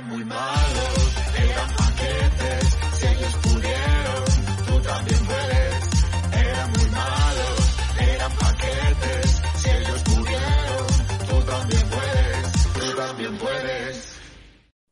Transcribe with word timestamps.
eran 0.00 0.08
muy 0.08 0.24
malos, 0.24 1.16
eran 1.36 1.76
paquetes, 1.76 2.78
si 2.92 3.06
ellos 3.06 3.36
pudieron, 3.42 4.24
tú 4.66 4.80
también 4.80 5.26
puedes. 5.26 5.90
Eran 6.32 6.70
muy 6.72 6.90
malos, 6.90 7.78
eran 7.98 8.32
paquetes, 8.32 9.42
si 9.56 9.70
ellos 9.70 10.02
pudieron, 10.02 10.86
tú 11.28 11.46
también 11.46 11.82
puedes, 11.88 12.72
tú 12.72 12.96
también 12.96 13.36
puedes. 13.36 14.20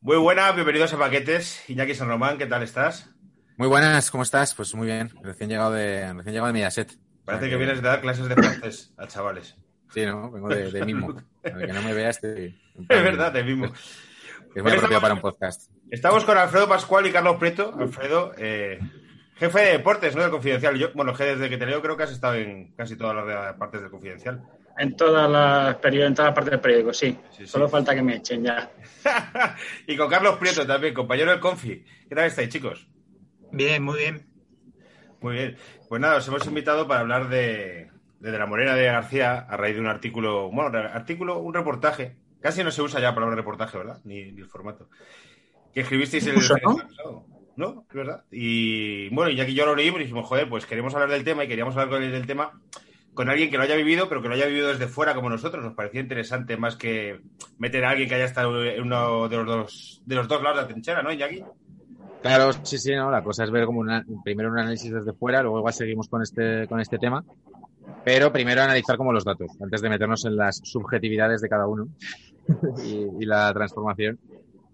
Muy 0.01 0.17
buenas, 0.17 0.55
bienvenidos 0.55 0.93
a 0.93 0.99
Paquetes. 0.99 1.69
Iñaki 1.69 1.95
San 1.95 2.09
Román, 2.09 2.39
¿qué 2.39 2.47
tal 2.47 2.63
estás? 2.63 3.11
Muy 3.57 3.69
buenas, 3.69 4.11
¿cómo 4.11 4.23
estás? 4.23 4.55
Pues 4.55 4.75
muy 4.75 4.87
bien, 4.87 5.11
recién 5.23 5.51
llegado 5.51 5.73
de, 5.73 6.13
recién 6.13 6.33
llegado 6.33 6.47
de 6.49 6.53
Mediaset. 6.53 6.99
Parece 7.25 7.51
que 7.51 7.57
vienes 7.57 7.83
de 7.83 7.89
dar 7.89 8.01
clases 8.01 8.29
de 8.29 8.35
francés 8.35 8.93
a 8.97 9.07
chavales. 9.07 9.57
Sí, 9.93 10.05
¿no? 10.05 10.31
Vengo 10.31 10.49
de, 10.49 10.71
de 10.71 10.85
mimo. 10.85 11.15
Para 11.43 11.67
que 11.67 11.73
no 11.73 11.83
me 11.83 11.95
veas, 11.95 12.17
estoy... 12.23 12.61
Es 12.89 13.03
verdad, 13.03 13.33
de 13.33 13.43
mismo. 13.43 13.73
Es 14.59 14.65
muy 14.65 14.73
apropiado 14.73 15.01
para 15.01 15.15
un 15.15 15.21
podcast. 15.21 15.71
Estamos 15.89 16.25
con 16.25 16.37
Alfredo 16.37 16.69
Pascual 16.69 17.07
y 17.07 17.13
Carlos 17.13 17.37
Prieto. 17.37 17.73
Alfredo, 17.79 18.33
eh, 18.37 18.81
jefe 19.37 19.61
de 19.61 19.73
deportes, 19.75 20.17
¿no? 20.17 20.23
Del 20.23 20.33
Confidencial. 20.33 20.77
Yo, 20.77 20.89
bueno, 20.95 21.15
que 21.15 21.23
desde 21.23 21.49
que 21.49 21.59
te 21.59 21.65
leo 21.65 21.81
creo 21.81 21.97
que 21.97 22.03
has 22.03 22.11
estado 22.11 22.35
en 22.35 22.73
casi 22.75 22.97
todas 22.97 23.25
las 23.25 23.55
partes 23.55 23.83
del 23.83 23.89
Confidencial. 23.89 24.43
En 24.77 24.97
todas 24.97 25.31
las 25.31 25.77
periodos, 25.77 26.09
en 26.09 26.15
toda 26.17 26.29
la 26.31 26.35
parte 26.35 26.51
del 26.51 26.59
periódico, 26.59 26.93
sí. 26.93 27.17
Sí, 27.31 27.45
sí. 27.45 27.47
Solo 27.47 27.69
falta 27.69 27.95
que 27.95 28.03
me 28.03 28.17
echen 28.17 28.43
ya. 28.43 28.69
y 29.87 29.97
con 29.97 30.11
Carlos 30.11 30.39
Prieto 30.39 30.67
también, 30.67 30.93
compañero 30.93 31.31
del 31.31 31.39
Confi. 31.39 31.85
¿Qué 32.09 32.15
tal 32.17 32.25
estáis, 32.25 32.49
chicos? 32.49 32.89
Bien, 33.53 33.81
muy 33.81 33.97
bien. 33.97 34.27
Muy 35.21 35.35
bien. 35.35 35.57
Pues 35.89 36.01
nada, 36.01 36.17
os 36.17 36.27
hemos 36.27 36.45
invitado 36.49 36.89
para 36.89 36.99
hablar 36.99 37.29
de, 37.29 37.93
de, 38.19 38.33
de 38.33 38.39
la 38.39 38.47
Morena 38.47 38.75
de 38.75 38.87
García 38.87 39.39
a 39.39 39.57
raíz 39.57 39.77
de 39.77 39.83
un 39.83 39.87
artículo, 39.87 40.51
bueno, 40.51 40.77
artículo, 40.77 41.39
un 41.39 41.55
reportaje. 41.55 42.17
Casi 42.41 42.63
no 42.63 42.71
se 42.71 42.83
usa 42.83 43.01
ya 43.01 43.09
la 43.09 43.15
palabra 43.15 43.37
reportaje, 43.37 43.79
¿verdad? 43.79 44.01
Ni, 44.05 44.33
ni 44.33 44.41
el 44.41 44.47
formato. 44.47 44.89
Que 45.73 45.81
escribisteis 45.81 46.27
el 46.27 46.37
Usa, 46.37 46.57
¿no? 46.63 46.77
el 46.77 46.87
pasado. 46.87 47.25
¿No? 47.57 47.85
Es 47.89 47.95
verdad. 47.95 48.25
Y 48.31 49.09
bueno, 49.09 49.31
y 49.31 49.41
aquí 49.41 49.53
yo 49.55 49.67
lo 49.67 49.75
leímos 49.75 50.01
y 50.01 50.05
dijimos, 50.05 50.27
joder, 50.27 50.49
pues 50.49 50.65
queremos 50.65 50.95
hablar 50.95 51.11
del 51.11 51.25
tema 51.25 51.45
y 51.45 51.49
queríamos 51.49 51.77
hablar 51.77 52.01
del 52.01 52.27
tema 52.27 52.53
con 53.15 53.29
alguien 53.29 53.51
que 53.51 53.57
lo 53.57 53.65
haya 53.65 53.75
vivido, 53.75 54.09
pero 54.09 54.23
que 54.23 54.29
lo 54.29 54.35
haya 54.35 54.47
vivido 54.47 54.69
desde 54.69 54.87
fuera 54.87 55.13
como 55.13 55.29
nosotros. 55.29 55.65
Nos 55.65 55.75
parecía 55.75 56.01
interesante 56.01 56.57
más 56.57 56.77
que 56.77 57.21
meter 57.59 57.85
a 57.85 57.91
alguien 57.91 58.09
que 58.09 58.15
haya 58.15 58.27
estado 58.27 58.65
en 58.65 58.81
uno 58.81 59.29
de 59.29 59.37
los 59.39 59.47
dos, 59.47 60.03
de 60.07 60.15
los 60.15 60.29
dos 60.29 60.41
lados 60.41 60.59
de 60.59 60.63
la 60.63 60.69
trinchera, 60.69 61.03
¿no, 61.03 61.13
Iñaki? 61.13 61.43
Claro, 62.23 62.53
sí, 62.63 62.79
sí, 62.79 62.95
no, 62.95 63.11
la 63.11 63.25
cosa 63.25 63.43
es 63.43 63.51
ver 63.51 63.67
como 63.67 63.81
una, 63.81 64.05
primero 64.23 64.51
un 64.51 64.59
análisis 64.59 64.93
desde 64.93 65.13
fuera, 65.13 65.43
luego 65.43 65.59
igual 65.59 65.75
seguimos 65.75 66.09
con 66.09 66.23
este, 66.23 66.69
con 66.69 66.81
este 66.81 66.99
tema, 66.99 67.25
pero 68.09 68.33
primero 68.33 68.63
analizar 68.63 68.97
como 68.97 69.13
los 69.13 69.23
datos, 69.23 69.51
antes 69.61 69.83
de 69.83 69.91
meternos 69.91 70.25
en 70.25 70.35
las 70.35 70.63
subjetividades 70.65 71.43
de 71.43 71.49
cada 71.51 71.67
uno 71.67 71.89
y, 72.83 73.07
y 73.23 73.27
la 73.27 73.53
transformación, 73.53 74.19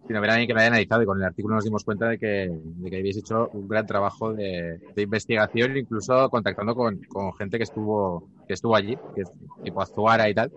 sino 0.06 0.20
ver 0.20 0.30
a 0.30 0.32
alguien 0.34 0.46
que 0.46 0.54
lo 0.54 0.60
haya 0.60 0.68
analizado 0.68 1.02
y 1.02 1.06
con 1.06 1.18
el 1.18 1.24
artículo 1.24 1.56
nos 1.56 1.64
dimos 1.64 1.82
cuenta 1.82 2.10
de 2.10 2.16
que, 2.16 2.48
de 2.48 2.90
que 2.90 2.96
habéis 2.96 3.16
hecho 3.16 3.48
un 3.52 3.66
gran 3.66 3.86
trabajo 3.86 4.32
de, 4.32 4.78
de 4.94 5.02
investigación, 5.02 5.76
incluso 5.76 6.30
contactando 6.30 6.76
con, 6.76 7.00
con 7.08 7.34
gente 7.34 7.56
que 7.56 7.64
estuvo, 7.64 8.28
que 8.46 8.54
estuvo 8.54 8.76
allí, 8.76 8.96
que 9.16 9.24
tipo 9.64 9.82
Azuara 9.82 10.28
y 10.28 10.34
tal, 10.34 10.52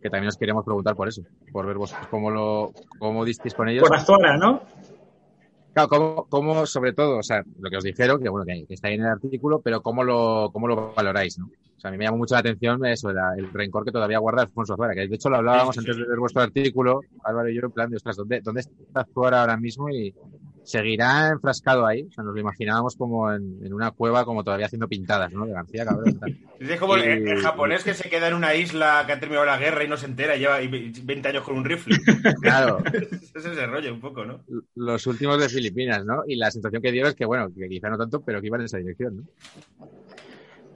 que 0.00 0.08
también 0.08 0.28
os 0.28 0.36
queríamos 0.36 0.64
preguntar 0.64 0.94
por 0.94 1.08
eso, 1.08 1.22
por 1.50 1.66
ver 1.66 1.76
vosotros 1.76 2.06
cómo 2.06 2.30
lo, 2.30 2.72
cómo 3.00 3.24
disteis 3.24 3.52
con 3.52 3.68
ellos. 3.68 3.82
Por 3.82 3.96
Azuara, 3.96 4.36
¿no? 4.36 4.62
Claro, 5.72 5.88
cómo, 5.88 6.26
cómo, 6.28 6.66
sobre 6.66 6.92
todo, 6.92 7.18
o 7.18 7.22
sea, 7.24 7.42
lo 7.58 7.68
que 7.68 7.78
os 7.78 7.82
dijeron, 7.82 8.22
que 8.22 8.28
bueno, 8.28 8.46
que, 8.46 8.64
que 8.64 8.74
está 8.74 8.86
ahí 8.86 8.94
en 8.94 9.00
el 9.00 9.08
artículo, 9.08 9.60
pero 9.60 9.82
cómo 9.82 10.04
lo, 10.04 10.50
cómo 10.52 10.68
lo 10.68 10.94
valoráis, 10.94 11.36
¿no? 11.36 11.50
O 11.82 11.84
sea, 11.84 11.88
a 11.88 11.92
mí 11.92 11.98
me 11.98 12.04
llamó 12.04 12.18
mucho 12.18 12.34
la 12.34 12.40
atención 12.40 12.84
eso, 12.86 13.12
la- 13.12 13.34
el 13.36 13.52
rencor 13.52 13.84
que 13.84 13.90
todavía 13.90 14.18
guarda 14.18 14.42
Alfonso 14.42 14.74
Azuara, 14.74 14.94
que 14.94 15.08
de 15.08 15.14
hecho 15.16 15.28
lo 15.28 15.38
hablábamos 15.38 15.76
antes 15.76 15.96
de 15.96 16.04
ver 16.06 16.18
vuestro 16.18 16.40
artículo, 16.42 17.00
Álvaro 17.24 17.48
y 17.48 17.56
yo, 17.56 17.62
en 17.64 17.72
plan 17.72 17.90
de, 17.90 17.96
ostras, 17.96 18.16
¿dónde, 18.16 18.40
dónde 18.40 18.60
está 18.60 19.00
Azuara 19.00 19.40
ahora 19.40 19.56
mismo? 19.56 19.88
Y 19.90 20.14
seguirá 20.62 21.30
enfrascado 21.30 21.84
ahí, 21.84 22.04
o 22.04 22.12
sea, 22.12 22.22
nos 22.22 22.34
lo 22.34 22.40
imaginábamos 22.40 22.94
como 22.94 23.32
en, 23.32 23.58
en 23.64 23.72
una 23.74 23.90
cueva, 23.90 24.24
como 24.24 24.44
todavía 24.44 24.66
haciendo 24.66 24.86
pintadas, 24.86 25.32
¿no? 25.32 25.44
De 25.44 25.52
García, 25.52 25.84
cabrón. 25.84 26.16
tal. 26.20 26.38
Es 26.60 26.78
como 26.78 26.94
el, 26.94 27.26
Y- 27.26 27.30
el 27.32 27.38
japonés 27.40 27.82
que 27.82 27.94
se 27.94 28.08
queda 28.08 28.28
en 28.28 28.34
una 28.34 28.54
isla 28.54 29.02
que 29.04 29.12
ha 29.14 29.18
terminado 29.18 29.44
la 29.44 29.58
guerra 29.58 29.82
y 29.82 29.88
no 29.88 29.96
se 29.96 30.06
entera 30.06 30.36
y 30.36 30.38
lleva 30.38 30.62
y 30.62 30.68
20 30.68 31.28
años 31.30 31.42
con 31.42 31.56
un 31.56 31.64
rifle. 31.64 31.96
Claro, 32.40 32.78
es 32.92 33.34
ese 33.34 33.66
rollo 33.66 33.92
un 33.92 34.00
poco, 34.00 34.24
¿no? 34.24 34.38
los 34.76 35.04
últimos 35.08 35.40
de 35.40 35.48
Filipinas, 35.48 36.04
¿no? 36.04 36.22
Y 36.28 36.36
la 36.36 36.52
sensación 36.52 36.80
que 36.80 36.92
dio 36.92 37.08
es 37.08 37.16
que, 37.16 37.24
bueno, 37.24 37.48
que 37.52 37.68
quizá 37.68 37.90
no 37.90 37.98
tanto, 37.98 38.20
pero 38.22 38.40
que 38.40 38.46
iban 38.46 38.60
en 38.60 38.66
esa 38.66 38.78
dirección, 38.78 39.16
¿no? 39.16 39.22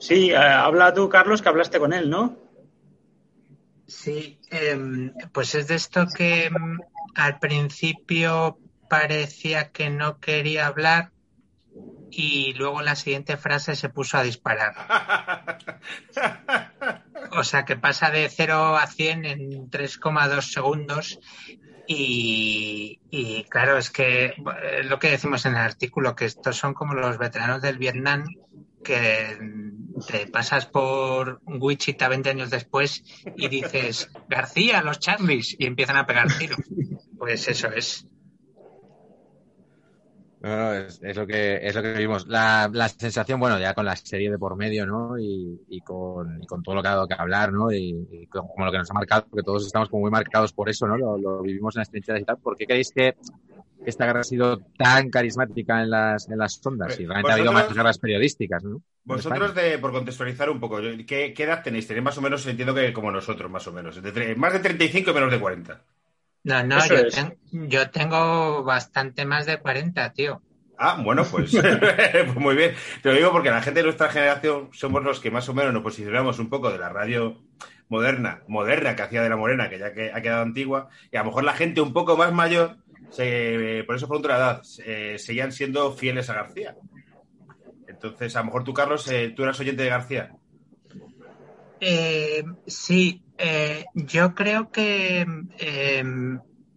Sí, 0.07 0.31
eh, 0.31 0.37
habla 0.37 0.95
tú, 0.95 1.09
Carlos, 1.09 1.43
que 1.43 1.49
hablaste 1.49 1.81
con 1.81 1.93
él, 1.93 2.09
¿no? 2.09 2.37
Sí, 3.89 4.39
em, 4.51 5.13
pues 5.33 5.57
es 5.57 5.67
de 5.67 5.75
esto 5.75 6.07
que 6.07 6.45
em, 6.45 6.79
al 7.17 7.41
principio 7.41 8.57
parecía 8.89 9.73
que 9.73 9.91
no 9.91 10.21
quería 10.21 10.69
hablar 10.69 11.11
y 12.13 12.55
luego 12.55 12.79
en 12.79 12.85
la 12.85 12.95
siguiente 12.95 13.37
frase 13.37 13.75
se 13.75 13.89
puso 13.89 14.17
a 14.17 14.23
disparar. 14.23 14.75
O 17.33 17.43
sea 17.43 17.65
que 17.65 17.75
pasa 17.75 18.11
de 18.11 18.29
0 18.29 18.77
a 18.77 18.87
100 18.87 19.25
en 19.25 19.71
3,2 19.71 20.41
segundos 20.53 21.19
y, 21.89 23.01
y 23.11 23.43
claro, 23.45 23.77
es 23.77 23.91
que 23.91 24.27
eh, 24.27 24.35
lo 24.85 25.01
que 25.01 25.11
decimos 25.11 25.45
en 25.47 25.55
el 25.55 25.61
artículo, 25.61 26.15
que 26.15 26.27
estos 26.27 26.57
son 26.57 26.75
como 26.75 26.95
los 26.95 27.19
veteranos 27.19 27.61
del 27.61 27.79
Vietnam 27.79 28.25
que 28.83 29.39
te 30.09 30.27
pasas 30.27 30.67
por 30.67 31.41
Wichita 31.45 32.09
20 32.09 32.31
años 32.31 32.51
después 32.51 33.03
y 33.37 33.49
dices, 33.49 34.11
García, 34.29 34.83
los 34.83 34.99
Charlies, 34.99 35.57
y 35.59 35.67
empiezan 35.67 35.97
a 35.97 36.07
pegar 36.07 36.29
tiros. 36.39 36.59
Pues 37.19 37.49
eso 37.49 37.69
es. 37.69 38.07
No, 40.41 40.57
no, 40.57 40.75
es, 40.75 41.01
lo 41.17 41.27
que 41.27 41.67
es 41.67 41.75
lo 41.75 41.83
que 41.83 41.95
vimos. 41.95 42.29
La, 42.29 42.71
la 42.73 42.89
sensación, 42.89 43.41
bueno, 43.41 43.59
ya 43.59 43.75
con 43.75 43.87
la 43.87 43.97
serie 43.97 44.31
de 44.31 44.39
por 44.39 44.55
medio, 44.55 44.87
¿no? 44.87 45.19
Y, 45.19 45.61
y 45.69 45.81
con, 45.81 46.41
con 46.47 46.63
todo 46.63 46.75
lo 46.75 46.83
que 46.83 46.89
ha 46.89 46.93
dado 46.93 47.09
que 47.09 47.15
hablar, 47.19 47.53
¿no? 47.53 47.73
Y, 47.73 48.29
como 48.31 48.65
lo 48.65 48.71
que 48.71 48.79
nos 48.79 48.91
ha 48.91 48.95
marcado, 48.95 49.27
porque 49.29 49.43
todos 49.43 49.67
estamos 49.67 49.89
como 49.89 50.03
muy 50.03 50.11
marcados 50.11 50.53
por 50.53 50.69
eso, 50.69 50.87
¿no? 50.87 50.97
Lo, 50.97 51.19
lo 51.19 51.43
vivimos 51.43 51.75
en 51.75 51.81
las 51.81 51.91
trincheras 51.91 52.21
y 52.21 52.25
tal. 52.25 52.37
¿Por 52.39 52.57
qué 52.57 52.67
creéis 52.67 52.93
que 52.93 53.17
esta 53.87 54.07
guerra 54.07 54.21
ha 54.21 54.25
sido 54.25 54.59
tan 54.77 55.11
carismática 55.11 55.83
en 55.83 55.91
las, 55.91 56.29
en 56.29 56.39
las 56.39 56.61
ondas? 56.65 56.99
Y 56.99 57.07
realmente 57.07 57.31
ha 57.31 57.35
habido 57.35 57.53
más 57.53 57.73
guerras 57.73 57.99
periodísticas, 57.99 58.65
¿no? 58.65 58.83
Vosotros, 59.05 59.55
de, 59.55 59.79
por 59.79 59.93
contextualizar 59.93 60.51
un 60.51 60.59
poco, 60.59 60.79
¿qué, 61.07 61.33
qué 61.33 61.43
edad 61.45 61.63
tenéis? 61.63 61.87
Tenéis 61.87 62.05
más 62.05 62.19
o 62.19 62.23
menos, 62.23 62.47
entiendo 62.47 62.75
que 62.75 62.93
como 62.93 63.11
nosotros, 63.13 63.51
más 63.51 63.67
o 63.67 63.73
menos. 63.73 64.03
De 64.03 64.35
más 64.35 64.53
de 64.53 64.59
35 64.59 65.11
y 65.11 65.15
menos 65.15 65.31
de 65.31 65.39
40. 65.39 65.81
No, 66.45 66.63
no, 66.63 66.79
ten- 67.11 67.39
yo 67.51 67.91
tengo 67.91 68.63
bastante 68.63 69.25
más 69.25 69.47
de 69.47 69.59
40, 69.59 70.13
tío. 70.13 70.43
Ah, 70.79 71.01
bueno, 71.03 71.25
pues, 71.25 71.51
pues 71.61 72.35
muy 72.37 72.57
bien. 72.57 72.75
Te 73.03 73.11
lo 73.11 73.15
digo 73.15 73.33
porque 73.33 73.51
la 73.51 73.63
gente 73.63 73.81
de 73.81 73.85
nuestra 73.85 74.09
generación 74.09 74.71
somos 74.73 75.03
los 75.03 75.21
que 75.21 75.31
más 75.31 75.49
o 75.49 75.55
menos 75.55 75.73
nos 75.73 75.83
posicionamos 75.83 76.39
un 76.39 76.49
poco 76.49 76.71
de 76.71 76.79
la 76.79 76.89
radio 76.89 77.43
moderna, 77.89 78.43
moderna 78.49 78.97
que 78.97 79.03
hacía 79.03 79.23
de 79.23 79.29
la 79.29 79.37
morena, 79.37 79.69
que 79.71 79.79
ya 79.79 79.93
que 79.93 80.13
ha 80.13 80.21
quedado 80.21 80.43
antigua, 80.43 80.89
y 81.11 81.17
a 81.17 81.21
lo 81.21 81.27
mejor 81.27 81.45
la 81.45 81.53
gente 81.53 81.81
un 81.81 81.93
poco 81.93 82.17
más 82.17 82.33
mayor, 82.33 82.77
por 83.17 83.97
eso 83.97 84.07
pregunto 84.07 84.29
la 84.29 84.37
edad, 84.37 84.63
eh, 84.85 85.17
seguían 85.19 85.53
siendo 85.53 85.93
fieles 85.93 86.29
a 86.31 86.35
García. 86.35 86.77
Entonces, 87.89 88.37
a 88.37 88.41
lo 88.41 88.47
mejor 88.47 88.65
tú, 88.65 88.75
Carlos, 88.75 89.09
eh, 89.09 89.33
tú 89.35 89.43
eras 89.43 89.59
oyente 89.59 89.83
de 89.83 89.89
García. 89.89 90.33
Eh, 91.81 92.45
sí, 92.67 93.23
eh, 93.39 93.85
yo 93.95 94.35
creo 94.35 94.71
que, 94.71 95.27
eh, 95.59 96.05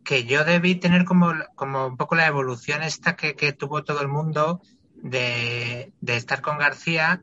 que 0.04 0.24
yo 0.26 0.44
debí 0.46 0.76
tener 0.76 1.06
como, 1.06 1.34
como 1.56 1.88
un 1.88 1.98
poco 1.98 2.16
la 2.16 2.28
evolución 2.28 2.84
esta 2.84 3.16
que, 3.16 3.36
que 3.36 3.54
tuvo 3.54 3.84
todo 3.84 4.02
el 4.02 4.08
mundo 4.08 4.62
de, 4.96 5.94
de 6.00 6.16
estar 6.16 6.42
con 6.42 6.58
García. 6.58 7.22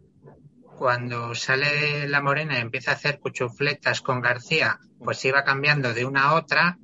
Cuando 0.78 1.34
sale 1.34 2.06
la 2.06 2.20
morena 2.20 2.58
y 2.58 2.60
empieza 2.60 2.90
a 2.90 2.94
hacer 2.94 3.18
cuchufletas 3.18 4.02
con 4.02 4.20
García, 4.20 4.78
pues 5.02 5.24
iba 5.24 5.42
cambiando 5.42 5.94
de 5.94 6.04
una 6.04 6.24
a 6.24 6.34
otra 6.34 6.78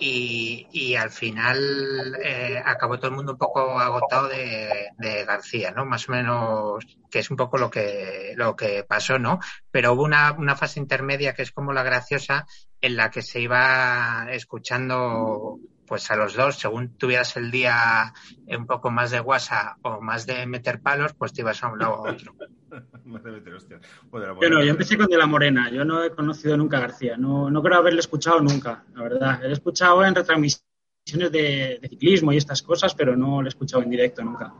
y, 0.00 0.66
y 0.72 0.96
al 0.96 1.10
final 1.10 2.16
eh, 2.24 2.60
acabó 2.64 2.96
todo 2.96 3.08
el 3.08 3.16
mundo 3.16 3.32
un 3.32 3.38
poco 3.38 3.78
agotado 3.78 4.28
de, 4.28 4.88
de 4.98 5.24
García, 5.24 5.70
¿no? 5.70 5.84
Más 5.84 6.08
o 6.08 6.12
menos, 6.12 6.84
que 7.10 7.18
es 7.20 7.30
un 7.30 7.36
poco 7.36 7.58
lo 7.58 7.70
que, 7.70 8.32
lo 8.36 8.56
que 8.56 8.82
pasó, 8.84 9.18
¿no? 9.18 9.38
pero 9.70 9.92
hubo 9.92 10.02
una, 10.02 10.32
una 10.32 10.56
fase 10.56 10.80
intermedia 10.80 11.34
que 11.34 11.42
es 11.42 11.52
como 11.52 11.72
la 11.72 11.82
graciosa 11.82 12.46
en 12.80 12.96
la 12.96 13.10
que 13.10 13.22
se 13.22 13.40
iba 13.40 14.26
escuchando 14.30 15.58
pues 15.86 16.10
a 16.10 16.16
los 16.16 16.34
dos, 16.34 16.56
según 16.56 16.96
tuvieras 16.96 17.36
el 17.36 17.50
día 17.50 18.12
un 18.46 18.66
poco 18.66 18.90
más 18.90 19.10
de 19.10 19.18
guasa 19.18 19.76
o 19.82 20.00
más 20.00 20.24
de 20.24 20.46
meter 20.46 20.80
palos, 20.80 21.14
pues 21.14 21.32
te 21.32 21.40
ibas 21.40 21.62
a 21.64 21.68
un 21.68 21.80
lado 21.80 21.94
o 21.94 22.06
a 22.06 22.12
otro. 22.12 22.32
Más 23.04 23.22
de 23.24 23.30
meter 23.32 23.54
hostias. 23.54 23.80
O 24.10 24.18
de 24.20 24.26
la 24.26 24.32
Yo 24.32 24.34
no, 24.34 24.40
morena. 24.48 24.64
yo 24.64 24.70
empecé 24.70 24.96
con 24.96 25.06
De 25.06 25.16
la 25.18 25.26
Morena. 25.26 25.70
Yo 25.70 25.84
no 25.84 26.02
he 26.04 26.10
conocido 26.10 26.56
nunca 26.56 26.78
a 26.78 26.80
García. 26.80 27.16
No, 27.16 27.50
no 27.50 27.62
creo 27.62 27.78
haberle 27.78 28.00
escuchado 28.00 28.40
nunca, 28.40 28.84
la 28.94 29.02
verdad. 29.02 29.44
He 29.44 29.52
escuchado 29.52 30.04
en 30.04 30.14
retransmisiones 30.14 31.32
de, 31.32 31.78
de 31.82 31.88
ciclismo 31.88 32.32
y 32.32 32.36
estas 32.36 32.62
cosas, 32.62 32.94
pero 32.94 33.16
no 33.16 33.42
lo 33.42 33.48
he 33.48 33.50
escuchado 33.50 33.82
en 33.82 33.90
directo 33.90 34.22
nunca. 34.22 34.52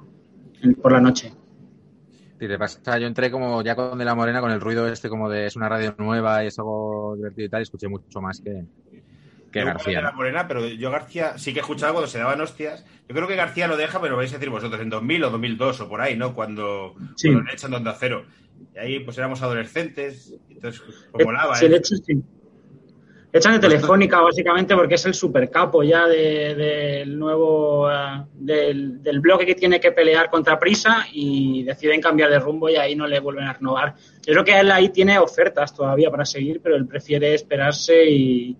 En- 0.62 0.74
por 0.74 0.92
la 0.92 1.00
noche. 1.00 1.32
Te 2.38 2.58
pasa, 2.58 2.98
yo 2.98 3.06
entré 3.06 3.30
como 3.30 3.62
ya 3.62 3.76
con 3.76 3.98
De 3.98 4.04
la 4.04 4.14
Morena, 4.14 4.40
con 4.40 4.50
el 4.50 4.62
ruido 4.62 4.88
este 4.88 5.10
como 5.10 5.28
de 5.28 5.44
es 5.46 5.56
una 5.56 5.68
radio 5.68 5.94
nueva 5.98 6.42
y 6.42 6.46
es 6.46 6.58
algo 6.58 7.14
divertido 7.14 7.46
y 7.46 7.50
tal, 7.50 7.60
y 7.60 7.62
escuché 7.64 7.86
mucho 7.86 8.20
más 8.22 8.40
que, 8.40 8.64
que 9.50 9.61
Yo 9.61 9.67
de 9.67 9.73
García. 9.73 10.00
la 10.02 10.12
Morena, 10.12 10.47
pero 10.49 10.67
yo 10.67 10.91
García 10.91 11.37
sí 11.38 11.52
que 11.52 11.58
he 11.58 11.62
escuchado 11.62 11.93
cuando 11.94 12.08
se 12.11 12.19
daban 12.19 12.41
hostias. 12.41 12.85
Yo 13.08 13.14
creo 13.14 13.26
que 13.26 13.37
García 13.37 13.67
lo 13.69 13.76
deja, 13.76 14.00
pero 14.00 14.17
vais 14.17 14.31
a 14.32 14.37
decir 14.37 14.50
vosotros, 14.50 14.81
en 14.81 14.91
2000 14.91 15.25
o 15.25 15.31
2002 15.31 15.81
o 15.81 15.88
por 15.88 16.00
ahí, 16.00 16.17
¿no? 16.17 16.35
Cuando, 16.35 16.94
Sí. 17.17 17.29
cuando 17.29 17.49
le 17.49 17.55
echan 17.55 17.70
de 17.73 17.76
Onda 17.79 17.97
Cero. 17.99 18.25
Y 18.75 18.79
ahí 18.79 19.00
pues 19.00 19.17
éramos 19.19 19.43
adolescentes, 19.43 20.35
entonces 20.50 20.82
pues, 21.12 21.25
molaba, 21.26 21.55
Sí, 21.56 21.64
¿eh? 21.64 21.69
le 21.70 21.76
echan, 21.79 21.99
sí. 21.99 22.23
Echan 23.32 23.52
de 23.52 23.58
Telefónica 23.61 24.20
básicamente 24.20 24.75
porque 24.75 24.97
es 24.97 25.06
el 25.06 25.14
supercapo 25.14 25.85
ya 25.85 26.06
de- 26.08 26.55
del 26.56 27.17
nuevo 27.17 27.88
eh, 27.88 28.25
del, 28.35 29.00
del 29.05 29.20
bloque 29.20 29.47
que 29.47 29.55
tiene 29.55 29.79
que 29.79 29.93
pelear 29.93 30.29
contra 30.31 30.58
Prisa 30.58 31.06
y 31.12 31.62
deciden 31.62 32.00
cambiar 32.00 32.29
de 32.29 32.41
rumbo 32.41 32.69
y 32.69 32.75
ahí 32.75 32.97
no 32.97 33.06
le 33.06 33.20
vuelven 33.20 33.44
a 33.44 33.52
renovar. 33.52 33.94
Yo 34.26 34.32
creo 34.32 34.44
que 34.44 34.58
él 34.58 34.73
ahí 34.73 34.88
tiene 34.88 35.17
ofertas 35.20 35.73
todavía 35.73 36.11
para 36.11 36.25
seguir, 36.25 36.61
pero 36.61 36.75
él 36.75 36.88
prefiere 36.88 37.32
esperarse 37.35 38.05
y 38.11 38.56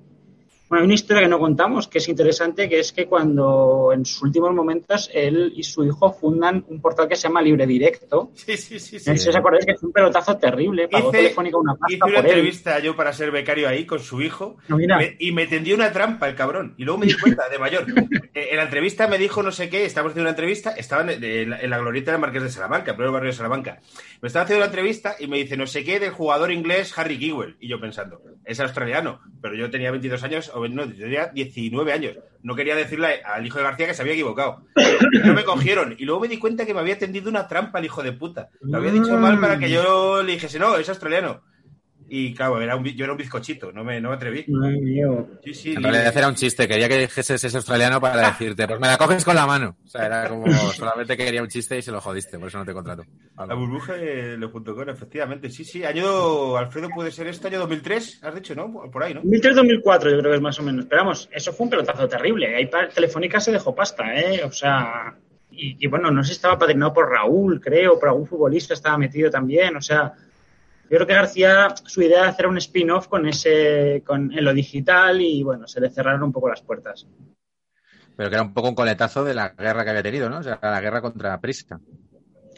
bueno, 0.71 0.83
hay 0.83 0.85
una 0.87 0.95
historia 0.95 1.23
que 1.25 1.29
no 1.29 1.39
contamos 1.39 1.87
que 1.89 1.99
es 1.99 2.09
interesante, 2.09 2.69
que 2.69 2.79
es 2.79 2.93
que 2.93 3.07
cuando 3.07 3.91
en 3.93 4.07
sus 4.07 4.23
últimos 4.23 4.55
momentos 4.55 5.11
él 5.13 5.53
y 5.55 5.63
su 5.65 5.85
hijo 5.85 6.13
fundan 6.13 6.65
un 6.69 6.81
portal 6.81 7.09
que 7.09 7.17
se 7.17 7.25
llama 7.25 7.43
Libre 7.43 7.67
Directo. 7.67 8.31
Sí, 8.41 8.57
sí, 8.57 8.79
sí. 8.81 8.99
sí. 8.99 9.19
Si 9.19 9.29
os 9.29 9.37
acordáis 9.37 9.67
que 9.67 9.75
fue 9.77 9.89
un 9.89 9.93
pelotazo 9.93 10.37
terrible, 10.39 10.89
pagó 10.89 11.09
Hice- 11.11 11.19
Telefónica 11.19 11.59
una 11.59 11.73
Hice 11.89 11.99
pasta 11.99 12.07
una 12.07 12.15
por 12.17 12.25
él. 12.25 12.31
entrevista 12.31 12.79
yo 12.79 12.97
para 12.97 13.13
ser 13.13 13.31
becario 13.31 13.69
ahí 13.69 13.85
con 13.85 13.99
su 13.99 14.23
hijo 14.23 14.57
No, 14.69 14.77
mira. 14.79 14.97
me- 14.97 15.17
y 15.19 15.33
me 15.33 15.47
tendió 15.47 15.75
una 15.75 15.93
trampa 15.93 16.29
el 16.29 16.35
cabrón. 16.37 16.75
Y 16.79 16.85
luego 16.85 16.99
me 17.01 17.07
di 17.07 17.15
cuenta, 17.15 17.49
de 17.49 17.59
mayor. 17.59 17.85
En 18.33 18.57
la 18.57 18.63
entrevista 18.63 19.09
me 19.09 19.19
dijo 19.19 19.43
no 19.43 19.51
sé 19.53 19.69
qué, 19.69 19.85
estábamos 19.85 20.13
haciendo 20.13 20.29
una 20.29 20.31
entrevista, 20.31 20.71
estaban 20.71 21.11
en, 21.11 21.51
la- 21.51 21.61
en 21.61 21.71
la 21.71 21.79
glorieta 21.79 22.13
del 22.13 22.21
Marqués 22.21 22.43
de 22.45 22.49
Salamanca, 22.51 22.93
el 22.93 22.97
primer 22.97 23.13
barrio 23.13 23.31
de 23.31 23.37
Salamanca. 23.37 23.81
Me 24.23 24.29
estaba 24.29 24.45
haciendo 24.45 24.61
la 24.61 24.67
entrevista 24.67 25.17
y 25.19 25.27
me 25.27 25.39
dice 25.39 25.57
no 25.57 25.67
sé 25.67 25.85
qué 25.85 25.99
del 25.99 26.11
jugador 26.13 26.53
inglés 26.53 26.97
Harry 26.97 27.19
Kewell. 27.19 27.57
Y 27.61 27.69
yo 27.69 27.81
pensando, 27.81 28.21
es 28.45 28.61
australiano, 28.61 29.21
pero 29.43 29.55
yo 29.57 29.69
tenía 29.71 29.91
22 29.91 30.23
años, 30.23 30.51
no, 30.69 30.85
yo 30.85 31.05
tenía 31.05 31.27
19 31.27 31.93
años. 31.93 32.17
No 32.43 32.55
quería 32.55 32.75
decirle 32.75 33.23
al 33.23 33.47
hijo 33.47 33.59
de 33.59 33.65
García 33.65 33.87
que 33.87 33.95
se 33.95 34.03
había 34.03 34.15
equivocado. 34.15 34.65
No 35.25 35.35
me 35.35 35.45
cogieron. 35.45 35.95
Y 35.99 36.05
luego 36.05 36.23
me 36.23 36.29
di 36.29 36.39
cuenta 36.39 36.65
que 36.65 36.73
me 36.73 36.81
había 36.81 36.99
tendido 36.99 37.29
una 37.29 37.47
trampa 37.47 37.79
el 37.79 37.85
hijo 37.85 38.03
de 38.03 38.13
puta. 38.13 38.49
Lo 38.61 38.79
había 38.79 38.93
dicho 38.93 39.17
mal 39.19 39.39
para 39.39 39.59
que 39.59 39.71
yo 39.71 40.23
le 40.23 40.33
dijese, 40.33 40.59
no, 40.59 40.77
es 40.77 40.89
australiano. 40.89 41.43
Y 42.13 42.35
claro, 42.35 42.61
era 42.61 42.75
un, 42.75 42.85
yo 42.85 43.05
era 43.05 43.13
un 43.13 43.19
bizcochito, 43.19 43.71
no 43.71 43.85
me, 43.85 44.01
no 44.01 44.09
me 44.09 44.17
atreví. 44.17 44.45
Ay, 44.65 44.81
mío. 44.81 45.29
Sí, 45.45 45.55
sí. 45.55 45.73
En 45.75 45.83
realidad 45.85 46.13
era 46.17 46.27
un 46.27 46.35
chiste, 46.35 46.67
quería 46.67 46.89
que 46.89 46.99
dijeses 46.99 47.45
ese 47.45 47.57
australiano 47.57 48.01
para 48.01 48.27
decirte, 48.27 48.67
pues 48.67 48.81
me 48.81 48.89
la 48.89 48.99
coges 48.99 49.25
con 49.25 49.37
la 49.37 49.47
mano. 49.47 49.77
O 49.85 49.89
sea, 49.89 50.07
era 50.07 50.29
como, 50.29 50.45
solamente 50.73 51.17
quería 51.17 51.41
un 51.41 51.47
chiste 51.47 51.79
y 51.79 51.83
se 51.83 51.93
lo 51.93 52.01
jodiste, 52.01 52.37
por 52.37 52.49
eso 52.49 52.59
no 52.59 52.65
te 52.65 52.73
contrato. 52.73 53.05
La 53.39 53.55
burbuja 53.55 53.93
de 53.93 54.37
Lo.com, 54.37 54.89
efectivamente. 54.89 55.51
Sí, 55.51 55.65
sí. 55.65 55.85
Año, 55.85 56.57
Alfredo, 56.57 56.89
puede 56.93 57.13
ser 57.13 57.29
este 57.29 57.47
año 57.47 57.61
2003, 57.61 58.25
has 58.25 58.35
dicho, 58.35 58.57
¿no? 58.57 58.91
Por 58.91 59.05
ahí, 59.05 59.15
¿no? 59.15 59.23
2003-2004 59.23 60.11
yo 60.11 60.19
creo 60.19 60.23
que 60.23 60.35
es 60.35 60.43
más 60.43 60.59
o 60.59 60.65
menos. 60.65 60.87
Pero 60.87 61.03
vamos, 61.03 61.29
eso 61.33 61.53
fue 61.53 61.65
un 61.65 61.71
pelotazo 61.71 62.09
terrible. 62.09 62.57
Ahí 62.57 62.69
Telefónica 62.93 63.39
se 63.39 63.53
dejó 63.53 63.73
pasta, 63.73 64.17
¿eh? 64.17 64.43
O 64.43 64.51
sea... 64.51 65.15
Y, 65.53 65.77
y 65.85 65.89
bueno, 65.89 66.11
no 66.11 66.23
sé 66.23 66.29
si 66.29 66.35
estaba 66.35 66.59
patrocinado 66.59 66.93
por 66.93 67.09
Raúl, 67.09 67.61
creo, 67.61 67.99
por 67.99 68.09
algún 68.09 68.27
futbolista 68.27 68.75
estaba 68.75 68.97
metido 68.97 69.31
también. 69.31 69.77
O 69.77 69.81
sea, 69.81 70.13
yo 70.91 70.97
creo 70.97 71.07
que 71.07 71.15
García, 71.15 71.73
su 71.85 72.03
idea 72.03 72.23
era 72.23 72.29
hacer 72.31 72.49
un 72.49 72.59
spin-off 72.59 73.07
con 73.07 73.25
ese, 73.25 74.03
con, 74.05 74.37
en 74.37 74.45
lo 74.45 74.53
digital 74.53 75.21
y 75.21 75.45
bueno, 75.45 75.69
se 75.69 75.81
le 75.81 75.89
cerraron 75.89 76.25
un 76.25 76.33
poco 76.33 76.49
las 76.49 76.63
puertas. 76.63 77.07
Pero 78.17 78.29
que 78.29 78.35
era 78.35 78.43
un 78.43 78.53
poco 78.53 78.71
un 78.71 78.75
coletazo 78.75 79.23
de 79.23 79.33
la 79.33 79.51
guerra 79.51 79.85
que 79.85 79.91
había 79.91 80.03
tenido, 80.03 80.29
¿no? 80.29 80.39
O 80.39 80.43
sea, 80.43 80.59
la 80.61 80.81
guerra 80.81 81.01
contra 81.01 81.41
Prisa. 81.41 81.79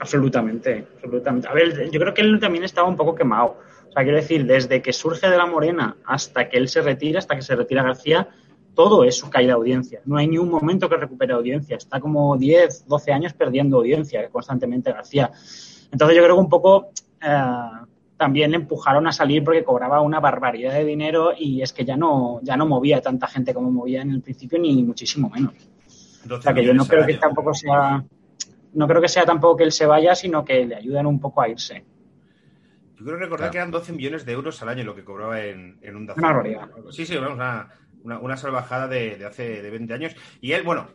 Absolutamente, 0.01 0.87
absolutamente. 0.95 1.47
A 1.47 1.53
ver, 1.53 1.91
yo 1.91 2.01
creo 2.01 2.15
que 2.15 2.23
él 2.23 2.41
también 2.41 2.65
estaba 2.65 2.89
un 2.89 2.97
poco 2.97 3.15
quemado. 3.15 3.59
O 3.91 3.93
sea, 3.93 4.03
quiero 4.03 4.17
decir, 4.17 4.47
desde 4.47 4.81
que 4.81 4.95
surge 4.95 5.29
de 5.29 5.37
la 5.37 5.45
Morena 5.45 5.99
hasta 6.07 6.49
que 6.49 6.57
él 6.57 6.69
se 6.69 6.81
retira, 6.81 7.19
hasta 7.19 7.37
que 7.37 7.43
se 7.43 7.55
retira 7.55 7.83
García, 7.83 8.31
todo 8.75 9.05
es 9.05 9.19
su 9.19 9.29
caída 9.29 9.49
de 9.49 9.57
audiencia. 9.57 10.01
No 10.07 10.17
hay 10.17 10.27
ni 10.27 10.39
un 10.39 10.49
momento 10.49 10.89
que 10.89 10.97
recupere 10.97 11.35
audiencia. 11.35 11.77
Está 11.77 12.01
como 12.01 12.39
10, 12.39 12.87
12 12.89 13.13
años 13.13 13.35
perdiendo 13.35 13.77
audiencia 13.77 14.27
constantemente 14.31 14.91
García. 14.91 15.31
Entonces 15.93 16.17
yo 16.17 16.23
creo 16.23 16.37
que 16.37 16.41
un 16.41 16.49
poco 16.49 16.93
eh, 17.21 17.47
también 18.23 18.53
le 18.53 18.57
empujaron 18.59 19.09
a 19.09 19.13
salir 19.13 19.43
porque 19.43 19.65
cobraba 19.65 20.01
una 20.01 20.21
barbaridad 20.21 20.75
de 20.75 20.85
dinero 20.85 21.33
y 21.37 21.61
es 21.61 21.73
que 21.73 21.85
ya 21.85 21.97
no, 21.97 22.39
ya 22.45 22.57
no 22.57 22.67
movía 22.67 23.01
tanta 23.01 23.27
gente 23.27 23.53
como 23.53 23.69
movía 23.73 24.03
en 24.03 24.13
el 24.13 24.21
principio, 24.23 24.61
ni 24.61 24.81
muchísimo 24.85 25.29
menos. 25.29 25.55
O 26.31 26.41
sea 26.41 26.55
que 26.55 26.65
yo 26.65 26.73
no 26.73 26.87
creo 26.87 27.05
que 27.05 27.15
tampoco 27.15 27.53
sea 27.53 28.05
no 28.75 28.87
creo 28.87 29.03
que 29.03 29.09
sea 29.09 29.25
tampoco 29.25 29.57
que 29.57 29.65
él 29.65 29.73
se 29.73 29.87
vaya, 29.87 30.15
sino 30.15 30.45
que 30.45 30.65
le 30.65 30.77
ayuden 30.77 31.07
un 31.07 31.19
poco 31.19 31.43
a 31.43 31.49
irse. 31.49 31.85
Yo 32.97 33.05
creo 33.07 33.17
recordar 33.19 33.51
Claro. 33.51 33.51
que 33.51 33.59
eran 33.59 33.71
12 33.73 33.93
millones 33.93 34.25
de 34.25 34.33
euros 34.33 34.63
al 34.63 34.69
año 34.69 34.85
lo 34.85 34.95
que 34.95 35.03
cobraba 35.03 35.43
en, 35.43 35.79
en 35.83 35.97
un 35.97 36.05
Una 36.05 36.15
barbaridad. 36.15 36.71
Sí, 36.91 37.05
sí, 37.05 37.17
vamos, 37.17 37.35
una, 37.35 37.71
una, 38.05 38.21
una 38.21 38.37
salvajada 38.37 38.87
de, 38.87 39.17
de 39.17 39.27
hace 39.27 39.63
de 39.63 39.69
20 39.71 39.93
años. 39.95 40.15
Y 40.41 40.53
él, 40.53 40.63
bueno, 40.63 40.87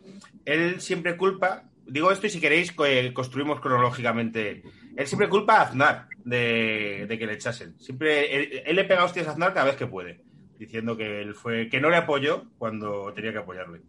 él 0.46 0.80
siempre 0.80 1.18
culpa, 1.18 1.64
digo 1.86 2.10
esto 2.10 2.26
y 2.26 2.30
si 2.30 2.40
queréis 2.40 2.74
eh, 2.86 3.12
construimos 3.12 3.60
cronológicamente, 3.60 4.62
él 4.98 5.06
siempre 5.06 5.28
culpa 5.28 5.58
a 5.58 5.62
Aznar 5.62 6.08
de, 6.24 7.06
que 7.08 7.24
le 7.24 7.34
echasen. 7.34 7.78
Siempre, 7.78 8.34
él, 8.34 8.62
él 8.66 8.74
le 8.74 8.82
pega 8.82 9.04
hostias 9.04 9.28
a 9.28 9.30
Aznar 9.30 9.54
cada 9.54 9.66
vez 9.66 9.76
que 9.76 9.86
puede, 9.86 10.20
diciendo 10.58 10.96
que 10.96 11.22
él 11.22 11.36
fue, 11.36 11.68
que 11.68 11.80
no 11.80 11.88
le 11.88 11.96
apoyó 11.96 12.46
cuando 12.58 13.12
tenía 13.12 13.30
que 13.30 13.38
apoyarle. 13.38 13.80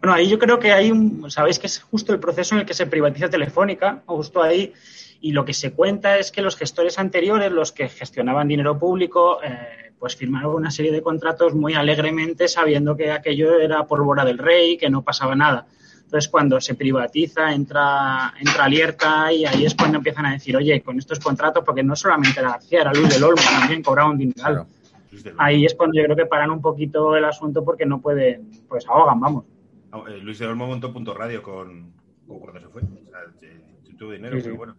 Bueno, 0.00 0.14
ahí 0.14 0.28
yo 0.28 0.38
creo 0.38 0.60
que 0.60 0.70
hay 0.70 0.92
un, 0.92 1.28
sabéis 1.28 1.58
que 1.58 1.66
es 1.66 1.82
justo 1.82 2.12
el 2.12 2.20
proceso 2.20 2.54
en 2.54 2.60
el 2.60 2.66
que 2.66 2.72
se 2.72 2.86
privatiza 2.86 3.28
Telefónica, 3.28 4.04
justo 4.06 4.40
ahí, 4.40 4.72
y 5.20 5.32
lo 5.32 5.44
que 5.44 5.54
se 5.54 5.72
cuenta 5.72 6.18
es 6.18 6.30
que 6.30 6.40
los 6.40 6.56
gestores 6.56 6.96
anteriores, 7.00 7.50
los 7.50 7.72
que 7.72 7.88
gestionaban 7.88 8.46
dinero 8.46 8.78
público, 8.78 9.42
eh, 9.42 9.92
pues 9.98 10.14
firmaron 10.14 10.54
una 10.54 10.70
serie 10.70 10.92
de 10.92 11.02
contratos 11.02 11.52
muy 11.56 11.74
alegremente 11.74 12.46
sabiendo 12.46 12.96
que 12.96 13.10
aquello 13.10 13.58
era 13.58 13.88
pólvora 13.88 14.24
del 14.24 14.38
rey, 14.38 14.76
que 14.76 14.88
no 14.88 15.02
pasaba 15.02 15.34
nada. 15.34 15.66
Entonces, 16.08 16.30
cuando 16.30 16.58
se 16.58 16.74
privatiza, 16.74 17.52
entra, 17.52 18.32
entra 18.40 18.64
alerta 18.64 19.30
y 19.30 19.44
ahí 19.44 19.66
es 19.66 19.74
cuando 19.74 19.98
empiezan 19.98 20.24
a 20.24 20.32
decir, 20.32 20.56
oye, 20.56 20.80
con 20.80 20.96
estos 20.98 21.18
contratos, 21.18 21.62
porque 21.66 21.82
no 21.82 21.94
solamente 21.94 22.40
era 22.40 22.52
García, 22.52 22.80
era 22.80 22.94
Luis 22.94 23.10
del 23.12 23.24
Olmo, 23.24 23.42
también 23.60 23.82
cobraba 23.82 24.08
un 24.08 24.16
dineral. 24.16 24.54
Claro. 24.54 24.66
Del- 25.22 25.34
Ahí 25.36 25.66
es 25.66 25.74
cuando 25.74 25.98
yo 25.98 26.04
creo 26.04 26.16
que 26.16 26.24
paran 26.24 26.50
un 26.50 26.62
poquito 26.62 27.14
el 27.14 27.26
asunto 27.26 27.62
porque 27.62 27.84
no 27.84 28.00
pueden, 28.00 28.48
pues 28.66 28.86
ahogan, 28.88 29.20
vamos. 29.20 29.44
Eh, 30.08 30.16
Luis 30.22 30.38
de 30.38 30.46
Olmo 30.46 30.66
montó 30.66 30.90
Punto 30.94 31.12
Radio 31.12 31.42
con, 31.42 31.92
con 32.26 32.38
cuando 32.40 32.60
se 32.60 32.68
fue. 32.68 32.80
O 32.82 32.86
sea, 33.10 33.20
eh, 33.42 33.60
tuvo 33.98 34.12
dinero, 34.12 34.36
Sí, 34.36 34.40
sí. 34.40 34.44
pero 34.46 34.56
bueno. 34.56 34.76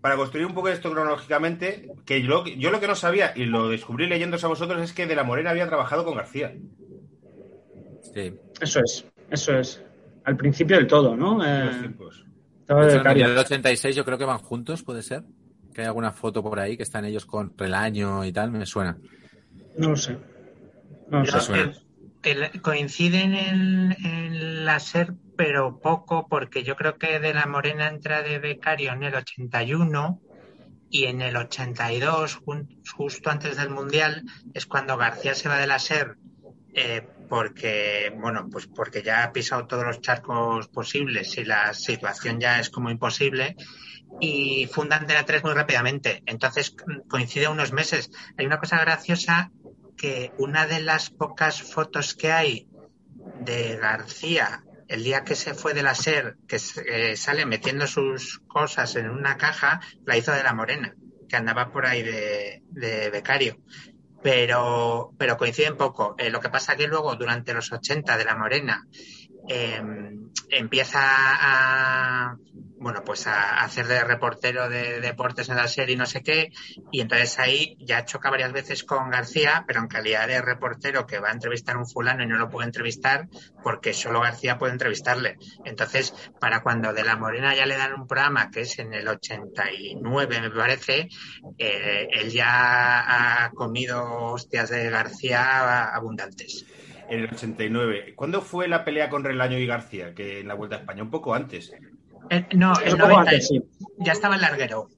Para 0.00 0.14
construir 0.14 0.46
un 0.46 0.54
poco 0.54 0.68
esto 0.68 0.92
cronológicamente, 0.92 1.90
que 2.06 2.22
yo, 2.22 2.44
yo 2.46 2.70
lo 2.70 2.78
que 2.78 2.86
no 2.86 2.94
sabía, 2.94 3.32
y 3.34 3.46
lo 3.46 3.68
descubrí 3.68 4.06
leyéndose 4.06 4.46
a 4.46 4.48
vosotros, 4.48 4.80
es 4.80 4.92
que 4.92 5.08
De 5.08 5.16
la 5.16 5.24
Morena 5.24 5.50
había 5.50 5.66
trabajado 5.66 6.04
con 6.04 6.14
García. 6.14 6.54
Sí. 8.14 8.32
Eso 8.60 8.80
es, 8.84 9.04
eso 9.30 9.58
es. 9.58 9.82
Al 10.28 10.36
principio 10.36 10.76
del 10.76 10.86
todo, 10.86 11.16
¿no? 11.16 11.42
en 11.44 11.66
los 11.66 11.76
Eh, 11.76 11.78
tiempos. 11.80 12.24
estaba 12.60 12.80
De 12.80 12.86
de 12.86 12.92
hecho, 12.92 12.98
en 12.98 13.02
becario. 13.04 13.26
el 13.32 13.38
86 13.38 13.96
yo 13.96 14.04
creo 14.04 14.18
que 14.18 14.24
van 14.26 14.38
juntos, 14.38 14.82
puede 14.82 15.02
ser. 15.02 15.22
Que 15.74 15.80
hay 15.82 15.86
alguna 15.86 16.12
foto 16.12 16.42
por 16.42 16.58
ahí 16.60 16.76
que 16.76 16.82
están 16.82 17.04
ellos 17.06 17.24
con 17.24 17.56
relaño 17.56 18.24
y 18.24 18.32
tal, 18.32 18.50
me 18.50 18.66
suena. 18.66 18.98
No 19.78 19.90
lo 19.90 19.96
sé. 19.96 20.18
No 21.10 21.24
sé. 21.24 21.40
suena. 21.40 21.72
el- 22.24 22.42
el- 22.42 22.60
coinciden 22.60 23.32
en, 23.34 23.96
en 24.04 24.64
la 24.66 24.80
SER, 24.80 25.14
pero 25.36 25.78
poco, 25.80 26.26
porque 26.28 26.62
yo 26.62 26.76
creo 26.76 26.98
que 26.98 27.20
de 27.20 27.32
la 27.32 27.46
Morena 27.46 27.88
entra 27.88 28.22
de 28.22 28.38
becario 28.38 28.92
en 28.92 29.04
el 29.04 29.14
81 29.14 30.20
y 30.90 31.04
en 31.04 31.22
el 31.22 31.36
82, 31.36 32.40
jun- 32.44 32.68
justo 32.94 33.30
antes 33.30 33.56
del 33.56 33.70
Mundial, 33.70 34.24
es 34.52 34.66
cuando 34.66 34.96
García 34.98 35.34
se 35.34 35.48
va 35.48 35.56
de 35.58 35.66
la 35.68 35.78
SER 35.78 36.16
eh, 36.80 37.08
porque, 37.28 38.12
bueno, 38.16 38.48
pues 38.50 38.68
porque 38.68 39.02
ya 39.02 39.24
ha 39.24 39.32
pisado 39.32 39.66
todos 39.66 39.84
los 39.84 40.00
charcos 40.00 40.68
posibles 40.68 41.36
y 41.36 41.44
la 41.44 41.74
situación 41.74 42.38
ya 42.38 42.60
es 42.60 42.70
como 42.70 42.88
imposible 42.88 43.56
y 44.20 44.68
funda 44.72 44.96
Antena 44.96 45.24
3 45.24 45.42
muy 45.42 45.54
rápidamente. 45.54 46.22
Entonces 46.26 46.74
mm, 46.74 47.08
coincide 47.08 47.48
unos 47.48 47.72
meses. 47.72 48.10
Hay 48.36 48.46
una 48.46 48.58
cosa 48.58 48.78
graciosa 48.78 49.50
que 49.96 50.32
una 50.38 50.66
de 50.66 50.80
las 50.80 51.10
pocas 51.10 51.62
fotos 51.62 52.14
que 52.14 52.30
hay 52.30 52.68
de 53.40 53.76
García 53.76 54.62
el 54.86 55.02
día 55.02 55.24
que 55.24 55.34
se 55.34 55.52
fue 55.52 55.74
de 55.74 55.82
la 55.82 55.94
SER, 55.94 56.38
que 56.46 56.58
eh, 56.86 57.16
sale 57.16 57.44
metiendo 57.44 57.86
sus 57.86 58.38
cosas 58.46 58.96
en 58.96 59.10
una 59.10 59.36
caja, 59.36 59.80
la 60.06 60.16
hizo 60.16 60.32
de 60.32 60.42
la 60.42 60.54
Morena, 60.54 60.94
que 61.28 61.36
andaba 61.36 61.70
por 61.70 61.84
ahí 61.84 62.02
de 62.02 63.10
becario. 63.10 63.58
Pero, 64.22 65.12
pero 65.16 65.36
coinciden 65.36 65.76
poco. 65.76 66.14
Eh, 66.18 66.30
lo 66.30 66.40
que 66.40 66.48
pasa 66.48 66.76
que 66.76 66.88
luego, 66.88 67.14
durante 67.14 67.54
los 67.54 67.72
80 67.72 68.16
de 68.16 68.24
la 68.24 68.36
Morena 68.36 68.86
eh, 69.48 69.82
empieza 70.50 71.00
a, 71.02 72.36
bueno, 72.78 73.02
pues 73.04 73.26
a 73.26 73.60
hacer 73.60 73.86
de 73.86 74.02
reportero 74.04 74.68
de 74.68 75.00
deportes 75.00 75.48
en 75.48 75.56
la 75.56 75.68
serie 75.68 75.94
y 75.94 75.98
no 75.98 76.06
sé 76.06 76.22
qué, 76.22 76.52
y 76.90 77.00
entonces 77.00 77.38
ahí 77.38 77.76
ya 77.80 78.04
choca 78.04 78.30
varias 78.30 78.52
veces 78.52 78.84
con 78.84 79.10
García, 79.10 79.64
pero 79.66 79.80
en 79.80 79.88
calidad 79.88 80.28
de 80.28 80.40
reportero 80.40 81.06
que 81.06 81.18
va 81.18 81.28
a 81.28 81.32
entrevistar 81.32 81.76
a 81.76 81.80
un 81.80 81.88
fulano 81.88 82.22
y 82.22 82.26
no 82.26 82.36
lo 82.36 82.48
puede 82.48 82.66
entrevistar 82.66 83.28
porque 83.62 83.92
solo 83.92 84.20
García 84.20 84.58
puede 84.58 84.72
entrevistarle. 84.72 85.36
Entonces, 85.64 86.14
para 86.40 86.62
cuando 86.62 86.92
de 86.92 87.04
la 87.04 87.16
Morena 87.16 87.54
ya 87.54 87.66
le 87.66 87.76
dan 87.76 87.94
un 87.94 88.06
programa, 88.06 88.50
que 88.50 88.60
es 88.60 88.78
en 88.78 88.94
el 88.94 89.08
89, 89.08 90.40
me 90.40 90.50
parece, 90.50 91.08
eh, 91.58 92.08
él 92.10 92.30
ya 92.30 93.44
ha 93.44 93.50
comido 93.50 94.32
hostias 94.32 94.70
de 94.70 94.88
García 94.90 95.94
abundantes. 95.94 96.64
En 97.08 97.20
el 97.20 97.30
89. 97.32 98.14
¿Cuándo 98.14 98.42
fue 98.42 98.68
la 98.68 98.84
pelea 98.84 99.08
con 99.08 99.24
Relaño 99.24 99.58
y 99.58 99.66
García? 99.66 100.14
Que 100.14 100.40
en 100.40 100.48
la 100.48 100.54
Vuelta 100.54 100.76
a 100.76 100.78
España, 100.80 101.02
un 101.02 101.10
poco 101.10 101.34
antes. 101.34 101.72
Eh, 102.30 102.46
no, 102.54 102.72
el 102.84 102.94
un 102.94 103.00
poco 103.00 103.12
90 103.12 103.30
antes, 103.30 103.48
sí. 103.48 103.62
ya 103.98 104.12
estaba 104.12 104.34
el 104.34 104.42
larguero. 104.42 104.88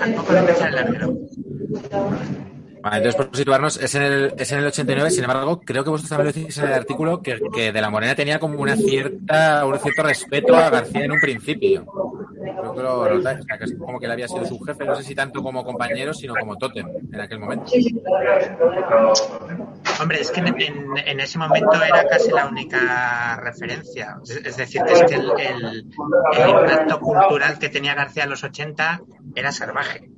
Al 0.00 0.14
poco 0.14 0.32
de 0.32 0.38
empezar 0.40 0.68
el 0.70 0.74
larguero. 0.74 1.18
Vale, 2.82 2.96
entonces, 2.96 3.14
por 3.14 3.36
situarnos, 3.36 3.76
es 3.76 3.94
en, 3.94 4.02
el, 4.02 4.34
es 4.36 4.50
en 4.50 4.58
el 4.58 4.66
89, 4.66 5.10
sin 5.10 5.22
embargo, 5.22 5.60
creo 5.60 5.84
que 5.84 5.90
vosotros 5.90 6.10
también 6.10 6.26
lo 6.26 6.32
decís 6.32 6.58
en 6.58 6.64
el 6.64 6.72
artículo, 6.72 7.22
que, 7.22 7.40
que 7.54 7.70
De 7.70 7.80
la 7.80 7.90
Morena 7.90 8.16
tenía 8.16 8.40
como 8.40 8.60
una 8.60 8.76
cierta, 8.76 9.64
un 9.64 9.78
cierto 9.78 10.02
respeto 10.02 10.56
a 10.56 10.68
García 10.68 11.04
en 11.04 11.12
un 11.12 11.20
principio. 11.20 11.86
Creo 12.42 12.74
que 12.74 12.82
lo 12.82 13.14
notáis, 13.14 13.40
o 13.40 13.42
sea, 13.44 13.58
que 13.58 13.64
es 13.64 13.74
como 13.78 14.00
que 14.00 14.06
él 14.06 14.12
había 14.12 14.26
sido 14.26 14.44
su 14.44 14.58
jefe, 14.60 14.84
no 14.84 14.96
sé 14.96 15.04
si 15.04 15.14
tanto 15.14 15.42
como 15.42 15.64
compañero, 15.64 16.12
sino 16.12 16.34
como 16.34 16.56
tótem 16.56 16.88
en 17.12 17.20
aquel 17.20 17.38
momento. 17.38 17.70
Hombre, 20.00 20.20
es 20.20 20.30
que 20.32 20.40
en, 20.40 21.20
ese 21.20 21.38
momento 21.38 21.80
era 21.82 22.04
casi 22.08 22.32
la 22.32 22.48
única 22.48 23.36
referencia. 23.36 24.16
Es, 24.24 24.56
decir, 24.56 24.82
es 24.88 25.04
que 25.04 25.14
el 25.14 25.86
impacto 26.48 26.98
cultural 26.98 27.58
que 27.60 27.68
tenía 27.68 27.94
García 27.94 28.24
en 28.24 28.30
los 28.30 28.42
80 28.42 29.02
era 29.36 29.52
salvaje, 29.52 30.08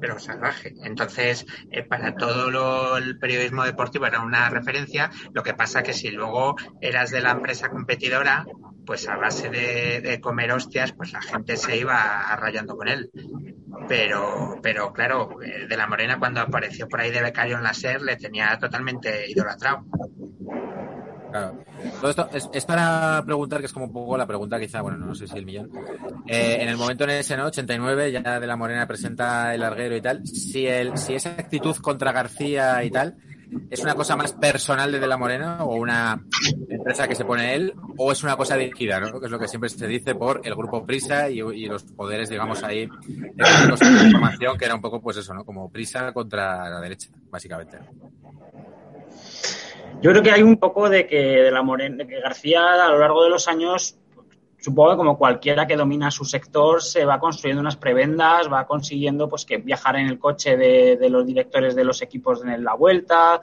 pero 0.00 0.18
salvaje. 0.18 0.74
Entonces, 0.82 1.46
eh, 1.70 1.82
para 1.82 2.14
todo 2.14 2.50
lo- 2.50 2.96
el 2.96 3.18
periodismo 3.18 3.64
deportivo 3.64 4.06
era 4.06 4.20
una 4.20 4.48
referencia. 4.50 5.10
Lo 5.32 5.42
que 5.42 5.54
pasa 5.54 5.82
que 5.82 5.92
si 5.92 6.10
luego 6.10 6.56
eras 6.80 7.10
de 7.10 7.20
la 7.20 7.32
empresa 7.32 7.68
competidora, 7.68 8.46
pues 8.84 9.08
a 9.08 9.16
base 9.16 9.50
de, 9.50 10.20
comer 10.20 10.52
hostias, 10.52 10.92
pues 10.92 11.12
la 11.12 11.20
gente 11.20 11.56
se 11.56 11.76
iba 11.76 12.24
rayando 12.36 12.76
con 12.76 12.88
él. 12.88 13.10
Pero, 13.88 14.58
pero 14.62 14.92
claro, 14.92 15.42
eh, 15.42 15.66
de 15.68 15.76
la 15.76 15.86
Morena 15.86 16.18
cuando 16.18 16.40
apareció 16.40 16.88
por 16.88 17.00
ahí 17.00 17.10
de 17.10 17.22
becario 17.22 17.56
en 17.56 17.64
la 17.64 17.74
SER 17.74 18.00
le 18.02 18.16
tenía 18.16 18.56
totalmente 18.58 19.30
idolatrado. 19.30 19.84
Claro. 21.36 21.58
Todo 22.00 22.10
esto 22.10 22.28
es, 22.32 22.48
es 22.52 22.64
para 22.64 23.22
preguntar, 23.24 23.60
que 23.60 23.66
es 23.66 23.72
como 23.72 23.86
un 23.86 23.92
poco 23.92 24.16
la 24.16 24.26
pregunta, 24.26 24.58
quizá, 24.58 24.80
bueno, 24.80 24.98
no 24.98 25.14
sé 25.14 25.26
si 25.26 25.36
el 25.36 25.44
millón. 25.44 25.70
Eh, 26.26 26.58
en 26.60 26.68
el 26.68 26.76
momento 26.76 27.04
en 27.04 27.10
ese, 27.10 27.36
¿no? 27.36 27.46
89, 27.46 28.12
ya 28.12 28.40
de 28.40 28.46
la 28.46 28.56
Morena 28.56 28.86
presenta 28.86 29.54
el 29.54 29.60
larguero 29.60 29.96
y 29.96 30.00
tal. 30.00 30.26
Si, 30.26 30.66
el, 30.66 30.96
si 30.96 31.14
esa 31.14 31.30
actitud 31.30 31.76
contra 31.76 32.12
García 32.12 32.82
y 32.84 32.90
tal 32.90 33.16
es 33.70 33.80
una 33.80 33.94
cosa 33.94 34.16
más 34.16 34.32
personal 34.32 34.90
de 34.90 34.98
De 34.98 35.06
la 35.06 35.16
Morena 35.16 35.64
o 35.64 35.76
una 35.76 36.20
empresa 36.68 37.06
que 37.06 37.14
se 37.14 37.24
pone 37.24 37.54
él, 37.54 37.74
o 37.96 38.12
es 38.12 38.22
una 38.22 38.36
cosa 38.36 38.56
dirigida, 38.56 39.00
¿no? 39.00 39.20
Que 39.20 39.26
es 39.26 39.32
lo 39.32 39.38
que 39.38 39.48
siempre 39.48 39.70
se 39.70 39.86
dice 39.86 40.14
por 40.14 40.40
el 40.44 40.54
grupo 40.54 40.84
Prisa 40.84 41.30
y, 41.30 41.66
los 41.66 41.84
poderes, 41.84 42.28
digamos, 42.28 42.62
ahí, 42.62 42.88
de 43.06 44.06
información, 44.06 44.58
que 44.58 44.64
era 44.64 44.74
un 44.74 44.80
poco, 44.80 45.00
pues 45.00 45.16
eso, 45.18 45.34
¿no? 45.34 45.44
Como 45.44 45.70
Prisa 45.70 46.12
contra 46.12 46.68
la 46.68 46.80
derecha, 46.80 47.10
básicamente. 47.30 47.78
Yo 50.02 50.10
creo 50.10 50.22
que 50.22 50.30
hay 50.30 50.42
un 50.42 50.56
poco 50.58 50.88
de 50.88 51.06
que 51.06 51.16
de 51.20 51.50
la 51.50 51.62
Morena, 51.62 51.96
de 51.96 52.06
que 52.06 52.20
García 52.20 52.84
a 52.84 52.88
lo 52.90 52.98
largo 52.98 53.24
de 53.24 53.30
los 53.30 53.48
años, 53.48 53.96
supongo 54.58 54.90
que 54.90 54.96
como 54.98 55.16
cualquiera 55.18 55.66
que 55.66 55.76
domina 55.76 56.10
su 56.10 56.24
sector, 56.24 56.82
se 56.82 57.04
va 57.04 57.18
construyendo 57.18 57.60
unas 57.60 57.76
prebendas, 57.76 58.52
va 58.52 58.66
consiguiendo 58.66 59.28
pues 59.28 59.44
que 59.44 59.56
viajar 59.58 59.96
en 59.96 60.06
el 60.06 60.18
coche 60.18 60.56
de, 60.56 60.96
de 60.96 61.10
los 61.10 61.26
directores 61.26 61.74
de 61.74 61.84
los 61.84 62.02
equipos 62.02 62.44
en 62.44 62.62
la 62.62 62.74
vuelta, 62.74 63.40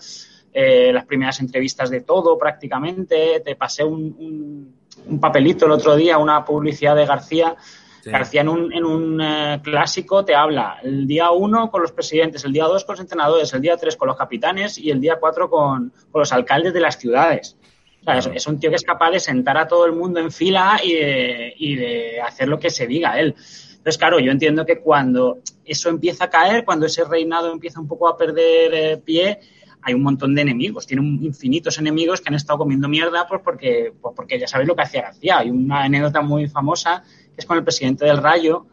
eh, 0.53 0.91
las 0.93 1.05
primeras 1.05 1.39
entrevistas 1.39 1.89
de 1.89 2.01
todo 2.01 2.37
prácticamente. 2.37 3.39
Te 3.43 3.55
pasé 3.55 3.83
un, 3.83 4.15
un- 4.19 4.75
un 5.07 5.19
papelito 5.19 5.65
el 5.65 5.71
otro 5.71 5.95
día, 5.95 6.19
una 6.19 6.45
publicidad 6.45 6.95
de 6.95 7.05
García 7.07 7.55
Sí. 8.03 8.09
García 8.09 8.41
en 8.41 8.49
un, 8.49 8.73
en 8.73 8.83
un 8.83 9.21
eh, 9.21 9.61
clásico 9.63 10.25
te 10.25 10.35
habla 10.35 10.77
el 10.83 11.07
día 11.07 11.31
uno 11.31 11.71
con 11.71 11.81
los 11.81 11.93
presidentes, 11.93 12.43
el 12.43 12.51
día 12.51 12.65
dos 12.65 12.83
con 12.83 12.95
los 12.95 12.99
entrenadores, 12.99 13.53
el 13.53 13.61
día 13.61 13.77
tres 13.77 13.95
con 13.95 14.09
los 14.09 14.17
capitanes 14.17 14.77
y 14.77 14.91
el 14.91 14.99
día 14.99 15.15
cuatro 15.21 15.49
con, 15.49 15.93
con 16.11 16.19
los 16.19 16.33
alcaldes 16.33 16.73
de 16.73 16.81
las 16.81 16.99
ciudades. 16.99 17.55
O 18.01 18.03
sea, 18.03 18.17
es, 18.17 18.27
es 18.27 18.45
un 18.45 18.59
tío 18.59 18.69
que 18.69 18.75
es 18.75 18.83
capaz 18.83 19.11
de 19.11 19.21
sentar 19.21 19.57
a 19.57 19.69
todo 19.69 19.85
el 19.85 19.93
mundo 19.93 20.19
en 20.19 20.33
fila 20.33 20.81
y 20.83 20.95
de, 20.95 21.53
y 21.55 21.75
de 21.77 22.19
hacer 22.19 22.49
lo 22.49 22.59
que 22.59 22.69
se 22.69 22.87
diga 22.87 23.17
él. 23.17 23.35
Entonces, 23.69 23.97
claro, 23.97 24.19
yo 24.19 24.33
entiendo 24.33 24.65
que 24.65 24.81
cuando 24.81 25.39
eso 25.63 25.87
empieza 25.87 26.25
a 26.25 26.29
caer, 26.29 26.65
cuando 26.65 26.85
ese 26.87 27.05
reinado 27.05 27.53
empieza 27.53 27.79
un 27.79 27.87
poco 27.87 28.09
a 28.09 28.17
perder 28.17 28.73
eh, 28.73 28.97
pie, 28.97 29.39
hay 29.81 29.93
un 29.93 30.03
montón 30.03 30.35
de 30.35 30.41
enemigos. 30.41 30.85
Tiene 30.85 31.05
infinitos 31.21 31.77
enemigos 31.77 32.19
que 32.19 32.27
han 32.27 32.35
estado 32.35 32.59
comiendo 32.59 32.89
mierda 32.89 33.25
pues 33.29 33.39
porque, 33.41 33.93
pues 34.01 34.13
porque 34.13 34.37
ya 34.37 34.47
sabéis 34.47 34.67
lo 34.67 34.75
que 34.75 34.81
hacía 34.81 35.03
García. 35.03 35.37
Hay 35.37 35.49
una 35.49 35.83
anécdota 35.83 36.21
muy 36.21 36.49
famosa 36.49 37.03
que 37.33 37.41
es 37.41 37.45
con 37.45 37.57
el 37.57 37.63
presidente 37.63 38.05
del 38.05 38.17
Rayo, 38.17 38.65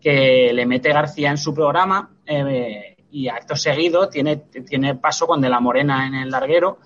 que 0.00 0.52
le 0.52 0.66
mete 0.66 0.92
García 0.92 1.30
en 1.30 1.38
su 1.38 1.52
programa 1.54 2.10
eh, 2.26 2.96
y 3.10 3.28
acto 3.28 3.56
seguido 3.56 4.08
tiene, 4.08 4.36
tiene 4.36 4.94
paso 4.94 5.26
con 5.26 5.40
De 5.40 5.48
la 5.48 5.60
Morena 5.60 6.06
en 6.06 6.14
el 6.14 6.30
larguero 6.30 6.78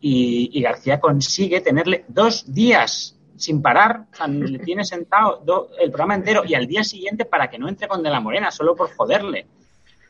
y, 0.00 0.50
y 0.52 0.62
García 0.62 1.00
consigue 1.00 1.60
tenerle 1.60 2.04
dos 2.08 2.52
días 2.52 3.16
sin 3.36 3.60
parar, 3.62 4.06
o 4.12 4.16
sea, 4.16 4.28
le 4.28 4.58
tiene 4.60 4.84
sentado 4.84 5.42
do- 5.44 5.70
el 5.80 5.90
programa 5.90 6.14
entero 6.14 6.42
y 6.46 6.54
al 6.54 6.66
día 6.66 6.84
siguiente 6.84 7.24
para 7.24 7.48
que 7.50 7.58
no 7.58 7.68
entre 7.68 7.88
con 7.88 8.02
De 8.02 8.10
la 8.10 8.20
Morena, 8.20 8.50
solo 8.50 8.76
por 8.76 8.94
joderle. 8.94 9.46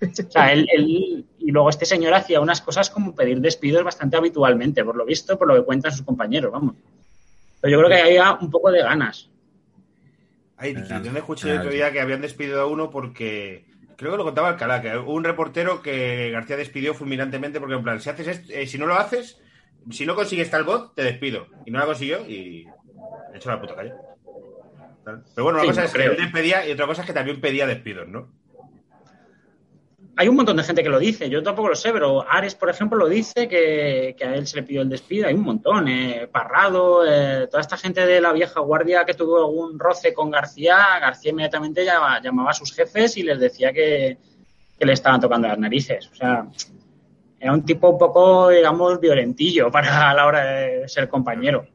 O 0.02 0.30
sea, 0.30 0.52
él, 0.52 0.66
él- 0.70 1.24
y 1.38 1.50
luego 1.50 1.70
este 1.70 1.86
señor 1.86 2.12
hacía 2.14 2.40
unas 2.40 2.60
cosas 2.60 2.90
como 2.90 3.14
pedir 3.14 3.40
despidos 3.40 3.84
bastante 3.84 4.16
habitualmente, 4.18 4.84
por 4.84 4.96
lo 4.96 5.06
visto, 5.06 5.38
por 5.38 5.48
lo 5.48 5.54
que 5.54 5.62
cuentan 5.64 5.92
sus 5.92 6.02
compañeros, 6.04 6.52
vamos. 6.52 6.74
Pero 7.60 7.72
yo 7.72 7.78
creo 7.86 7.96
que 7.96 8.02
había 8.02 8.32
un 8.34 8.50
poco 8.50 8.70
de 8.70 8.82
ganas. 8.82 9.30
Ay, 10.56 10.74
Claro, 10.86 11.04
¿dónde 11.04 11.20
escuché 11.20 11.50
el 11.50 11.56
otro 11.58 11.70
día 11.70 11.92
que 11.92 12.00
habían 12.00 12.20
despedido 12.20 12.60
a 12.62 12.66
uno 12.66 12.90
porque. 12.90 13.66
Creo 13.96 14.10
que 14.12 14.16
lo 14.18 14.24
contaba 14.24 14.48
Alcalá, 14.48 14.82
que 14.82 14.96
hubo 14.96 15.12
un 15.14 15.22
reportero 15.24 15.80
que 15.80 16.30
García 16.30 16.56
despidió 16.56 16.94
fulminantemente 16.94 17.60
porque, 17.60 17.76
en 17.76 17.84
plan, 17.84 18.00
si, 18.00 18.10
haces 18.10 18.26
est- 18.26 18.50
eh, 18.50 18.66
si 18.66 18.76
no 18.78 18.86
lo 18.86 18.94
haces, 18.96 19.40
si 19.90 20.04
no 20.06 20.16
consigues 20.16 20.50
tal 20.50 20.64
voz, 20.64 20.94
te 20.94 21.02
despido. 21.04 21.54
Y 21.64 21.70
no 21.70 21.78
la 21.78 21.86
consiguió 21.86 22.26
y. 22.28 22.76
he 23.32 23.36
hecho 23.36 23.50
la 23.50 23.60
puta 23.60 23.74
calle. 23.76 24.00
Pero 25.34 25.44
bueno, 25.44 25.58
una 25.58 25.66
Sí, 25.66 25.66
cosa 25.66 25.82
no 25.82 25.84
es 25.84 25.94
que 25.94 26.04
él 26.06 26.16
despedía 26.16 26.66
y 26.66 26.72
otra 26.72 26.86
cosa 26.86 27.02
es 27.02 27.06
que 27.06 27.12
también 27.14 27.40
pedía 27.40 27.66
despidos, 27.66 28.08
¿no? 28.08 28.34
Hay 30.16 30.28
un 30.28 30.36
montón 30.36 30.56
de 30.56 30.62
gente 30.62 30.84
que 30.84 30.88
lo 30.88 31.00
dice, 31.00 31.28
yo 31.28 31.42
tampoco 31.42 31.70
lo 31.70 31.74
sé, 31.74 31.92
pero 31.92 32.24
Ares, 32.30 32.54
por 32.54 32.70
ejemplo, 32.70 32.96
lo 32.96 33.08
dice 33.08 33.48
que, 33.48 34.14
que 34.16 34.24
a 34.24 34.36
él 34.36 34.46
se 34.46 34.56
le 34.56 34.62
pidió 34.62 34.82
el 34.82 34.88
despido. 34.88 35.26
Hay 35.26 35.34
un 35.34 35.42
montón, 35.42 35.88
eh, 35.88 36.28
Parrado, 36.30 37.04
eh, 37.04 37.48
toda 37.48 37.60
esta 37.60 37.76
gente 37.76 38.06
de 38.06 38.20
la 38.20 38.32
vieja 38.32 38.60
guardia 38.60 39.04
que 39.04 39.14
tuvo 39.14 39.38
algún 39.38 39.76
roce 39.76 40.14
con 40.14 40.30
García, 40.30 41.00
García 41.00 41.32
inmediatamente 41.32 41.84
llamaba, 41.84 42.20
llamaba 42.20 42.50
a 42.50 42.54
sus 42.54 42.72
jefes 42.72 43.16
y 43.16 43.24
les 43.24 43.40
decía 43.40 43.72
que, 43.72 44.18
que 44.78 44.86
le 44.86 44.92
estaban 44.92 45.20
tocando 45.20 45.48
las 45.48 45.58
narices. 45.58 46.08
O 46.12 46.14
sea, 46.14 46.46
era 47.40 47.52
un 47.52 47.64
tipo 47.64 47.90
un 47.90 47.98
poco, 47.98 48.50
digamos, 48.50 49.00
violentillo 49.00 49.70
para 49.70 50.14
la 50.14 50.26
hora 50.26 50.44
de 50.44 50.88
ser 50.88 51.08
compañero. 51.08 51.66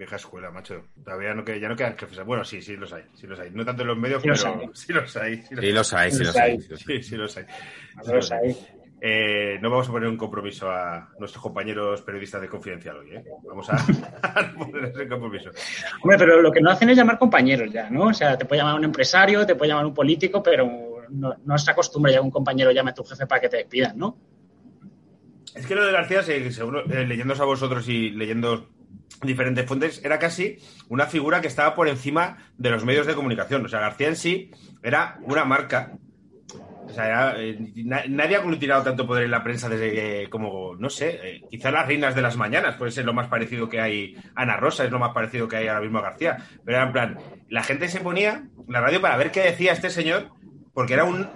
Vieja 0.00 0.16
escuela, 0.16 0.50
macho. 0.50 0.84
Todavía 1.04 1.34
no, 1.34 1.44
que- 1.44 1.60
ya 1.60 1.68
no 1.68 1.76
quedan 1.76 1.94
jefes. 1.98 2.24
Bueno, 2.24 2.42
sí, 2.42 2.62
sí 2.62 2.74
los 2.74 2.90
hay. 2.90 3.02
Sí 3.12 3.26
los 3.26 3.38
hay. 3.38 3.50
No 3.50 3.66
tanto 3.66 3.82
en 3.82 3.88
los 3.88 3.98
medios, 3.98 4.22
Sí 4.22 4.28
los 4.28 4.42
pero 4.42 4.60
hay. 4.62 4.70
sí 4.72 4.92
los 4.94 5.14
hay. 5.18 5.42
Sí 5.42 5.54
los 5.72 5.92
hay, 5.92 6.10
sí 6.10 6.24
los 6.24 6.36
hay. 6.38 6.60
sí 6.60 6.68
los 6.70 6.86
hay. 6.86 6.86
Sí, 6.96 7.02
sí 7.02 7.16
los 7.16 8.32
hay. 8.32 8.56
Eh, 9.02 9.58
no 9.60 9.68
vamos 9.68 9.86
a 9.90 9.92
poner 9.92 10.08
un 10.08 10.16
compromiso 10.16 10.70
a 10.70 11.10
nuestros 11.18 11.42
compañeros 11.42 12.00
periodistas 12.00 12.40
de 12.40 12.48
Confidencial 12.48 12.96
hoy, 12.96 13.14
¿eh? 13.14 13.24
Vamos 13.46 13.68
a, 13.68 13.76
a 14.22 14.52
poner 14.54 14.84
ese 14.86 15.06
compromiso. 15.06 15.50
Hombre, 16.02 16.16
pero 16.16 16.40
lo 16.40 16.50
que 16.50 16.62
no 16.62 16.70
hacen 16.70 16.88
es 16.88 16.96
llamar 16.96 17.18
compañeros 17.18 17.70
ya, 17.70 17.90
¿no? 17.90 18.04
O 18.04 18.14
sea, 18.14 18.38
te 18.38 18.46
puede 18.46 18.62
llamar 18.62 18.76
un 18.76 18.84
empresario, 18.84 19.44
te 19.44 19.54
puede 19.54 19.68
llamar 19.70 19.84
un 19.84 19.92
político, 19.94 20.42
pero 20.42 21.04
no, 21.10 21.34
no 21.44 21.58
se 21.58 21.70
acostumbra 21.70 22.10
ya 22.10 22.20
que 22.20 22.24
un 22.24 22.30
compañero 22.30 22.70
llame 22.72 22.92
a 22.92 22.94
tu 22.94 23.04
jefe 23.04 23.26
para 23.26 23.40
que 23.42 23.50
te 23.50 23.58
despidan, 23.58 23.98
¿no? 23.98 24.16
Es 25.54 25.66
que 25.66 25.74
lo 25.74 25.84
de 25.84 25.92
García, 25.92 26.22
se- 26.22 26.50
seguro, 26.52 26.84
eh, 26.90 27.04
leyéndose 27.06 27.42
a 27.42 27.46
vosotros 27.46 27.86
y 27.88 28.10
leyendo 28.10 28.68
diferentes 29.22 29.66
fuentes, 29.66 30.02
era 30.04 30.18
casi 30.18 30.58
una 30.88 31.06
figura 31.06 31.40
que 31.40 31.48
estaba 31.48 31.74
por 31.74 31.88
encima 31.88 32.38
de 32.58 32.70
los 32.70 32.84
medios 32.84 33.06
de 33.06 33.14
comunicación. 33.14 33.64
O 33.64 33.68
sea, 33.68 33.80
García 33.80 34.08
en 34.08 34.16
sí 34.16 34.50
era 34.82 35.18
una 35.22 35.44
marca. 35.44 35.92
O 36.86 36.92
sea, 36.92 37.34
eh, 37.38 37.56
na- 37.76 38.02
nadie 38.08 38.34
ha 38.36 38.40
aglutinado 38.40 38.82
tanto 38.82 39.06
poder 39.06 39.24
en 39.24 39.30
la 39.30 39.44
prensa 39.44 39.68
desde 39.68 40.28
como, 40.28 40.74
no 40.74 40.90
sé, 40.90 41.20
eh, 41.22 41.42
quizá 41.48 41.70
las 41.70 41.86
reinas 41.86 42.16
de 42.16 42.22
las 42.22 42.36
mañanas 42.36 42.74
puede 42.76 42.90
ser 42.90 43.04
lo 43.04 43.12
más 43.12 43.28
parecido 43.28 43.68
que 43.68 43.80
hay. 43.80 44.16
Ana 44.34 44.56
Rosa 44.56 44.84
es 44.84 44.90
lo 44.90 44.98
más 44.98 45.12
parecido 45.12 45.46
que 45.46 45.56
hay 45.56 45.68
ahora 45.68 45.82
mismo 45.82 45.98
a 45.98 46.02
García. 46.02 46.38
Pero 46.64 46.82
en 46.82 46.92
plan, 46.92 47.18
la 47.48 47.62
gente 47.62 47.88
se 47.88 48.00
ponía 48.00 48.42
en 48.66 48.72
la 48.72 48.80
radio 48.80 49.00
para 49.00 49.16
ver 49.16 49.30
qué 49.30 49.40
decía 49.40 49.72
este 49.72 49.88
señor, 49.90 50.30
porque 50.74 50.94
era 50.94 51.04
un, 51.04 51.28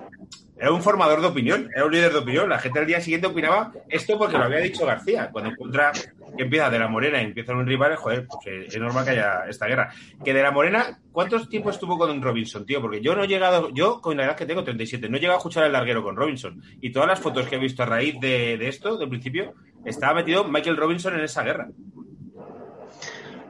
era 0.58 0.72
un 0.72 0.82
formador 0.82 1.20
de 1.20 1.28
opinión, 1.28 1.70
era 1.72 1.84
un 1.84 1.92
líder 1.92 2.12
de 2.12 2.18
opinión. 2.18 2.48
La 2.48 2.58
gente 2.58 2.80
al 2.80 2.86
día 2.86 3.00
siguiente 3.00 3.28
opinaba 3.28 3.70
esto 3.88 4.18
porque 4.18 4.36
lo 4.38 4.44
había 4.44 4.58
dicho 4.58 4.84
García. 4.84 5.28
Cuando 5.30 5.50
encuentra 5.50 5.92
que 6.36 6.44
empieza 6.44 6.70
de 6.70 6.78
la 6.78 6.88
Morena 6.88 7.20
y 7.22 7.26
empiezan 7.26 7.56
un 7.56 7.66
rival, 7.66 7.96
joder, 7.96 8.26
pues 8.26 8.46
eh, 8.46 8.66
es 8.68 8.78
normal 8.78 9.04
que 9.04 9.10
haya 9.12 9.44
esta 9.48 9.66
guerra. 9.66 9.92
Que 10.24 10.32
de 10.32 10.42
la 10.42 10.50
Morena, 10.50 11.00
¿cuántos 11.12 11.48
tiempo 11.48 11.70
estuvo 11.70 11.98
con 11.98 12.20
Robinson, 12.20 12.66
tío? 12.66 12.80
Porque 12.80 13.00
yo 13.00 13.14
no 13.14 13.24
he 13.24 13.28
llegado, 13.28 13.70
yo 13.72 14.00
con 14.00 14.16
la 14.16 14.24
edad 14.24 14.36
que 14.36 14.46
tengo, 14.46 14.64
37, 14.64 15.08
no 15.08 15.16
he 15.16 15.20
llegado 15.20 15.36
a 15.36 15.38
escuchar 15.38 15.64
el 15.64 15.72
larguero 15.72 16.02
con 16.02 16.16
Robinson. 16.16 16.62
Y 16.80 16.90
todas 16.90 17.08
las 17.08 17.20
fotos 17.20 17.46
que 17.46 17.56
he 17.56 17.58
visto 17.58 17.82
a 17.82 17.86
raíz 17.86 18.18
de, 18.20 18.58
de 18.58 18.68
esto, 18.68 18.96
del 18.96 19.08
principio, 19.08 19.54
estaba 19.84 20.14
metido 20.14 20.44
Michael 20.44 20.76
Robinson 20.76 21.14
en 21.14 21.20
esa 21.20 21.42
guerra. 21.42 21.68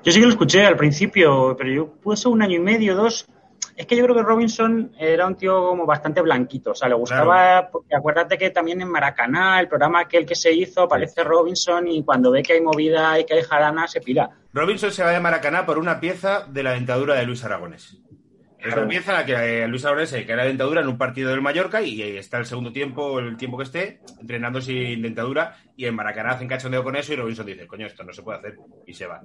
Yo 0.04 0.12
sí 0.12 0.20
que 0.20 0.26
lo 0.26 0.32
escuché 0.32 0.66
al 0.66 0.76
principio, 0.76 1.54
pero 1.56 1.70
yo 1.72 1.86
pude 1.94 2.18
ser 2.18 2.30
un 2.30 2.42
año 2.42 2.56
y 2.56 2.60
medio, 2.60 2.94
dos. 2.94 3.26
Es 3.76 3.86
que 3.86 3.96
yo 3.96 4.04
creo 4.04 4.16
que 4.16 4.22
Robinson 4.22 4.92
era 4.98 5.26
un 5.26 5.36
tío 5.36 5.68
como 5.68 5.86
bastante 5.86 6.20
blanquito, 6.20 6.72
o 6.72 6.74
sea, 6.74 6.88
le 6.88 6.94
gustaba, 6.94 7.68
porque 7.70 7.94
acuérdate 7.94 8.38
que 8.38 8.50
también 8.50 8.80
en 8.80 8.88
Maracaná, 8.88 9.60
el 9.60 9.68
programa 9.68 10.00
aquel 10.00 10.26
que 10.26 10.34
se 10.34 10.52
hizo, 10.52 10.82
aparece 10.82 11.24
Robinson 11.24 11.88
y 11.88 12.04
cuando 12.04 12.30
ve 12.30 12.42
que 12.42 12.54
hay 12.54 12.60
movida 12.60 13.18
y 13.18 13.24
que 13.24 13.34
hay 13.34 13.42
jarana, 13.42 13.88
se 13.88 14.00
pira. 14.00 14.30
Robinson 14.52 14.92
se 14.92 15.02
va 15.02 15.10
de 15.10 15.20
Maracaná 15.20 15.66
por 15.66 15.78
una 15.78 16.00
pieza 16.00 16.46
de 16.48 16.62
la 16.62 16.72
dentadura 16.72 17.14
de 17.14 17.26
Luis 17.26 17.44
Aragonés. 17.44 17.98
Es 18.58 18.72
una 18.72 18.88
pieza 18.88 19.12
en 19.12 19.18
la 19.18 19.26
que 19.26 19.62
eh, 19.62 19.68
Luis 19.68 19.84
Aragonés 19.84 20.08
se 20.08 20.24
cae 20.24 20.36
la 20.36 20.44
dentadura 20.44 20.80
en 20.80 20.88
un 20.88 20.96
partido 20.96 21.30
del 21.30 21.42
Mallorca 21.42 21.82
y 21.82 22.00
eh, 22.00 22.18
está 22.18 22.38
el 22.38 22.46
segundo 22.46 22.72
tiempo, 22.72 23.18
el 23.18 23.36
tiempo 23.36 23.58
que 23.58 23.64
esté, 23.64 24.00
entrenando 24.18 24.60
sin 24.60 25.02
dentadura 25.02 25.56
y 25.76 25.84
en 25.84 25.94
Maracaná 25.94 26.30
hacen 26.30 26.48
cachondeo 26.48 26.82
con 26.82 26.96
eso 26.96 27.12
y 27.12 27.16
Robinson 27.16 27.44
dice, 27.44 27.66
coño, 27.66 27.86
esto 27.86 28.04
no 28.04 28.12
se 28.14 28.22
puede 28.22 28.38
hacer 28.38 28.56
y 28.86 28.94
se 28.94 29.06
va. 29.06 29.20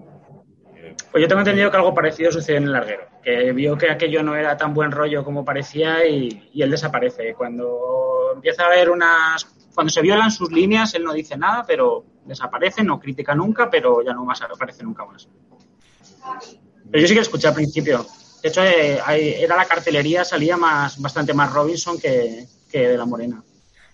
Pues 1.11 1.21
yo 1.21 1.27
tengo 1.27 1.41
entendido 1.41 1.69
que 1.69 1.77
algo 1.77 1.93
parecido 1.93 2.31
sucedió 2.31 2.57
en 2.57 2.63
el 2.65 2.71
larguero, 2.71 3.07
que 3.23 3.51
vio 3.51 3.77
que 3.77 3.91
aquello 3.91 4.23
no 4.23 4.35
era 4.35 4.57
tan 4.57 4.73
buen 4.73 4.91
rollo 4.91 5.23
como 5.23 5.43
parecía 5.43 6.05
y, 6.07 6.49
y 6.53 6.61
él 6.61 6.71
desaparece. 6.71 7.33
Cuando 7.33 8.31
empieza 8.35 8.63
a 8.63 8.67
haber 8.67 8.89
unas... 8.89 9.45
Cuando 9.73 9.91
se 9.91 10.01
violan 10.01 10.31
sus 10.31 10.51
líneas, 10.51 10.93
él 10.95 11.03
no 11.03 11.13
dice 11.13 11.37
nada, 11.37 11.63
pero 11.65 12.03
desaparece, 12.25 12.83
no 12.83 12.99
critica 12.99 13.33
nunca, 13.35 13.69
pero 13.69 14.01
ya 14.03 14.13
no 14.13 14.25
más 14.25 14.41
aparece 14.41 14.83
nunca 14.83 15.05
más. 15.05 15.29
Pero 16.91 17.01
yo 17.01 17.07
sí 17.07 17.13
que 17.13 17.21
escuché 17.21 17.47
al 17.47 17.53
principio. 17.53 18.05
De 18.41 18.49
hecho, 18.49 18.63
eh, 18.63 18.99
era 19.41 19.55
la 19.55 19.65
cartelería, 19.65 20.25
salía 20.25 20.57
más 20.57 20.99
bastante 21.01 21.33
más 21.33 21.53
Robinson 21.53 21.99
que, 21.99 22.45
que 22.69 22.89
de 22.89 22.97
la 22.97 23.05
Morena. 23.05 23.43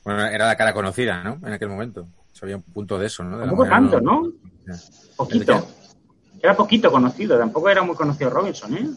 Bueno, 0.04 0.25
era 0.25 0.48
la 0.48 0.56
cara 0.56 0.74
conocida, 0.74 1.24
¿no? 1.24 1.39
En 1.46 1.54
aquel 1.54 1.70
momento. 1.70 2.08
Había 2.42 2.58
un 2.58 2.63
punto 2.63 3.00
de 3.00 3.08
eso, 3.08 3.24
¿no? 3.24 3.38
De 3.38 3.46
Tampoco 3.46 3.68
tanto, 3.68 4.01
¿no? 4.01 4.32
Ya. 4.68 4.74
Poquito. 5.15 5.68
Era 6.46 6.56
poquito 6.56 6.92
conocido, 6.92 7.38
tampoco 7.40 7.70
era 7.70 7.82
muy 7.82 7.96
conocido 7.96 8.30
Robinson, 8.30 8.78
¿eh? 8.78 8.88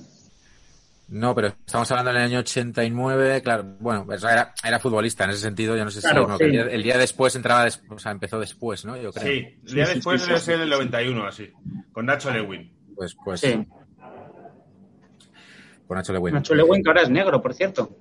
No, 1.08 1.34
pero 1.34 1.48
estamos 1.48 1.90
hablando 1.90 2.12
del 2.12 2.20
año 2.22 2.40
89, 2.40 3.40
claro, 3.42 3.64
bueno, 3.80 4.04
pues 4.04 4.22
era, 4.22 4.52
era 4.62 4.78
futbolista 4.78 5.24
en 5.24 5.30
ese 5.30 5.40
sentido, 5.40 5.74
yo 5.74 5.82
no 5.82 5.90
sé 5.90 6.02
si 6.02 6.06
Claro, 6.08 6.28
sí. 6.32 6.36
que 6.38 6.44
el, 6.44 6.50
día, 6.52 6.62
el 6.64 6.82
día 6.82 6.98
después 6.98 7.34
entraba, 7.34 7.64
des- 7.64 7.80
o 7.88 7.98
sea, 7.98 8.12
empezó 8.12 8.38
después, 8.38 8.84
¿no? 8.84 8.94
Yo 8.98 9.10
creo. 9.12 9.24
Sí, 9.26 9.58
el 9.66 9.74
día 9.74 9.86
Sí, 9.86 9.94
después 9.94 10.20
sí, 10.20 10.26
debe 10.28 10.38
sí, 10.40 10.44
ser 10.44 10.56
sí, 10.56 10.62
el 10.64 10.68
sí. 10.68 10.74
91, 10.74 11.26
así, 11.26 11.50
con 11.92 12.04
Nacho 12.04 12.30
Lewin. 12.30 12.70
Pues, 12.94 13.16
pues, 13.24 13.40
Sí. 13.40 13.66
con 15.86 15.96
Nacho 15.96 16.12
Lewin. 16.12 16.34
Nacho 16.34 16.54
Lewin, 16.54 16.82
que 16.82 16.90
ahora 16.90 17.02
es 17.02 17.08
negro, 17.08 17.40
por 17.40 17.54
cierto. 17.54 17.96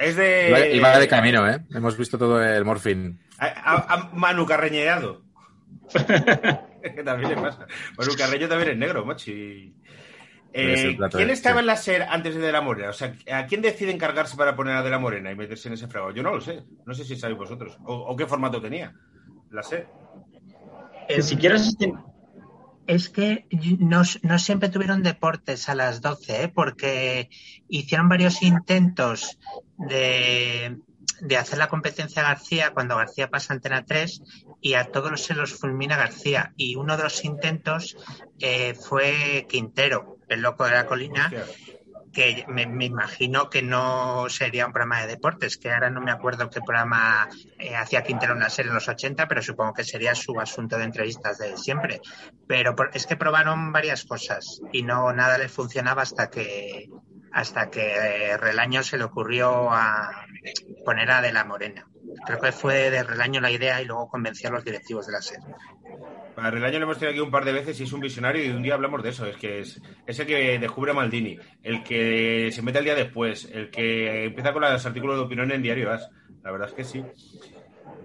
Es 0.00 0.16
de... 0.16 0.48
Iba, 0.48 0.66
iba 0.66 0.98
de 0.98 1.06
camino, 1.06 1.48
¿eh? 1.48 1.60
Hemos 1.72 1.96
visto 1.96 2.18
todo 2.18 2.42
el 2.42 2.64
morfín. 2.64 3.20
A, 3.38 3.46
a- 3.46 3.94
a 3.94 4.10
Manu 4.14 4.44
Carreñeado. 4.44 5.22
que 6.94 7.02
también 7.02 7.30
le 7.30 7.36
pasa. 7.36 7.66
Manu 7.96 8.12
Carreño 8.16 8.48
también 8.48 8.70
es 8.70 8.76
negro, 8.78 9.04
machi. 9.04 9.74
Eh, 10.52 10.98
¿Quién 11.12 11.30
estaba 11.30 11.56
sí. 11.56 11.60
en 11.60 11.66
la 11.66 11.76
SER 11.76 12.02
antes 12.02 12.34
de 12.34 12.40
De 12.40 12.50
La 12.50 12.60
Morena? 12.60 12.90
O 12.90 12.92
sea, 12.92 13.14
¿a 13.32 13.46
quién 13.46 13.62
decide 13.62 13.92
encargarse 13.92 14.36
para 14.36 14.56
poner 14.56 14.74
a 14.74 14.82
De 14.82 14.90
La 14.90 14.98
Morena 14.98 15.30
y 15.30 15.36
meterse 15.36 15.68
en 15.68 15.74
ese 15.74 15.86
fregado? 15.86 16.12
Yo 16.12 16.24
no 16.24 16.32
lo 16.32 16.40
sé. 16.40 16.64
No 16.86 16.94
sé 16.94 17.04
si 17.04 17.14
sabéis 17.16 17.38
vosotros. 17.38 17.78
O, 17.84 17.94
o 17.94 18.16
qué 18.16 18.26
formato 18.26 18.60
tenía 18.60 18.92
la 19.50 19.62
SER. 19.62 19.86
Ni 21.08 21.22
siquiera 21.22 21.56
existen. 21.56 21.94
Es 22.86 23.08
que 23.08 23.46
no, 23.78 24.02
no 24.22 24.38
siempre 24.38 24.68
tuvieron 24.68 25.02
deportes 25.02 25.68
a 25.68 25.76
las 25.76 26.00
12, 26.00 26.42
¿eh? 26.44 26.48
porque 26.48 27.30
hicieron 27.68 28.08
varios 28.08 28.42
intentos 28.42 29.38
de, 29.76 30.76
de 31.20 31.36
hacer 31.36 31.58
la 31.58 31.68
competencia 31.68 32.22
a 32.22 32.28
García 32.28 32.70
cuando 32.72 32.96
García 32.96 33.28
pasa 33.30 33.52
a 33.52 33.56
Antena 33.56 33.84
3 33.84 34.22
y 34.60 34.74
a 34.74 34.84
todos 34.90 35.20
se 35.22 35.34
los 35.34 35.52
fulmina 35.54 35.96
García. 35.96 36.52
Y 36.56 36.76
uno 36.76 36.96
de 36.96 37.02
los 37.04 37.24
intentos 37.24 37.96
eh, 38.40 38.74
fue 38.74 39.46
Quintero, 39.48 40.18
el 40.28 40.40
loco 40.42 40.64
de 40.64 40.72
la 40.72 40.86
colina, 40.86 41.30
que 42.12 42.44
me, 42.48 42.66
me 42.66 42.86
imagino 42.86 43.48
que 43.50 43.62
no 43.62 44.28
sería 44.28 44.66
un 44.66 44.72
programa 44.72 45.00
de 45.02 45.06
deportes, 45.06 45.56
que 45.56 45.70
ahora 45.70 45.90
no 45.90 46.00
me 46.00 46.10
acuerdo 46.10 46.50
qué 46.50 46.60
programa 46.60 47.28
eh, 47.58 47.76
hacía 47.76 48.02
Quintero 48.02 48.32
en 48.32 48.40
la 48.40 48.50
serie 48.50 48.70
en 48.70 48.74
los 48.74 48.88
80, 48.88 49.28
pero 49.28 49.42
supongo 49.42 49.74
que 49.74 49.84
sería 49.84 50.16
su 50.16 50.40
asunto 50.40 50.76
de 50.76 50.84
entrevistas 50.84 51.38
de 51.38 51.56
siempre. 51.56 52.00
Pero 52.48 52.74
por- 52.74 52.90
es 52.94 53.06
que 53.06 53.14
probaron 53.16 53.70
varias 53.72 54.04
cosas 54.04 54.60
y 54.72 54.82
no 54.82 55.12
nada 55.12 55.38
les 55.38 55.52
funcionaba 55.52 56.02
hasta 56.02 56.30
que 56.30 56.88
hasta 57.32 57.70
que 57.70 57.94
eh, 57.94 58.36
Relaño 58.36 58.82
se 58.82 58.98
le 58.98 59.04
ocurrió 59.04 59.70
a 59.70 60.26
poner 60.84 61.10
a 61.10 61.20
De 61.20 61.32
la 61.32 61.44
Morena. 61.44 61.86
Creo 62.26 62.40
que 62.40 62.52
fue 62.52 62.90
de 62.90 63.02
Relaño 63.02 63.40
la 63.40 63.50
idea 63.50 63.80
y 63.80 63.84
luego 63.84 64.08
convenció 64.08 64.48
a 64.48 64.52
los 64.52 64.64
directivos 64.64 65.06
de 65.06 65.12
la 65.12 65.22
serie. 65.22 65.46
Para 66.34 66.56
el 66.56 66.64
año 66.64 66.78
lo 66.78 66.84
hemos 66.86 66.98
tenido 66.98 67.12
aquí 67.12 67.20
un 67.20 67.30
par 67.30 67.44
de 67.44 67.52
veces 67.52 67.78
y 67.80 67.84
es 67.84 67.92
un 67.92 68.00
visionario 68.00 68.44
y 68.44 68.50
un 68.50 68.62
día 68.62 68.74
hablamos 68.74 69.02
de 69.02 69.10
eso. 69.10 69.26
Es 69.26 69.36
que 69.36 69.60
es, 69.60 69.80
el 70.06 70.26
que 70.26 70.58
descubre 70.58 70.92
a 70.92 70.94
Maldini, 70.94 71.38
el 71.62 71.82
que 71.82 72.50
se 72.52 72.62
mete 72.62 72.78
el 72.78 72.84
día 72.84 72.94
después, 72.94 73.48
el 73.52 73.70
que 73.70 74.24
empieza 74.24 74.52
con 74.52 74.62
los 74.62 74.86
artículos 74.86 75.16
de 75.16 75.22
opinión 75.22 75.50
en 75.52 75.62
Diario 75.62 75.92
As. 75.92 76.08
La 76.42 76.50
verdad 76.50 76.68
es 76.68 76.74
que 76.74 76.84
sí. 76.84 77.04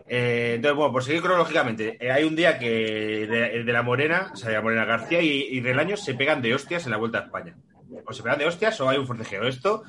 Eh, 0.07 0.53
entonces, 0.55 0.75
bueno, 0.75 0.91
por 0.91 1.03
seguir 1.03 1.21
cronológicamente, 1.21 1.97
eh, 1.99 2.11
hay 2.11 2.25
un 2.25 2.35
día 2.35 2.59
que 2.59 3.25
de, 3.25 3.63
de 3.63 3.73
la 3.73 3.81
Morena, 3.81 4.29
o 4.33 4.35
sea, 4.35 4.49
de 4.49 4.55
la 4.55 4.61
Morena 4.61 4.85
García 4.85 5.21
y, 5.21 5.47
y 5.51 5.61
Relaños 5.61 6.03
se 6.03 6.13
pegan 6.13 6.41
de 6.41 6.53
hostias 6.53 6.85
en 6.85 6.91
la 6.91 6.97
Vuelta 6.97 7.19
a 7.19 7.23
España. 7.23 7.55
O 8.05 8.13
se 8.13 8.23
pegan 8.23 8.39
de 8.39 8.45
hostias 8.45 8.79
o 8.81 8.89
hay 8.89 8.97
un 8.97 9.07
forcejeo. 9.07 9.47
Esto, 9.47 9.83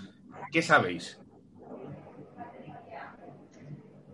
¿qué 0.53 0.63
sabéis? 0.63 1.19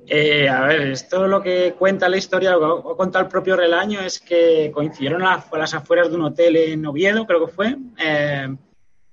Eh, 0.07 0.49
a 0.49 0.63
ver, 0.63 0.83
esto 0.89 1.27
lo 1.27 1.41
que 1.41 1.75
cuenta 1.79 2.09
la 2.09 2.17
historia, 2.17 2.51
lo 2.53 2.83
que 2.83 2.97
contado 2.97 3.25
el 3.25 3.31
propio 3.31 3.57
Relaño, 3.57 4.01
es 4.01 4.19
que 4.19 4.71
coincidieron 4.75 5.23
a 5.23 5.45
las, 5.53 5.75
afueras 5.75 6.11
de 6.11 6.17
un 6.17 6.23
hotel 6.23 6.57
en 6.57 6.85
Oviedo, 6.85 7.25
creo 7.27 7.47
que 7.47 7.53
fue, 7.53 7.77
eh, 7.99 8.49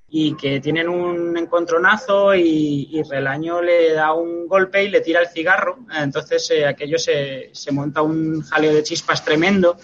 y 0.09 0.35
que 0.35 0.59
tienen 0.59 0.89
un 0.89 1.37
encontronazo 1.37 2.33
y, 2.33 2.89
y 2.91 3.03
Relaño 3.03 3.61
le 3.61 3.93
da 3.93 4.13
un 4.13 4.47
golpe 4.47 4.83
y 4.83 4.89
le 4.89 5.01
tira 5.01 5.21
el 5.21 5.27
cigarro. 5.27 5.79
Entonces 5.95 6.49
eh, 6.51 6.65
aquello 6.65 6.97
se, 6.97 7.51
se 7.53 7.71
monta 7.71 8.01
un 8.01 8.41
jaleo 8.41 8.73
de 8.73 8.83
chispas 8.83 9.23
tremendo 9.23 9.77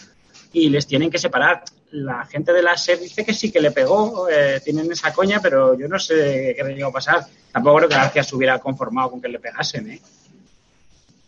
y 0.52 0.70
les 0.70 0.88
tienen 0.88 1.12
que 1.12 1.20
separar. 1.20 1.64
La 1.92 2.26
gente 2.26 2.52
de 2.52 2.62
la 2.62 2.76
SER 2.76 3.00
dice 3.00 3.24
que 3.24 3.34
sí 3.34 3.52
que 3.52 3.62
le 3.62 3.72
pegó, 3.72 4.28
eh, 4.30 4.60
tienen 4.64 4.92
esa 4.92 5.14
coña, 5.14 5.40
pero 5.42 5.78
yo 5.78 5.88
no 5.88 6.00
sé 6.00 6.54
qué 6.58 6.64
le 6.64 6.76
llegó 6.76 6.90
a 6.90 6.94
pasar. 6.94 7.26
Tampoco 7.52 7.78
creo 7.78 7.90
que 7.90 7.96
García 7.96 8.24
se 8.24 8.36
hubiera 8.36 8.60
conformado 8.60 9.12
con 9.12 9.22
que 9.22 9.30
le 9.30 9.40
pegasen, 9.40 9.92
¿eh? 9.92 10.02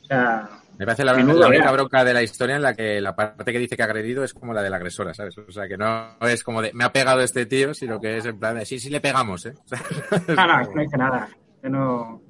O 0.02 0.06
sea, 0.06 0.50
Me 0.78 0.86
parece 0.86 1.06
la, 1.06 1.14
Menudo, 1.14 1.42
la 1.42 1.48
única 1.48 1.72
bronca 1.72 2.04
de 2.04 2.14
la 2.14 2.24
historia 2.24 2.56
en 2.56 2.62
la 2.62 2.74
que 2.74 3.00
la 3.00 3.16
parte 3.16 3.52
que 3.52 3.60
dice 3.60 3.76
que 3.76 3.82
ha 3.82 3.86
agredido 3.86 4.24
es 4.24 4.34
como 4.34 4.54
la 4.54 4.62
de 4.62 4.70
la 4.70 4.78
agresora, 4.78 5.14
¿sabes? 5.14 5.38
O 5.38 5.52
sea, 5.52 5.68
que 5.68 5.78
no 5.78 6.18
es 6.22 6.44
como 6.44 6.62
de 6.62 6.72
me 6.74 6.84
ha 6.84 6.92
pegado 6.92 7.22
este 7.22 7.46
tío, 7.46 7.74
sino 7.74 8.00
que 8.00 8.18
es 8.18 8.26
en 8.26 8.40
plan 8.40 8.58
de 8.58 8.66
sí, 8.66 8.80
sí 8.80 8.90
le 8.90 9.00
pegamos, 9.00 9.46
¿eh? 9.46 9.54
O 9.66 9.68
sea, 9.68 9.82
no, 10.28 10.48
no, 10.48 10.74
no 10.74 10.82
dice 10.82 10.98
nada. 10.98 11.30
No... 11.64 12.22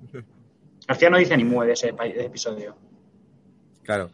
García 0.88 1.10
no 1.10 1.18
dice 1.18 1.36
ni 1.36 1.44
mueve 1.44 1.74
ese 1.74 1.94
episodio. 2.00 2.76
Claro. 3.84 4.10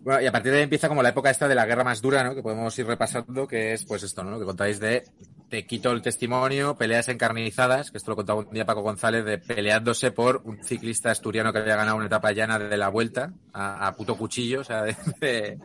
Bueno, 0.00 0.20
y 0.20 0.26
a 0.26 0.32
partir 0.32 0.52
de 0.52 0.58
ahí 0.58 0.64
empieza 0.64 0.88
como 0.88 1.02
la 1.02 1.10
época 1.10 1.30
esta 1.30 1.48
de 1.48 1.54
la 1.54 1.66
guerra 1.66 1.84
más 1.84 2.00
dura, 2.00 2.22
¿no? 2.24 2.34
Que 2.34 2.42
podemos 2.42 2.78
ir 2.78 2.86
repasando, 2.86 3.46
que 3.46 3.72
es 3.72 3.84
pues 3.84 4.02
esto, 4.02 4.22
¿no? 4.22 4.30
Lo 4.30 4.38
que 4.38 4.44
contáis 4.44 4.80
de 4.80 5.04
te 5.48 5.66
quito 5.66 5.90
el 5.92 6.02
testimonio, 6.02 6.76
peleas 6.76 7.08
encarnizadas, 7.08 7.90
que 7.90 7.98
esto 7.98 8.10
lo 8.10 8.16
contaba 8.16 8.40
un 8.40 8.50
día 8.50 8.66
Paco 8.66 8.82
González, 8.82 9.24
de 9.24 9.38
peleándose 9.38 10.10
por 10.10 10.42
un 10.44 10.62
ciclista 10.62 11.10
asturiano 11.10 11.52
que 11.52 11.58
había 11.58 11.76
ganado 11.76 11.96
una 11.96 12.06
etapa 12.06 12.32
llana 12.32 12.58
de 12.58 12.76
la 12.76 12.88
vuelta 12.88 13.32
a, 13.52 13.94
puto 13.96 14.16
cuchillo, 14.16 14.60
o 14.60 14.64
sea, 14.64 14.82
de, 14.82 14.94
de 15.20 15.58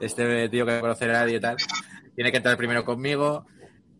este 0.00 0.48
tío 0.48 0.66
que 0.66 0.72
no 0.72 0.80
conoce 0.80 1.06
a 1.06 1.12
nadie 1.12 1.36
y 1.36 1.40
tal. 1.40 1.56
Tiene 2.14 2.30
que 2.30 2.36
entrar 2.36 2.56
primero 2.56 2.84
conmigo. 2.84 3.46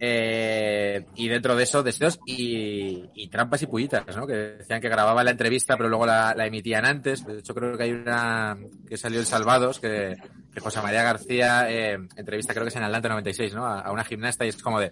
Eh, 0.04 1.06
y 1.14 1.28
dentro 1.28 1.54
de 1.54 1.62
eso, 1.62 1.84
deseos 1.84 2.18
y, 2.26 3.04
y 3.14 3.28
trampas 3.28 3.62
y 3.62 3.68
pullitas, 3.68 4.16
¿no? 4.16 4.26
Que 4.26 4.34
decían 4.34 4.80
que 4.80 4.88
grababan 4.88 5.24
la 5.24 5.30
entrevista, 5.30 5.76
pero 5.76 5.88
luego 5.88 6.06
la, 6.06 6.34
la 6.36 6.44
emitían 6.44 6.84
antes. 6.84 7.24
De 7.24 7.38
hecho, 7.38 7.54
creo 7.54 7.78
que 7.78 7.84
hay 7.84 7.92
una 7.92 8.58
que 8.88 8.96
salió 8.96 9.20
en 9.20 9.26
Salvados, 9.26 9.78
que, 9.78 10.16
que 10.52 10.60
José 10.60 10.82
María 10.82 11.04
García 11.04 11.70
eh, 11.70 11.92
entrevista, 12.16 12.52
creo 12.52 12.64
que 12.64 12.70
es 12.70 12.76
en 12.76 12.82
Atlanta 12.82 13.10
96, 13.10 13.54
¿no? 13.54 13.64
A, 13.64 13.92
una 13.92 14.02
gimnasta 14.02 14.44
y 14.44 14.48
es 14.48 14.60
como 14.60 14.80
de, 14.80 14.90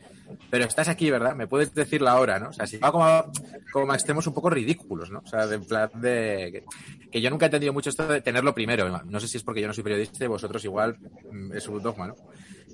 pero 0.49 0.65
estás 0.65 0.87
aquí, 0.87 1.11
¿verdad? 1.11 1.35
¿Me 1.35 1.49
puedes 1.49 1.75
decir 1.75 2.03
la 2.03 2.21
hora, 2.21 2.39
¿no? 2.39 2.51
O 2.51 2.53
sea, 2.53 2.69
si 2.69 2.79
va 2.79 2.93
como, 2.93 3.33
como 3.73 3.91
a 3.91 3.97
extremos 3.97 4.29
un 4.29 4.35
poco 4.35 4.49
ridículos, 4.49 5.11
¿no? 5.11 5.23
O 5.25 5.27
sea, 5.27 5.45
de 5.49 5.59
plan 5.59 5.91
de... 5.95 6.51
Que, 6.53 7.11
que 7.11 7.21
yo 7.21 7.31
nunca 7.31 7.47
he 7.47 7.49
entendido 7.49 7.73
mucho 7.73 7.91
esto 7.91 8.07
de 8.07 8.21
tenerlo 8.21 8.55
primero. 8.55 8.89
No 8.89 9.19
sé 9.19 9.27
si 9.27 9.39
es 9.39 9.43
porque 9.43 9.61
yo 9.61 9.67
no 9.67 9.75
soy 9.75 9.83
periodista 9.83 10.25
y 10.25 10.29
vosotros 10.29 10.65
igual 10.65 10.97
mm, 11.33 11.53
es 11.53 11.67
un 11.67 11.83
dogma, 11.83 12.07
¿no? 12.07 12.15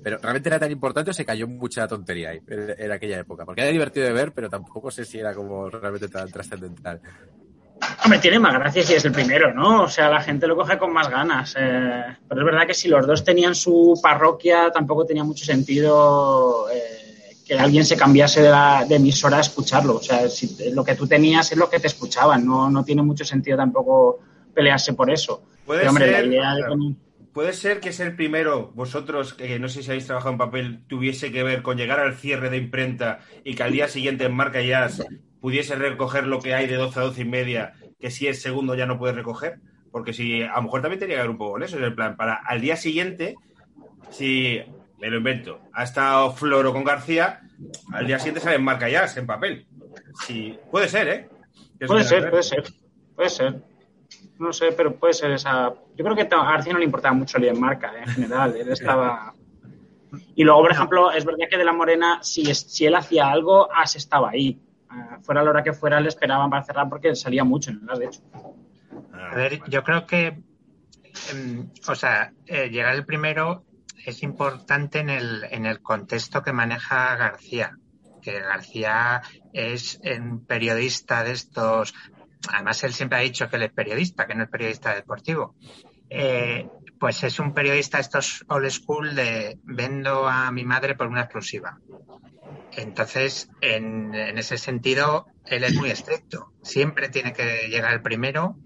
Pero 0.07 0.19
realmente 0.19 0.47
era 0.47 0.57
tan 0.57 0.71
importante 0.71 1.11
o 1.11 1.13
se 1.13 1.25
cayó 1.25 1.49
mucha 1.49 1.85
tontería 1.85 2.29
ahí 2.29 2.39
en, 2.47 2.75
en 2.77 2.91
aquella 2.93 3.19
época. 3.19 3.43
Porque 3.43 3.59
era 3.59 3.71
divertido 3.71 4.05
de 4.05 4.13
ver, 4.13 4.31
pero 4.31 4.49
tampoco 4.49 4.89
sé 4.89 5.03
si 5.03 5.19
era 5.19 5.33
como 5.35 5.69
realmente 5.69 6.07
tan 6.07 6.31
trascendental. 6.31 7.01
Hombre, 8.05 8.19
tiene 8.19 8.39
más 8.39 8.53
gracia 8.53 8.83
si 8.83 8.93
es 8.93 9.03
el 9.03 9.11
primero, 9.11 9.53
¿no? 9.53 9.83
O 9.83 9.89
sea, 9.89 10.09
la 10.09 10.21
gente 10.21 10.47
lo 10.47 10.55
coge 10.55 10.77
con 10.77 10.93
más 10.93 11.09
ganas. 11.09 11.53
eh, 11.59 12.03
pero 12.25 12.39
es 12.39 12.45
verdad 12.45 12.65
que 12.65 12.73
si 12.73 12.87
los 12.87 13.05
dos 13.05 13.25
tenían 13.25 13.53
su 13.53 13.99
parroquia, 14.01 14.71
tampoco 14.71 15.05
tenía 15.05 15.25
mucho 15.25 15.43
sentido 15.43 16.69
eh, 16.71 17.35
que 17.45 17.55
alguien 17.59 17.83
se 17.83 17.97
cambiase 17.97 18.41
de, 18.43 18.49
la, 18.49 18.85
de 18.87 18.95
emisora 18.95 19.39
a 19.39 19.41
escucharlo. 19.41 19.97
O 19.97 20.01
sea, 20.01 20.29
si 20.29 20.71
lo 20.71 20.85
que 20.85 20.95
tú 20.95 21.05
tenías 21.05 21.51
es 21.51 21.57
lo 21.57 21.69
que 21.69 21.81
te 21.81 21.87
escuchaban. 21.87 22.45
No, 22.45 22.69
no 22.69 22.85
tiene 22.85 23.01
mucho 23.01 23.25
sentido 23.25 23.57
tampoco 23.57 24.19
pelearse 24.53 24.93
por 24.93 25.11
eso. 25.11 25.43
Puede 25.65 25.81
Pero, 25.81 25.89
hombre, 25.89 26.11
la 26.13 26.23
idea 26.23 26.55
de 26.55 26.61
que- 26.63 27.06
Puede 27.37 27.53
ser 27.53 27.79
que 27.81 27.93
ser 27.93 28.07
el 28.07 28.15
primero, 28.15 28.71
vosotros, 28.73 29.35
que 29.35 29.59
no 29.59 29.69
sé 29.69 29.83
si 29.83 29.91
habéis 29.91 30.07
trabajado 30.07 30.31
en 30.31 30.39
papel, 30.39 30.79
tuviese 30.87 31.31
que 31.31 31.43
ver 31.43 31.61
con 31.61 31.77
llegar 31.77 31.99
al 31.99 32.15
cierre 32.15 32.49
de 32.49 32.57
imprenta 32.57 33.19
y 33.43 33.53
que 33.53 33.61
al 33.61 33.71
día 33.71 33.87
siguiente 33.87 34.23
en 34.23 34.33
Marca 34.33 34.59
Jazz 34.59 35.05
pudiese 35.39 35.75
recoger 35.75 36.25
lo 36.25 36.39
que 36.39 36.55
hay 36.55 36.65
de 36.65 36.77
12 36.77 36.99
a 36.99 37.03
12 37.03 37.21
y 37.21 37.25
media, 37.25 37.73
que 37.99 38.09
si 38.09 38.25
es 38.25 38.41
segundo 38.41 38.73
ya 38.73 38.87
no 38.87 38.97
puedes 38.97 39.15
recoger. 39.15 39.59
Porque 39.91 40.13
si 40.13 40.41
a 40.41 40.55
lo 40.55 40.63
mejor 40.63 40.81
también 40.81 40.99
tenía 40.99 41.17
que 41.17 41.21
ver 41.21 41.29
un 41.29 41.37
poco 41.37 41.57
en 41.57 41.63
eso, 41.65 41.77
en 41.77 41.83
el 41.83 41.93
plan, 41.93 42.17
para 42.17 42.33
al 42.33 42.59
día 42.59 42.75
siguiente, 42.75 43.35
si 44.09 44.59
me 44.97 45.11
lo 45.11 45.17
invento, 45.17 45.61
ha 45.73 45.83
estado 45.83 46.33
Floro 46.33 46.73
con 46.73 46.83
García, 46.83 47.41
al 47.93 48.07
día 48.07 48.17
siguiente 48.17 48.41
sale 48.41 48.55
en 48.55 48.63
Marca 48.63 48.89
Jazz, 48.89 49.15
en 49.15 49.27
papel. 49.27 49.67
Sí, 50.25 50.57
puede 50.71 50.89
ser, 50.89 51.07
¿eh? 51.07 51.29
Puede 51.85 52.03
ser, 52.03 52.31
puede 52.31 52.41
ser. 52.41 52.63
Puede 53.15 53.29
ser. 53.29 53.61
No 54.39 54.53
sé, 54.53 54.71
pero 54.71 54.95
puede 54.95 55.13
ser 55.13 55.31
esa. 55.31 55.73
Yo 55.95 56.03
creo 56.03 56.15
que 56.15 56.21
a 56.23 56.43
García 56.43 56.73
no 56.73 56.79
le 56.79 56.85
importaba 56.85 57.13
mucho 57.13 57.37
el 57.37 57.45
en 57.45 57.59
marca, 57.59 57.91
¿eh? 57.95 58.03
en 58.05 58.09
general. 58.13 58.55
Él 58.55 58.69
estaba. 58.71 59.33
Y 60.35 60.43
luego, 60.43 60.61
por 60.61 60.71
ejemplo, 60.71 61.11
es 61.11 61.25
verdad 61.25 61.47
que 61.49 61.57
de 61.57 61.65
la 61.65 61.73
Morena, 61.73 62.19
si, 62.21 62.49
es- 62.49 62.61
si 62.71 62.85
él 62.85 62.95
hacía 62.95 63.29
algo, 63.29 63.67
As 63.73 63.95
estaba 63.95 64.29
ahí. 64.29 64.59
Ah, 64.89 65.17
fuera 65.21 65.43
la 65.43 65.49
hora 65.49 65.63
que 65.63 65.73
fuera, 65.73 65.99
le 65.99 66.07
esperaban 66.09 66.49
para 66.49 66.63
cerrar 66.63 66.87
porque 66.87 67.13
salía 67.15 67.43
mucho 67.43 67.71
en 67.71 67.81
el 67.91 67.99
de 67.99 68.05
hecho. 68.05 68.21
A 69.13 69.35
ver, 69.35 69.59
yo 69.67 69.83
creo 69.83 70.05
que, 70.05 70.37
em, 71.31 71.69
o 71.87 71.95
sea, 71.95 72.31
eh, 72.45 72.69
llegar 72.69 72.95
el 72.95 73.05
primero 73.05 73.63
es 74.05 74.23
importante 74.23 74.99
en 74.99 75.09
el, 75.09 75.43
en 75.51 75.65
el 75.65 75.81
contexto 75.81 76.41
que 76.41 76.53
maneja 76.53 77.15
García, 77.17 77.77
que 78.21 78.39
García 78.39 79.21
es 79.51 79.99
un 80.17 80.45
periodista 80.45 81.23
de 81.23 81.31
estos, 81.33 81.93
además 82.53 82.83
él 82.83 82.93
siempre 82.93 83.17
ha 83.17 83.21
dicho 83.21 83.49
que 83.49 83.55
él 83.57 83.63
es 83.63 83.71
periodista, 83.71 84.27
que 84.27 84.35
no 84.35 84.43
es 84.43 84.49
periodista 84.49 84.93
deportivo. 84.95 85.55
Eh, 86.09 86.69
pues 86.99 87.23
es 87.23 87.39
un 87.39 87.53
periodista 87.53 87.99
estos 87.99 88.45
old 88.47 88.69
school 88.69 89.15
de 89.15 89.59
vendo 89.63 90.27
a 90.27 90.51
mi 90.51 90.63
madre 90.63 90.95
por 90.95 91.07
una 91.07 91.21
exclusiva. 91.21 91.79
Entonces, 92.73 93.49
en, 93.61 94.13
en 94.13 94.37
ese 94.37 94.57
sentido, 94.57 95.27
él 95.45 95.63
es 95.63 95.75
muy 95.75 95.89
estricto. 95.89 96.53
Siempre 96.61 97.09
tiene 97.09 97.33
que 97.33 97.67
llegar 97.69 97.93
el 97.93 98.01
primero. 98.01 98.57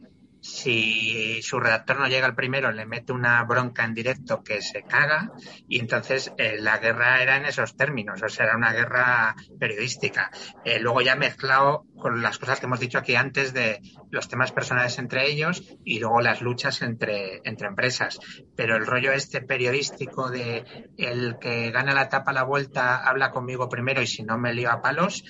Si 0.42 1.42
su 1.44 1.60
redactor 1.60 2.00
no 2.00 2.08
llega 2.08 2.28
el 2.28 2.36
primero, 2.36 2.72
le 2.72 2.86
mete 2.86 3.14
una 3.14 3.44
bronca 3.44 3.86
en 3.86 3.94
directo 3.94 4.44
que 4.44 4.62
se 4.62 4.84
caga. 4.84 5.32
Y 5.68 5.80
entonces 5.80 6.34
eh, 6.38 6.58
la 6.60 6.80
guerra 6.80 7.22
era 7.22 7.38
en 7.38 7.46
esos 7.46 7.78
términos, 7.78 8.22
o 8.22 8.30
sea, 8.30 8.48
era 8.48 8.58
una 8.58 8.74
guerra 8.74 9.36
periodística. 9.60 10.32
Eh, 10.66 10.80
luego 10.80 11.02
ya 11.02 11.16
mezclado 11.16 11.86
con 11.96 12.22
las 12.22 12.40
cosas 12.40 12.60
que 12.60 12.66
hemos 12.66 12.80
dicho 12.80 12.98
aquí 12.98 13.16
antes 13.16 13.54
de 13.54 13.82
los 14.10 14.28
temas 14.28 14.52
personales 14.52 14.98
entre 14.98 15.30
ellos 15.30 15.64
y 15.86 16.00
luego 16.00 16.22
las 16.22 16.42
luchas 16.42 16.82
entre, 16.82 17.42
entre 17.44 17.68
empresas. 17.68 18.20
Pero 18.56 18.76
el 18.76 18.88
rollo 18.88 19.12
este 19.12 19.42
periodístico 19.42 20.30
de 20.30 20.90
el 20.98 21.38
que 21.40 21.72
gana 21.72 21.94
la 21.94 22.10
tapa 22.10 22.32
a 22.32 22.34
la 22.34 22.44
vuelta 22.44 23.08
habla 23.08 23.32
conmigo 23.32 23.70
primero 23.70 24.02
y 24.02 24.08
si 24.08 24.24
no 24.24 24.38
me 24.38 24.54
lío 24.54 24.72
a 24.72 24.82
palos, 24.82 25.24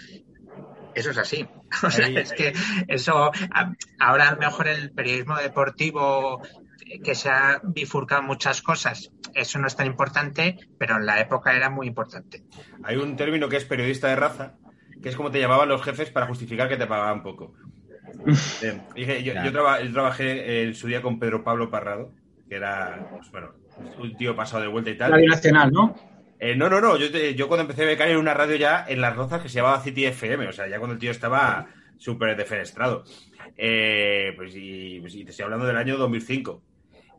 eso 0.96 1.12
es 1.12 1.18
así. 1.18 1.48
O 1.84 1.90
sea, 1.90 2.06
Ahí- 2.08 2.18
es 2.18 2.34
que 2.34 2.54
eso, 2.88 3.32
ahora 4.00 4.30
a 4.30 4.32
lo 4.34 4.38
mejor 4.40 4.68
el 4.68 4.92
periodismo 4.92 5.36
deportivo 5.38 6.42
eh, 6.86 7.00
que 7.02 7.16
se 7.16 7.30
ha 7.30 7.60
bifurcado 7.64 8.22
muchas 8.24 8.62
cosas, 8.62 9.12
eso 9.34 9.60
no 9.60 9.68
es 9.68 9.76
tan 9.76 9.88
importante, 9.88 10.58
pero 10.78 10.98
en 10.98 11.06
la 11.06 11.20
época 11.20 11.54
era 11.56 11.70
muy 11.70 11.88
importante. 11.88 12.44
Hay 12.84 12.98
un 12.98 13.16
término 13.16 13.48
que 13.50 13.58
es 13.58 13.66
periodista 13.66 14.08
de 14.10 14.16
raza, 14.18 14.56
que 15.02 15.10
es 15.10 15.16
como 15.16 15.32
te 15.32 15.40
llamaban 15.40 15.70
los 15.70 15.82
jefes 15.82 16.10
para 16.12 16.28
justificar 16.28 16.68
que 16.70 16.78
te 16.78 16.86
pagaban 16.88 17.24
poco. 17.24 17.54
Dije, 18.96 19.24
yo, 19.24 19.32
Claro. 19.34 19.46
yo 19.48 19.52
traba- 19.54 19.82
yo 19.82 19.92
trabajé 19.94 20.64
en 20.64 20.76
su 20.76 20.88
día 20.88 21.02
con 21.02 21.18
Pedro 21.20 21.44
Pablo 21.44 21.70
Parrado, 21.70 22.12
que 22.50 22.56
era, 22.56 23.08
pues, 23.12 23.32
bueno, 23.32 23.54
un 23.98 24.16
tío 24.18 24.36
pasado 24.36 24.62
de 24.64 24.68
vuelta 24.68 24.90
y 24.90 24.98
tal. 24.98 25.12
Radio 25.12 25.30
Nacional, 25.30 25.72
¿no? 25.72 25.96
Eh, 26.44 26.56
no, 26.56 26.70
no, 26.70 26.82
no. 26.82 26.98
Yo, 26.98 27.12
te- 27.12 27.36
yo 27.36 27.48
cuando 27.48 27.62
empecé 27.62 27.84
a 27.84 27.86
becar 27.86 28.10
en 28.10 28.18
una 28.18 28.34
radio 28.34 28.56
ya 28.56 28.84
en 28.88 29.00
Las 29.00 29.16
Rozas 29.16 29.42
que 29.44 29.48
se 29.50 29.56
llamaba 29.58 29.80
City 29.82 30.06
FM, 30.06 30.48
o 30.48 30.52
sea, 30.52 30.68
ya 30.68 30.80
cuando 30.80 30.96
el 30.96 31.00
tío 31.00 31.12
estaba 31.12 31.68
súper 31.98 32.36
defenestrado. 32.36 33.04
Eh, 33.58 34.34
pues, 34.36 34.54
y, 34.56 35.00
pues, 35.02 35.14
y 35.14 35.24
te 35.24 35.30
estoy 35.32 35.44
hablando 35.44 35.68
del 35.68 35.78
año 35.78 35.98
2005. 35.98 36.62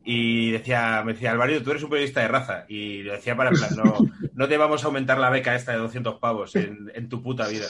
Y 0.05 0.51
decía, 0.51 1.03
me 1.07 1.13
decía, 1.13 1.31
Alvario, 1.31 1.63
tú 1.63 1.71
eres 1.71 1.85
un 1.85 1.91
periodista 1.91 2.21
de 2.21 2.27
raza. 2.29 2.65
Y 2.69 3.05
lo 3.05 3.13
decía 3.13 3.37
para 3.37 3.51
en 3.51 3.57
plan, 3.57 3.71
no, 3.77 3.95
no 4.35 4.49
te 4.49 4.57
vamos 4.57 4.83
a 4.83 4.87
aumentar 4.89 5.19
la 5.19 5.31
beca 5.31 5.55
esta 5.55 5.71
de 5.71 5.79
200 5.79 6.17
pavos 6.19 6.57
en, 6.57 6.91
en 6.93 7.09
tu 7.09 7.23
puta 7.23 7.47
vida. 7.47 7.67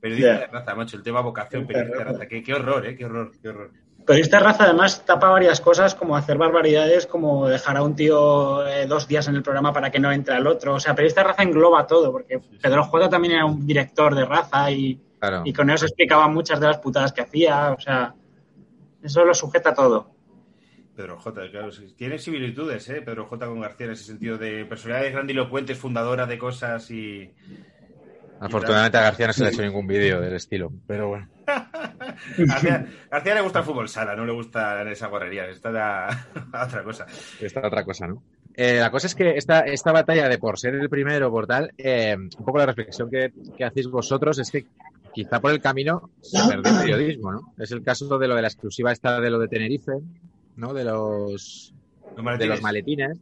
Periodista 0.00 0.32
de 0.40 0.46
raza, 0.46 0.74
macho, 0.74 0.96
el 0.96 1.02
tema 1.02 1.20
vocación, 1.20 1.66
periodista 1.66 1.98
de 1.98 2.04
raza. 2.04 2.26
Qué, 2.26 2.42
qué 2.42 2.54
horror, 2.54 2.86
¿eh? 2.86 2.96
Qué 2.96 3.04
horror, 3.04 3.32
qué 3.42 3.48
horror. 3.50 3.72
Pero 4.08 4.22
esta 4.22 4.40
raza 4.40 4.64
además 4.64 5.04
tapa 5.04 5.28
varias 5.28 5.60
cosas, 5.60 5.94
como 5.94 6.16
hacer 6.16 6.38
barbaridades, 6.38 7.06
como 7.06 7.46
dejar 7.46 7.76
a 7.76 7.82
un 7.82 7.94
tío 7.94 8.66
eh, 8.66 8.86
dos 8.86 9.06
días 9.06 9.28
en 9.28 9.34
el 9.34 9.42
programa 9.42 9.70
para 9.70 9.90
que 9.90 10.00
no 10.00 10.10
entre 10.10 10.34
al 10.34 10.46
otro. 10.46 10.76
O 10.76 10.80
sea, 10.80 10.94
pero 10.94 11.06
esta 11.06 11.22
raza 11.22 11.42
engloba 11.42 11.86
todo, 11.86 12.10
porque 12.10 12.40
Pedro 12.62 12.84
J 12.84 13.10
también 13.10 13.34
era 13.34 13.44
un 13.44 13.66
director 13.66 14.14
de 14.14 14.24
raza 14.24 14.70
y, 14.70 14.98
Claro. 15.20 15.42
y 15.44 15.52
con 15.52 15.68
eso 15.68 15.80
se 15.80 15.86
explicaban 15.88 16.32
muchas 16.32 16.58
de 16.58 16.68
las 16.68 16.78
putadas 16.78 17.12
que 17.12 17.20
hacía. 17.20 17.72
O 17.72 17.78
sea, 17.78 18.14
eso 19.02 19.26
lo 19.26 19.34
sujeta 19.34 19.74
todo. 19.74 20.10
Pedro 20.96 21.18
J, 21.18 21.50
claro, 21.50 21.70
sí. 21.70 21.92
tiene 21.94 22.18
similitudes, 22.18 22.88
¿eh? 22.88 23.02
Pedro 23.02 23.26
J 23.26 23.46
con 23.46 23.60
García 23.60 23.86
en 23.88 23.92
ese 23.92 24.04
sentido 24.04 24.38
de 24.38 24.64
personalidades 24.64 25.12
grandilocuentes, 25.12 25.76
fundadora 25.76 26.24
de 26.24 26.38
cosas 26.38 26.90
y, 26.90 27.30
Afortunadamente 28.40 28.96
a 28.96 29.02
García 29.02 29.26
no 29.26 29.32
se 29.34 29.42
le 29.42 29.48
ha 29.48 29.52
hecho 29.52 29.62
ningún 29.62 29.86
vídeo 29.86 30.18
del 30.18 30.32
estilo, 30.32 30.72
pero 30.86 31.08
bueno. 31.08 31.28
García, 32.38 32.86
García 33.10 33.34
le 33.34 33.40
gusta 33.40 33.60
el 33.60 33.64
fútbol 33.64 33.88
sala, 33.88 34.14
no 34.14 34.24
le 34.24 34.32
gusta 34.32 34.82
esa 34.90 35.08
guarrería, 35.08 35.46
está 35.48 35.70
a, 35.70 36.08
a 36.52 36.64
otra 36.66 36.84
cosa. 36.84 37.06
Esta 37.40 37.66
otra 37.66 37.84
cosa, 37.84 38.06
¿no? 38.06 38.22
Eh, 38.54 38.78
la 38.80 38.90
cosa 38.90 39.06
es 39.06 39.14
que 39.14 39.36
esta, 39.36 39.60
esta 39.60 39.92
batalla 39.92 40.28
de 40.28 40.38
por 40.38 40.58
ser 40.58 40.74
el 40.74 40.88
primero, 40.88 41.30
por 41.30 41.46
tal, 41.46 41.72
eh, 41.78 42.16
un 42.16 42.44
poco 42.44 42.58
la 42.58 42.66
reflexión 42.66 43.08
que, 43.08 43.32
que 43.56 43.64
hacéis 43.64 43.86
vosotros 43.88 44.38
es 44.40 44.50
que 44.50 44.66
quizá 45.14 45.40
por 45.40 45.52
el 45.52 45.60
camino 45.60 46.10
se 46.20 46.38
perdió 46.48 46.72
el 46.72 46.78
periodismo, 46.80 47.32
¿no? 47.32 47.54
Es 47.58 47.70
el 47.70 47.82
caso 47.82 48.18
de 48.18 48.28
lo 48.28 48.34
de 48.34 48.42
la 48.42 48.48
exclusiva 48.48 48.92
esta 48.92 49.20
de 49.20 49.30
lo 49.30 49.38
de 49.38 49.48
Tenerife, 49.48 49.92
¿no? 50.56 50.74
De 50.74 50.84
los, 50.84 51.72
Los 52.16 52.38
de 52.38 52.46
los 52.46 52.60
maletines. 52.60 53.18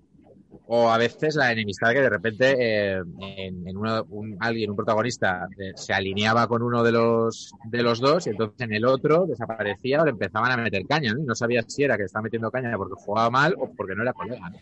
O 0.66 0.90
a 0.90 0.98
veces 0.98 1.36
la 1.36 1.52
enemistad 1.52 1.92
que 1.92 2.00
de 2.00 2.08
repente 2.08 2.54
eh, 2.58 3.02
en, 3.20 3.76
uno, 3.76 4.04
un, 4.10 4.36
alguien, 4.40 4.70
un 4.70 4.76
protagonista, 4.76 5.48
eh, 5.58 5.72
se 5.74 5.92
alineaba 5.92 6.46
con 6.46 6.62
uno 6.62 6.82
de 6.82 6.92
los, 6.92 7.52
de 7.64 7.82
los 7.82 8.00
dos 8.00 8.26
y 8.26 8.30
entonces 8.30 8.60
en 8.60 8.72
el 8.72 8.84
otro 8.84 9.26
desaparecía 9.26 10.02
o 10.02 10.04
le 10.04 10.10
empezaban 10.10 10.52
a 10.52 10.56
meter 10.56 10.86
caña, 10.86 11.12
¿no? 11.12 11.20
Y 11.20 11.24
no 11.24 11.34
sabía 11.34 11.62
si 11.66 11.84
era 11.84 11.96
que 11.96 12.04
estaba 12.04 12.24
metiendo 12.24 12.50
caña 12.50 12.76
porque 12.76 12.94
jugaba 12.96 13.30
mal 13.30 13.54
o 13.58 13.70
porque 13.74 13.94
no 13.94 14.02
era 14.02 14.12
colega. 14.12 14.52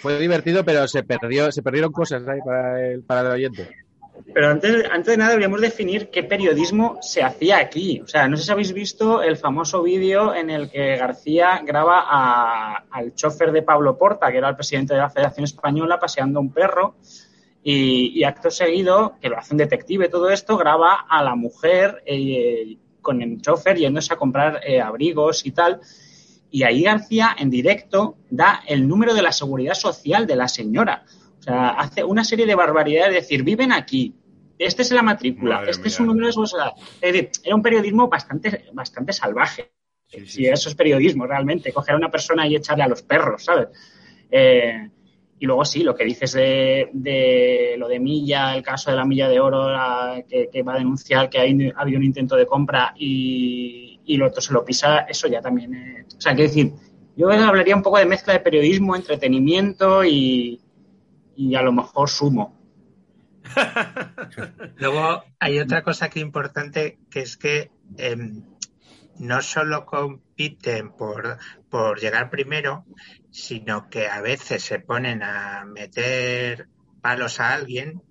Fue 0.00 0.18
divertido, 0.18 0.64
pero 0.64 0.88
se 0.88 1.02
perdió, 1.02 1.52
se 1.52 1.62
perdieron 1.62 1.92
cosas 1.92 2.22
para 2.22 2.86
el, 2.86 3.02
para 3.02 3.20
el 3.20 3.26
oyente. 3.26 3.85
Pero 4.32 4.48
antes, 4.50 4.84
antes 4.90 5.06
de 5.12 5.16
nada 5.16 5.30
deberíamos 5.30 5.60
definir 5.60 6.10
qué 6.10 6.22
periodismo 6.22 6.98
se 7.00 7.22
hacía 7.22 7.58
aquí. 7.58 8.00
O 8.00 8.06
sea, 8.06 8.28
no 8.28 8.36
sé 8.36 8.44
si 8.44 8.52
habéis 8.52 8.72
visto 8.72 9.22
el 9.22 9.36
famoso 9.36 9.82
vídeo 9.82 10.34
en 10.34 10.50
el 10.50 10.70
que 10.70 10.96
García 10.96 11.60
graba 11.64 12.04
a- 12.06 12.84
al 12.90 13.14
chofer 13.14 13.52
de 13.52 13.62
Pablo 13.62 13.96
Porta, 13.96 14.30
que 14.30 14.38
era 14.38 14.48
el 14.48 14.56
presidente 14.56 14.94
de 14.94 15.00
la 15.00 15.10
Federación 15.10 15.44
Española, 15.44 15.98
paseando 15.98 16.40
un 16.40 16.52
perro. 16.52 16.96
Y, 17.62 18.12
y 18.18 18.22
acto 18.24 18.48
seguido, 18.50 19.16
que 19.20 19.28
lo 19.28 19.38
hace 19.38 19.52
un 19.54 19.58
detective 19.58 20.08
todo 20.08 20.30
esto, 20.30 20.56
graba 20.56 21.04
a 21.08 21.22
la 21.24 21.34
mujer 21.34 22.00
eh, 22.06 22.76
con 23.02 23.20
el 23.22 23.40
chofer 23.42 23.76
yéndose 23.76 24.14
a 24.14 24.16
comprar 24.16 24.60
eh, 24.64 24.80
abrigos 24.80 25.44
y 25.44 25.50
tal. 25.50 25.80
Y 26.48 26.62
ahí 26.62 26.82
García, 26.82 27.34
en 27.36 27.50
directo, 27.50 28.18
da 28.30 28.62
el 28.68 28.86
número 28.86 29.14
de 29.14 29.22
la 29.22 29.32
seguridad 29.32 29.74
social 29.74 30.28
de 30.28 30.36
la 30.36 30.46
señora. 30.46 31.04
O 31.46 31.48
sea, 31.48 31.68
hace 31.70 32.02
una 32.02 32.24
serie 32.24 32.44
de 32.44 32.56
barbaridades, 32.56 33.16
es 33.16 33.22
decir, 33.22 33.44
viven 33.44 33.70
aquí, 33.70 34.14
este 34.58 34.82
es 34.82 34.90
la 34.90 35.02
matrícula, 35.02 35.58
Madre 35.58 35.70
este 35.70 35.86
es 35.88 36.00
un 36.00 36.06
número 36.08 36.26
de 36.26 36.32
seguridad. 36.32 36.72
Es 37.00 37.12
decir, 37.12 37.30
era 37.44 37.54
un 37.54 37.62
periodismo 37.62 38.08
bastante, 38.08 38.64
bastante 38.72 39.12
salvaje. 39.12 39.70
Sí, 40.08 40.26
sí, 40.26 40.46
eso 40.46 40.68
es 40.68 40.74
periodismo, 40.74 41.24
realmente, 41.26 41.72
coger 41.72 41.94
a 41.94 41.98
una 41.98 42.10
persona 42.10 42.48
y 42.48 42.56
echarle 42.56 42.82
a 42.82 42.88
los 42.88 43.02
perros, 43.02 43.44
¿sabes? 43.44 43.68
Eh, 44.30 44.88
y 45.38 45.46
luego 45.46 45.64
sí, 45.64 45.84
lo 45.84 45.94
que 45.94 46.04
dices 46.04 46.32
de, 46.32 46.88
de 46.92 47.76
lo 47.78 47.86
de 47.86 48.00
Milla, 48.00 48.56
el 48.56 48.62
caso 48.64 48.90
de 48.90 48.96
la 48.96 49.04
Milla 49.04 49.28
de 49.28 49.38
Oro, 49.38 49.70
la- 49.70 50.24
que, 50.28 50.48
que 50.50 50.62
va 50.64 50.74
a 50.74 50.78
denunciar 50.78 51.28
que 51.30 51.38
hay, 51.38 51.68
ha 51.76 51.80
habido 51.82 51.98
un 51.98 52.04
intento 52.04 52.34
de 52.34 52.46
compra 52.46 52.92
y, 52.96 54.00
y 54.04 54.16
lo 54.16 54.26
otro 54.26 54.40
se 54.40 54.52
lo 54.52 54.64
pisa, 54.64 55.00
eso 55.00 55.28
ya 55.28 55.40
también. 55.40 55.74
eh, 55.74 56.06
o 56.16 56.20
sea, 56.20 56.34
quiero 56.34 56.48
decir, 56.48 56.72
yo 57.16 57.30
hablaría 57.30 57.76
un 57.76 57.82
poco 57.82 57.98
de 57.98 58.06
mezcla 58.06 58.32
de 58.32 58.40
periodismo, 58.40 58.96
entretenimiento 58.96 60.04
y, 60.04 60.60
y 61.36 61.54
a 61.54 61.62
lo 61.62 61.72
mejor 61.72 62.08
sumo. 62.08 62.56
Luego 64.76 65.24
hay 65.38 65.60
otra 65.60 65.82
cosa 65.82 66.08
que 66.08 66.20
importante 66.20 66.98
que 67.10 67.20
es 67.20 67.36
que 67.36 67.70
em, 67.96 68.42
no 69.18 69.42
solo 69.42 69.86
compiten 69.86 70.90
por, 70.90 71.38
por 71.70 72.00
llegar 72.00 72.30
primero, 72.30 72.84
sino 73.30 73.88
que 73.88 74.08
a 74.08 74.20
veces 74.20 74.62
se 74.62 74.80
ponen 74.80 75.22
a 75.22 75.64
meter 75.64 76.68
palos 77.00 77.40
a 77.40 77.54
alguien 77.54 78.02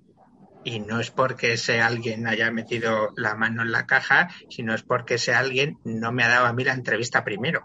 y 0.63 0.79
no 0.79 0.99
es 0.99 1.11
porque 1.11 1.53
ese 1.53 1.79
alguien 1.79 2.27
haya 2.27 2.49
metido 2.49 3.09
la 3.15 3.35
mano 3.35 3.61
en 3.61 3.71
la 3.71 3.85
caja, 3.85 4.29
sino 4.49 4.73
es 4.73 4.81
porque 4.81 5.15
ese 5.15 5.35
alguien 5.35 5.77
no 5.83 6.11
me 6.11 6.23
ha 6.23 6.29
dado 6.29 6.47
a 6.47 6.53
mí 6.53 6.63
la 6.63 6.73
entrevista 6.73 7.23
primero. 7.23 7.61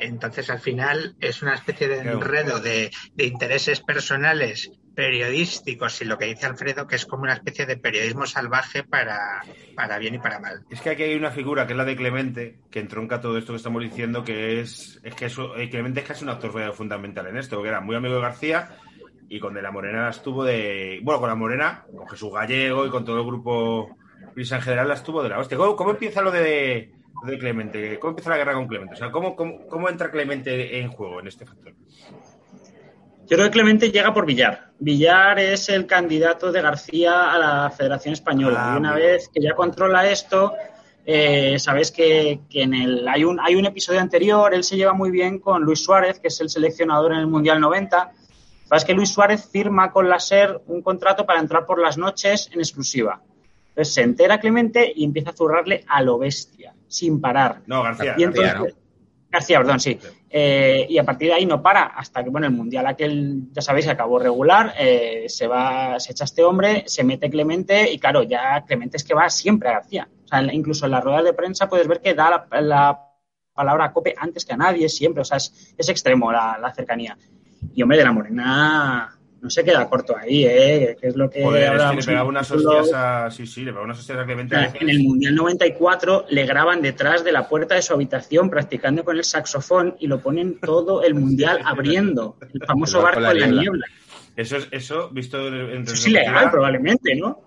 Entonces, 0.00 0.50
al 0.50 0.60
final, 0.60 1.14
es 1.20 1.42
una 1.42 1.54
especie 1.54 1.88
de 1.88 1.98
enredo 1.98 2.60
de, 2.60 2.90
de 3.14 3.26
intereses 3.26 3.80
personales 3.80 4.70
periodísticos 4.94 6.02
y 6.02 6.04
lo 6.04 6.18
que 6.18 6.26
dice 6.26 6.46
Alfredo, 6.46 6.86
que 6.86 6.96
es 6.96 7.06
como 7.06 7.22
una 7.22 7.34
especie 7.34 7.66
de 7.66 7.76
periodismo 7.76 8.26
salvaje 8.26 8.82
para, 8.82 9.42
para 9.74 9.98
bien 9.98 10.16
y 10.16 10.18
para 10.18 10.40
mal. 10.40 10.64
Es 10.68 10.80
que 10.80 10.90
aquí 10.90 11.04
hay 11.04 11.14
una 11.14 11.30
figura 11.30 11.66
que 11.66 11.72
es 11.72 11.76
la 11.76 11.84
de 11.84 11.96
Clemente, 11.96 12.58
que 12.70 12.80
entronca 12.80 13.20
todo 13.20 13.38
esto 13.38 13.52
que 13.52 13.58
estamos 13.58 13.82
diciendo, 13.82 14.24
que 14.24 14.60
es, 14.60 15.00
es 15.02 15.14
que 15.14 15.26
eso, 15.26 15.56
eh, 15.56 15.70
Clemente 15.70 16.00
es 16.00 16.06
casi 16.06 16.24
un 16.24 16.30
actor 16.30 16.74
fundamental 16.74 17.26
en 17.28 17.38
esto, 17.38 17.56
porque 17.56 17.70
era 17.70 17.80
muy 17.80 17.96
amigo 17.96 18.16
de 18.16 18.20
García 18.20 18.76
y 19.28 19.38
con 19.38 19.54
De 19.54 19.62
la 19.62 19.70
Morena 19.70 20.10
estuvo 20.10 20.44
de. 20.44 21.00
Bueno, 21.02 21.20
con 21.20 21.28
la 21.28 21.36
Morena, 21.36 21.84
con 21.96 22.08
Jesús 22.08 22.32
Gallego 22.32 22.84
y 22.84 22.90
con 22.90 23.04
todo 23.04 23.20
el 23.20 23.26
grupo 23.26 23.96
Prisa 24.34 24.56
en 24.56 24.62
general 24.62 24.88
la 24.88 24.94
estuvo 24.94 25.22
de 25.22 25.28
la 25.28 25.38
hostia. 25.38 25.56
¿Cómo, 25.56 25.76
cómo 25.76 25.90
empieza 25.92 26.20
lo 26.20 26.30
de, 26.30 26.92
de, 27.24 27.38
Clemente? 27.38 27.98
¿Cómo 27.98 28.10
empieza 28.10 28.30
la 28.30 28.36
guerra 28.36 28.54
con 28.54 28.66
Clemente? 28.66 28.94
O 28.94 28.96
sea, 28.96 29.10
¿cómo, 29.10 29.36
cómo, 29.36 29.66
cómo 29.68 29.88
entra 29.88 30.10
Clemente 30.10 30.80
en 30.80 30.90
juego 30.90 31.20
en 31.20 31.28
este 31.28 31.46
factor? 31.46 31.74
Yo 33.30 33.36
creo 33.36 33.44
que 33.44 33.52
Clemente 33.52 33.92
llega 33.92 34.12
por 34.12 34.26
Villar. 34.26 34.72
Villar 34.80 35.38
es 35.38 35.68
el 35.68 35.86
candidato 35.86 36.50
de 36.50 36.62
García 36.62 37.32
a 37.32 37.38
la 37.38 37.70
Federación 37.70 38.14
Española. 38.14 38.72
Ah, 38.72 38.74
y 38.74 38.78
una 38.78 38.94
vez 38.94 39.28
que 39.28 39.40
ya 39.40 39.54
controla 39.54 40.10
esto, 40.10 40.52
eh, 41.06 41.58
sabes 41.58 41.92
que, 41.92 42.40
que 42.50 42.62
en 42.62 42.74
el, 42.74 43.06
hay, 43.06 43.24
un, 43.24 43.38
hay 43.40 43.54
un 43.54 43.66
episodio 43.66 44.00
anterior, 44.00 44.52
él 44.52 44.64
se 44.64 44.76
lleva 44.76 44.94
muy 44.94 45.10
bien 45.10 45.38
con 45.38 45.62
Luis 45.62 45.84
Suárez, 45.84 46.18
que 46.18 46.28
es 46.28 46.40
el 46.40 46.50
seleccionador 46.50 47.12
en 47.12 47.18
el 47.20 47.26
Mundial 47.26 47.60
90. 47.60 48.12
Sabes 48.64 48.84
que 48.84 48.94
Luis 48.94 49.10
Suárez 49.10 49.48
firma 49.48 49.92
con 49.92 50.08
la 50.08 50.18
SER 50.18 50.62
un 50.66 50.82
contrato 50.82 51.24
para 51.24 51.40
entrar 51.40 51.66
por 51.66 51.80
las 51.80 51.98
noches 51.98 52.50
en 52.52 52.60
exclusiva. 52.60 53.22
Entonces 53.68 53.94
se 53.94 54.02
entera 54.02 54.40
Clemente 54.40 54.92
y 54.94 55.04
empieza 55.04 55.30
a 55.30 55.36
zurrarle 55.36 55.84
a 55.86 56.02
lo 56.02 56.18
bestia, 56.18 56.74
sin 56.90 57.20
parar. 57.20 57.62
No, 57.66 57.82
García. 57.82 58.14
Y 58.18 58.24
entonces, 58.24 58.52
García, 58.52 58.74
García, 59.30 59.58
perdón, 59.58 59.80
sí. 59.80 59.98
Eh, 60.28 60.86
y 60.88 60.98
a 60.98 61.04
partir 61.04 61.28
de 61.28 61.34
ahí 61.34 61.46
no 61.46 61.62
para 61.62 61.84
hasta 61.84 62.22
que, 62.22 62.30
bueno, 62.30 62.48
el 62.48 62.52
mundial 62.52 62.86
aquel, 62.86 63.44
ya 63.52 63.62
sabéis, 63.62 63.88
acabó 63.88 64.18
regular, 64.18 64.74
eh, 64.78 65.26
se 65.28 65.46
va, 65.46 65.98
se 66.00 66.12
echa 66.12 66.24
este 66.24 66.42
hombre, 66.42 66.84
se 66.86 67.04
mete 67.04 67.30
Clemente 67.30 67.90
y 67.90 67.98
claro, 67.98 68.24
ya 68.24 68.64
Clemente 68.66 68.96
es 68.96 69.04
que 69.04 69.14
va 69.14 69.30
siempre 69.30 69.68
a 69.68 69.74
García. 69.74 70.08
O 70.24 70.28
sea, 70.28 70.42
incluso 70.52 70.84
en 70.84 70.92
las 70.92 71.04
ruedas 71.04 71.24
de 71.24 71.32
prensa 71.32 71.68
puedes 71.68 71.86
ver 71.86 72.00
que 72.00 72.14
da 72.14 72.46
la, 72.50 72.60
la 72.60 73.00
palabra 73.54 73.86
a 73.86 73.92
Cope 73.92 74.14
antes 74.18 74.44
que 74.44 74.52
a 74.52 74.56
nadie, 74.56 74.88
siempre. 74.88 75.22
O 75.22 75.24
sea, 75.24 75.36
es, 75.36 75.74
es 75.78 75.88
extremo 75.88 76.32
la, 76.32 76.58
la 76.60 76.74
cercanía. 76.74 77.16
Y 77.74 77.82
hombre, 77.82 77.98
de 77.98 78.04
la 78.04 78.12
Morena 78.12 79.19
no 79.40 79.50
se 79.50 79.64
queda 79.64 79.88
corto 79.88 80.16
ahí, 80.16 80.44
¿eh? 80.44 80.96
Que 81.00 81.08
es 81.08 81.16
lo 81.16 81.30
que 81.30 81.42
Joder, 81.42 81.74
es 81.74 81.82
que 81.82 81.96
le 81.96 82.02
pegaba 82.02 82.22
el 82.24 82.28
unas 82.28 82.48
capítulo- 82.48 82.78
hostias 82.80 82.94
a. 83.00 83.30
Sí, 83.30 83.46
sí, 83.46 83.60
le 83.60 83.66
pegaba 83.70 83.84
unas 83.84 83.98
hostias 83.98 84.18
a 84.18 84.24
Clemente. 84.24 84.54
o 84.56 84.58
sea, 84.58 84.72
En 84.80 84.88
el 84.90 85.02
Mundial 85.02 85.34
94 85.34 86.26
le 86.28 86.46
graban 86.46 86.82
detrás 86.82 87.24
de 87.24 87.32
la 87.32 87.48
puerta 87.48 87.74
de 87.74 87.82
su 87.82 87.92
habitación 87.94 88.50
practicando 88.50 89.04
con 89.04 89.16
el 89.16 89.24
saxofón 89.24 89.96
y 90.00 90.06
lo 90.06 90.20
ponen 90.20 90.58
todo 90.60 91.02
el 91.02 91.14
Mundial 91.14 91.60
abriendo. 91.64 92.36
El 92.52 92.64
famoso 92.66 92.98
El 92.98 93.04
barco 93.04 93.18
en 93.20 93.24
la 93.40 93.46
la 93.46 93.60
niebla. 93.60 93.86
Eso, 94.36 94.56
es, 94.56 94.68
eso 94.70 95.10
visto 95.10 95.48
en 95.48 95.82
Eso 95.82 95.94
es 95.94 96.06
ilegal, 96.06 96.50
probablemente, 96.50 97.14
¿no? 97.16 97.42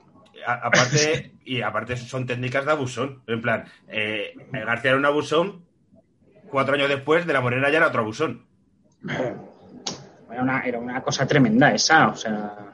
a- 0.46 0.68
aparte, 0.68 1.32
y 1.46 1.62
aparte 1.62 1.96
son 1.96 2.26
técnicas 2.26 2.66
de 2.66 2.72
abusón. 2.72 3.22
En 3.28 3.42
plan, 3.42 3.64
eh, 3.88 4.34
García 4.52 4.90
era 4.92 5.00
un 5.00 5.06
abusón, 5.06 5.64
cuatro 6.50 6.76
años 6.76 6.90
después 6.90 7.26
de 7.26 7.32
la 7.34 7.40
Morena 7.42 7.70
ya 7.70 7.78
era 7.78 7.88
otro 7.88 8.02
abusón. 8.02 8.46
Era 10.34 10.42
una, 10.42 10.62
era 10.62 10.80
una 10.80 11.02
cosa 11.02 11.28
tremenda 11.28 11.72
esa, 11.72 12.08
o 12.08 12.16
sea... 12.16 12.74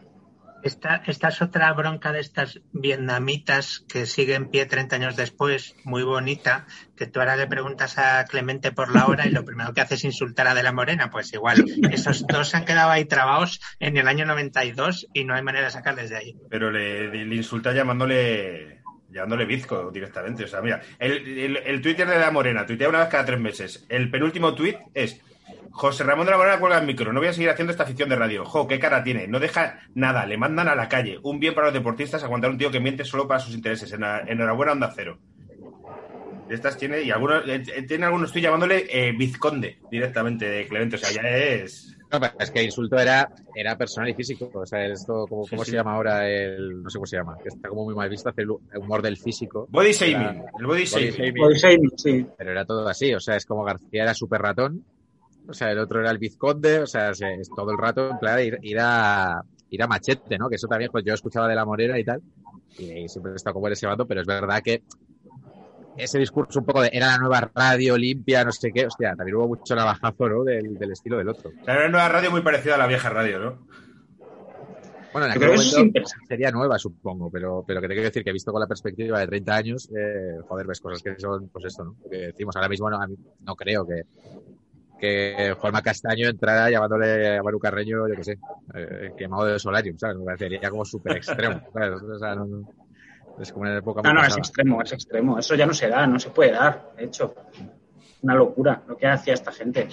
Esta, 0.61 1.03
esta 1.07 1.29
es 1.29 1.41
otra 1.41 1.71
bronca 1.71 2.11
de 2.11 2.19
estas 2.19 2.59
vietnamitas 2.73 3.85
que 3.87 4.05
sigue 4.05 4.35
en 4.35 4.49
pie 4.49 4.65
30 4.65 4.97
años 4.97 5.15
después, 5.15 5.73
muy 5.85 6.03
bonita, 6.03 6.67
que 6.97 7.07
tú 7.07 7.21
ahora 7.21 7.37
le 7.37 7.47
preguntas 7.47 7.97
a 7.97 8.25
Clemente 8.25 8.73
por 8.73 8.93
la 8.93 9.07
hora 9.07 9.25
y 9.25 9.31
lo 9.31 9.45
primero 9.45 9.73
que 9.73 9.79
hace 9.79 9.95
es 9.95 10.03
insultar 10.03 10.47
a 10.47 10.55
De 10.55 10.63
la 10.63 10.73
Morena. 10.73 11.09
Pues 11.09 11.31
igual, 11.33 11.63
esos 11.91 12.27
dos 12.27 12.49
se 12.49 12.57
han 12.57 12.65
quedado 12.65 12.91
ahí 12.91 13.05
trabados 13.05 13.61
en 13.79 13.95
el 13.95 14.09
año 14.09 14.25
92 14.25 15.07
y 15.13 15.23
no 15.23 15.33
hay 15.33 15.43
manera 15.43 15.65
de 15.65 15.71
sacarles 15.71 16.09
de 16.09 16.17
ahí. 16.17 16.35
Pero 16.49 16.71
le, 16.71 17.25
le 17.25 17.35
insulta 17.35 17.71
llamándole 17.71 18.79
llamándole 19.11 19.45
bizco 19.45 19.91
directamente. 19.91 20.43
O 20.43 20.47
sea, 20.47 20.61
mira, 20.61 20.81
el, 20.99 21.39
el, 21.39 21.57
el 21.57 21.81
Twitter 21.81 22.07
de 22.07 22.19
la 22.19 22.31
Morena 22.31 22.65
tuitea 22.65 22.89
una 22.89 22.99
vez 22.99 23.07
cada 23.07 23.25
tres 23.25 23.39
meses. 23.39 23.85
El 23.87 24.11
penúltimo 24.11 24.53
tuit 24.53 24.77
es 24.93 25.21
José 25.71 26.03
Ramón 26.03 26.25
de 26.25 26.31
la 26.31 26.37
Morena 26.37 26.59
cuelga 26.59 26.79
el 26.79 26.85
micro. 26.85 27.13
No 27.13 27.19
voy 27.19 27.29
a 27.29 27.33
seguir 27.33 27.49
haciendo 27.49 27.71
esta 27.71 27.83
afición 27.83 28.09
de 28.09 28.15
radio. 28.15 28.45
Jo, 28.45 28.67
qué 28.67 28.79
cara 28.79 29.03
tiene. 29.03 29.27
No 29.27 29.39
deja 29.39 29.79
nada. 29.95 30.25
Le 30.25 30.37
mandan 30.37 30.67
a 30.67 30.75
la 30.75 30.89
calle. 30.89 31.19
Un 31.23 31.39
bien 31.39 31.53
para 31.53 31.67
los 31.67 31.73
deportistas 31.73 32.23
aguantar 32.23 32.49
un 32.51 32.57
tío 32.57 32.71
que 32.71 32.79
miente 32.79 33.05
solo 33.05 33.27
para 33.27 33.39
sus 33.39 33.53
intereses. 33.55 33.91
Ena- 33.93 34.21
Enhorabuena, 34.27 34.71
onda 34.73 34.91
cero. 34.95 35.19
Estas 36.49 36.77
tiene, 36.77 37.01
y 37.03 37.11
algunos, 37.11 37.47
eh, 37.47 37.61
eh, 37.75 37.83
tiene 37.83 38.05
algunos 38.05 38.29
estoy 38.29 38.41
llamándole 38.41 38.87
eh, 38.89 39.11
vizconde 39.11 39.77
directamente 39.91 40.49
de 40.49 40.67
Clemente. 40.67 40.95
O 40.95 40.99
sea, 40.99 41.11
ya 41.11 41.29
es. 41.29 41.95
No, 42.11 42.19
pero 42.19 42.33
es 42.39 42.49
que 42.49 42.59
el 42.61 42.65
insulto 42.65 42.97
era, 42.97 43.29
era 43.53 43.77
personal 43.77 44.09
y 44.09 44.15
físico. 44.15 44.49
O 44.55 44.65
sea, 44.65 44.83
esto, 44.87 45.27
como, 45.29 45.45
¿cómo 45.45 45.63
sí. 45.63 45.69
se 45.69 45.77
llama 45.77 45.93
ahora 45.93 46.27
el. 46.27 46.81
No 46.81 46.89
sé 46.89 46.97
cómo 46.97 47.05
se 47.05 47.17
llama, 47.17 47.37
que 47.41 47.49
está 47.49 47.69
como 47.69 47.83
muy 47.85 47.93
mal 47.93 48.09
visto 48.09 48.29
hacer 48.29 48.45
el 48.45 48.79
humor 48.79 49.03
del 49.03 49.17
físico. 49.17 49.67
Body 49.69 49.91
shaming. 49.91 50.43
El 50.59 50.65
body 50.65 50.79
body 50.79 50.85
shaming. 50.85 51.11
shaming. 51.13 51.33
Pues 51.35 51.61
sí, 51.61 51.77
sí. 51.97 52.25
Pero 52.35 52.49
era 52.51 52.65
todo 52.65 52.87
así, 52.87 53.13
o 53.13 53.19
sea, 53.19 53.35
es 53.35 53.45
como 53.45 53.63
García 53.63 54.01
era 54.01 54.15
súper 54.15 54.41
ratón, 54.41 54.83
o 55.49 55.53
sea, 55.53 55.71
el 55.71 55.79
otro 55.79 55.99
era 55.99 56.11
el 56.11 56.17
vizconde, 56.17 56.79
o 56.79 56.87
sea, 56.87 57.13
se- 57.13 57.35
es 57.35 57.49
todo 57.49 57.71
el 57.71 57.77
rato 57.77 58.09
en 58.11 58.19
plan 58.19 58.39
ir, 58.43 58.57
ir 58.61 58.77
a 58.79 59.41
ir 59.71 59.83
a 59.83 59.87
machete, 59.87 60.37
¿no? 60.37 60.49
Que 60.49 60.55
eso 60.55 60.67
también, 60.67 60.89
pues 60.91 61.03
yo 61.05 61.13
escuchaba 61.13 61.47
de 61.47 61.55
la 61.55 61.65
Morera 61.65 61.99
y 61.99 62.03
tal, 62.03 62.21
y 62.77 63.07
siempre 63.07 63.33
he 63.33 63.35
estado 63.35 63.53
como 63.55 63.67
en 63.67 63.73
ese 63.73 63.85
bando, 63.87 64.05
pero 64.07 64.21
es 64.21 64.27
verdad 64.27 64.61
que 64.63 64.81
ese 65.95 66.17
discurso 66.17 66.59
un 66.59 66.65
poco 66.65 66.81
de 66.81 66.89
era 66.93 67.07
la 67.07 67.17
nueva 67.17 67.51
radio 67.53 67.97
limpia, 67.97 68.43
no 68.45 68.51
sé 68.51 68.71
qué, 68.71 68.85
hostia, 68.87 69.15
también 69.15 69.35
hubo 69.35 69.49
mucho 69.49 69.75
navajazo, 69.75 70.29
¿no? 70.29 70.43
Del, 70.43 70.77
del 70.77 70.91
estilo 70.93 71.17
del 71.17 71.29
otro. 71.29 71.51
Era 71.63 71.73
una 71.79 71.89
nueva 71.89 72.09
radio 72.09 72.31
muy 72.31 72.41
parecida 72.41 72.75
a 72.75 72.77
la 72.77 72.87
vieja 72.87 73.09
radio, 73.09 73.39
¿no? 73.39 73.67
Bueno, 75.11 75.25
en 75.25 75.31
aquel 75.33 75.49
momento 75.49 76.09
sería 76.27 76.51
nueva, 76.51 76.77
supongo, 76.77 77.31
pero, 77.31 77.63
pero 77.65 77.81
que 77.81 77.87
te 77.87 77.93
quiero 77.95 78.09
decir 78.09 78.23
que 78.23 78.31
visto 78.31 78.51
con 78.51 78.61
la 78.61 78.67
perspectiva 78.67 79.19
de 79.19 79.25
30 79.27 79.55
años, 79.55 79.89
eh, 79.89 80.37
joder, 80.47 80.67
ves 80.67 80.79
cosas 80.79 81.01
que 81.01 81.19
son, 81.19 81.49
pues 81.49 81.65
esto, 81.65 81.83
¿no? 81.83 81.95
Lo 82.03 82.09
que 82.09 82.17
decimos 82.17 82.55
ahora 82.55 82.69
mismo, 82.69 82.89
no, 82.91 83.01
a 83.01 83.07
mí 83.07 83.15
no 83.41 83.55
creo 83.55 83.85
que, 83.87 84.03
que 84.99 85.55
Juanma 85.57 85.81
Castaño 85.81 86.27
entrara 86.29 86.69
llamándole 86.69 87.37
a 87.37 87.43
Manu 87.43 87.57
Carreño, 87.59 88.07
yo 88.07 88.15
qué 88.15 88.23
sé, 88.23 88.37
eh, 88.73 89.11
quemado 89.17 89.45
de 89.45 89.57
solarium, 89.59 89.97
¿sabes? 89.97 90.17
Me 90.17 90.25
parecería 90.25 90.69
como 90.69 90.83
súper 90.85 91.17
extremo, 91.17 91.61
¿sabes? 91.73 92.01
O 92.01 92.19
sea, 92.19 92.35
no, 92.35 92.45
no- 92.45 92.67
es 93.39 93.51
como 93.53 93.61
una 93.63 93.77
época 93.77 94.01
muy 94.01 94.09
No, 94.13 94.19
no, 94.21 94.27
es 94.27 94.35
extremo, 94.37 94.81
es 94.81 94.91
extremo. 94.91 95.39
Eso 95.39 95.55
ya 95.55 95.65
no 95.65 95.73
se 95.73 95.87
da, 95.87 96.05
no 96.05 96.19
se 96.19 96.29
puede 96.31 96.51
dar, 96.51 96.91
de 96.97 97.05
hecho. 97.05 97.33
Una 98.21 98.35
locura 98.35 98.83
lo 98.85 98.97
que 98.97 99.07
hacía 99.07 99.33
esta 99.33 99.53
gente. 99.53 99.87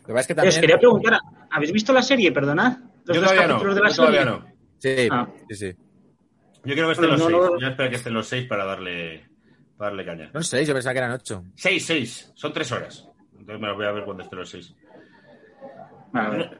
Lo 0.00 0.06
que 0.06 0.12
pasa 0.12 0.20
es 0.20 0.26
que 0.28 0.34
también... 0.34 0.54
Os 0.54 0.60
quería 0.60 0.78
preguntar, 0.78 1.18
¿habéis 1.50 1.72
visto 1.72 1.92
la 1.92 2.02
serie, 2.02 2.32
perdonad? 2.32 2.78
Los 3.04 3.16
Yo 3.16 3.22
todavía 3.22 3.42
no. 3.46 3.48
capítulos 3.54 3.74
de 3.74 3.80
la 3.82 3.88
Yo 3.90 3.96
todavía 3.96 4.20
serie. 4.22 4.38
no. 4.38 4.46
Sí, 4.78 5.08
Ah. 5.10 5.28
sí, 5.50 5.54
sí. 5.54 5.74
Yo 6.64 6.72
quiero 6.74 6.88
que 6.88 6.92
estén 6.94 7.10
los 7.10 7.18
no, 7.20 7.26
seis. 7.26 7.38
no. 7.38 7.60
Yo 7.60 7.66
espero 7.68 7.90
que 7.90 7.96
estén 7.96 8.14
los 8.14 8.26
seis 8.26 8.46
para 8.48 8.64
darle, 8.64 9.28
para 9.76 9.90
darle 9.90 10.04
caña. 10.04 10.30
No 10.32 10.42
sé, 10.42 10.64
yo 10.64 10.72
pensaba 10.74 10.92
que 10.92 10.98
eran 10.98 11.12
ocho. 11.12 11.44
Seis, 11.54 11.84
seis. 11.86 12.32
Son 12.34 12.52
tres 12.52 12.70
horas. 12.72 13.06
Entonces 13.32 13.60
me 13.60 13.68
los 13.68 13.76
voy 13.76 13.86
a 13.86 13.92
ver 13.92 14.04
cuando 14.04 14.22
estén 14.22 14.38
los 14.38 14.48
seis. 14.50 14.74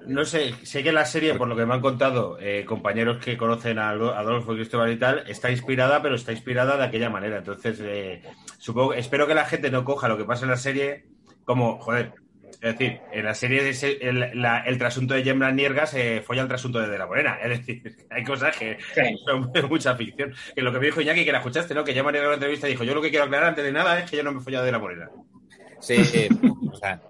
No, 0.07 0.25
sé, 0.27 0.53
sé 0.67 0.83
que 0.83 0.93
la 0.93 1.07
serie, 1.07 1.35
por 1.35 1.49
lo 1.49 1.57
que 1.57 1.65
me 1.65 1.73
han 1.73 1.81
contado 1.81 2.37
eh, 2.39 2.65
compañeros 2.67 3.25
que 3.25 3.39
conocen 3.39 3.79
a 3.79 3.89
Ado- 3.91 4.15
Adolfo 4.15 4.53
y 4.53 4.57
Cristóbal 4.57 4.93
y 4.93 4.99
tal, 4.99 5.25
está 5.29 5.51
inspirada, 5.51 6.03
pero 6.03 6.15
está 6.15 6.33
inspirada 6.33 6.77
de 6.77 6.85
aquella 6.85 7.09
manera. 7.09 7.39
Entonces, 7.39 7.79
eh, 7.81 8.23
supongo, 8.59 8.93
espero 8.93 9.27
que 9.27 9.35
la 9.35 9.47
gente 9.47 9.71
no 9.71 9.83
coja 9.85 10.09
lo 10.09 10.19
que 10.19 10.25
pasa 10.27 10.45
en 10.45 10.51
la 10.51 10.57
serie 10.59 11.07
como, 11.47 11.79
joder, 11.79 12.13
es 12.53 12.79
decir, 12.79 13.01
en 13.13 13.25
la 13.25 13.35
serie 13.35 13.71
el, 14.01 14.41
la- 14.41 14.61
el 14.61 14.79
trasunto 14.79 15.15
de 15.15 15.23
Gemma 15.23 15.51
Nierga 15.53 15.87
se 15.87 16.23
folla 16.23 16.43
el 16.43 16.49
trasunto 16.49 16.79
de 16.81 16.89
De 16.89 16.99
la 16.99 17.07
Morena. 17.07 17.39
Es 17.43 17.59
decir, 17.59 17.97
hay 18.11 18.25
cosas 18.25 18.57
que 18.57 18.79
Sí. 18.95 19.03
son 19.25 19.51
mucha 19.69 19.95
ficción. 19.95 20.35
Que 20.55 20.63
lo 20.63 20.73
que 20.73 20.79
me 20.81 20.87
dijo 20.87 21.01
Iñaki, 21.01 21.25
que 21.25 21.33
la 21.33 21.39
escuchaste, 21.39 21.75
¿no? 21.75 21.85
Que 21.85 21.93
Gemma 21.95 22.11
Nierga 22.13 22.27
en 22.27 22.31
la 22.31 22.37
entrevista 22.37 22.67
dijo, 22.67 22.85
yo 22.85 22.95
lo 22.95 23.03
que 23.03 23.11
quiero 23.11 23.25
aclarar 23.25 23.49
antes 23.49 23.65
de 23.65 23.73
nada 23.73 23.99
es 24.01 24.11
que 24.11 24.17
yo 24.17 24.23
no 24.23 24.33
me 24.33 24.41
he 24.41 24.43
follado 24.43 24.65
de 24.65 24.69
De 24.69 24.73
la 24.73 24.79
Morena. 24.79 25.11
Sí, 25.81 26.03
sí, 26.05 26.29
o 26.73 26.77
sea, 26.77 27.01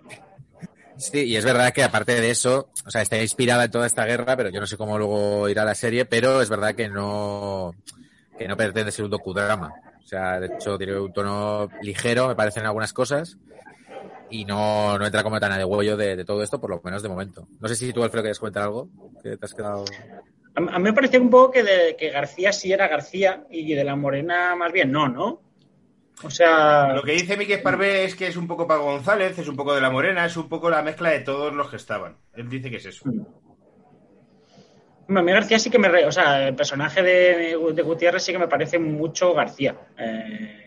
sí, 0.97 1.25
y 1.25 1.37
es 1.37 1.45
verdad 1.45 1.73
que 1.73 1.85
aparte 1.85 2.21
de 2.21 2.31
eso, 2.31 2.69
o 2.85 2.91
sea, 2.91 3.03
está 3.03 3.21
inspirada 3.23 3.65
en 3.65 3.71
toda 3.71 3.87
esta 3.87 4.05
guerra, 4.05 4.37
pero 4.37 4.49
yo 4.51 4.59
no 4.61 4.67
sé 4.67 4.77
cómo 4.77 4.99
luego 4.99 5.49
irá 5.49 5.65
la 5.65 5.75
serie, 5.75 6.05
pero 6.05 6.43
es 6.43 6.49
verdad 6.51 6.75
que 6.75 6.89
no, 6.89 7.75
que 8.39 8.49
no 8.49 8.57
pretende 8.57 8.91
ser 8.91 9.05
un 9.05 9.11
docudrama. 9.13 9.73
O 10.03 10.07
sea, 10.09 10.41
de 10.41 10.47
hecho 10.47 10.77
tiene 10.79 10.99
un 10.99 11.13
tono 11.13 11.69
ligero, 11.83 12.29
me 12.29 12.35
parecen 12.35 12.65
algunas 12.67 12.93
cosas, 12.93 13.37
y 14.31 14.45
no, 14.45 14.99
no 14.99 15.07
entra 15.07 15.23
como 15.23 15.39
tan 15.41 15.53
a 15.53 15.59
de 15.59 15.65
huello 15.65 15.97
de, 15.97 16.17
de 16.17 16.25
todo 16.25 16.43
esto, 16.43 16.61
por 16.61 16.71
lo 16.71 16.81
menos 16.85 17.03
de 17.03 17.09
momento. 17.09 17.47
No 17.61 17.69
sé 17.69 17.77
si 17.77 17.93
tú, 17.93 18.03
Alfredo, 18.03 18.23
quieres 18.25 18.39
comentar 18.39 18.65
algo, 18.65 18.89
que 19.23 19.37
te 19.37 19.45
has 19.45 19.55
quedado... 19.55 19.85
A, 20.55 20.61
a 20.75 20.79
mí 20.79 20.85
me 20.85 20.93
pareció 20.93 21.21
un 21.21 21.31
poco 21.31 21.51
que, 21.53 21.63
de, 21.63 21.97
que 21.97 22.11
García 22.11 22.53
sí 22.53 22.73
era 22.73 22.89
García 22.89 23.45
y 23.51 23.75
de 23.75 23.85
la 23.85 23.95
Morena 23.97 24.57
más 24.57 24.73
bien 24.73 24.91
no, 24.91 25.09
¿no? 25.09 25.43
O 26.25 26.31
sea, 26.31 26.95
Lo 26.95 27.03
que 27.03 27.13
dice 27.13 27.37
Miguel 27.37 27.61
Parvé 27.61 28.05
es 28.05 28.15
que 28.17 28.27
es 28.27 28.37
un 28.39 28.47
poco 28.47 28.67
Paco 28.67 28.85
González, 28.85 29.39
es 29.39 29.49
un 29.49 29.57
poco 29.57 29.75
de 29.75 29.83
la 29.83 29.91
Morena, 29.91 30.25
es 30.25 30.37
un 30.39 30.49
poco 30.49 30.71
la 30.71 30.81
mezcla 30.83 31.11
de 31.11 31.21
todos 31.21 31.53
los 31.53 31.69
que 31.69 31.77
estaban. 31.77 32.17
Él 32.35 32.49
dice 32.49 32.71
que 32.71 32.77
es 32.79 32.87
eso. 32.87 33.05
Bueno, 35.09 35.21
a 35.21 35.23
mí 35.23 35.31
García 35.31 35.59
sí 35.59 35.69
que 35.71 35.79
me... 35.79 35.89
re- 35.89 36.07
O 36.07 36.11
sea, 36.13 36.49
el 36.49 36.55
personaje 36.57 37.03
de, 37.03 37.57
de 37.75 37.83
Gutiérrez 37.83 38.23
sí 38.23 38.33
que 38.33 38.39
me 38.39 38.49
parece 38.49 38.79
mucho 38.79 39.35
García. 39.35 39.77
Eh, 39.99 40.66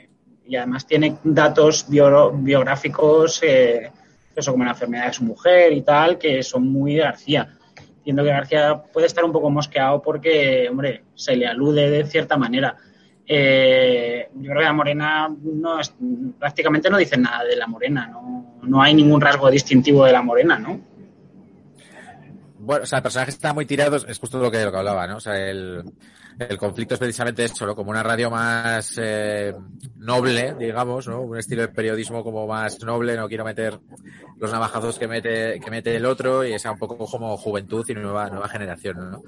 y 0.49 0.55
además 0.55 0.85
tiene 0.85 1.15
datos 1.23 1.85
bio- 1.87 2.31
biográficos, 2.31 3.41
eh, 3.43 3.91
eso 4.35 4.51
como 4.51 4.63
la 4.65 4.71
enfermedad 4.71 5.07
de 5.07 5.13
su 5.13 5.23
mujer 5.23 5.71
y 5.71 5.81
tal, 5.81 6.17
que 6.17 6.41
son 6.43 6.67
muy 6.67 6.95
de 6.95 7.01
García. 7.01 7.55
Entiendo 7.97 8.23
que 8.23 8.29
García 8.29 8.81
puede 8.91 9.05
estar 9.07 9.23
un 9.23 9.31
poco 9.31 9.49
mosqueado 9.51 10.01
porque, 10.01 10.67
hombre, 10.69 11.03
se 11.13 11.35
le 11.35 11.45
alude 11.45 11.89
de 11.89 12.03
cierta 12.05 12.35
manera. 12.37 12.75
Eh, 13.27 14.27
yo 14.33 14.49
creo 14.49 14.57
que 14.59 14.65
la 14.65 14.73
morena 14.73 15.29
no 15.43 15.79
es- 15.79 15.93
prácticamente 16.39 16.89
no 16.89 16.97
dice 16.97 17.15
nada 17.15 17.43
de 17.43 17.55
la 17.55 17.67
morena, 17.67 18.07
no, 18.07 18.55
no 18.63 18.81
hay 18.81 18.95
ningún 18.95 19.21
rasgo 19.21 19.51
distintivo 19.51 20.03
de 20.05 20.13
la 20.13 20.23
morena, 20.23 20.57
¿no? 20.57 20.79
Bueno, 22.69 22.83
o 22.83 22.85
sea, 22.85 22.97
el 22.97 23.01
personaje 23.01 23.31
está 23.31 23.51
muy 23.51 23.65
tirado, 23.65 23.95
es 23.95 24.19
justo 24.19 24.37
lo 24.37 24.51
que, 24.51 24.63
lo 24.63 24.71
que 24.71 24.77
hablaba, 24.77 25.07
¿no? 25.07 25.17
O 25.17 25.19
sea, 25.19 25.35
el, 25.35 25.83
el 26.37 26.57
conflicto 26.59 26.93
es 26.93 26.99
precisamente 26.99 27.43
eso, 27.43 27.65
¿no? 27.65 27.75
Como 27.75 27.89
una 27.89 28.03
radio 28.03 28.29
más 28.29 28.93
eh, 29.01 29.55
noble, 29.95 30.53
digamos, 30.53 31.07
¿no? 31.07 31.21
Un 31.21 31.39
estilo 31.39 31.63
de 31.63 31.69
periodismo 31.69 32.23
como 32.23 32.45
más 32.45 32.79
noble, 32.83 33.15
no 33.15 33.27
quiero 33.27 33.43
meter 33.43 33.79
los 34.37 34.51
navajazos 34.51 34.99
que 34.99 35.07
mete, 35.07 35.59
que 35.59 35.71
mete 35.71 35.95
el 35.95 36.05
otro 36.05 36.45
y 36.45 36.53
esa 36.53 36.71
un 36.71 36.77
poco 36.77 36.95
como 37.07 37.35
juventud 37.37 37.83
y 37.89 37.95
nueva, 37.95 38.29
nueva 38.29 38.47
generación, 38.47 39.13
¿no? 39.13 39.23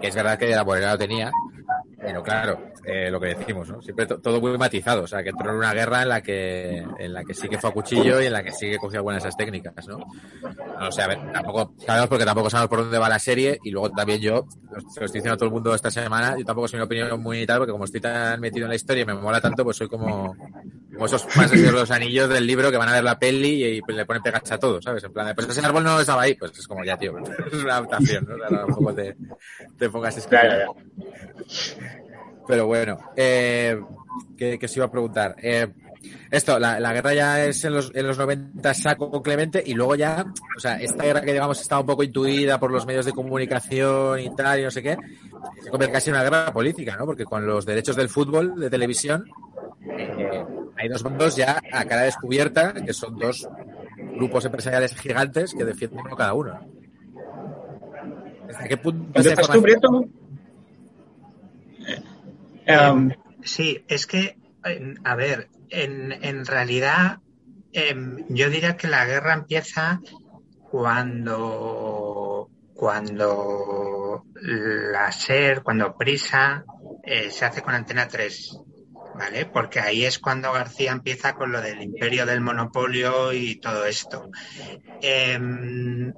Que 0.00 0.08
es 0.08 0.14
verdad 0.14 0.38
que 0.38 0.48
la 0.48 0.64
Morena 0.64 0.92
lo 0.92 0.98
tenía, 0.98 1.30
pero 2.08 2.22
claro, 2.22 2.62
eh, 2.84 3.10
lo 3.10 3.20
que 3.20 3.28
decimos, 3.28 3.68
¿no? 3.68 3.82
Siempre 3.82 4.06
to- 4.06 4.20
todo 4.20 4.40
muy 4.40 4.56
matizado, 4.56 5.02
o 5.02 5.06
sea, 5.06 5.22
que 5.22 5.30
entró 5.30 5.50
en 5.50 5.56
una 5.58 5.74
guerra 5.74 6.02
en 6.02 6.08
la 6.08 6.22
que, 6.22 6.90
en 6.96 7.12
la 7.12 7.24
que 7.24 7.34
sí 7.34 7.48
que 7.48 7.58
fue 7.58 7.70
a 7.70 7.72
cuchillo 7.72 8.20
y 8.22 8.26
en 8.26 8.32
la 8.32 8.42
que 8.42 8.52
sí 8.52 8.70
que 8.70 8.78
cogió 8.80 9.02
buenas 9.02 9.24
esas 9.24 9.36
técnicas, 9.36 9.86
¿no? 9.88 10.02
No 10.78 10.90
sé, 10.92 11.02
a 11.02 11.08
ver, 11.08 11.22
tampoco 11.30 11.74
sabemos 11.78 12.08
porque 12.08 12.24
tampoco 12.24 12.50
sabemos 12.50 12.68
por 12.70 12.78
dónde 12.80 12.98
va 12.98 13.08
la 13.08 13.18
serie 13.18 13.58
y 13.62 13.70
luego 13.70 13.90
también 13.92 14.20
yo, 14.20 14.46
se 14.86 15.00
lo 15.00 15.06
estoy 15.06 15.20
diciendo 15.20 15.34
a 15.34 15.36
todo 15.36 15.46
el 15.48 15.52
mundo 15.54 15.74
esta 15.74 15.90
semana, 15.90 16.36
yo 16.38 16.44
tampoco 16.44 16.68
soy 16.68 16.78
una 16.78 16.84
opinión 16.86 17.20
muy 17.22 17.46
tal 17.46 17.58
porque 17.58 17.72
como 17.72 17.84
estoy 17.84 18.00
tan 18.00 18.40
metido 18.40 18.66
en 18.66 18.70
la 18.70 18.76
historia 18.76 19.02
y 19.02 19.06
me 19.06 19.14
mola 19.14 19.40
tanto, 19.40 19.64
pues 19.64 19.76
soy 19.76 19.88
como, 19.88 20.38
como 20.98 21.06
esos 21.06 21.24
fans 21.26 21.52
de 21.52 21.70
los 21.70 21.92
anillos 21.92 22.28
del 22.28 22.44
libro 22.44 22.72
que 22.72 22.76
van 22.76 22.88
a 22.88 22.92
ver 22.92 23.04
la 23.04 23.16
peli 23.16 23.64
y, 23.64 23.80
pues 23.82 23.96
le 23.96 24.04
ponen 24.04 24.20
pegas 24.20 24.50
a 24.50 24.58
todo, 24.58 24.82
¿sabes? 24.82 25.04
En 25.04 25.12
plan, 25.12 25.32
pues 25.32 25.48
ese 25.48 25.64
árbol 25.64 25.84
no 25.84 26.00
estaba 26.00 26.22
ahí, 26.22 26.34
pues 26.34 26.58
es 26.58 26.66
como 26.66 26.84
ya, 26.84 26.96
tío, 26.96 27.14
es 27.52 27.62
una 27.62 27.76
adaptación, 27.76 28.26
¿no? 28.28 28.34
O 28.34 28.38
sea, 28.38 28.48
tampoco 28.48 28.94
te, 28.94 29.16
te 29.78 29.88
pongas 29.90 30.16
escrito. 30.16 30.74
Pero 32.48 32.66
bueno, 32.66 32.98
eh, 33.14 33.80
¿qué, 34.36 34.58
qué 34.58 34.66
os 34.66 34.76
iba 34.76 34.86
a 34.86 34.90
preguntar? 34.90 35.36
Eh, 35.40 35.68
esto, 36.32 36.58
la, 36.58 36.80
la 36.80 36.92
guerra 36.92 37.14
ya 37.14 37.44
es 37.44 37.64
en 37.64 37.74
los, 37.74 37.92
en 37.94 38.04
los 38.04 38.18
90 38.18 38.74
saco 38.74 39.08
con 39.08 39.22
Clemente 39.22 39.62
y 39.64 39.74
luego 39.74 39.94
ya, 39.94 40.26
o 40.56 40.60
sea, 40.60 40.80
esta 40.80 41.04
guerra 41.04 41.20
que 41.20 41.32
digamos 41.32 41.60
está 41.60 41.78
un 41.78 41.86
poco 41.86 42.02
intuida 42.02 42.58
por 42.58 42.72
los 42.72 42.86
medios 42.86 43.06
de 43.06 43.12
comunicación 43.12 44.18
y 44.18 44.34
tal 44.34 44.58
y 44.58 44.64
no 44.64 44.70
sé 44.72 44.82
qué, 44.82 44.96
se 45.62 45.70
convierte 45.70 45.92
casi 45.92 46.10
en 46.10 46.16
una 46.16 46.24
guerra 46.24 46.52
política, 46.52 46.96
¿no? 46.96 47.06
Porque 47.06 47.24
con 47.24 47.46
los 47.46 47.64
derechos 47.64 47.94
del 47.94 48.08
fútbol, 48.08 48.58
de 48.58 48.68
televisión, 48.68 49.26
eh, 49.86 50.44
hay 50.78 50.88
dos 50.88 51.02
bandos 51.02 51.36
ya 51.36 51.60
a 51.72 51.84
cara 51.84 52.02
descubierta, 52.02 52.72
que 52.72 52.92
son 52.92 53.16
dos 53.18 53.48
grupos 54.16 54.44
empresariales 54.44 54.94
gigantes 54.94 55.52
que 55.54 55.64
defienden 55.64 56.00
uno 56.06 56.16
cada 56.16 56.34
uno. 56.34 56.58
¿Hasta 58.48 58.68
qué 58.68 58.76
punto 58.76 59.18
esa 59.20 59.30
¿Empiezas 59.30 59.50
tú, 59.52 59.58
información- 59.58 59.62
Prieto? 59.62 60.08
Em, 62.66 63.10
Sí, 63.42 63.84
es 63.86 64.06
que, 64.06 64.36
eh, 64.64 64.94
a 65.04 65.14
ver, 65.14 65.48
en, 65.70 66.12
en 66.12 66.44
realidad 66.44 67.18
em, 67.72 68.24
yo 68.28 68.50
diría 68.50 68.76
que 68.76 68.88
la 68.88 69.04
guerra 69.04 69.34
empieza 69.34 70.00
cuando, 70.70 72.50
cuando 72.74 74.24
la 74.42 75.08
SER, 75.12 75.62
cuando 75.62 75.94
Prisa 75.96 76.64
eh, 77.04 77.30
se 77.30 77.44
hace 77.44 77.62
con 77.62 77.74
Antena 77.74 78.08
3, 78.08 78.58
¿vale? 79.18 79.46
Porque 79.46 79.80
ahí 79.80 80.04
es 80.04 80.18
cuando 80.18 80.52
García 80.52 80.92
empieza 80.92 81.34
con 81.34 81.50
lo 81.50 81.60
del 81.60 81.82
imperio 81.82 82.24
del 82.24 82.40
monopolio 82.40 83.32
y 83.32 83.56
todo 83.56 83.84
esto. 83.84 84.30
Em, 85.02 86.12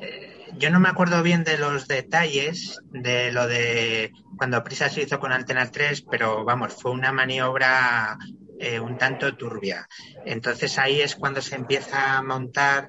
eh, 0.00 0.48
yo 0.56 0.70
no 0.70 0.80
me 0.80 0.88
acuerdo 0.88 1.22
bien 1.22 1.44
de 1.44 1.58
los 1.58 1.86
detalles 1.86 2.78
de 2.90 3.30
lo 3.30 3.46
de 3.46 4.10
cuando 4.38 4.64
Prisa 4.64 4.88
se 4.88 5.02
hizo 5.02 5.20
con 5.20 5.32
Antena 5.32 5.70
3, 5.70 6.02
pero 6.10 6.44
vamos, 6.44 6.74
fue 6.74 6.92
una 6.92 7.12
maniobra 7.12 8.16
eh, 8.58 8.78
un 8.78 8.96
tanto 8.98 9.36
turbia. 9.36 9.88
Entonces 10.24 10.78
ahí 10.78 11.00
es 11.00 11.16
cuando 11.16 11.40
se 11.40 11.56
empieza 11.56 12.16
a 12.16 12.22
montar 12.22 12.88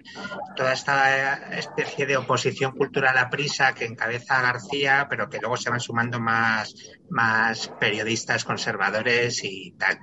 toda 0.55 0.73
esta 0.73 1.57
especie 1.57 2.05
de 2.05 2.17
oposición 2.17 2.71
cultural 2.73 3.17
a 3.17 3.29
Prisa 3.29 3.73
que 3.73 3.85
encabeza 3.85 4.41
García, 4.41 5.07
pero 5.09 5.29
que 5.29 5.39
luego 5.39 5.57
se 5.57 5.69
van 5.69 5.79
sumando 5.79 6.19
más, 6.19 6.75
más 7.09 7.69
periodistas 7.79 8.45
conservadores 8.45 9.43
y 9.43 9.71
tal. 9.71 9.99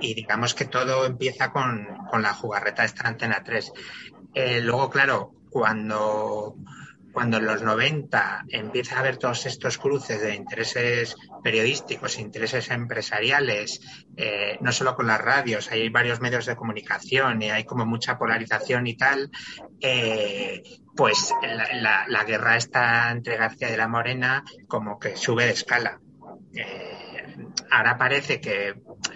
Y 0.00 0.14
digamos 0.14 0.54
que 0.54 0.64
todo 0.64 1.06
empieza 1.06 1.52
con, 1.52 1.86
con 2.10 2.22
la 2.22 2.34
jugarreta 2.34 2.82
de 2.82 2.86
esta 2.86 3.08
Antena 3.08 3.42
3. 3.44 3.72
Eh, 4.34 4.60
luego, 4.60 4.90
claro, 4.90 5.32
cuando 5.50 6.56
cuando 7.14 7.38
en 7.38 7.46
los 7.46 7.62
90 7.62 8.46
empieza 8.48 8.96
a 8.96 8.98
haber 8.98 9.16
todos 9.16 9.46
estos 9.46 9.78
cruces 9.78 10.20
de 10.20 10.34
intereses 10.34 11.14
periodísticos, 11.42 12.18
intereses 12.18 12.68
empresariales, 12.70 13.80
eh, 14.16 14.58
no 14.60 14.72
solo 14.72 14.96
con 14.96 15.06
las 15.06 15.20
radios, 15.20 15.70
hay 15.70 15.88
varios 15.88 16.20
medios 16.20 16.44
de 16.44 16.56
comunicación 16.56 17.40
y 17.40 17.50
hay 17.50 17.64
como 17.64 17.86
mucha 17.86 18.18
polarización 18.18 18.88
y 18.88 18.96
tal, 18.96 19.30
eh, 19.80 20.62
pues 20.96 21.32
la, 21.80 22.24
guerra 22.24 22.56
está 22.56 23.10
entre 23.12 23.36
García 23.36 23.70
de 23.70 23.76
la 23.76 23.88
Morena 23.88 24.42
como 24.66 24.98
que 24.98 25.16
sube 25.16 25.44
de 25.44 25.52
escala. 25.52 26.00
Eh, 26.52 27.13
ahora 27.70 27.96
parece 27.96 28.40
que, 28.40 28.74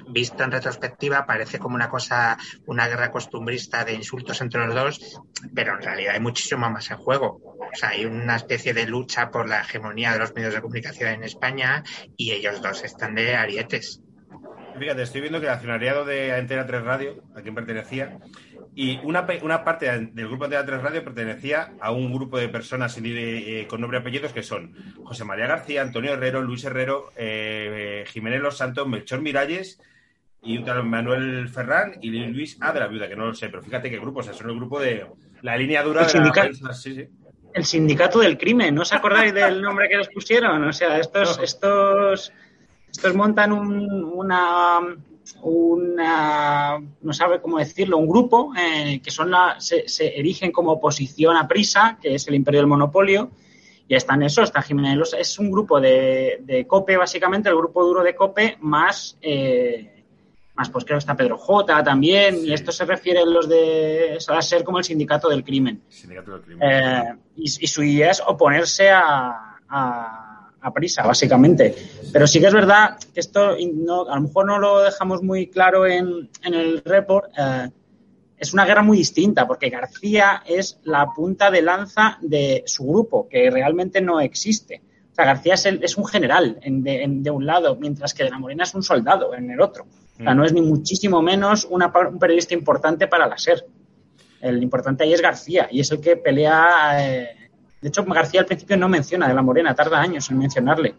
visto 0.08 0.42
en 0.42 0.50
retrospectiva, 0.50 1.26
parece 1.26 1.58
como 1.58 1.74
una 1.74 1.88
cosa, 1.88 2.36
una 2.66 2.88
guerra 2.88 3.10
costumbrista 3.10 3.84
de 3.84 3.94
insultos 3.94 4.40
entre 4.40 4.66
los 4.66 4.74
dos, 4.74 5.20
pero 5.54 5.74
en 5.74 5.82
realidad 5.82 6.14
hay 6.14 6.20
muchísimo 6.20 6.68
más 6.70 6.90
en 6.90 6.96
juego. 6.98 7.40
O 7.72 7.74
sea, 7.74 7.90
hay 7.90 8.04
una 8.04 8.36
especie 8.36 8.72
de 8.72 8.86
lucha 8.86 9.30
por 9.30 9.48
la 9.48 9.60
hegemonía 9.60 10.12
de 10.12 10.18
los 10.18 10.34
medios 10.34 10.54
de 10.54 10.60
comunicación 10.60 11.10
en 11.10 11.24
España 11.24 11.82
y 12.16 12.32
ellos 12.32 12.62
dos 12.62 12.82
están 12.84 13.14
de 13.14 13.36
arietes. 13.36 14.00
Fíjate, 14.78 15.02
estoy 15.02 15.20
viendo 15.22 15.40
que 15.40 15.46
el 15.46 15.52
accionariado 15.52 16.04
de 16.04 16.32
Antena 16.32 16.66
3 16.66 16.82
Radio, 16.82 17.24
a 17.34 17.42
quien 17.42 17.54
pertenecía, 17.54 18.18
y 18.80 19.00
una, 19.02 19.26
una 19.42 19.64
parte 19.64 19.86
del 19.86 20.28
grupo 20.28 20.46
de 20.46 20.56
Antena 20.56 20.78
3 20.78 20.82
Radio 20.84 21.04
pertenecía 21.04 21.72
a 21.80 21.90
un 21.90 22.14
grupo 22.14 22.38
de 22.38 22.48
personas 22.48 22.96
eh, 23.02 23.66
con 23.68 23.80
nombre 23.80 23.98
y 23.98 24.00
apellidos 24.00 24.32
que 24.32 24.44
son 24.44 24.72
José 25.02 25.24
María 25.24 25.48
García, 25.48 25.82
Antonio 25.82 26.12
Herrero, 26.12 26.42
Luis 26.42 26.62
Herrero, 26.62 27.10
eh, 27.16 28.04
Jiménez 28.06 28.40
Los 28.40 28.56
Santos, 28.56 28.86
Melchor 28.86 29.20
Miralles 29.20 29.80
y 30.44 30.58
un 30.58 30.64
tal 30.64 30.84
Manuel 30.84 31.48
Ferrán 31.48 31.94
y 32.00 32.10
Luis 32.10 32.56
A 32.60 32.72
de 32.72 32.78
la 32.78 32.86
Viuda, 32.86 33.08
que 33.08 33.16
no 33.16 33.26
lo 33.26 33.34
sé, 33.34 33.48
pero 33.48 33.64
fíjate 33.64 33.90
qué 33.90 33.98
grupo, 33.98 34.20
o 34.20 34.22
sea, 34.22 34.32
son 34.32 34.48
el 34.48 34.54
grupo 34.54 34.78
de 34.78 35.04
la 35.42 35.56
línea 35.56 35.82
dura 35.82 36.02
el 36.02 36.06
de 36.06 36.12
sindicato, 36.12 36.48
la 36.62 36.72
sí, 36.72 36.94
sí. 36.94 37.08
El 37.54 37.64
sindicato 37.64 38.20
del 38.20 38.38
crimen, 38.38 38.76
¿no 38.76 38.82
os 38.82 38.92
acordáis 38.92 39.34
del 39.34 39.60
nombre 39.60 39.88
que 39.88 39.96
les 39.96 40.08
pusieron? 40.08 40.62
O 40.62 40.72
sea, 40.72 41.00
estos, 41.00 41.36
no. 41.38 41.42
estos, 41.42 42.32
estos 42.92 43.14
montan 43.16 43.50
un, 43.50 44.04
una, 44.04 44.78
una, 45.42 46.78
no 47.00 47.12
sabe 47.12 47.40
cómo 47.40 47.58
decirlo, 47.58 47.98
un 47.98 48.08
grupo 48.08 48.52
eh, 48.56 49.00
que 49.02 49.10
son 49.10 49.30
la, 49.30 49.56
se, 49.58 49.88
se, 49.88 50.18
erigen 50.18 50.52
como 50.52 50.72
oposición 50.72 51.36
a 51.36 51.48
Prisa, 51.48 51.98
que 52.00 52.14
es 52.14 52.26
el 52.28 52.34
imperio 52.34 52.60
del 52.60 52.66
monopolio, 52.66 53.30
y 53.86 53.94
están 53.94 54.22
eso, 54.22 54.42
está 54.42 54.60
Jiménez, 54.62 55.14
es 55.18 55.38
un 55.38 55.50
grupo 55.50 55.80
de, 55.80 56.40
de, 56.42 56.66
COPE, 56.66 56.96
básicamente, 56.96 57.48
el 57.48 57.56
grupo 57.56 57.84
duro 57.84 58.02
de 58.02 58.14
COPE, 58.14 58.58
más, 58.60 59.16
eh, 59.22 60.04
más 60.54 60.68
pues 60.68 60.84
creo 60.84 60.96
que 60.96 61.00
está 61.00 61.16
Pedro 61.16 61.38
J 61.38 61.82
también, 61.82 62.36
sí. 62.36 62.48
y 62.48 62.52
esto 62.52 62.70
se 62.70 62.84
refiere 62.84 63.20
a 63.20 63.24
los 63.24 63.48
de, 63.48 64.18
a 64.28 64.42
ser 64.42 64.62
como 64.62 64.78
el 64.78 64.84
sindicato 64.84 65.28
del 65.28 65.42
crimen. 65.42 65.82
Sindicato 65.88 66.32
del 66.32 66.42
crimen. 66.42 66.68
Eh, 66.70 67.14
y, 67.36 67.44
y, 67.44 67.66
su 67.66 67.82
idea 67.82 68.10
es 68.10 68.22
oponerse 68.26 68.90
a, 68.90 69.56
a, 69.68 70.27
a, 70.68 70.72
Prisa, 70.72 71.02
básicamente. 71.02 71.74
Pero 72.12 72.26
sí 72.26 72.40
que 72.40 72.46
es 72.46 72.54
verdad 72.54 72.96
que 73.12 73.20
esto 73.20 73.56
no, 73.74 74.08
a 74.08 74.16
lo 74.16 74.22
mejor 74.22 74.46
no 74.46 74.58
lo 74.58 74.80
dejamos 74.80 75.22
muy 75.22 75.48
claro 75.48 75.86
en, 75.86 76.28
en 76.42 76.54
el 76.54 76.82
report. 76.84 77.30
Eh, 77.36 77.68
es 78.38 78.52
una 78.52 78.64
guerra 78.64 78.82
muy 78.82 78.98
distinta, 78.98 79.46
porque 79.46 79.68
García 79.68 80.42
es 80.46 80.78
la 80.84 81.12
punta 81.12 81.50
de 81.50 81.62
lanza 81.62 82.18
de 82.20 82.62
su 82.66 82.86
grupo, 82.86 83.28
que 83.28 83.50
realmente 83.50 84.00
no 84.00 84.20
existe. 84.20 84.82
O 85.10 85.14
sea, 85.14 85.24
García 85.24 85.54
es, 85.54 85.66
el, 85.66 85.82
es 85.82 85.96
un 85.96 86.06
general 86.06 86.58
en 86.62 86.82
de, 86.84 87.02
en, 87.02 87.22
de, 87.22 87.30
un 87.30 87.44
lado, 87.44 87.76
mientras 87.76 88.14
que 88.14 88.24
de 88.24 88.30
la 88.30 88.38
Morena 88.38 88.62
es 88.62 88.74
un 88.74 88.84
soldado 88.84 89.34
en 89.34 89.50
el 89.50 89.60
otro. 89.60 89.86
O 90.20 90.22
sea, 90.22 90.34
no 90.34 90.44
es 90.44 90.52
ni 90.52 90.60
muchísimo 90.60 91.22
menos 91.22 91.64
una, 91.64 91.92
un 92.08 92.18
periodista 92.18 92.54
importante 92.54 93.06
para 93.06 93.26
la 93.26 93.38
SER. 93.38 93.64
El 94.40 94.62
importante 94.62 95.04
ahí 95.04 95.12
es 95.12 95.20
García, 95.20 95.68
y 95.70 95.80
es 95.80 95.90
el 95.90 96.00
que 96.00 96.16
pelea. 96.16 96.96
Eh, 97.00 97.37
de 97.80 97.88
hecho, 97.88 98.04
García 98.04 98.40
al 98.40 98.46
principio 98.46 98.76
no 98.76 98.88
menciona 98.88 99.28
de 99.28 99.34
la 99.34 99.42
Morena, 99.42 99.74
tarda 99.74 100.00
años 100.00 100.28
en 100.30 100.38
mencionarle. 100.38 100.94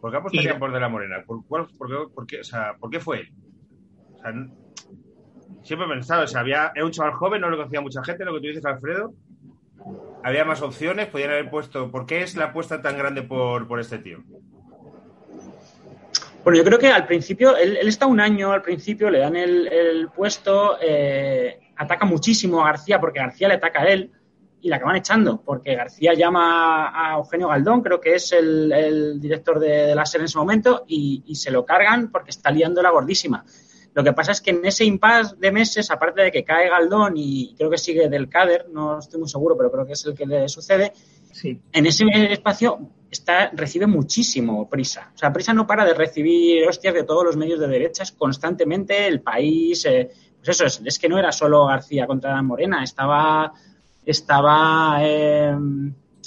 ¿Por 0.00 0.10
qué 0.10 0.16
apostarían 0.18 0.58
por 0.58 0.72
de 0.72 0.80
la 0.80 0.88
Morena? 0.88 1.22
¿Por, 1.24 1.46
cuál, 1.46 1.66
por, 1.78 1.88
qué, 1.88 2.12
por, 2.12 2.26
qué, 2.26 2.40
o 2.40 2.44
sea, 2.44 2.74
¿por 2.78 2.90
qué 2.90 3.00
fue 3.00 3.20
él? 3.20 3.32
sea, 4.20 4.32
siempre 5.62 5.86
he 5.86 5.90
pensado, 5.90 6.24
o 6.24 6.26
sea, 6.26 6.40
había, 6.40 6.72
era 6.74 6.84
un 6.84 6.90
chaval 6.90 7.12
joven, 7.12 7.40
no 7.40 7.48
lo 7.48 7.56
conocía 7.56 7.80
mucha 7.80 8.02
gente, 8.02 8.24
lo 8.24 8.34
que 8.34 8.40
tú 8.40 8.46
dices, 8.48 8.64
Alfredo. 8.64 9.14
Había 10.22 10.44
más 10.44 10.60
opciones, 10.62 11.06
podían 11.06 11.30
haber 11.30 11.50
puesto. 11.50 11.90
¿Por 11.90 12.06
qué 12.06 12.22
es 12.22 12.36
la 12.36 12.46
apuesta 12.46 12.82
tan 12.82 12.98
grande 12.98 13.22
por, 13.22 13.68
por 13.68 13.78
este 13.78 13.98
tío? 13.98 14.22
Bueno, 16.42 16.58
yo 16.58 16.64
creo 16.64 16.78
que 16.78 16.88
al 16.88 17.06
principio, 17.06 17.56
él, 17.56 17.76
él 17.76 17.88
está 17.88 18.06
un 18.06 18.20
año 18.20 18.52
al 18.52 18.62
principio, 18.62 19.08
le 19.08 19.20
dan 19.20 19.36
el, 19.36 19.68
el 19.68 20.08
puesto, 20.08 20.78
eh, 20.82 21.60
ataca 21.76 22.04
muchísimo 22.04 22.60
a 22.60 22.66
García 22.66 23.00
porque 23.00 23.20
García 23.20 23.48
le 23.48 23.54
ataca 23.54 23.82
a 23.82 23.86
él 23.86 24.10
y 24.64 24.68
le 24.70 24.76
acaban 24.76 24.96
echando 24.96 25.42
porque 25.44 25.74
García 25.76 26.14
llama 26.14 26.90
a 26.94 27.16
Eugenio 27.18 27.48
Galdón, 27.48 27.82
creo 27.82 28.00
que 28.00 28.14
es 28.14 28.32
el, 28.32 28.72
el 28.72 29.20
director 29.20 29.60
de, 29.60 29.68
de 29.88 29.94
la 29.94 30.06
SER 30.06 30.22
en 30.22 30.24
ese 30.24 30.38
momento, 30.38 30.84
y, 30.88 31.22
y 31.26 31.34
se 31.34 31.50
lo 31.50 31.66
cargan 31.66 32.10
porque 32.10 32.30
está 32.30 32.50
liando 32.50 32.80
la 32.82 32.90
gordísima. 32.90 33.44
Lo 33.92 34.02
que 34.02 34.12
pasa 34.14 34.32
es 34.32 34.40
que 34.40 34.50
en 34.50 34.64
ese 34.64 34.84
impasse 34.84 35.36
de 35.38 35.52
meses, 35.52 35.90
aparte 35.90 36.22
de 36.22 36.32
que 36.32 36.42
cae 36.44 36.68
Galdón 36.68 37.12
y 37.16 37.54
creo 37.56 37.70
que 37.70 37.78
sigue 37.78 38.08
del 38.08 38.28
Cader, 38.28 38.66
no 38.72 38.98
estoy 38.98 39.20
muy 39.20 39.28
seguro, 39.28 39.56
pero 39.56 39.70
creo 39.70 39.86
que 39.86 39.92
es 39.92 40.04
el 40.06 40.14
que 40.14 40.26
le 40.26 40.48
sucede, 40.48 40.92
Sí. 41.30 41.60
en 41.72 41.86
ese 41.86 42.04
espacio 42.32 42.78
está, 43.10 43.50
recibe 43.54 43.86
muchísimo 43.86 44.68
prisa. 44.70 45.10
O 45.14 45.18
sea, 45.18 45.32
prisa 45.32 45.52
no 45.52 45.66
para 45.66 45.84
de 45.84 45.92
recibir 45.92 46.66
hostias 46.66 46.94
de 46.94 47.02
todos 47.04 47.24
los 47.24 47.36
medios 47.36 47.60
de 47.60 47.66
derechas 47.68 48.12
constantemente, 48.12 49.06
el 49.06 49.20
país. 49.20 49.84
eh, 49.84 50.10
pues 50.38 50.48
eso, 50.48 50.64
es, 50.66 50.80
es 50.84 50.98
que 50.98 51.08
no 51.08 51.18
era 51.18 51.32
solo 51.32 51.66
García 51.66 52.06
contra 52.06 52.40
Morena, 52.42 52.82
estaba. 52.82 53.52
Estaba. 54.04 54.98
eh, 55.02 55.56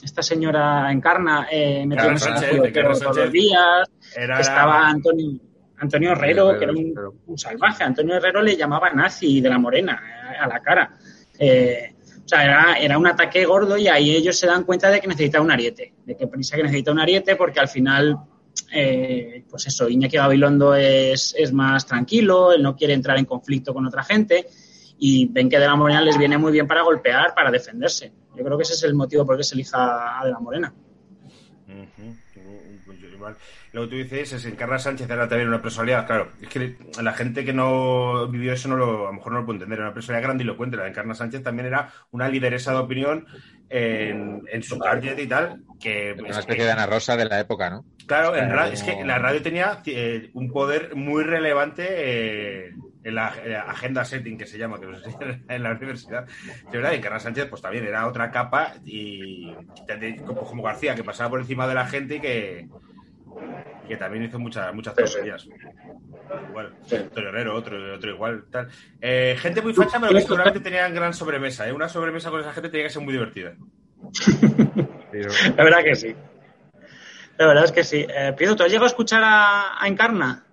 esta 0.03 0.21
señora 0.21 0.91
Encarna 0.91 1.47
eh, 1.51 1.85
Sánchez, 2.17 2.51
Encarna 2.53 2.93
todos 2.99 3.17
los 3.17 3.31
días. 3.31 3.89
Era 4.15 4.39
Estaba 4.39 4.87
Antonio, 4.87 5.39
Antonio 5.77 6.11
Herrero, 6.11 6.51
Herrero, 6.51 6.59
que 6.59 6.63
era 6.65 6.73
un, 6.73 6.91
Herrero. 6.91 7.15
un 7.25 7.37
salvaje. 7.37 7.83
Antonio 7.83 8.15
Herrero 8.15 8.41
le 8.41 8.55
llamaba 8.55 8.89
nazi 8.91 9.41
de 9.41 9.49
la 9.49 9.57
morena 9.57 10.01
eh, 10.33 10.37
a 10.37 10.47
la 10.47 10.59
cara. 10.61 10.95
Eh, 11.39 11.93
o 12.23 12.27
sea, 12.27 12.43
era, 12.43 12.73
era 12.79 12.97
un 12.97 13.07
ataque 13.07 13.45
gordo 13.45 13.77
y 13.77 13.87
ahí 13.87 14.15
ellos 14.15 14.37
se 14.37 14.47
dan 14.47 14.63
cuenta 14.63 14.89
de 14.89 14.99
que 14.99 15.07
necesita 15.07 15.39
un 15.41 15.49
ariete, 15.49 15.93
de 16.05 16.15
que 16.15 16.27
Prisa 16.27 16.57
que 16.57 16.63
necesita 16.63 16.91
un 16.91 16.99
ariete 16.99 17.35
porque 17.37 17.59
al 17.59 17.69
final, 17.69 18.17
eh, 18.73 19.45
pues 19.49 19.67
eso, 19.67 19.87
Iñaki 19.87 20.17
Gabilondo 20.17 20.75
es, 20.75 21.33
es 21.37 21.53
más 21.53 21.85
tranquilo, 21.85 22.51
él 22.51 22.61
no 22.61 22.75
quiere 22.75 22.93
entrar 22.93 23.17
en 23.17 23.25
conflicto 23.25 23.73
con 23.73 23.85
otra 23.85 24.03
gente 24.03 24.45
y 24.99 25.27
ven 25.27 25.49
que 25.49 25.59
De 25.59 25.67
la 25.67 25.75
Morena 25.75 26.01
les 26.01 26.17
viene 26.17 26.37
muy 26.37 26.51
bien 26.51 26.67
para 26.67 26.81
golpear, 26.81 27.33
para 27.35 27.51
defenderse. 27.51 28.11
Yo 28.35 28.43
creo 28.43 28.57
que 28.57 28.63
ese 28.63 28.73
es 28.73 28.83
el 28.83 28.93
motivo 28.95 29.25
por 29.25 29.35
el 29.35 29.39
que 29.39 29.43
se 29.43 29.55
elija 29.55 30.19
a 30.19 30.25
De 30.25 30.31
la 30.31 30.39
Morena. 30.39 30.73
Pues. 33.19 33.35
Lo 33.73 33.81
que 33.83 33.87
tú 33.87 33.95
dices 33.95 34.31
es 34.33 34.45
Encarna 34.45 34.77
Sánchez 34.79 35.09
era 35.09 35.27
también 35.27 35.49
una 35.49 35.61
personalidad, 35.61 36.05
claro, 36.05 36.31
es 36.41 36.47
que 36.47 36.77
la 37.01 37.13
gente 37.13 37.43
que 37.43 37.51
no 37.51 38.27
vivió 38.27 38.53
eso 38.53 38.69
no 38.69 38.77
lo, 38.77 39.07
a 39.07 39.11
lo 39.11 39.13
mejor 39.13 39.33
no 39.33 39.39
lo 39.39 39.45
puede 39.45 39.57
entender, 39.57 39.79
era 39.79 39.87
una 39.87 39.93
personalidad 39.93 40.27
grandilocuente, 40.29 40.77
la 40.77 40.83
de 40.83 40.89
Encarna 40.89 41.13
Sánchez 41.15 41.43
también 41.43 41.65
era 41.67 41.91
una 42.11 42.29
lideresa 42.29 42.71
de 42.71 42.77
opinión 42.77 43.25
en, 43.69 44.43
en 44.51 44.63
su 44.63 44.77
target 44.77 45.17
y 45.19 45.27
tal, 45.27 45.63
que 45.79 46.15
Una 46.17 46.29
es 46.29 46.37
especie 46.37 46.57
que- 46.59 46.63
de 46.65 46.71
Ana 46.71 46.85
Rosa 46.85 47.17
de 47.17 47.25
la 47.25 47.39
época, 47.39 47.69
¿no? 47.69 47.85
Claro, 48.05 48.29
en 48.35 48.45
Claro, 48.45 48.55
ra- 48.55 48.61
como- 48.63 48.73
es 48.73 48.83
que 48.83 49.03
la 49.03 49.17
radio 49.17 49.41
tenía 49.41 49.81
eh, 49.85 50.29
un 50.33 50.49
poder 50.51 50.95
muy 50.95 51.23
relevante 51.23 51.85
eh, 51.89 52.71
en 53.03 53.15
la 53.15 53.27
agenda 53.67 54.03
setting 54.03 54.37
que 54.37 54.45
se 54.45 54.57
llama, 54.57 54.79
que 54.79 54.85
no 54.87 54.99
sé 54.99 55.11
si 55.11 55.17
en 55.47 55.63
la 55.63 55.71
universidad. 55.71 56.25
De 56.71 56.77
verdad, 56.77 56.93
y 56.93 56.99
Carlos 56.99 57.23
Sánchez 57.23 57.45
pues 57.49 57.61
también 57.61 57.85
era 57.85 58.07
otra 58.07 58.31
capa 58.31 58.73
y 58.85 59.53
como, 60.25 60.61
García, 60.63 60.95
que 60.95 61.03
pasaba 61.03 61.29
por 61.29 61.39
encima 61.39 61.67
de 61.67 61.75
la 61.75 61.85
gente 61.87 62.15
y 62.15 62.19
que, 62.19 62.67
y 63.85 63.87
que 63.87 63.97
también 63.97 64.23
hizo 64.25 64.39
muchas 64.39 64.73
muchas 64.73 64.95
tonterías. 64.95 65.47
Igual, 66.49 66.73
Herrero, 67.15 67.55
otro, 67.55 67.95
otro 67.95 68.11
igual, 68.11 68.45
tal. 68.51 68.67
Eh, 68.99 69.37
gente 69.39 69.61
muy 69.61 69.73
facha, 69.73 69.99
pero 69.99 70.11
que 70.13 70.21
seguramente 70.21 70.59
tenían 70.59 70.93
gran 70.93 71.13
sobremesa. 71.13 71.67
¿eh? 71.67 71.71
Una 71.71 71.87
sobremesa 71.87 72.29
con 72.29 72.41
esa 72.41 72.51
gente 72.51 72.69
tenía 72.69 72.87
que 72.87 72.93
ser 72.93 73.01
muy 73.03 73.13
divertida. 73.13 73.53
Pero- 75.11 75.29
La 75.57 75.63
verdad 75.63 75.83
que 75.83 75.95
sí. 75.95 76.15
La 77.37 77.47
verdad 77.47 77.63
es 77.65 77.71
que 77.71 77.83
sí. 77.83 78.05
Eh, 78.09 78.33
Pido, 78.37 78.55
¿tú 78.55 78.63
has 78.63 78.69
llegado 78.69 78.85
a 78.85 78.89
escuchar 78.89 79.21
a, 79.23 79.81
a 79.81 79.87
Encarna? 79.87 80.43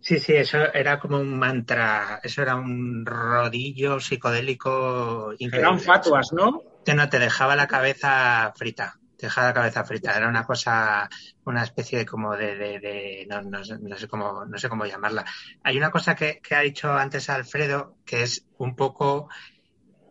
Sí, 0.00 0.18
sí, 0.18 0.32
eso 0.34 0.58
era 0.72 0.98
como 0.98 1.18
un 1.18 1.38
mantra, 1.38 2.20
eso 2.22 2.40
era 2.42 2.54
un 2.56 3.04
rodillo 3.04 4.00
psicodélico 4.00 5.32
increíble. 5.38 5.60
Eran 5.60 5.80
fatuas, 5.80 6.28
¿no? 6.32 6.62
Que 6.84 6.94
no 6.94 7.08
te 7.08 7.18
dejaba 7.18 7.56
la 7.56 7.66
cabeza 7.66 8.52
frita, 8.56 8.94
te 9.16 9.26
dejaba 9.26 9.48
la 9.48 9.54
cabeza 9.54 9.84
frita. 9.84 10.16
Era 10.16 10.28
una 10.28 10.44
cosa, 10.44 11.08
una 11.44 11.62
especie 11.64 11.98
de 11.98 12.06
como 12.06 12.34
de, 12.36 12.56
de, 12.56 12.78
de- 12.80 13.26
no, 13.28 13.42
no 13.42 13.64
sé- 13.64 13.78
no 13.80 13.96
sé 13.96 14.08
cómo, 14.08 14.44
no 14.46 14.56
sé 14.58 14.68
cómo 14.68 14.86
llamarla. 14.86 15.24
Hay 15.62 15.76
una 15.76 15.90
cosa 15.90 16.14
que, 16.14 16.40
que 16.42 16.54
ha 16.54 16.60
dicho 16.60 16.90
antes 16.92 17.28
Alfredo 17.28 17.96
que 18.04 18.22
es 18.22 18.46
un 18.56 18.74
poco 18.76 19.28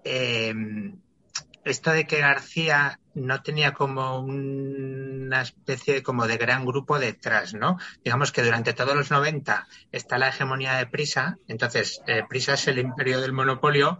eh, 0.03 0.53
esto 1.63 1.91
de 1.91 2.05
que 2.07 2.19
García 2.19 2.99
no 3.17 3.41
tenía 3.41 3.73
como 3.73 4.19
una 4.19 5.41
especie 5.41 5.95
de, 5.95 6.03
como 6.03 6.27
de 6.27 6.37
gran 6.37 6.65
grupo 6.65 6.99
detrás, 6.99 7.53
¿no? 7.53 7.77
Digamos 8.03 8.31
que 8.31 8.43
durante 8.43 8.73
todos 8.73 8.95
los 8.95 9.11
90 9.11 9.67
está 9.91 10.17
la 10.17 10.29
hegemonía 10.29 10.75
de 10.75 10.87
Prisa, 10.87 11.37
entonces 11.47 12.01
eh, 12.07 12.23
Prisa 12.27 12.53
es 12.53 12.67
el 12.67 12.79
imperio 12.79 13.19
del 13.19 13.33
monopolio, 13.33 13.97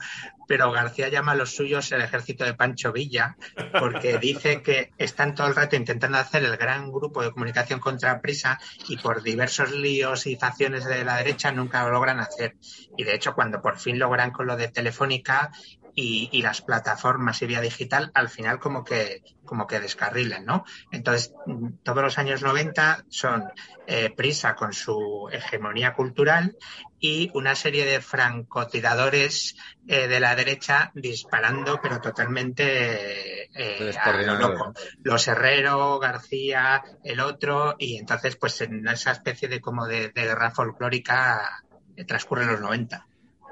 pero 0.48 0.72
García 0.72 1.10
llama 1.10 1.34
a 1.34 1.36
los 1.36 1.56
suyos 1.56 1.92
el 1.92 2.02
ejército 2.02 2.46
de 2.46 2.54
Pancho 2.54 2.94
Villa, 2.94 3.36
porque 3.80 4.18
dice 4.22 4.62
que 4.62 4.92
están 4.98 5.36
todo 5.36 5.48
el 5.48 5.56
rato 5.56 5.76
intentando 5.76 6.18
hacer 6.18 6.44
el 6.44 6.56
gran 6.58 6.92
grupo 6.92 7.22
de 7.22 7.32
comunicación 7.32 7.80
contra 7.80 8.22
Prisa 8.22 8.60
y 8.88 8.98
por 8.98 9.24
diversos 9.24 9.72
líos 9.72 10.26
y 10.28 10.36
facciones 10.36 10.86
de 10.86 11.04
la 11.04 11.18
derecha 11.18 11.52
nunca 11.52 11.84
lo 11.84 11.92
logran 11.92 12.20
hacer. 12.20 12.56
Y 12.96 13.04
de 13.04 13.16
hecho, 13.16 13.36
cuando 13.36 13.62
por 13.62 13.78
fin 13.78 14.00
logran 14.00 14.32
con 14.32 14.48
lo 14.48 14.56
de 14.56 14.70
Telefónica 14.70 15.52
y, 16.00 16.30
y 16.32 16.44
las 16.44 16.62
plataformas 16.62 17.42
y 17.42 17.48
vía 17.48 17.60
digital, 17.60 18.12
al 18.14 18.30
final 18.30 18.60
como 18.60 18.84
que, 18.84 19.24
como 19.44 19.66
que 19.66 19.80
descarrilan, 19.80 20.46
¿no? 20.46 20.64
Entonces, 20.92 21.34
todos 21.82 22.04
los 22.04 22.20
años 22.20 22.44
90 22.44 23.06
son 23.10 23.46
eh, 23.88 24.14
Prisa 24.16 24.54
con 24.54 24.74
su 24.74 25.28
hegemonía 25.32 25.96
cultural 25.96 26.56
y 27.00 27.32
una 27.34 27.56
serie 27.56 27.84
de 27.84 28.00
francotiradores 28.00 29.56
eh, 29.88 30.08
de 30.08 30.20
la 30.20 30.36
derecha 30.36 30.92
disparando, 30.94 31.80
pero 31.82 32.00
totalmente 32.00 33.46
eh, 33.46 33.76
a 33.76 33.80
lo 33.80 33.86
Descoordinado, 33.88 34.50
loco. 34.50 34.74
Los 35.02 35.28
Herrero, 35.28 35.98
García, 35.98 36.84
el 37.04 37.22
otro, 37.22 37.76
y 37.80 37.98
entonces, 37.98 38.36
pues 38.36 38.62
en 38.62 38.88
esa 38.88 39.14
especie 39.14 39.48
de 39.48 39.62
como 39.62 39.88
de, 39.88 40.10
de 40.10 40.24
guerra 40.26 40.52
folclórica 40.52 41.64
eh, 41.96 42.06
transcurren 42.06 42.50
los 42.50 42.62
90. 42.62 43.08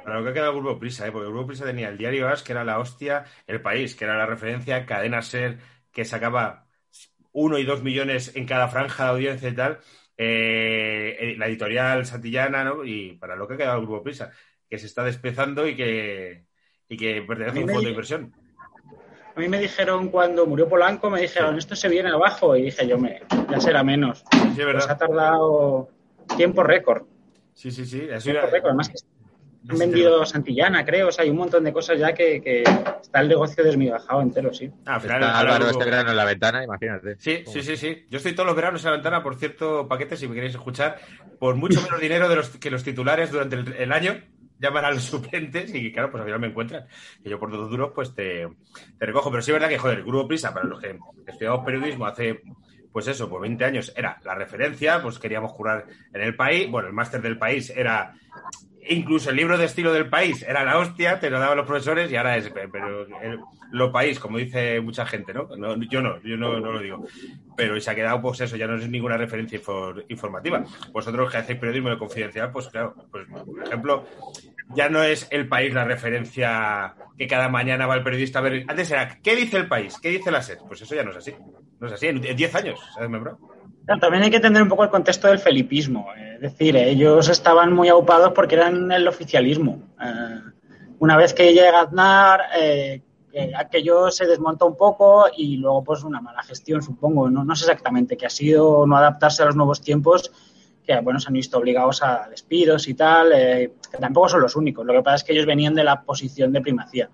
Para 0.06 0.20
lo 0.20 0.24
que 0.24 0.30
ha 0.30 0.34
quedado 0.34 0.52
el 0.52 0.60
Grupo 0.60 0.80
Prisa, 0.80 1.08
¿eh? 1.08 1.12
porque 1.12 1.26
el 1.26 1.34
Grupo 1.34 1.48
Prisa 1.48 1.66
tenía 1.66 1.90
el 1.90 1.98
diario 1.98 2.28
As, 2.30 2.44
que 2.44 2.52
era 2.52 2.64
la 2.64 2.78
hostia, 2.78 3.26
El 3.48 3.60
País, 3.60 3.96
que 3.96 4.06
era 4.06 4.16
la 4.16 4.28
referencia, 4.28 4.86
Cadena 4.86 5.24
Ser, 5.24 5.58
que 5.92 6.06
sacaba 6.06 6.68
uno 7.32 7.58
y 7.58 7.66
dos 7.66 7.82
millones 7.82 8.36
en 8.36 8.46
cada 8.46 8.68
franja 8.68 9.06
de 9.06 9.10
audiencia 9.10 9.50
y 9.50 9.56
tal, 9.56 9.80
eh, 10.16 11.34
la 11.40 11.48
editorial 11.48 12.06
Santillana, 12.06 12.64
¿no? 12.64 12.86
Y 12.86 13.14
para 13.14 13.36
lo 13.36 13.48
que 13.48 13.56
ha 13.56 13.58
quedado 13.58 13.80
el 13.80 13.88
Grupo 13.88 14.04
Prisa, 14.04 14.32
que 14.70 14.78
se 14.78 14.86
está 14.86 15.04
despezando 15.04 15.68
y 15.68 15.76
que, 15.76 16.46
y 16.88 16.98
que 16.98 17.24
pertenece 17.24 17.58
a 17.58 17.62
un 17.64 17.68
fondo 17.70 17.82
de 17.82 17.90
inversión. 17.90 18.34
A 19.36 19.40
mí 19.40 19.50
me 19.50 19.60
dijeron 19.60 20.10
cuando 20.10 20.46
murió 20.46 20.70
Polanco, 20.70 21.10
me 21.10 21.20
dijeron, 21.20 21.58
esto 21.58 21.76
se 21.76 21.90
viene 21.90 22.10
abajo. 22.10 22.56
Y 22.56 22.62
dije 22.62 22.88
yo, 22.88 22.98
me, 23.00 23.22
ya 23.52 23.60
será 23.60 23.84
menos. 23.84 24.24
Sí, 24.32 24.38
es 24.38 24.54
Pues 24.54 24.60
ha 24.60 24.66
verdad. 24.66 24.98
tardado 24.98 25.90
tiempo 26.38 26.64
récord. 26.64 27.04
Sí, 27.54 27.72
sí, 27.72 27.86
sí. 27.86 28.08
Tiempo 28.22 28.48
récord. 28.48 28.68
Además 28.70 28.90
que 28.90 28.96
han 29.70 29.78
vendido 29.78 30.26
Santillana, 30.26 30.86
creo. 30.86 31.10
O 31.10 31.12
sea, 31.12 31.24
hay 31.24 31.30
un 31.30 31.38
montón 31.38 31.64
de 31.64 31.74
cosas 31.74 32.00
ya 32.00 32.14
que, 32.14 32.42
que 32.42 32.64
está 33.02 33.22
el 33.22 33.28
negocio 33.28 33.64
desmigajado 33.64 34.22
entero, 34.22 34.54
sí. 34.54 34.72
Ah, 34.86 34.96
al 34.96 35.02
final, 35.02 35.22
Está 35.22 35.40
Álvaro 35.40 35.70
este 35.70 35.86
verano 35.86 36.12
en 36.12 36.18
la 36.18 36.26
ventana, 36.26 36.64
imagínate. 36.64 37.16
Sí, 37.20 37.44
sí, 37.46 37.62
sí, 37.62 37.78
sí. 37.78 38.06
Yo 38.10 38.18
estoy 38.18 38.34
todos 38.34 38.48
los 38.48 38.56
veranos 38.56 38.84
en 38.84 38.92
la 38.92 38.98
ventana 38.98 39.24
por 39.24 39.36
cierto 39.36 39.88
paquete, 39.88 40.18
si 40.18 40.28
me 40.28 40.36
queréis 40.36 40.56
escuchar, 40.56 41.00
por 41.40 41.56
mucho 41.56 41.82
menos 41.82 42.00
dinero 42.00 42.30
de 42.30 42.36
los 42.36 42.50
que 42.50 42.72
los 42.72 42.84
titulares 42.84 43.32
durante 43.32 43.56
el, 43.56 43.74
el 43.74 43.92
año 43.92 44.22
llaman 44.60 44.86
a 44.86 44.92
los 44.92 45.04
suplentes 45.04 45.74
y 45.74 45.92
claro, 45.92 46.12
pues 46.12 46.22
al 46.22 46.26
final 46.26 46.40
me 46.40 46.48
encuentran. 46.48 46.86
Y 47.24 47.30
yo 47.30 47.40
por 47.40 47.52
dos 47.52 47.70
duros, 47.70 47.92
pues 47.94 48.14
te, 48.14 48.48
te 48.98 49.06
recojo. 49.06 49.30
Pero 49.32 49.42
sí 49.42 49.52
es 49.52 49.56
verdad 49.56 49.70
que, 49.70 49.78
joder, 49.78 50.00
el 50.00 50.06
Grupo 50.06 50.28
Prisa, 50.28 50.54
para 50.54 50.66
los 50.66 50.80
que 50.80 50.98
estudiamos 51.28 51.66
periodismo 51.66 52.06
hace, 52.06 52.42
pues 52.92 53.08
eso, 53.08 53.30
pues 53.30 53.42
20 53.42 53.66
años, 53.66 53.94
era 53.96 54.20
la 54.24 54.36
referencia, 54.36 55.02
pues 55.02 55.20
queríamos 55.20 55.54
curar 55.54 55.86
en 56.14 56.22
el 56.22 56.36
país. 56.36 56.70
Bueno, 56.70 56.88
el 56.88 56.94
máster 56.94 57.22
del 57.22 57.38
país 57.38 57.70
era 57.70 58.14
incluso 58.90 59.30
el 59.30 59.36
libro 59.36 59.58
de 59.58 59.66
estilo 59.66 59.92
del 59.94 60.10
país 60.10 60.44
era 60.44 60.64
la 60.64 60.78
hostia, 60.78 61.20
te 61.20 61.30
lo 61.30 61.40
daban 61.40 61.58
los 61.58 61.66
profesores 61.66 62.12
y 62.12 62.16
ahora 62.16 62.38
es, 62.38 62.50
pero 62.72 63.02
el- 63.22 63.40
lo 63.72 63.92
país, 63.92 64.20
como 64.20 64.38
dice 64.38 64.80
mucha 64.80 65.06
gente, 65.06 65.34
¿no? 65.34 65.50
Yo 65.90 66.02
no, 66.02 66.22
yo 66.22 66.38
no, 66.38 66.60
lo 66.60 66.80
digo. 66.80 67.06
Pero 67.58 67.80
se 67.82 67.90
ha 67.92 67.96
quedado, 67.96 68.22
pues 68.22 68.40
eso, 68.42 68.56
ya 68.56 68.68
no 68.68 68.76
es 68.76 68.88
ninguna 68.88 69.18
referencia 69.18 69.60
infor- 69.60 70.06
informativa. 70.10 70.64
Vosotros 70.92 71.32
que 71.32 71.38
hacéis 71.38 71.60
periodismo 71.60 71.90
de 71.90 71.98
confidencial, 71.98 72.52
pues 72.52 72.68
claro, 72.70 72.96
pues 73.12 73.28
por 73.28 73.64
ejemplo, 73.64 74.06
ya 74.76 74.88
no 74.90 75.04
es 75.04 75.28
el 75.32 75.48
país 75.48 75.74
la 75.74 75.84
referencia 75.84 76.96
que 77.18 77.28
cada 77.28 77.50
mañana 77.50 77.88
va 77.88 77.96
el 77.96 78.04
periodista 78.04 78.40
a 78.40 78.44
ver. 78.44 78.66
Antes 78.68 78.92
era, 78.92 79.20
¿qué 79.22 79.36
dice 79.36 79.58
el 79.58 79.68
país? 79.68 79.98
¿Qué 80.02 80.10
dice 80.10 80.32
la 80.32 80.42
SED? 80.42 80.60
Pues 80.68 80.82
eso 80.82 80.96
ya 80.96 81.04
no 81.04 81.12
es 81.12 81.18
así. 81.18 81.34
No 81.80 81.88
es 81.88 81.94
así, 81.94 82.08
en 82.08 82.24
en 82.24 82.36
10 82.38 82.54
años, 82.56 82.80
¿sabes, 82.94 83.10
bro? 83.10 83.38
También 83.86 84.24
hay 84.24 84.30
que 84.30 84.38
entender 84.38 84.64
un 84.64 84.70
poco 84.70 84.84
el 84.84 84.90
contexto 84.90 85.28
del 85.28 85.40
felipismo. 85.40 86.08
Es 86.16 86.42
decir, 86.42 86.76
ellos 86.76 87.30
estaban 87.30 87.74
muy 87.74 87.88
aupados 87.88 88.32
porque 88.34 88.56
eran 88.56 88.92
el 88.92 89.08
oficialismo. 89.08 89.80
Eh, 90.02 90.40
una 91.00 91.18
vez 91.18 91.34
que 91.34 91.54
llega 91.54 91.82
Aznar, 91.82 92.42
eh, 92.58 93.02
eh, 93.32 93.52
aquello 93.56 94.10
se 94.10 94.26
desmonta 94.26 94.66
un 94.66 94.76
poco 94.76 95.26
y 95.36 95.58
luego 95.58 95.84
pues 95.84 96.04
una 96.04 96.22
mala 96.22 96.42
gestión, 96.44 96.82
supongo. 96.82 97.30
No, 97.30 97.44
no 97.44 97.56
sé 97.56 97.66
exactamente 97.66 98.18
qué 98.18 98.26
ha 98.26 98.30
sido 98.30 98.88
no 98.88 98.98
adaptarse 98.98 99.44
a 99.44 99.46
los 99.46 99.56
nuevos 99.56 99.82
tiempos 99.82 100.32
que 100.86 101.00
bueno, 101.02 101.20
se 101.20 101.28
han 101.28 101.34
visto 101.34 101.58
obligados 101.58 102.02
a 102.04 102.28
despidos 102.30 102.88
y 102.88 102.94
tal, 102.94 103.32
eh, 103.34 103.74
que 103.92 103.98
tampoco 103.98 104.30
son 104.30 104.42
los 104.42 104.56
únicos. 104.56 104.86
Lo 104.86 104.94
que 104.94 105.02
pasa 105.02 105.16
es 105.18 105.24
que 105.24 105.34
ellos 105.34 105.46
venían 105.46 105.74
de 105.74 105.84
la 105.84 106.02
posición 106.04 106.52
de 106.54 106.62
primacía. 106.62 107.10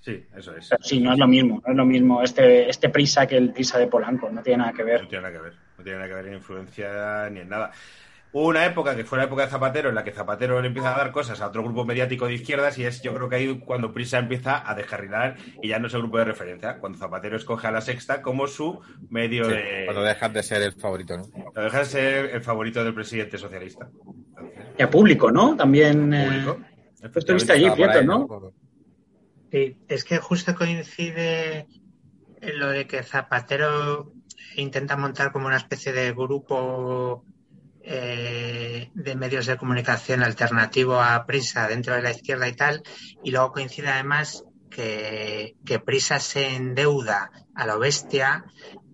Sí, 0.00 0.24
eso 0.36 0.56
es. 0.56 0.68
Pero 0.70 0.82
sí, 0.82 1.00
no 1.00 1.12
es 1.12 1.18
lo 1.18 1.28
mismo, 1.28 1.62
no 1.64 1.70
es 1.72 1.76
lo 1.76 1.84
mismo 1.84 2.22
este, 2.22 2.68
este 2.70 2.88
prisa 2.88 3.26
que 3.26 3.36
el 3.36 3.52
prisa 3.52 3.78
de 3.78 3.86
Polanco, 3.86 4.30
no 4.30 4.42
tiene 4.42 4.58
nada 4.58 4.72
que 4.72 4.82
ver. 4.82 5.02
No 5.02 5.08
tiene 5.08 5.22
nada 5.22 5.34
que 5.34 5.42
ver, 5.42 5.52
no 5.76 5.84
tiene 5.84 5.98
nada 5.98 6.08
que 6.08 6.14
ver 6.14 6.26
en 6.28 6.34
influencia 6.34 7.28
ni 7.30 7.40
en 7.40 7.48
nada. 7.48 7.70
Hubo 8.32 8.46
una 8.46 8.64
época 8.64 8.94
que 8.94 9.04
fue 9.04 9.18
la 9.18 9.24
época 9.24 9.42
de 9.42 9.48
Zapatero 9.50 9.88
en 9.88 9.96
la 9.96 10.04
que 10.04 10.12
Zapatero 10.12 10.60
le 10.62 10.68
empieza 10.68 10.94
a 10.94 10.98
dar 10.98 11.10
cosas 11.10 11.40
a 11.40 11.48
otro 11.48 11.64
grupo 11.64 11.84
mediático 11.84 12.26
de 12.26 12.34
izquierdas 12.34 12.78
y 12.78 12.84
es 12.84 13.02
yo 13.02 13.12
creo 13.12 13.28
que 13.28 13.34
ahí 13.34 13.58
cuando 13.58 13.92
Prisa 13.92 14.18
empieza 14.18 14.70
a 14.70 14.74
descarrilar 14.76 15.36
y 15.60 15.68
ya 15.68 15.80
no 15.80 15.88
es 15.88 15.94
el 15.94 16.00
grupo 16.00 16.18
de 16.18 16.26
referencia, 16.26 16.78
cuando 16.78 16.96
Zapatero 16.96 17.36
escoge 17.36 17.66
a 17.66 17.72
la 17.72 17.80
sexta 17.80 18.22
como 18.22 18.46
su 18.46 18.80
medio 19.08 19.46
Sí, 19.46 19.50
de... 19.50 19.82
Cuando 19.84 20.04
dejas 20.04 20.32
de 20.32 20.42
ser 20.44 20.62
el 20.62 20.72
favorito, 20.72 21.16
¿no? 21.16 21.24
Cuando 21.28 21.62
deja 21.62 21.78
de 21.80 21.84
ser 21.86 22.26
el 22.26 22.40
favorito 22.40 22.84
del 22.84 22.94
presidente 22.94 23.36
socialista. 23.36 23.88
Entonces, 23.90 24.64
Y 24.78 24.82
a 24.82 24.88
público, 24.88 25.32
¿no? 25.32 25.56
También. 25.56 26.14
eh, 26.14 26.26
público. 26.26 26.60
tú 27.12 27.18
estuviste 27.18 27.52
allí, 27.52 27.64
ahí, 27.64 28.06
¿no? 28.06 28.28
Sí, 29.50 29.76
es 29.88 30.04
que 30.04 30.18
justo 30.18 30.54
coincide 30.54 31.66
lo 32.40 32.68
de 32.68 32.86
que 32.86 33.02
Zapatero 33.02 34.12
intenta 34.56 34.96
montar 34.96 35.32
como 35.32 35.46
una 35.46 35.56
especie 35.56 35.92
de 35.92 36.12
grupo 36.12 37.24
eh, 37.82 38.90
de 38.94 39.14
medios 39.16 39.46
de 39.46 39.56
comunicación 39.56 40.22
alternativo 40.22 41.00
a 41.00 41.26
Prisa 41.26 41.66
dentro 41.66 41.94
de 41.94 42.02
la 42.02 42.12
izquierda 42.12 42.48
y 42.48 42.54
tal, 42.54 42.82
y 43.24 43.30
luego 43.30 43.52
coincide 43.52 43.88
además 43.88 44.44
que, 44.70 45.56
que 45.64 45.80
Prisa 45.80 46.20
se 46.20 46.54
endeuda 46.54 47.30
a 47.54 47.66
lo 47.66 47.78
bestia 47.78 48.44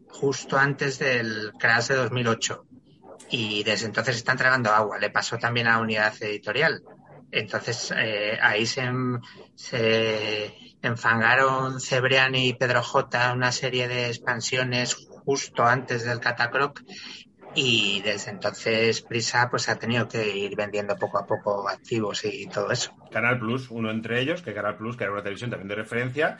justo 0.09 0.57
antes 0.57 0.99
del 0.99 1.53
crash 1.59 1.89
de 1.89 1.97
2008 1.97 2.67
y 3.31 3.63
desde 3.65 3.87
entonces 3.87 4.17
están 4.17 4.39
tragando 4.39 4.71
agua. 4.71 4.99
Le 4.99 5.11
pasó 5.11 5.37
también 5.39 5.67
a 5.67 5.79
Unidad 5.79 6.15
Editorial. 6.21 6.83
Entonces 7.31 7.93
eh, 7.97 8.39
ahí 8.41 8.67
se, 8.67 8.83
en- 8.83 9.21
se 9.55 10.55
enfangaron 10.83 11.81
Cebrián 11.81 12.35
y 12.35 12.55
Pedro 12.55 12.83
J 12.83 13.33
una 13.33 13.53
serie 13.53 13.89
de 13.89 14.07
expansiones 14.09 14.95
justo 15.25 15.65
antes 15.65 16.05
del 16.05 16.21
Catacroc 16.21 16.81
y 17.55 18.03
desde 18.03 18.31
entonces 18.33 19.03
Prisa 19.03 19.49
pues 19.51 19.69
ha 19.69 19.79
tenido 19.79 20.07
que 20.07 20.37
ir 20.37 20.55
vendiendo 20.57 20.95
poco 20.97 21.19
a 21.19 21.27
poco 21.27 21.69
activos 21.69 22.25
y 22.25 22.49
todo 22.49 22.71
eso. 22.71 22.93
Canal 23.11 23.39
Plus, 23.39 23.71
uno 23.71 23.91
entre 23.91 24.21
ellos, 24.21 24.43
que 24.43 24.53
Canal 24.53 24.77
Plus, 24.77 24.97
que 24.97 25.05
era 25.05 25.13
una 25.13 25.23
televisión 25.23 25.51
también 25.51 25.69
de 25.69 25.75
referencia, 25.77 26.39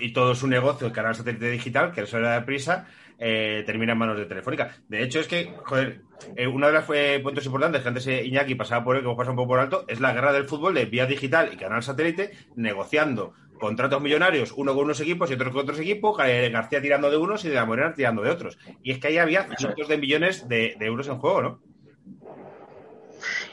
y 0.00 0.12
todo 0.12 0.34
su 0.34 0.48
negocio, 0.48 0.86
el 0.88 0.92
canal 0.92 1.14
satélite 1.14 1.50
digital, 1.50 1.92
que 1.92 2.00
eso 2.02 2.18
era 2.18 2.34
de 2.34 2.42
prisa, 2.42 2.88
eh, 3.18 3.62
termina 3.66 3.92
en 3.92 3.98
manos 3.98 4.18
de 4.18 4.26
Telefónica. 4.26 4.76
De 4.88 5.02
hecho, 5.02 5.20
es 5.20 5.28
que, 5.28 5.52
joder, 5.64 6.02
eh, 6.36 6.46
uno 6.46 6.66
de 6.66 6.72
los 6.72 6.84
eh, 6.94 7.20
puntos 7.22 7.46
importantes 7.46 7.82
que 7.82 7.88
antes 7.88 8.06
eh, 8.06 8.24
Iñaki 8.24 8.54
pasaba 8.54 8.84
por 8.84 8.96
él, 8.96 9.02
que 9.02 9.08
pasado 9.08 9.30
un 9.30 9.36
poco 9.36 9.48
por 9.48 9.60
alto, 9.60 9.84
es 9.88 10.00
la 10.00 10.12
guerra 10.12 10.32
del 10.32 10.44
fútbol 10.44 10.74
de 10.74 10.84
vía 10.86 11.06
digital 11.06 11.50
y 11.52 11.56
canal 11.56 11.82
satélite, 11.82 12.32
negociando 12.56 13.34
contratos 13.58 14.02
millonarios, 14.02 14.52
uno 14.52 14.74
con 14.74 14.84
unos 14.84 15.00
equipos 15.00 15.30
y 15.30 15.34
otro 15.34 15.50
con 15.50 15.62
otros 15.62 15.80
equipos, 15.80 16.18
eh, 16.24 16.50
García 16.50 16.82
tirando 16.82 17.10
de 17.10 17.16
unos 17.16 17.44
y 17.44 17.48
de 17.48 17.54
la 17.54 17.64
Morena 17.64 17.94
tirando 17.94 18.22
de 18.22 18.30
otros. 18.30 18.58
Y 18.82 18.92
es 18.92 18.98
que 18.98 19.08
ahí 19.08 19.18
había 19.18 19.48
cientos 19.56 19.88
de 19.88 19.96
millones 19.96 20.48
de, 20.48 20.76
de 20.78 20.86
euros 20.86 21.08
en 21.08 21.18
juego, 21.18 21.42
¿no? 21.42 21.60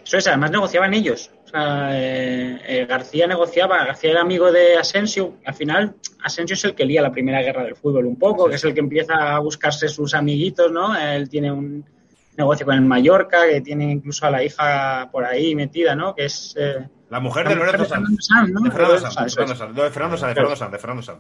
Eso 0.06 0.18
es, 0.18 0.28
además 0.28 0.52
negociaban 0.52 0.94
ellos. 0.94 1.32
Eh, 1.56 2.60
eh, 2.66 2.86
García 2.88 3.28
negociaba, 3.28 3.86
García 3.86 4.12
era 4.12 4.22
amigo 4.22 4.52
de 4.52 4.76
Asensio. 4.78 5.36
Al 5.46 5.54
final, 5.54 5.96
Asensio 6.24 6.56
es 6.56 6.64
el 6.66 6.74
que 6.74 6.86
lía 6.86 7.02
la 7.02 7.12
primera 7.12 7.42
guerra 7.42 7.64
del 7.64 7.76
fútbol 7.76 8.06
un 8.08 8.18
poco, 8.18 8.50
que 8.50 8.56
es 8.56 8.64
el 8.64 8.74
que 8.74 8.80
empieza 8.80 9.36
a 9.36 9.40
buscarse 9.40 9.88
sus 9.88 10.14
amiguitos, 10.16 10.72
¿no? 10.72 10.98
Él 10.98 11.30
tiene 11.30 11.52
un 11.52 11.86
negocio 12.36 12.66
con 12.66 12.76
el 12.76 12.82
Mallorca, 12.82 13.48
que 13.48 13.62
tiene 13.62 13.92
incluso 13.92 14.26
a 14.26 14.32
la 14.32 14.44
hija 14.44 15.10
por 15.12 15.24
ahí 15.26 15.54
metida, 15.54 15.96
¿no? 15.96 16.16
Que 16.16 16.26
es. 16.26 16.56
eh, 16.58 16.88
La 17.10 17.20
mujer 17.20 17.48
de 17.48 17.56
Lorenzo 17.56 17.86
Sanz. 17.86 18.10
De 18.10 18.72
Fernando 18.72 19.00
Sanz, 19.00 19.16
de 19.22 19.32
Fernando 19.32 19.58
Sanz, 19.60 19.76
de 19.76 19.92
Fernando 19.92 20.18
Sanz, 20.18 20.30
de 20.30 20.34
Fernando 20.34 20.56
Sanz, 20.56 20.72
de 20.72 20.80
Fernando 20.80 21.04
Sanz. 21.04 21.20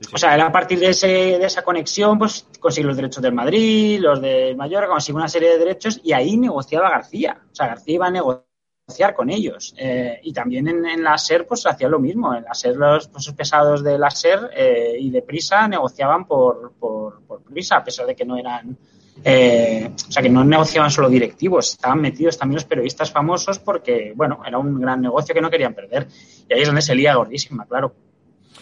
Sí, 0.00 0.06
sí. 0.08 0.10
O 0.14 0.18
sea, 0.18 0.34
él 0.34 0.40
a 0.40 0.50
partir 0.50 0.78
de, 0.78 0.88
ese, 0.88 1.06
de 1.06 1.44
esa 1.44 1.60
conexión, 1.60 2.18
pues 2.18 2.46
consigue 2.58 2.86
los 2.86 2.96
derechos 2.96 3.22
del 3.22 3.34
Madrid, 3.34 4.00
los 4.00 4.18
del 4.22 4.56
Mallorca, 4.56 4.88
consigue 4.88 5.16
una 5.16 5.28
serie 5.28 5.50
de 5.50 5.58
derechos 5.58 6.00
y 6.02 6.14
ahí 6.14 6.38
negociaba 6.38 6.88
García. 6.88 7.36
O 7.52 7.54
sea, 7.54 7.66
García 7.66 7.96
iba 7.96 8.06
a 8.06 8.10
negociar 8.10 8.46
con 9.14 9.30
ellos. 9.30 9.74
Eh, 9.78 10.20
y 10.22 10.32
también 10.32 10.68
en, 10.68 11.02
la 11.02 11.16
SER, 11.18 11.46
pues 11.46 11.66
hacía 11.66 11.88
lo 11.88 11.98
mismo. 11.98 12.34
En 12.34 12.44
la 12.44 12.54
SER, 12.54 12.76
los 12.76 13.08
pesos 13.08 13.34
pesados 13.34 13.82
de 13.82 13.98
la 13.98 14.10
SER 14.10 14.50
eh, 14.54 14.96
y 14.98 15.10
de 15.10 15.22
Prisa 15.22 15.66
negociaban 15.68 16.26
por, 16.26 16.72
por, 16.78 17.20
por 17.22 17.42
Prisa, 17.42 17.76
a 17.76 17.84
pesar 17.84 18.06
de 18.06 18.14
que 18.14 18.24
no 18.24 18.36
eran. 18.36 18.76
eh, 19.24 19.90
o 20.08 20.10
sea, 20.12 20.22
que 20.22 20.28
no 20.30 20.44
negociaban 20.44 20.90
solo 20.90 21.08
directivos, 21.08 21.72
estaban 21.72 22.00
metidos 22.00 22.38
también 22.38 22.56
los 22.56 22.64
periodistas 22.64 23.10
famosos 23.10 23.58
porque, 23.58 24.12
bueno, 24.14 24.42
era 24.46 24.58
un 24.58 24.80
gran 24.80 25.00
negocio 25.00 25.34
que 25.34 25.40
no 25.40 25.50
querían 25.50 25.74
perder. 25.74 26.06
Y 26.48 26.54
ahí 26.54 26.60
es 26.62 26.66
donde 26.68 26.82
se 26.82 26.94
lía 26.94 27.14
gordísima, 27.14 27.66
claro. 27.66 27.94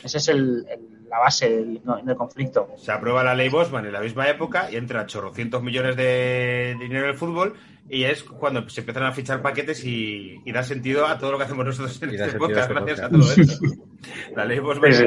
Esa 0.02 0.18
es 0.18 0.28
el- 0.28 0.66
la 1.08 1.20
base 1.20 1.48
del, 1.48 1.80
del 2.04 2.16
conflicto. 2.16 2.68
Se 2.76 2.92
aprueba 2.92 3.24
la 3.24 3.34
ley 3.34 3.48
Bosman 3.48 3.86
en 3.86 3.94
la 3.94 4.00
misma 4.00 4.28
época 4.28 4.68
y 4.70 4.76
entra 4.76 5.06
chorrocientos 5.06 5.62
millones 5.62 5.96
de 5.96 6.76
dinero 6.78 7.04
en 7.04 7.10
el 7.12 7.16
fútbol 7.16 7.54
y 7.90 8.04
es 8.04 8.22
cuando 8.22 8.68
se 8.68 8.80
empiezan 8.80 9.04
a 9.04 9.12
fichar 9.12 9.40
paquetes 9.42 9.84
y, 9.84 10.40
y 10.44 10.52
da 10.52 10.62
sentido 10.62 11.06
a 11.06 11.18
todo 11.18 11.32
lo 11.32 11.38
que 11.38 11.44
hacemos 11.44 11.64
nosotros 11.66 12.02
en 12.02 12.10
este 12.10 12.38
podcast 12.38 12.70
este 12.70 12.74
gracias 12.74 13.00
a 13.00 13.08
todo 13.10 13.32
esto. 13.32 13.64
La 14.36 14.44
ley 14.44 14.58
Bosman 14.60 14.92
Sí, 14.92 15.04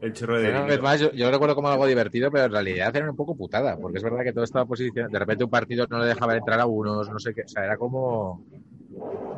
el 0.00 0.12
chorro- 0.12 0.38
de 0.40 0.50
una 0.50 0.62
vez 0.62 0.80
más, 0.80 1.00
yo, 1.00 1.10
yo 1.12 1.26
lo 1.26 1.32
recuerdo 1.32 1.54
como 1.56 1.68
algo 1.68 1.86
divertido, 1.86 2.30
pero 2.30 2.44
en 2.44 2.52
realidad 2.52 2.94
era 2.94 3.10
un 3.10 3.16
poco 3.16 3.34
putada, 3.36 3.76
porque 3.76 3.98
es 3.98 4.04
verdad 4.04 4.22
que 4.22 4.32
todo 4.32 4.44
estaba 4.44 4.64
posicionado. 4.64 5.12
De 5.12 5.18
repente 5.18 5.44
un 5.44 5.50
partido 5.50 5.86
no 5.90 5.98
le 5.98 6.06
dejaba 6.06 6.36
entrar 6.36 6.60
a 6.60 6.66
unos, 6.66 7.10
no 7.10 7.18
sé 7.18 7.34
qué. 7.34 7.42
O 7.42 7.48
sea, 7.48 7.64
era 7.64 7.76
como. 7.76 8.44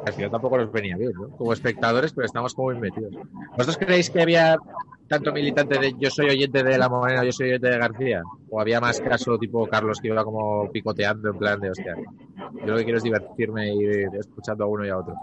Al 0.06 0.12
final 0.12 0.30
tampoco 0.30 0.58
nos 0.58 0.70
venía 0.70 0.96
bien, 0.96 1.12
¿no? 1.14 1.30
Como 1.30 1.52
espectadores, 1.52 2.12
pero 2.12 2.26
estamos 2.26 2.54
como 2.54 2.68
bien 2.68 2.80
metidos. 2.80 3.14
¿Vosotros 3.52 3.78
creéis 3.78 4.10
que 4.10 4.22
había 4.22 4.56
tanto 5.08 5.32
militante 5.32 5.78
de 5.78 5.94
yo 5.98 6.10
soy 6.10 6.28
oyente 6.28 6.62
de 6.62 6.78
La 6.78 6.88
Morena, 6.88 7.24
yo 7.24 7.32
soy 7.32 7.48
oyente 7.48 7.68
de 7.70 7.78
García? 7.78 8.22
¿O 8.50 8.60
había 8.60 8.80
más 8.80 9.00
caso 9.00 9.36
tipo 9.38 9.66
Carlos 9.66 9.98
que 10.00 10.08
iba 10.08 10.22
como 10.24 10.70
picoteando 10.70 11.30
en 11.30 11.38
plan 11.38 11.58
de 11.60 11.70
hostia? 11.70 11.96
Yo 12.54 12.72
lo 12.72 12.76
que 12.78 12.84
quiero 12.84 12.98
es 12.98 13.04
divertirme 13.04 13.72
y 13.72 13.78
ir 13.78 14.08
escuchando 14.18 14.64
a 14.64 14.66
uno 14.66 14.86
y 14.86 14.88
a 14.88 14.98
otro. 14.98 15.14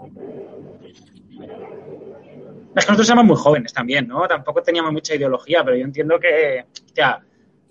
Es 2.74 2.84
que 2.84 2.92
nosotros 2.92 3.08
éramos 3.08 3.24
muy 3.26 3.36
jóvenes 3.36 3.72
también, 3.72 4.06
¿no? 4.06 4.26
Tampoco 4.28 4.62
teníamos 4.62 4.92
mucha 4.92 5.14
ideología, 5.14 5.64
pero 5.64 5.76
yo 5.76 5.84
entiendo 5.84 6.18
que, 6.20 6.64
hostia, 6.86 7.20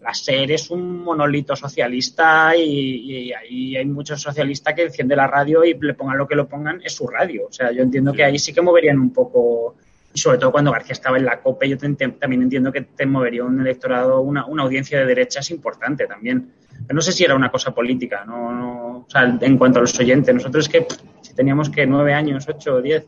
la 0.02 0.14
SER 0.14 0.52
es 0.52 0.70
un 0.72 1.04
monolito 1.04 1.56
socialista 1.56 2.56
y, 2.56 3.28
y 3.28 3.34
ahí 3.34 3.76
hay 3.78 3.86
muchos 3.86 4.22
socialistas 4.22 4.74
que 4.74 4.84
enciende 4.84 5.16
la 5.16 5.28
radio 5.28 5.64
y 5.64 5.76
le 5.80 5.94
pongan 5.94 6.18
lo 6.18 6.28
que 6.28 6.36
lo 6.36 6.48
pongan, 6.48 6.82
es 6.84 6.94
su 6.94 7.08
radio. 7.08 7.48
O 7.48 7.52
sea, 7.52 7.72
yo 7.72 7.84
entiendo 7.84 8.14
que 8.14 8.24
ahí 8.24 8.40
sí 8.40 8.52
que 8.54 8.62
moverían 8.62 9.00
un 9.00 9.14
poco, 9.14 9.76
y 10.14 10.20
sobre 10.20 10.38
todo 10.40 10.52
cuando 10.52 10.72
García 10.72 10.94
estaba 10.94 11.18
en 11.18 11.26
la 11.26 11.40
COPE, 11.40 11.70
yo 11.70 11.78
te 11.78 11.88
ent- 11.88 12.20
también 12.20 12.42
entiendo 12.42 12.72
que 12.72 12.82
te 12.82 13.06
movería 13.06 13.44
un 13.44 13.62
electorado, 13.62 14.22
una, 14.22 14.46
una 14.48 14.64
audiencia 14.64 15.00
de 15.00 15.06
derechas 15.06 15.52
importante 15.52 16.08
también. 16.08 16.52
Pero 16.88 16.96
no 16.96 17.02
sé 17.02 17.12
si 17.12 17.24
era 17.24 17.36
una 17.36 17.50
cosa 17.52 17.74
política, 17.74 18.24
no, 18.26 18.52
no- 18.52 18.98
o 19.00 19.10
sea, 19.10 19.38
en 19.42 19.58
cuanto 19.58 19.80
a 19.80 19.82
los 19.82 20.00
oyentes, 20.00 20.34
nosotros 20.34 20.66
es 20.66 20.72
que 20.72 20.82
pff, 20.82 20.98
si 21.22 21.34
teníamos 21.36 21.70
que 21.70 21.86
nueve 21.86 22.14
años, 22.14 22.46
ocho 22.48 22.76
o 22.76 22.82
diez, 22.82 23.06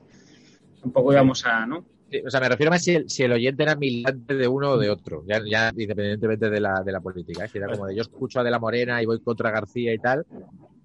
tampoco 0.81 1.11
íbamos 1.13 1.45
a, 1.45 1.65
¿no? 1.65 1.83
Sí, 2.09 2.21
o 2.25 2.29
sea, 2.29 2.39
me 2.39 2.47
refiero 2.47 2.71
más 2.71 2.81
si 2.83 2.95
el, 2.95 3.09
si 3.09 3.23
el 3.23 3.33
oyente 3.33 3.63
era 3.63 3.75
militante 3.75 4.35
de 4.35 4.47
uno 4.47 4.71
o 4.71 4.77
de 4.77 4.89
otro, 4.89 5.23
ya, 5.27 5.41
ya 5.45 5.71
independientemente 5.75 6.49
de 6.49 6.59
la, 6.61 6.81
de 6.81 6.91
la 6.93 7.01
política. 7.01 7.45
¿eh? 7.45 7.49
Si 7.51 7.57
era 7.57 7.67
como 7.67 7.85
de 7.85 7.95
yo 7.95 8.01
escucho 8.01 8.39
a 8.39 8.43
De 8.43 8.51
la 8.51 8.59
Morena 8.59 9.01
y 9.01 9.05
voy 9.05 9.19
contra 9.19 9.51
García 9.51 9.93
y 9.93 9.97
tal, 9.99 10.25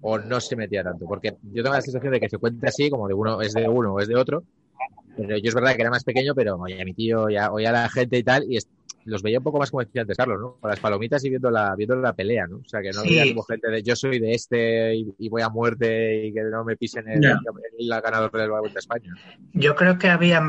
o 0.01 0.17
no 0.17 0.41
se 0.41 0.57
metía 0.57 0.83
tanto. 0.83 1.05
Porque 1.05 1.35
yo 1.53 1.63
tengo 1.63 1.75
la 1.75 1.81
sensación 1.81 2.11
de 2.11 2.19
que 2.19 2.27
se 2.29 2.37
cuenta 2.39 2.67
así, 2.67 2.89
como 2.89 3.07
de 3.07 3.13
uno 3.13 3.41
es 3.41 3.53
de 3.53 3.69
uno 3.69 3.93
o 3.93 3.99
es 4.01 4.09
de 4.09 4.15
otro. 4.17 4.43
Pero 5.15 5.37
yo 5.37 5.47
es 5.47 5.55
verdad 5.55 5.75
que 5.75 5.81
era 5.83 5.91
más 5.91 6.03
pequeño, 6.03 6.33
pero 6.35 6.57
oye, 6.57 6.83
mi 6.83 6.93
tío 6.93 7.29
ya 7.29 7.51
oía 7.53 7.69
a 7.69 7.73
la 7.73 7.89
gente 7.89 8.17
y 8.17 8.23
tal, 8.23 8.43
y 8.51 8.57
los 9.05 9.21
veía 9.21 9.39
un 9.39 9.43
poco 9.43 9.59
más 9.59 9.71
como 9.71 9.83
decía 9.83 10.01
antes 10.01 10.17
Carlos, 10.17 10.39
¿no? 10.39 10.57
Con 10.59 10.69
las 10.69 10.79
palomitas 10.79 11.23
y 11.25 11.29
viendo 11.29 11.49
la, 11.51 11.75
viendo 11.75 11.95
la 11.95 12.13
pelea, 12.13 12.47
¿no? 12.47 12.57
O 12.57 12.65
sea, 12.67 12.81
que 12.81 12.91
no 12.91 13.01
Sí. 13.01 13.19
había 13.19 13.33
como 13.33 13.43
gente 13.43 13.69
de 13.69 13.83
yo 13.83 13.95
soy 13.95 14.19
de 14.19 14.33
este 14.33 14.95
y, 14.95 15.13
y 15.19 15.29
voy 15.29 15.41
a 15.41 15.49
muerte 15.49 16.25
y 16.27 16.33
que 16.33 16.41
no 16.43 16.63
me 16.63 16.75
pisen 16.77 17.07
el, 17.09 17.21
Ya. 17.21 17.39
el 17.79 18.01
ganador 18.01 18.31
del 18.31 18.49
Vuelta 18.49 18.77
a 18.77 18.79
España. 18.79 19.17
Yo 19.53 19.75
creo 19.75 19.97
que 19.97 20.09
había, 20.09 20.41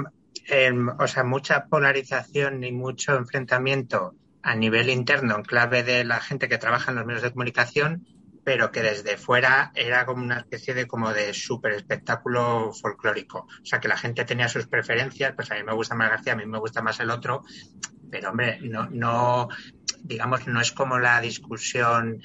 em, 0.49 0.89
o 0.89 1.07
sea, 1.07 1.25
mucha 1.25 1.67
polarización 1.67 2.65
y 2.65 2.73
mucho 2.73 3.17
enfrentamiento 3.17 4.15
a 4.43 4.55
nivel 4.55 4.91
interno 4.91 5.37
en 5.37 5.43
clave 5.43 5.83
de 5.83 6.05
la 6.05 6.21
gente 6.21 6.49
que 6.49 6.59
trabaja 6.59 6.91
en 6.91 6.97
los 6.99 7.07
medios 7.07 7.23
de 7.23 7.31
comunicación, 7.33 8.07
pero 8.45 8.71
que 8.71 8.83
desde 8.83 9.17
fuera 9.17 9.73
era 9.75 10.05
como 10.05 10.23
una 10.23 10.39
especie 10.39 10.75
de 10.75 10.87
como 10.87 11.13
de 11.13 11.33
súper 11.33 11.73
espectáculo 11.73 12.73
folclórico. 12.73 13.47
O 13.63 13.65
sea, 13.65 13.81
que 13.81 13.89
la 13.89 13.97
gente 13.97 14.25
tenía 14.25 14.49
sus 14.49 14.67
preferencias, 14.67 15.33
pues 15.35 15.51
a 15.51 15.55
mí 15.55 15.63
me 15.65 15.73
gusta 15.73 15.95
más 15.95 16.11
García, 16.11 16.35
a 16.35 16.37
mí 16.37 16.47
me 16.47 16.59
gusta 16.59 16.83
más 16.83 17.01
el 17.01 17.11
otro, 17.11 17.43
pero 18.11 18.31
hombre, 18.31 18.61
no, 18.63 18.89
no, 18.91 19.49
digamos, 20.03 20.47
no 20.47 20.61
es 20.61 20.73
como 20.73 20.99
la 20.99 21.21
discusión 21.21 22.21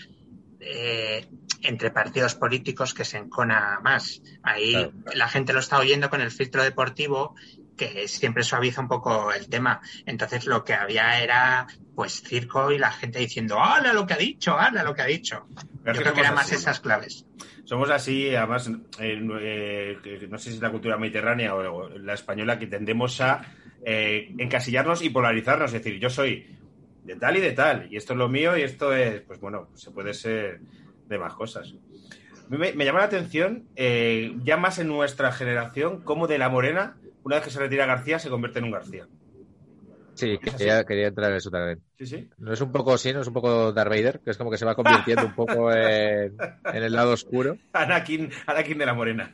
eh, 0.60 1.28
entre 1.62 1.92
partidos 1.92 2.36
políticos 2.36 2.94
que 2.94 3.06
se 3.06 3.18
encona 3.18 3.80
más. 3.82 4.22
Ahí 4.44 4.74
Claro. 4.74 4.94
la 5.14 5.30
gente 5.30 5.54
lo 5.54 5.60
está 5.60 5.80
oyendo 5.80 6.10
con 6.10 6.22
el 6.22 6.32
filtro 6.32 6.64
deportivo 6.64 7.36
que 7.80 8.08
siempre 8.10 8.44
suaviza 8.44 8.82
un 8.82 8.90
poco 8.90 9.32
el 9.32 9.48
tema. 9.48 9.80
Entonces 10.06 10.46
lo 10.46 10.64
que 10.64 10.74
había 10.74 11.22
era 11.24 11.66
pues 11.96 12.22
circo 12.22 12.72
y 12.72 12.78
la 12.78 12.92
gente 12.92 13.20
diciendo, 13.20 13.60
¡hala 13.60 13.94
lo 13.94 14.06
que 14.06 14.14
ha 14.14 14.18
dicho! 14.18 14.58
¡hala 14.58 14.84
lo 14.84 14.94
que 14.94 15.02
ha 15.02 15.06
dicho! 15.06 15.48
Pero 15.92 15.96
Yo 15.96 16.02
creo 16.02 16.14
que 16.14 16.20
era 16.22 16.30
somos 16.30 16.44
más 16.44 16.52
esas 16.52 16.80
claves. 16.80 17.26
Somos 17.64 17.90
así, 17.90 18.36
además, 18.36 18.70
eh, 19.00 19.98
eh, 20.04 20.28
no 20.30 20.38
sé 20.38 20.50
si 20.50 20.56
es 20.56 20.62
la 20.62 20.72
cultura 20.72 20.98
mediterránea 20.98 21.56
o, 21.56 21.86
o 21.86 21.90
la 21.90 22.14
española, 22.14 22.58
que 22.58 22.68
tendemos 22.68 23.22
a 23.22 23.42
eh, 23.86 24.34
encasillarnos 24.38 25.02
y 25.02 25.10
polarizarnos. 25.10 25.74
Es 25.74 25.84
decir, 25.84 26.00
yo 26.00 26.10
soy 26.10 26.48
de 27.04 27.16
tal 27.16 27.38
y 27.38 27.42
de 27.42 27.52
tal, 27.54 27.88
y 27.92 27.98
esto 27.98 28.14
es 28.14 28.20
lo 28.20 28.30
mío, 28.30 28.58
y 28.58 28.62
esto 28.62 28.94
es, 28.94 29.22
pues 29.22 29.40
bueno, 29.40 29.70
se 29.74 29.92
puede 29.92 30.14
ser 30.14 30.62
de 31.08 31.18
más 31.18 31.34
cosas. 31.34 31.74
Me, 32.50 32.74
me 32.74 32.86
llama 32.86 33.00
la 33.00 33.06
atención, 33.06 33.68
eh, 33.76 34.36
ya 34.44 34.58
más 34.58 34.80
en 34.80 34.88
nuestra 34.88 35.32
generación, 35.32 36.02
cómo 36.02 36.28
de 36.28 36.38
la 36.38 36.50
morena, 36.50 36.98
una 37.24 37.36
vez 37.36 37.46
que 37.46 37.52
se 37.52 37.60
retira 37.60 37.86
García, 37.86 38.20
se 38.20 38.30
convierte 38.30 38.60
en 38.60 38.66
un 38.66 38.72
García. 38.72 39.08
Sí, 40.20 40.38
quería, 40.38 40.84
quería 40.84 41.08
entrar 41.08 41.32
en 41.32 41.38
eso 41.38 41.50
también. 41.50 41.82
Sí, 41.98 42.06
sí. 42.06 42.30
No 42.40 42.52
es 42.52 42.60
un 42.60 42.74
poco, 42.74 42.98
sí, 42.98 43.14
no 43.14 43.22
es 43.22 43.28
un 43.28 43.34
poco 43.34 43.72
Darth 43.72 43.90
Vader, 43.90 44.20
que 44.20 44.32
es 44.32 44.38
como 44.38 44.52
que 44.52 44.58
se 44.58 44.66
va 44.66 44.76
convirtiendo 44.76 45.26
un 45.26 45.34
poco 45.34 45.72
en, 45.72 46.36
en 46.66 46.84
el 46.84 46.92
lado 46.92 47.14
oscuro. 47.14 47.58
Anakin, 47.74 48.30
Anakin 48.46 48.78
de 48.78 48.86
la 48.86 48.94
morena. 48.94 49.34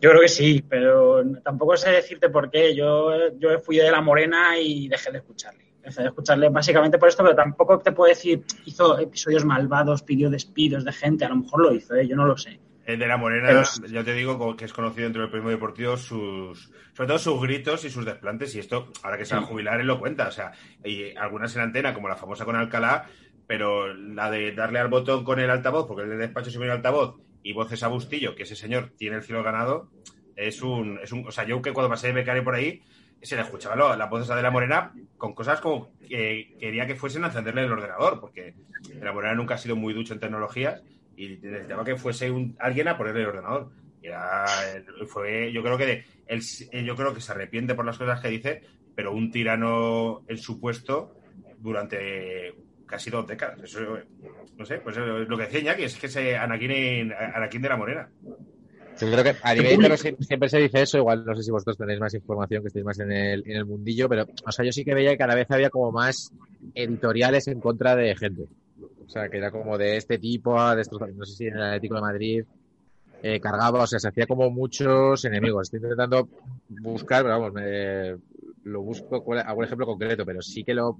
Yo 0.00 0.10
creo 0.10 0.20
que 0.20 0.28
sí, 0.28 0.62
pero 0.68 1.24
tampoco 1.42 1.76
sé 1.76 1.90
decirte 1.90 2.28
por 2.28 2.48
qué. 2.48 2.72
Yo, 2.76 3.36
yo 3.36 3.58
fui 3.58 3.78
de 3.78 3.90
la 3.90 4.00
morena 4.00 4.56
y 4.60 4.86
dejé 4.86 5.10
de 5.10 5.18
escucharle. 5.18 5.64
Dejé 5.82 6.02
de 6.02 6.08
escucharle 6.08 6.48
básicamente 6.48 6.98
por 6.98 7.08
esto, 7.08 7.24
pero 7.24 7.34
tampoco 7.34 7.80
te 7.80 7.90
puedo 7.90 8.10
decir, 8.10 8.44
hizo 8.64 8.96
episodios 8.96 9.44
malvados, 9.44 10.04
pidió 10.04 10.30
despidos 10.30 10.84
de 10.84 10.92
gente, 10.92 11.24
a 11.24 11.30
lo 11.30 11.36
mejor 11.36 11.62
lo 11.62 11.74
hizo, 11.74 11.96
¿eh? 11.96 12.06
yo 12.06 12.14
no 12.14 12.26
lo 12.26 12.36
sé. 12.36 12.60
El 12.86 12.98
de 13.00 13.06
la 13.08 13.16
Morena, 13.16 13.48
Pero- 13.80 13.88
yo 13.92 14.04
te 14.04 14.14
digo 14.14 14.56
que 14.56 14.64
es 14.64 14.72
conocido 14.72 15.04
dentro 15.04 15.22
del 15.22 15.30
periodismo 15.30 15.50
deportivo 15.50 15.96
sus, 15.96 16.70
sobre 16.94 17.08
todo 17.08 17.18
sus 17.18 17.40
gritos 17.42 17.84
y 17.84 17.90
sus 17.90 18.04
desplantes, 18.04 18.54
y 18.54 18.60
esto, 18.60 18.92
ahora 19.02 19.18
que 19.18 19.24
se 19.24 19.34
va 19.34 19.40
a 19.42 19.44
jubilar, 19.44 19.80
él 19.80 19.86
lo 19.88 19.98
cuenta, 19.98 20.28
o 20.28 20.30
sea, 20.30 20.52
y 20.84 21.14
algunas 21.16 21.54
en 21.56 21.62
antena, 21.62 21.92
como 21.92 22.08
la 22.08 22.16
famosa 22.16 22.44
con 22.44 22.54
Alcalá, 22.56 23.06
pero 23.48 23.92
la 23.92 24.30
de 24.30 24.52
darle 24.52 24.78
al 24.78 24.88
botón 24.88 25.24
con 25.24 25.40
el 25.40 25.50
altavoz, 25.50 25.86
porque 25.86 26.04
el 26.04 26.10
de 26.10 26.16
despacho 26.16 26.50
se 26.50 26.58
pone 26.58 26.70
el 26.70 26.76
altavoz, 26.76 27.16
y 27.42 27.52
voces 27.52 27.82
a 27.82 27.88
Bustillo, 27.88 28.34
que 28.36 28.44
ese 28.44 28.54
señor 28.56 28.92
tiene 28.96 29.16
el 29.16 29.22
cielo 29.22 29.42
ganado, 29.42 29.90
es 30.36 30.62
un, 30.62 30.98
es 31.02 31.10
un, 31.12 31.26
o 31.26 31.30
sea, 31.32 31.44
yo 31.44 31.60
que 31.62 31.72
cuando 31.72 31.90
pasé 31.90 32.08
de 32.08 32.12
becario 32.12 32.44
por 32.44 32.54
ahí, 32.54 32.82
se 33.22 33.34
le 33.34 33.42
escuchaba 33.42 33.74
lo- 33.74 33.96
la 33.96 34.06
voz 34.06 34.22
esa 34.22 34.36
de 34.36 34.42
la 34.42 34.50
Morena 34.50 34.92
con 35.16 35.34
cosas 35.34 35.60
como 35.60 35.90
que 36.08 36.54
quería 36.60 36.86
que 36.86 36.94
fuesen 36.94 37.24
a 37.24 37.28
encenderle 37.28 37.64
el 37.64 37.72
ordenador, 37.72 38.20
porque 38.20 38.54
la 39.00 39.12
Morena 39.12 39.34
nunca 39.34 39.54
ha 39.54 39.58
sido 39.58 39.74
muy 39.74 39.94
ducho 39.94 40.12
en 40.12 40.20
tecnologías, 40.20 40.82
y 41.16 41.38
necesitaba 41.42 41.84
que 41.84 41.96
fuese 41.96 42.30
un, 42.30 42.54
alguien 42.58 42.88
a 42.88 42.96
ponerle 42.98 43.22
el 43.22 43.28
ordenador. 43.28 43.70
Era, 44.02 44.44
fue, 45.08 45.50
yo 45.52 45.62
creo 45.62 45.76
que 45.78 45.86
de- 45.86 46.04
él, 46.26 46.40
yo 46.84 46.94
creo 46.94 47.12
que 47.14 47.20
se 47.20 47.32
arrepiente 47.32 47.74
por 47.74 47.84
las 47.84 47.98
cosas 47.98 48.20
que 48.20 48.28
dice, 48.28 48.62
pero 48.94 49.12
un 49.12 49.30
tirano 49.30 50.22
en 50.28 50.38
su 50.38 50.60
puesto 50.60 51.16
durante 51.58 52.54
casi 52.86 53.10
dos 53.10 53.26
décadas. 53.26 53.60
Eso, 53.62 53.98
no 54.56 54.64
sé, 54.64 54.78
pues 54.78 54.96
lo 54.96 55.36
que 55.36 55.44
decía 55.44 55.60
Iñaki 55.60 55.82
es 55.84 55.96
que 55.96 56.08
se 56.08 56.36
Anakin, 56.36 57.12
Anakin 57.12 57.62
de 57.62 57.68
la 57.68 57.76
Morena. 57.76 58.08
Yo 58.98 59.10
creo 59.10 59.24
que 59.24 59.34
a 59.42 59.54
nivel 59.54 59.72
interno 59.74 59.96
siempre 60.20 60.48
se 60.48 60.58
dice 60.58 60.82
eso, 60.82 60.96
igual 60.96 61.24
no 61.26 61.34
sé 61.34 61.42
si 61.42 61.50
vosotros 61.50 61.76
tenéis 61.76 62.00
más 62.00 62.14
información, 62.14 62.62
que 62.62 62.68
estéis 62.68 62.84
más 62.84 62.98
en 63.00 63.12
el, 63.12 63.42
en 63.44 63.56
el 63.58 63.66
mundillo, 63.66 64.08
pero, 64.08 64.24
o 64.46 64.52
sea, 64.52 64.64
yo 64.64 64.72
sí 64.72 64.84
que 64.84 64.94
veía 64.94 65.10
que 65.10 65.18
cada 65.18 65.34
vez 65.34 65.50
había 65.50 65.68
como 65.68 65.92
más 65.92 66.32
editoriales 66.74 67.46
en 67.48 67.60
contra 67.60 67.94
de 67.94 68.16
gente. 68.16 68.44
O 69.06 69.08
sea, 69.08 69.28
que 69.28 69.38
era 69.38 69.50
como 69.50 69.78
de 69.78 69.96
este 69.96 70.18
tipo, 70.18 70.58
a 70.60 70.74
destrozar, 70.76 71.10
no 71.14 71.24
sé 71.24 71.34
si 71.34 71.46
en 71.46 71.56
el 71.56 71.62
Atlético 71.62 71.94
de 71.96 72.00
Madrid 72.00 72.44
eh, 73.22 73.40
cargaba, 73.40 73.82
o 73.84 73.86
sea, 73.86 73.98
se 73.98 74.08
hacía 74.08 74.26
como 74.26 74.50
muchos 74.50 75.24
enemigos. 75.24 75.64
Estoy 75.66 75.80
intentando 75.80 76.28
buscar, 76.68 77.22
pero 77.22 77.38
vamos, 77.40 77.52
me- 77.54 78.16
lo 78.64 78.82
busco 78.82 79.24
algún 79.34 79.64
ejemplo 79.64 79.86
concreto, 79.86 80.24
pero 80.26 80.42
sí 80.42 80.64
que 80.64 80.74
lo 80.74 80.98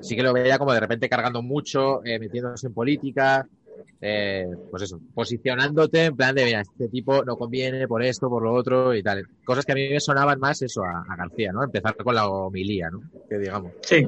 sí 0.00 0.16
que 0.16 0.22
lo 0.22 0.32
veía 0.32 0.58
como 0.58 0.72
de 0.72 0.80
repente 0.80 1.08
cargando 1.08 1.42
mucho, 1.42 2.04
eh, 2.04 2.18
metiéndose 2.18 2.66
en 2.68 2.74
política, 2.74 3.46
eh, 4.00 4.46
pues 4.70 4.82
eso, 4.84 5.00
posicionándote 5.14 6.06
en 6.06 6.16
plan 6.16 6.34
de, 6.34 6.44
mira, 6.44 6.60
este 6.60 6.88
tipo 6.88 7.24
no 7.24 7.36
conviene 7.36 7.86
por 7.86 8.02
esto, 8.02 8.28
por 8.28 8.42
lo 8.42 8.52
otro 8.52 8.94
y 8.94 9.02
tal. 9.02 9.24
Cosas 9.44 9.64
que 9.64 9.72
a 9.72 9.74
mí 9.76 9.88
me 9.90 10.00
sonaban 10.00 10.40
más 10.40 10.60
eso 10.62 10.82
a 10.84 11.04
García, 11.16 11.52
¿no? 11.52 11.62
Empezar 11.64 11.94
con 11.96 12.14
la 12.14 12.28
homilía, 12.28 12.90
¿no? 12.90 13.02
Que 13.28 13.38
digamos. 13.38 13.72
Sí. 13.82 14.04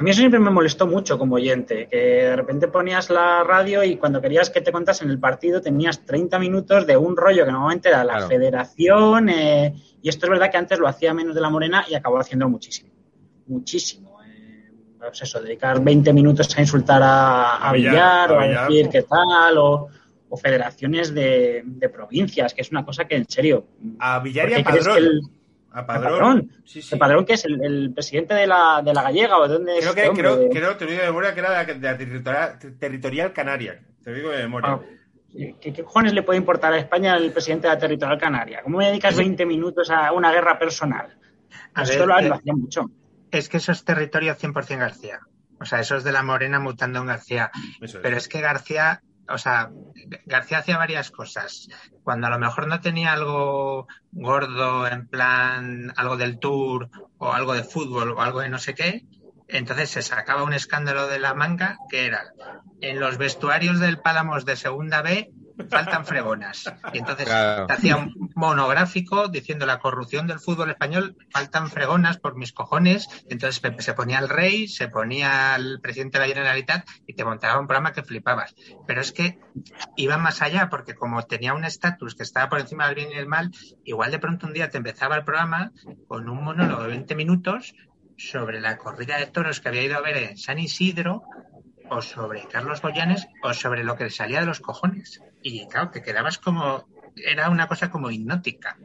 A 0.00 0.02
mí 0.02 0.10
eso 0.10 0.20
siempre 0.20 0.40
me 0.40 0.48
molestó 0.50 0.86
mucho 0.86 1.18
como 1.18 1.34
oyente, 1.34 1.86
que 1.86 1.96
de 1.98 2.34
repente 2.36 2.68
ponías 2.68 3.10
la 3.10 3.44
radio 3.44 3.84
y 3.84 3.96
cuando 3.96 4.18
querías 4.22 4.48
que 4.48 4.62
te 4.62 4.72
contasen 4.72 5.10
el 5.10 5.18
partido 5.20 5.60
tenías 5.60 6.06
30 6.06 6.38
minutos 6.38 6.86
de 6.86 6.96
un 6.96 7.14
rollo 7.18 7.44
que 7.44 7.52
normalmente 7.52 7.90
era 7.90 8.02
la 8.02 8.14
Claro. 8.14 8.28
federación, 8.28 9.28
eh, 9.28 9.74
y 10.00 10.08
esto 10.08 10.24
es 10.24 10.30
verdad 10.30 10.50
que 10.50 10.56
antes 10.56 10.78
lo 10.78 10.88
hacía 10.88 11.12
menos 11.12 11.34
de 11.34 11.42
la 11.42 11.50
morena 11.50 11.84
y 11.86 11.94
acabó 11.94 12.18
haciendo 12.18 12.48
muchísimo, 12.48 12.90
muchísimo. 13.46 14.18
eh, 14.26 14.70
pues 14.98 15.20
eso, 15.20 15.38
dedicar 15.42 15.82
20 15.84 16.12
minutos 16.14 16.56
a 16.56 16.60
insultar 16.62 17.02
a, 17.02 17.56
a 17.56 17.68
A 17.68 17.72
Villar, 17.74 18.32
o 18.32 18.40
a 18.40 18.46
decir 18.46 18.88
qué 18.88 19.02
tal, 19.02 19.58
o, 19.58 19.88
o 20.30 20.36
federaciones 20.38 21.12
de, 21.12 21.62
de 21.66 21.88
provincias, 21.90 22.54
que 22.54 22.62
es 22.62 22.70
una 22.70 22.86
cosa 22.86 23.04
que 23.06 23.16
en 23.16 23.28
serio... 23.28 23.66
A 23.98 24.18
Villar 24.20 24.48
y 24.48 24.62
¿por 24.62 24.72
a 24.72 24.76
qué 24.76 24.80
Padrón. 25.70 25.82
A 25.82 25.86
Padrón. 25.86 26.18
Padrón? 26.18 26.52
Sí, 26.64 26.82
sí. 26.82 26.94
el 26.94 26.98
padrón 26.98 27.24
que 27.24 27.34
es 27.34 27.44
el, 27.44 27.64
el 27.64 27.92
presidente 27.94 28.34
de 28.34 28.46
la, 28.46 28.82
de 28.84 28.92
la 28.92 29.02
gallega 29.02 29.38
o 29.38 29.46
de 29.46 29.54
dónde 29.54 29.78
es 29.78 29.84
Creo 29.84 29.94
que, 29.94 30.02
este 30.02 30.20
creo, 30.20 30.48
creo, 30.50 30.76
te 30.76 30.84
lo 30.84 30.90
digo 30.90 31.02
de 31.02 31.08
memoria, 31.08 31.34
que 31.34 31.40
era 31.40 31.50
de 31.50 31.66
la, 31.66 31.74
de 31.74 31.80
la 31.80 31.96
territorial, 31.96 32.58
territorial 32.78 33.32
canaria. 33.32 33.80
Te 34.02 34.10
lo 34.10 34.16
digo 34.16 34.30
de 34.30 34.42
memoria. 34.42 34.70
Ah, 34.72 34.80
¿Qué, 35.32 35.72
qué 35.72 35.84
cojones 35.84 36.12
le 36.12 36.22
puede 36.22 36.38
importar 36.38 36.72
a 36.72 36.78
España 36.78 37.16
el 37.16 37.32
presidente 37.32 37.68
de 37.68 37.74
la 37.74 37.78
territorial 37.78 38.18
canaria? 38.18 38.62
¿Cómo 38.62 38.78
me 38.78 38.86
dedicas 38.86 39.16
20 39.16 39.46
minutos 39.46 39.90
a 39.90 40.12
una 40.12 40.32
guerra 40.32 40.58
personal? 40.58 41.16
A 41.74 41.82
Esto 41.82 41.98
ver, 41.98 42.08
lo, 42.08 42.18
eh, 42.18 42.28
lo 42.28 42.34
hacía 42.34 42.54
mucho. 42.54 42.90
Es 43.30 43.48
que 43.48 43.58
eso 43.58 43.70
es 43.70 43.84
territorio 43.84 44.34
100% 44.34 44.78
García. 44.78 45.20
O 45.60 45.64
sea, 45.64 45.80
eso 45.80 45.96
es 45.96 46.04
de 46.04 46.12
la 46.12 46.22
Morena 46.22 46.58
mutando 46.58 46.98
en 46.98 47.06
García. 47.06 47.50
Eso 47.80 47.98
es. 47.98 48.02
Pero 48.02 48.16
es 48.16 48.28
que 48.28 48.40
García, 48.40 49.02
o 49.30 49.38
sea, 49.38 49.70
García 50.26 50.58
hacía 50.58 50.76
varias 50.76 51.10
cosas. 51.10 51.68
Cuando 52.02 52.26
a 52.26 52.30
lo 52.30 52.38
mejor 52.38 52.66
no 52.66 52.80
tenía 52.80 53.12
algo 53.12 53.86
gordo, 54.12 54.86
en 54.86 55.06
plan 55.06 55.92
algo 55.96 56.16
del 56.16 56.38
tour 56.38 56.90
o 57.18 57.32
algo 57.32 57.54
de 57.54 57.64
fútbol 57.64 58.12
o 58.12 58.20
algo 58.20 58.40
de 58.40 58.48
no 58.48 58.58
sé 58.58 58.74
qué, 58.74 59.04
entonces 59.48 59.90
se 59.90 60.02
sacaba 60.02 60.44
un 60.44 60.52
escándalo 60.52 61.06
de 61.06 61.18
la 61.18 61.34
manga 61.34 61.76
que 61.88 62.06
era 62.06 62.32
en 62.80 63.00
los 63.00 63.18
vestuarios 63.18 63.80
del 63.80 63.98
Pálamos 63.98 64.44
de 64.44 64.56
Segunda 64.56 65.02
B 65.02 65.32
faltan 65.68 66.04
fregonas. 66.06 66.72
Y 66.92 66.98
entonces 66.98 67.26
Claro. 67.26 67.66
te 67.66 67.72
hacía 67.72 67.96
un 67.96 68.30
monográfico 68.34 69.28
diciendo 69.28 69.66
la 69.66 69.78
corrupción 69.78 70.26
del 70.26 70.40
fútbol 70.40 70.70
español, 70.70 71.16
faltan 71.30 71.68
fregonas 71.70 72.18
por 72.18 72.36
mis 72.36 72.52
cojones. 72.52 73.08
Entonces 73.28 73.60
se 73.78 73.94
ponía 73.94 74.18
el 74.18 74.28
rey, 74.28 74.68
se 74.68 74.88
ponía 74.88 75.54
el 75.56 75.80
presidente 75.80 76.18
de 76.18 76.26
la 76.26 76.34
Generalitat 76.34 76.86
y 77.06 77.14
te 77.14 77.24
montaba 77.24 77.60
un 77.60 77.66
programa 77.66 77.92
que 77.92 78.02
flipabas. 78.02 78.54
Pero 78.86 79.00
es 79.00 79.12
que 79.12 79.38
iba 79.96 80.16
más 80.18 80.42
allá 80.42 80.68
porque 80.70 80.94
como 80.94 81.22
tenía 81.24 81.54
un 81.54 81.64
estatus 81.64 82.14
que 82.14 82.22
estaba 82.22 82.48
por 82.48 82.60
encima 82.60 82.86
del 82.86 82.94
bien 82.94 83.10
y 83.12 83.16
el 83.16 83.26
mal, 83.26 83.50
igual 83.84 84.10
de 84.10 84.18
pronto 84.18 84.46
un 84.46 84.52
día 84.52 84.70
te 84.70 84.78
empezaba 84.78 85.16
el 85.16 85.24
programa 85.24 85.72
con 86.08 86.28
un 86.28 86.42
monólogo 86.44 86.82
de 86.82 86.88
20 86.88 87.14
minutos 87.14 87.74
sobre 88.16 88.60
la 88.60 88.76
corrida 88.76 89.16
de 89.18 89.26
toros 89.26 89.60
que 89.60 89.68
había 89.68 89.82
ido 89.82 89.96
a 89.96 90.02
ver 90.02 90.16
en 90.16 90.36
San 90.36 90.58
Isidro 90.58 91.22
o 91.88 92.02
sobre 92.02 92.46
Carlos 92.46 92.82
Goyanes 92.82 93.26
o 93.42 93.52
sobre 93.54 93.82
lo 93.82 93.96
que 93.96 94.04
le 94.04 94.10
salía 94.10 94.40
de 94.40 94.46
los 94.46 94.60
cojones. 94.60 95.20
Y 95.42 95.66
claro, 95.68 95.90
te 95.90 96.02
quedabas 96.02 96.38
como, 96.38 96.86
era 97.16 97.48
una 97.50 97.66
cosa 97.66 97.90
como 97.90 98.10
hipnótica, 98.10 98.76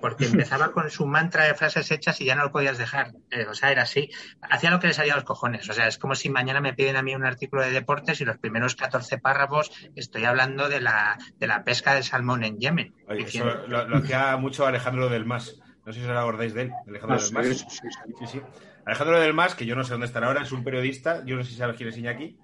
porque 0.00 0.26
empezaba 0.50 0.72
con 0.72 0.90
su 0.90 1.06
mantra 1.06 1.44
de 1.44 1.54
frases 1.54 1.90
hechas 1.90 2.20
y 2.20 2.26
ya 2.26 2.34
no 2.34 2.44
lo 2.44 2.52
podías 2.52 2.78
dejar. 2.78 3.12
Eh, 3.30 3.46
o 3.48 3.54
sea, 3.54 3.70
era 3.72 3.82
así. 3.82 4.10
Hacía 4.42 4.70
lo 4.70 4.78
que 4.80 4.88
le 4.88 4.94
salía 4.94 5.14
a 5.14 5.16
los 5.16 5.24
cojones. 5.24 5.68
O 5.68 5.72
sea, 5.72 5.86
es 5.88 5.98
como 5.98 6.14
si 6.14 6.28
mañana 6.30 6.60
me 6.60 6.74
piden 6.74 6.96
a 6.96 7.02
mí 7.02 7.14
un 7.14 7.24
artículo 7.24 7.62
de 7.62 7.70
deportes 7.70 8.20
y 8.20 8.24
los 8.24 8.38
primeros 8.38 8.76
14 8.76 9.18
párrafos 9.18 9.70
estoy 9.94 10.24
hablando 10.24 10.68
de 10.68 10.80
la, 10.80 11.18
de 11.38 11.46
la 11.46 11.64
pesca 11.64 11.94
del 11.94 12.04
salmón 12.04 12.44
en 12.44 12.58
Yemen. 12.58 12.94
Oye, 13.08 13.18
eso 13.20 13.26
diciendo- 13.26 13.64
lo, 13.68 13.88
lo 13.88 13.96
hacía 13.98 14.36
mucho 14.36 14.66
Alejandro 14.66 15.08
del 15.08 15.24
Mas. 15.24 15.58
No 15.84 15.92
sé 15.92 16.00
si 16.00 16.06
os 16.06 16.16
acordáis 16.16 16.52
de 16.52 16.62
él, 16.62 16.72
Alejandro 16.88 17.20
del 17.20 17.32
Mas. 17.32 17.46
Sí, 17.68 18.26
sí. 18.26 18.40
Alejandro 18.84 19.20
del 19.20 19.34
Mas, 19.34 19.54
que 19.54 19.66
yo 19.66 19.76
no 19.76 19.84
sé 19.84 19.92
dónde 19.92 20.06
estará 20.06 20.26
ahora, 20.26 20.42
es 20.42 20.50
un 20.52 20.64
periodista, 20.64 21.24
yo 21.24 21.36
no 21.36 21.44
sé 21.44 21.50
si 21.50 21.56
sabes 21.56 21.76
quién 21.76 21.88
es 21.88 21.96
Iñaki, 21.96 22.36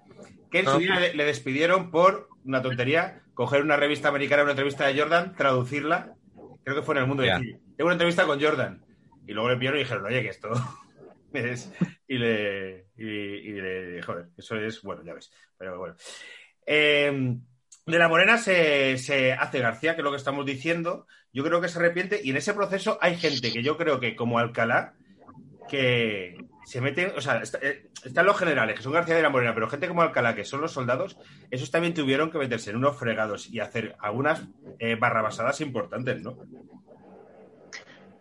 que 0.49 0.59
en 0.59 0.65
su 0.65 0.71
No. 0.71 0.77
día 0.79 0.99
le, 0.99 1.13
le 1.13 1.25
despidieron 1.25 1.91
por 1.91 2.29
una 2.45 2.61
tontería, 2.61 3.21
coger 3.33 3.61
una 3.61 3.77
revista 3.77 4.09
americana, 4.09 4.43
una 4.43 4.51
entrevista 4.51 4.87
de 4.87 4.99
Jordan, 4.99 5.35
traducirla, 5.35 6.13
creo 6.63 6.75
que 6.77 6.83
fue 6.83 6.95
en 6.95 7.01
el 7.01 7.07
mundo, 7.07 7.23
y 7.23 7.27
Ya. 7.27 7.37
decir, 7.39 7.59
tengo 7.77 7.85
una 7.87 7.93
entrevista 7.93 8.25
con 8.25 8.41
Jordan. 8.41 8.83
Y 9.25 9.33
luego 9.33 9.49
le 9.49 9.55
pidieron 9.57 9.79
y 9.79 9.83
dijeron, 9.83 10.05
oye, 10.05 10.21
que 10.21 10.29
esto 10.29 10.49
es... 11.33 11.71
Y 12.07 12.17
le... 12.17 12.87
Y, 12.97 13.05
y 13.05 13.51
le... 13.53 14.01
Joder, 14.01 14.27
eso 14.37 14.55
es... 14.57 14.81
Bueno, 14.81 15.03
ya 15.03 15.13
ves. 15.13 15.31
Pero 15.57 15.77
bueno. 15.79 15.95
Eh, 16.65 17.37
de 17.85 17.97
la 17.99 18.07
Morena 18.07 18.37
se, 18.37 18.97
se 18.97 19.33
hace 19.33 19.59
García, 19.59 19.95
que 19.95 20.01
es 20.01 20.03
lo 20.05 20.11
que 20.11 20.17
estamos 20.17 20.45
diciendo. 20.45 21.07
Yo 21.33 21.43
creo 21.43 21.59
que 21.61 21.67
se 21.69 21.79
arrepiente 21.79 22.19
y 22.23 22.29
en 22.29 22.37
ese 22.37 22.53
proceso 22.53 22.97
hay 23.01 23.17
gente 23.17 23.51
que 23.51 23.63
yo 23.63 23.77
creo 23.77 23.99
que, 23.99 24.15
como 24.15 24.39
Alcalá, 24.39 24.93
que, 25.69 26.37
se 26.65 26.81
meten, 26.81 27.11
o 27.17 27.21
sea, 27.21 27.37
está- 27.41 27.59
eh, 27.61 27.87
están 28.03 28.25
los 28.25 28.37
generales, 28.37 28.75
que 28.77 28.83
son 28.83 28.93
García 28.93 29.15
de 29.15 29.21
la 29.21 29.29
Morena, 29.29 29.53
pero 29.53 29.69
gente 29.69 29.87
como 29.87 30.01
Alcalá, 30.01 30.33
que 30.35 30.45
son 30.45 30.61
los 30.61 30.71
soldados, 30.71 31.17
esos 31.51 31.71
también 31.71 31.93
tuvieron 31.93 32.31
que 32.31 32.37
meterse 32.37 32.69
en 32.71 32.77
unos 32.77 32.97
fregados 32.97 33.47
y 33.49 33.59
hacer 33.59 33.95
algunas 33.99 34.41
eh, 34.79 34.95
barrabasadas 34.95 35.61
importantes, 35.61 36.21
¿no? 36.21 36.37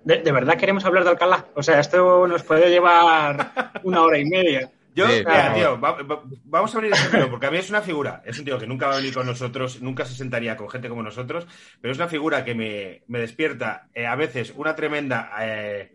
¿De, 0.04 0.18
de 0.18 0.32
verdad 0.32 0.56
queremos 0.58 0.84
hablar 0.84 1.04
de 1.04 1.10
Alcalá? 1.10 1.46
O 1.54 1.62
sea, 1.62 1.78
esto 1.78 2.26
nos 2.26 2.42
puede 2.42 2.68
llevar 2.70 3.52
una 3.84 4.02
hora 4.02 4.18
y 4.18 4.24
media. 4.24 4.70
Yo, 4.94 5.06
Sí, 5.06 5.12
mira, 5.20 5.24
claro. 5.24 5.54
tío, 5.54 5.80
va- 5.80 6.02
va- 6.02 6.22
vamos 6.44 6.74
a 6.74 6.76
abrir 6.78 6.92
ese 6.92 7.08
melón, 7.08 7.30
porque 7.30 7.46
a 7.46 7.50
mí 7.50 7.56
es 7.56 7.70
una 7.70 7.80
figura, 7.80 8.22
es 8.26 8.38
un 8.38 8.44
tío 8.44 8.58
que 8.58 8.66
nunca 8.66 8.88
va 8.88 8.92
a 8.92 8.96
venir 8.98 9.14
con 9.14 9.24
nosotros, 9.24 9.80
nunca 9.80 10.04
se 10.04 10.14
sentaría 10.14 10.54
con 10.54 10.68
gente 10.68 10.90
como 10.90 11.02
nosotros, 11.02 11.46
pero 11.80 11.92
es 11.92 11.98
una 11.98 12.08
figura 12.08 12.44
que 12.44 12.54
me, 12.54 13.02
me 13.06 13.18
despierta 13.20 13.88
eh, 13.94 14.06
a 14.06 14.14
veces 14.16 14.52
una 14.54 14.76
tremenda 14.76 15.30
eh, 15.40 15.92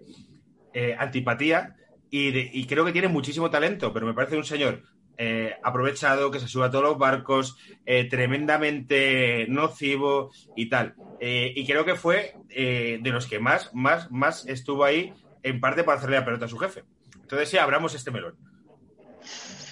eh, 0.74 0.96
antipatía 0.98 1.76
y, 2.10 2.32
de- 2.32 2.50
y 2.54 2.66
creo 2.66 2.86
que 2.86 2.92
tiene 2.92 3.08
muchísimo 3.08 3.50
talento, 3.50 3.94
pero 3.94 4.06
me 4.06 4.14
parece 4.14 4.38
un 4.38 4.44
señor 4.44 4.84
eh, 5.18 5.56
aprovechado, 5.64 6.30
que 6.32 6.40
se 6.40 6.48
sube 6.48 6.66
a 6.66 6.72
todos 6.72 6.84
los 6.84 6.98
barcos, 6.98 7.58
eh, 7.86 8.06
tremendamente 8.06 9.46
nocivo 9.50 10.32
y 10.56 10.70
tal. 10.70 10.96
Eh, 11.20 11.52
y 11.56 11.66
creo 11.66 11.86
que 11.86 11.96
fue 11.96 12.34
eh, 12.50 13.00
de 13.02 13.10
los 13.12 13.26
que 13.26 13.40
más, 13.40 13.70
más, 13.74 14.12
más 14.12 14.46
estuvo 14.48 14.84
ahí, 14.86 15.14
en 15.44 15.60
parte 15.60 15.84
para 15.84 15.98
hacerle 15.98 16.18
la 16.20 16.26
pelota 16.26 16.46
a 16.46 16.50
su 16.50 16.58
jefe. 16.58 16.84
Entonces 17.22 17.50
sí, 17.50 17.58
abramos 17.58 17.96
este 17.96 18.12
melón. 18.12 18.36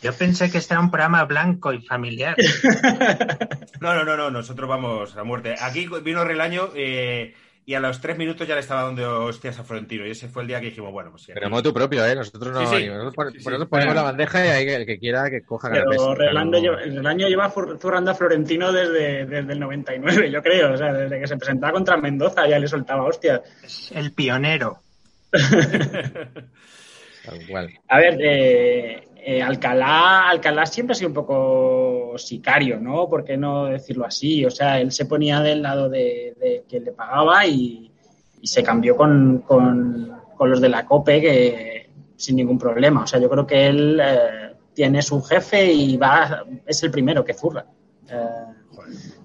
Yo 0.02 0.14
pensé 0.14 0.52
que 0.52 0.58
este 0.60 0.74
era 0.74 0.82
un 0.82 0.92
programa 0.92 1.24
blanco 1.26 1.74
y 1.74 1.82
familiar. 1.86 2.36
No, 3.82 3.94
no, 3.94 4.06
no, 4.06 4.16
no, 4.16 4.32
nosotros 4.32 4.70
vamos 4.70 5.16
a 5.18 5.24
muerte. 5.24 5.54
Aquí 5.60 5.88
vino 6.02 6.24
Relaño 6.24 6.70
eh, 6.76 7.36
y 7.68 7.74
a 7.74 7.80
los 7.80 8.00
tres 8.00 8.16
minutos 8.18 8.48
ya 8.48 8.54
le 8.54 8.60
estaba 8.62 8.84
dando 8.84 9.26
hostias 9.26 9.58
a 9.58 9.64
Florentino. 9.64 10.06
Y 10.06 10.12
ese 10.12 10.28
fue 10.28 10.44
el 10.44 10.48
día 10.48 10.60
que 10.60 10.68
dijimos, 10.68 10.92
bueno, 10.92 11.10
pues 11.12 11.24
sí. 11.24 11.32
Pero 11.34 11.48
aquí- 11.48 11.54
motu 11.56 11.74
propio, 11.74 12.06
¿eh? 12.06 12.14
Nosotros 12.16 12.54
no. 12.54 12.60
Sí, 12.70 12.78
sí. 12.78 12.88
Nosotros, 12.88 13.34
sí. 13.34 13.38
nosotros 13.40 13.68
ponemos 13.70 13.96
la 13.96 14.04
bandeja 14.04 14.46
y 14.46 14.50
ahí 14.50 14.68
el 14.70 14.86
que 14.86 15.00
quiera 15.00 15.30
que 15.32 15.42
coja 15.42 15.70
Pero 15.72 15.86
canapés. 15.90 16.18
Relando 16.18 16.60
lleva, 16.60 16.78
Relaño 16.78 17.28
lleva 17.28 17.50
fur- 17.52 17.80
zurrando 17.80 18.12
a 18.12 18.16
Florentino 18.16 18.72
desde, 18.72 19.26
desde 19.26 19.54
el 19.54 19.60
99, 19.60 20.30
yo 20.32 20.42
creo. 20.44 20.74
O 20.74 20.78
sea, 20.78 20.94
desde 20.94 21.20
que 21.20 21.28
se 21.28 21.38
presentaba 21.38 21.74
contra 21.74 21.98
Mendoza 21.98 22.48
ya 22.48 22.60
le 22.60 22.68
soltaba 22.68 23.04
hostias. 23.04 23.42
Es 23.64 23.92
el 23.94 24.12
pionero. 24.14 24.78
Tal 27.26 27.48
cual. 27.50 27.74
A 27.88 27.98
ver, 27.98 28.18
eh, 28.22 29.08
eh, 29.28 29.42
Alcalá, 29.42 30.30
Alcalá 30.30 30.66
siempre 30.68 30.92
ha 30.94 30.96
sido 30.96 31.08
un 31.10 31.14
poco 31.16 32.14
sicario, 32.18 32.80
¿no? 32.80 33.10
¿Por 33.10 33.24
qué 33.24 33.38
no 33.38 33.66
decirlo 33.66 34.06
así? 34.06 34.46
O 34.46 34.52
sea, 34.52 34.80
él 34.80 34.92
se 34.92 35.06
ponía 35.06 35.40
del 35.42 35.62
lado 35.64 35.90
de, 35.90 36.36
de 36.40 36.64
quien 36.70 36.84
le 36.84 36.92
pagaba 36.92 37.46
y, 37.48 37.92
y 38.42 38.48
se 38.48 38.62
cambió 38.64 38.96
con, 38.96 39.40
con- 39.48 40.14
con 40.38 40.50
los 40.50 40.60
de 40.62 40.70
la 40.70 40.86
COPE 40.86 41.22
que, 41.22 41.90
sin 42.18 42.36
ningún 42.36 42.60
problema. 42.60 43.04
O 43.04 43.08
sea, 43.08 43.20
yo 43.20 43.30
creo 43.30 43.48
que 43.48 43.68
él 43.68 44.00
eh, 44.04 44.54
tiene 44.74 45.02
su 45.02 45.22
jefe 45.24 45.72
y 45.74 45.96
va 45.98 46.44
es 46.66 46.84
el 46.84 46.92
primero 46.92 47.24
que 47.24 47.34
zurra. 47.34 47.66
Eh, 48.10 48.18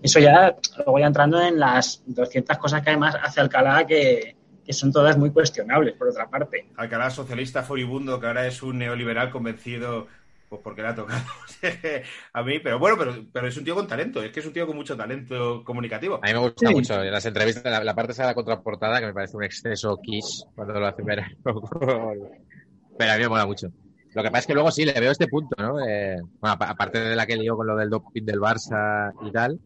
eso 0.03 0.19
ya, 0.21 0.57
luego 0.79 0.99
ya 0.99 1.07
entrando 1.09 1.41
en 1.43 1.59
las 1.59 2.03
200 2.07 2.57
cosas 2.59 2.81
que 2.83 2.91
además 2.91 3.17
hace 3.23 3.41
Alcalá 3.41 3.87
que, 3.87 4.37
que 4.71 4.75
son 4.75 4.93
todas 4.93 5.19
muy 5.19 5.33
cuestionables, 5.33 5.95
por 5.97 6.07
otra 6.09 6.31
parte. 6.31 6.69
Alcalá 6.77 7.11
socialista 7.11 7.65
furibundo, 7.65 8.21
que 8.21 8.27
ahora 8.29 8.47
es 8.47 8.63
un 8.63 8.79
neoliberal 8.79 9.29
convencido, 9.33 10.07
pues 10.49 10.61
porque 10.63 10.83
le 10.83 10.89
ha 10.89 10.95
tocado 10.95 11.21
a 12.35 12.43
mí. 12.45 12.61
Pero 12.61 12.79
bueno, 12.79 12.97
pero, 12.97 13.15
pero 13.33 13.49
es 13.49 13.57
un 13.57 13.65
tío 13.65 13.75
con 13.75 13.89
talento, 13.89 14.23
es 14.23 14.31
que 14.31 14.39
es 14.39 14.47
un 14.47 14.53
tío 14.53 14.69
con 14.69 14.77
mucho 14.77 14.97
talento 14.97 15.65
comunicativo. 15.65 16.21
A 16.23 16.27
mí 16.29 16.33
me 16.35 16.39
gusta 16.39 16.69
Sí. 16.69 16.73
mucho 16.73 17.03
en 17.03 17.11
las 17.11 17.27
entrevistas, 17.27 17.65
la, 17.65 17.83
la 17.83 17.95
parte 17.97 18.13
esa 18.13 18.23
de 18.23 18.29
la 18.29 18.35
contraportada, 18.37 19.01
que 19.01 19.07
me 19.07 19.13
parece 19.15 19.37
un 19.37 19.43
exceso 19.43 19.99
quiche 20.01 20.45
cuando 20.55 20.79
lo 20.79 20.87
hace 20.87 21.03
ver. 21.03 21.25
Pero 21.45 23.13
a 23.13 23.17
mí 23.17 23.23
me 23.23 23.29
mola 23.29 23.47
mucho. 23.47 23.69
Lo 24.13 24.23
que 24.23 24.31
pasa 24.31 24.41
es 24.41 24.47
que 24.49 24.55
luego 24.55 24.71
sí, 24.73 24.85
le 24.85 24.93
veo 25.01 25.13
este 25.13 25.29
punto, 25.29 25.55
¿no? 25.59 25.79
Eh, 25.87 26.17
bueno, 26.41 26.55
apa- 26.55 26.69
aparte 26.71 26.99
de 27.01 27.15
la 27.17 27.27
que 27.27 27.37
lío 27.37 27.57
con 27.57 27.67
lo 27.67 27.77
del 27.77 27.89
doping 27.91 28.25
del 28.25 28.41
Barça 28.41 29.13
y 29.27 29.31
tal, 29.31 29.59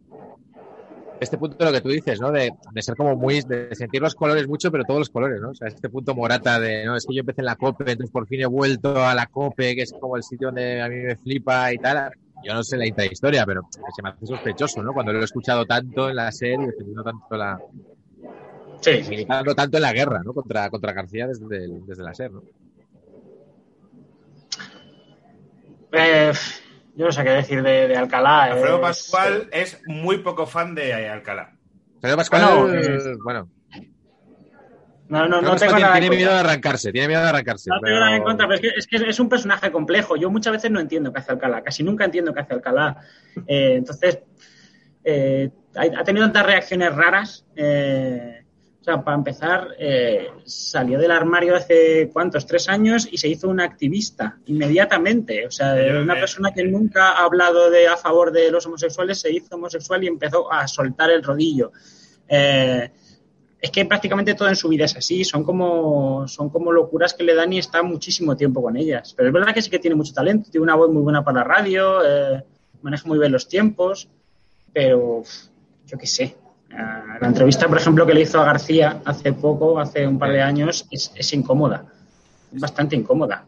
este 1.20 1.38
punto 1.38 1.56
de 1.56 1.64
lo 1.66 1.72
que 1.72 1.80
tú 1.80 1.88
dices, 1.88 2.20
¿no? 2.20 2.30
De, 2.32 2.52
de 2.72 2.82
ser 2.82 2.96
como 2.96 3.16
muy, 3.16 3.40
de 3.42 3.74
sentir 3.74 4.02
los 4.02 4.14
colores 4.14 4.46
mucho, 4.48 4.70
pero 4.70 4.84
todos 4.84 5.00
los 5.00 5.10
colores, 5.10 5.40
¿no? 5.40 5.50
O 5.50 5.54
sea, 5.54 5.68
este 5.68 5.88
punto 5.90 6.14
morata 6.14 6.60
de, 6.60 6.84
no, 6.84 6.96
es 6.96 7.06
que 7.06 7.14
yo 7.14 7.20
empecé 7.20 7.40
en 7.40 7.46
la 7.46 7.56
COPE, 7.56 7.92
entonces 7.92 8.10
por 8.12 8.26
fin 8.26 8.40
he 8.42 8.46
vuelto 8.46 9.02
a 9.04 9.14
la 9.14 9.26
COPE, 9.26 9.76
que 9.76 9.82
es 9.82 9.94
como 9.98 10.16
el 10.16 10.22
sitio 10.22 10.48
donde 10.48 10.82
a 10.82 10.88
mí 10.88 10.96
me 10.96 11.16
flipa 11.16 11.72
y 11.72 11.78
tal. 11.78 12.10
Yo 12.42 12.52
no 12.54 12.62
sé 12.62 12.76
la 12.76 12.86
intrahistoria, 12.86 13.46
pero 13.46 13.66
se 13.70 14.02
me 14.02 14.10
hace 14.10 14.26
sospechoso, 14.26 14.82
¿no? 14.82 14.92
Cuando 14.92 15.12
lo 15.12 15.20
he 15.20 15.24
escuchado 15.24 15.64
tanto 15.66 16.10
en 16.10 16.16
la 16.16 16.30
serie, 16.32 16.66
defendiendo 16.66 17.02
tanto 17.02 17.36
la, 17.36 17.58
Sí, 18.80 19.02
sí. 19.02 19.10
militando 19.10 19.54
tanto 19.54 19.78
en 19.78 19.82
la 19.82 19.92
guerra, 19.92 20.20
¿no? 20.22 20.34
Contra, 20.34 20.68
contra 20.70 20.92
García 20.92 21.26
desde, 21.26 21.64
el- 21.64 21.86
desde 21.86 22.02
la 22.02 22.10
SER, 22.12 22.32
¿no? 22.32 22.44
Eh, 25.92 26.32
yo 26.96 27.06
no 27.06 27.12
sé 27.12 27.24
qué 27.24 27.30
decir 27.30 27.62
de, 27.62 27.88
de 27.88 27.96
Alcalá. 27.96 28.44
Alfredo 28.44 28.76
es- 28.76 28.80
Pascual 28.82 29.48
es 29.52 29.80
muy 29.86 30.18
poco 30.18 30.46
fan 30.46 30.74
de 30.74 30.92
Alcalá. 31.08 31.52
Pero 32.00 32.16
Pascual, 32.16 32.42
Bueno, 32.58 32.74
eh, 32.80 33.16
bueno, 33.24 33.50
No, 35.08 35.28
no, 35.28 35.36
Alfredo 35.36 35.42
no 35.42 35.56
tengo 35.58 35.72
tiene, 35.74 35.80
nada 35.82 35.94
en 35.96 36.00
tiene 36.00 36.16
miedo 36.16 36.30
de 36.30 36.36
contra. 36.36 36.50
arrancarse, 36.52 36.92
tiene 36.92 37.08
miedo 37.08 37.22
de 37.22 37.28
arrancarse. 37.28 37.70
No 37.70 37.76
tengo 37.76 37.84
pero- 37.86 38.00
nada 38.00 38.16
en 38.16 38.22
contra, 38.22 38.46
pero 38.48 38.54
es 38.54 38.60
que, 38.60 38.78
es 38.78 38.86
que 38.86 39.10
es 39.10 39.20
un 39.20 39.28
personaje 39.28 39.70
complejo. 39.70 40.16
Yo 40.16 40.30
muchas 40.30 40.52
veces 40.54 40.70
no 40.70 40.80
entiendo 40.80 41.12
qué 41.12 41.20
hace 41.20 41.32
Alcalá, 41.32 41.62
casi 41.62 41.82
nunca 41.82 42.04
entiendo 42.04 42.32
qué 42.32 42.40
hace 42.40 42.54
Alcalá. 42.54 42.96
Eh, 43.46 43.74
entonces, 43.76 44.20
eh, 45.04 45.50
ha, 45.76 46.00
ha 46.00 46.04
tenido 46.04 46.24
tantas 46.26 46.46
reacciones 46.46 46.94
raras. 46.94 47.46
eh, 47.56 48.33
o 48.84 48.86
sea, 48.86 49.02
para 49.02 49.16
empezar, 49.16 49.68
eh, 49.78 50.28
salió 50.44 50.98
del 50.98 51.10
armario 51.10 51.56
hace 51.56 52.10
cuántos, 52.12 52.44
tres 52.44 52.68
años 52.68 53.08
y 53.10 53.16
se 53.16 53.28
hizo 53.28 53.48
un 53.48 53.58
activista 53.58 54.36
inmediatamente. 54.44 55.46
O 55.46 55.50
sea, 55.50 55.74
una 56.02 56.12
persona 56.12 56.52
que 56.52 56.64
nunca 56.64 57.12
ha 57.12 57.24
hablado 57.24 57.70
de 57.70 57.88
a 57.88 57.96
favor 57.96 58.30
de 58.30 58.50
los 58.50 58.66
homosexuales 58.66 59.18
se 59.22 59.32
hizo 59.32 59.54
homosexual 59.54 60.04
y 60.04 60.08
empezó 60.08 60.52
a 60.52 60.68
soltar 60.68 61.10
el 61.10 61.22
rodillo. 61.22 61.72
Eh, 62.28 62.90
es 63.58 63.70
que 63.70 63.86
prácticamente 63.86 64.34
todo 64.34 64.50
en 64.50 64.56
su 64.56 64.68
vida 64.68 64.84
es 64.84 64.94
así, 64.94 65.24
son 65.24 65.44
como, 65.44 66.28
son 66.28 66.50
como 66.50 66.70
locuras 66.70 67.14
que 67.14 67.24
le 67.24 67.34
dan 67.34 67.54
y 67.54 67.60
está 67.60 67.82
muchísimo 67.82 68.36
tiempo 68.36 68.60
con 68.60 68.76
ellas. 68.76 69.14
Pero 69.16 69.30
es 69.30 69.32
verdad 69.32 69.54
que 69.54 69.62
sí 69.62 69.70
que 69.70 69.78
tiene 69.78 69.96
mucho 69.96 70.12
talento, 70.12 70.50
tiene 70.50 70.62
una 70.62 70.74
voz 70.74 70.90
muy 70.90 71.00
buena 71.00 71.24
para 71.24 71.38
la 71.38 71.44
radio, 71.44 72.04
eh, 72.04 72.44
maneja 72.82 73.08
muy 73.08 73.18
bien 73.18 73.32
los 73.32 73.48
tiempos, 73.48 74.10
pero 74.74 75.22
yo 75.86 75.96
qué 75.96 76.06
sé. 76.06 76.43
Ah, 76.76 77.18
la 77.20 77.28
entrevista, 77.28 77.68
por 77.68 77.78
ejemplo, 77.78 78.06
que 78.06 78.14
le 78.14 78.22
hizo 78.22 78.40
a 78.40 78.44
García 78.44 79.00
hace 79.04 79.32
poco, 79.32 79.78
hace 79.78 80.06
un 80.06 80.18
par 80.18 80.32
de 80.32 80.42
años, 80.42 80.86
es, 80.90 81.12
es 81.14 81.32
incómoda, 81.32 81.86
es 82.52 82.60
bastante 82.60 82.96
incómoda. 82.96 83.46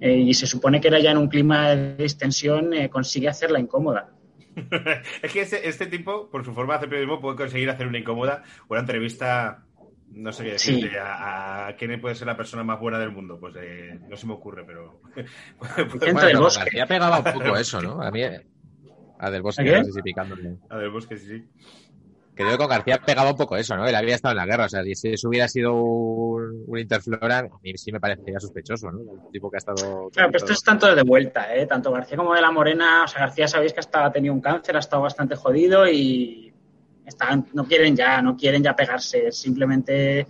Eh, 0.00 0.16
y 0.16 0.34
se 0.34 0.46
supone 0.46 0.80
que 0.80 0.88
era 0.88 1.00
ya 1.00 1.10
en 1.10 1.18
un 1.18 1.28
clima 1.28 1.70
de 1.70 1.96
distensión, 1.96 2.72
eh, 2.74 2.88
consigue 2.88 3.28
hacerla 3.28 3.58
incómoda. 3.58 4.10
es 5.22 5.32
que 5.32 5.40
este, 5.40 5.68
este 5.68 5.86
tipo, 5.86 6.28
por 6.30 6.44
su 6.44 6.52
forma 6.52 6.74
de 6.74 6.76
hacer 6.78 6.88
periodismo, 6.88 7.20
puede 7.20 7.36
conseguir 7.36 7.70
hacer 7.70 7.86
una 7.86 7.98
incómoda, 7.98 8.42
una 8.68 8.80
entrevista, 8.80 9.64
no 10.12 10.32
sé 10.32 10.44
qué 10.44 10.50
decirte, 10.52 10.90
Sí. 10.90 10.96
a, 10.96 11.68
a 11.68 11.76
quién 11.76 12.00
puede 12.00 12.14
ser 12.14 12.26
la 12.26 12.36
persona 12.36 12.62
más 12.62 12.78
buena 12.78 12.98
del 12.98 13.10
mundo. 13.10 13.38
Pues 13.40 13.54
eh, 13.58 13.98
no 14.08 14.16
se 14.16 14.26
me 14.26 14.34
ocurre, 14.34 14.64
pero. 14.64 15.00
Bueno, 15.98 16.20
del 16.22 16.38
Bosque. 16.38 16.70
Pegaba 16.86 17.18
un 17.18 17.24
poco 17.24 17.56
eso, 17.58 17.80
¿no? 17.80 18.00
A 18.02 18.10
mí, 18.10 18.22
a 19.20 19.30
del 19.30 19.42
Bosque, 19.42 19.62
¿A 19.62 19.64
qué? 19.64 19.78
no 19.78 19.84
sé 19.84 19.92
si 19.92 20.02
picándole. 20.02 20.56
a 20.70 20.76
ver, 20.76 20.90
Bosque, 20.90 21.16
sí, 21.16 21.26
sí. 21.26 21.48
Que 22.38 22.48
yo 22.48 22.56
con 22.56 22.68
García 22.68 23.00
pegaba 23.04 23.30
un 23.32 23.36
poco 23.36 23.56
eso, 23.56 23.76
¿no? 23.76 23.84
Él 23.84 23.94
había 23.96 24.14
estado 24.14 24.30
en 24.30 24.36
la 24.36 24.46
guerra, 24.46 24.66
o 24.66 24.68
sea, 24.68 24.84
si 24.84 25.08
eso 25.08 25.28
hubiera 25.28 25.48
sido 25.48 25.74
un, 25.74 26.62
un 26.68 26.78
interflora, 26.78 27.38
a 27.40 27.48
mí 27.60 27.76
sí 27.76 27.90
me 27.90 27.98
parecería 27.98 28.38
sospechoso, 28.38 28.92
¿no? 28.92 29.00
El 29.00 29.30
tipo 29.32 29.50
que 29.50 29.56
ha 29.56 29.58
estado... 29.58 30.08
Claro, 30.10 30.28
pero 30.30 30.36
esto 30.36 30.52
es 30.52 30.62
tanto 30.62 30.94
de 30.94 31.02
vuelta, 31.02 31.52
¿eh? 31.52 31.66
Tanto 31.66 31.90
García 31.90 32.16
como 32.16 32.34
de 32.34 32.40
la 32.40 32.52
Morena. 32.52 33.02
O 33.04 33.08
sea, 33.08 33.22
García 33.22 33.48
sabéis 33.48 33.72
que 33.72 33.80
hasta 33.80 34.04
ha 34.04 34.12
tenido 34.12 34.32
un 34.32 34.40
cáncer, 34.40 34.76
ha 34.76 34.78
estado 34.78 35.02
bastante 35.02 35.34
jodido 35.34 35.88
y 35.88 36.54
están, 37.04 37.44
no 37.54 37.64
quieren 37.66 37.96
ya, 37.96 38.22
no 38.22 38.36
quieren 38.36 38.62
ya 38.62 38.76
pegarse, 38.76 39.32
simplemente 39.32 40.24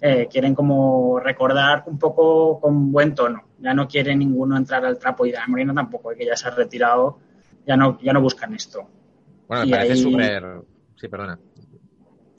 eh, 0.00 0.26
quieren 0.28 0.56
como 0.56 1.20
recordar 1.20 1.84
un 1.86 2.00
poco 2.00 2.58
con 2.60 2.90
buen 2.90 3.14
tono. 3.14 3.44
Ya 3.60 3.72
no 3.74 3.86
quiere 3.86 4.16
ninguno 4.16 4.56
entrar 4.56 4.84
al 4.84 4.98
trapo 4.98 5.24
y 5.24 5.30
de 5.30 5.36
la 5.38 5.46
Morena 5.46 5.72
tampoco, 5.72 6.10
eh, 6.10 6.16
que 6.16 6.26
ya 6.26 6.36
se 6.36 6.48
ha 6.48 6.50
retirado, 6.50 7.20
ya 7.64 7.76
no, 7.76 7.96
ya 8.02 8.12
no 8.12 8.20
buscan 8.20 8.52
esto. 8.54 8.88
Bueno, 9.46 9.62
me 9.62 9.68
y 9.68 9.70
parece 9.70 9.92
ahí- 9.92 10.02
súper... 10.02 10.44
Sí, 11.04 11.08
perdona. 11.08 11.38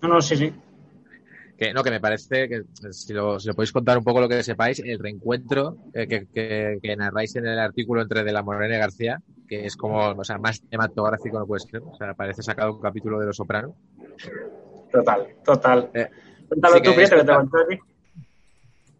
No, 0.01 0.07
no, 0.09 0.21
sí, 0.21 0.35
sí. 0.35 0.51
Que, 1.55 1.71
no, 1.71 1.83
que 1.83 1.91
me 1.91 1.99
parece 1.99 2.49
que 2.49 2.63
si 2.91 3.13
lo, 3.13 3.39
si 3.39 3.47
lo 3.47 3.53
podéis 3.53 3.71
contar 3.71 3.95
un 3.95 4.03
poco 4.03 4.19
lo 4.19 4.27
que 4.27 4.41
sepáis, 4.41 4.79
el 4.79 4.97
reencuentro 4.97 5.77
eh, 5.93 6.07
que, 6.07 6.25
que, 6.33 6.79
que 6.81 6.95
narráis 6.95 7.35
en 7.35 7.45
el 7.45 7.59
artículo 7.59 8.01
entre 8.01 8.23
De 8.23 8.33
la 8.33 8.41
Morena 8.41 8.75
y 8.75 8.79
García, 8.79 9.21
que 9.47 9.67
es 9.67 9.77
como, 9.77 9.99
o 9.99 10.23
sea, 10.23 10.39
más 10.39 10.57
cinematográfico 10.57 11.37
no 11.37 11.45
puede 11.45 11.59
ser. 11.59 11.83
O 11.83 11.95
sea, 11.95 12.15
parece 12.15 12.41
sacado 12.41 12.73
un 12.73 12.81
capítulo 12.81 13.19
de 13.19 13.27
Los 13.27 13.37
Soprano. 13.37 13.75
Total, 14.91 15.27
total. 15.45 15.91
Eh, 15.93 16.09
Cuéntalo 16.47 16.75
sí 16.77 16.81
tú, 16.81 16.89
es 16.89 16.97
que 16.97 17.03
te 17.17 17.21
total. 17.21 17.35
contó 17.37 17.57
a 17.59 17.67
ti. 17.67 17.79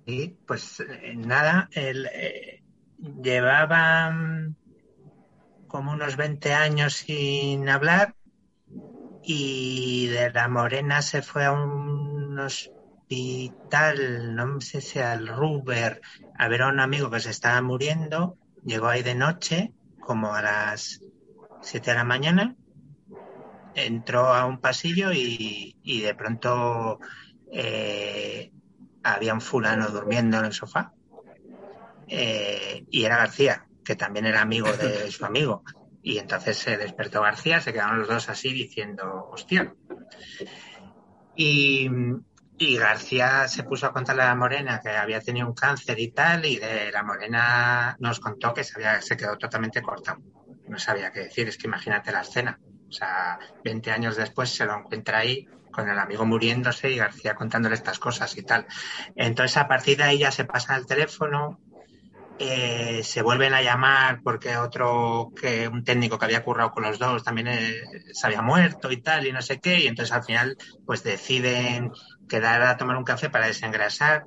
Y 0.05 0.28
pues 0.45 0.80
eh, 0.82 1.16
nada, 1.18 1.70
él 1.72 2.07
eh, 2.13 2.61
llevaba 3.24 4.16
como 5.68 5.91
unos 5.91 6.16
20 6.18 6.53
años 6.53 6.93
sin 6.93 7.68
hablar 7.68 8.13
y 9.26 10.07
de 10.07 10.32
la 10.32 10.47
morena 10.47 11.01
se 11.01 11.21
fue 11.21 11.45
a 11.45 11.51
unos 11.51 12.71
capital, 13.05 14.36
no 14.36 14.59
sé 14.61 14.82
si 14.82 14.99
al 14.99 15.28
Ruber, 15.28 16.01
a 16.38 16.47
ver 16.47 16.63
a 16.63 16.69
un 16.69 16.80
amigo 16.80 17.09
que 17.09 17.19
se 17.19 17.30
estaba 17.30 17.61
muriendo. 17.61 18.38
Llegó 18.65 18.88
ahí 18.88 19.03
de 19.03 19.15
noche, 19.15 19.73
como 19.99 20.34
a 20.34 20.41
las 20.41 21.01
7 21.61 21.91
de 21.91 21.97
la 21.97 22.03
mañana. 22.03 22.55
Entró 23.76 24.34
a 24.34 24.45
un 24.45 24.59
pasillo 24.59 25.11
y, 25.11 25.76
y 25.84 26.01
de 26.01 26.15
pronto 26.15 26.99
eh, 27.51 28.51
había 29.03 29.34
un 29.34 29.41
fulano 29.41 29.89
durmiendo 29.89 30.39
en 30.39 30.45
el 30.45 30.53
sofá. 30.53 30.91
Eh, 32.07 32.86
y 32.89 33.03
era 33.03 33.17
García, 33.17 33.67
que 33.84 33.95
también 33.95 34.26
era 34.26 34.41
amigo 34.41 34.71
de 34.71 35.11
su 35.11 35.26
amigo. 35.26 35.63
Y 36.06 36.20
entonces 36.20 36.60
se 36.60 36.78
despertó 36.78 37.24
García, 37.24 37.60
se 37.60 37.74
quedaron 37.74 37.97
los 37.97 38.08
dos 38.08 38.30
así 38.30 38.53
diciendo, 38.53 39.28
hostia. 39.32 39.74
Y, 41.36 41.89
y 42.60 42.78
García 42.78 43.47
se 43.47 43.64
puso 43.64 43.88
a 43.88 43.91
contarle 43.91 44.22
a 44.22 44.28
la 44.28 44.36
Morena 44.36 44.80
que 44.84 44.89
había 44.89 45.20
tenido 45.20 45.47
un 45.47 45.56
cáncer 45.56 45.99
y 45.99 46.12
tal, 46.12 46.45
y 46.45 46.58
de 46.58 46.91
la 46.91 47.01
Morena 47.01 47.97
nos 47.99 48.20
contó 48.20 48.53
que 48.53 48.64
se, 48.64 48.76
había, 48.76 49.01
se 49.01 49.18
quedó 49.18 49.36
totalmente 49.39 49.82
cortado. 49.82 50.20
No 50.68 50.78
sabía 50.78 51.12
qué 51.12 51.22
decir, 51.22 51.47
es 51.47 51.58
que 51.58 51.66
imagínate 51.66 52.12
la 52.12 52.22
escena. 52.22 52.60
O 52.88 52.91
sea, 52.91 53.39
20 53.64 53.89
años 53.89 54.16
después 54.16 54.51
se 54.51 54.68
lo 54.68 54.78
encuentra 54.78 55.18
ahí 55.18 55.47
con 55.72 55.89
el 55.89 55.97
amigo 55.97 56.24
muriéndose 56.24 56.91
y 56.91 56.97
García 56.97 57.34
contándole 57.34 57.74
estas 57.74 57.97
cosas 57.97 58.38
y 58.38 58.43
tal. 58.43 58.68
Entonces, 59.16 59.58
a 59.58 59.68
partir 59.68 59.97
de 59.97 60.03
ahí 60.03 60.20
ya 60.20 60.32
se 60.32 60.45
pasa 60.45 60.76
al 60.76 60.86
teléfono, 60.86 61.60
eh, 62.38 63.01
se 63.03 63.21
vuelven 63.21 63.53
a 63.53 63.61
llamar 63.61 64.19
porque 64.23 64.57
otro, 64.57 65.31
que 65.39 65.67
un 65.67 65.83
técnico 65.83 66.19
que 66.19 66.25
había 66.25 66.43
currado 66.43 66.71
con 66.71 66.83
los 66.83 66.99
dos 66.99 67.23
también 67.23 67.47
eh, 67.47 67.81
se 68.13 68.27
había 68.27 68.41
muerto 68.41 68.91
y 68.91 68.97
tal, 68.97 69.25
y 69.25 69.31
no 69.31 69.41
sé 69.41 69.59
qué, 69.59 69.79
y 69.79 69.88
entonces 69.88 70.13
al 70.13 70.23
final, 70.23 70.57
pues 70.86 71.03
deciden 71.03 71.91
quedar 72.27 72.61
a 72.63 72.77
tomar 72.77 72.97
un 72.97 73.03
café 73.03 73.29
para 73.29 73.47
desengrasar, 73.47 74.25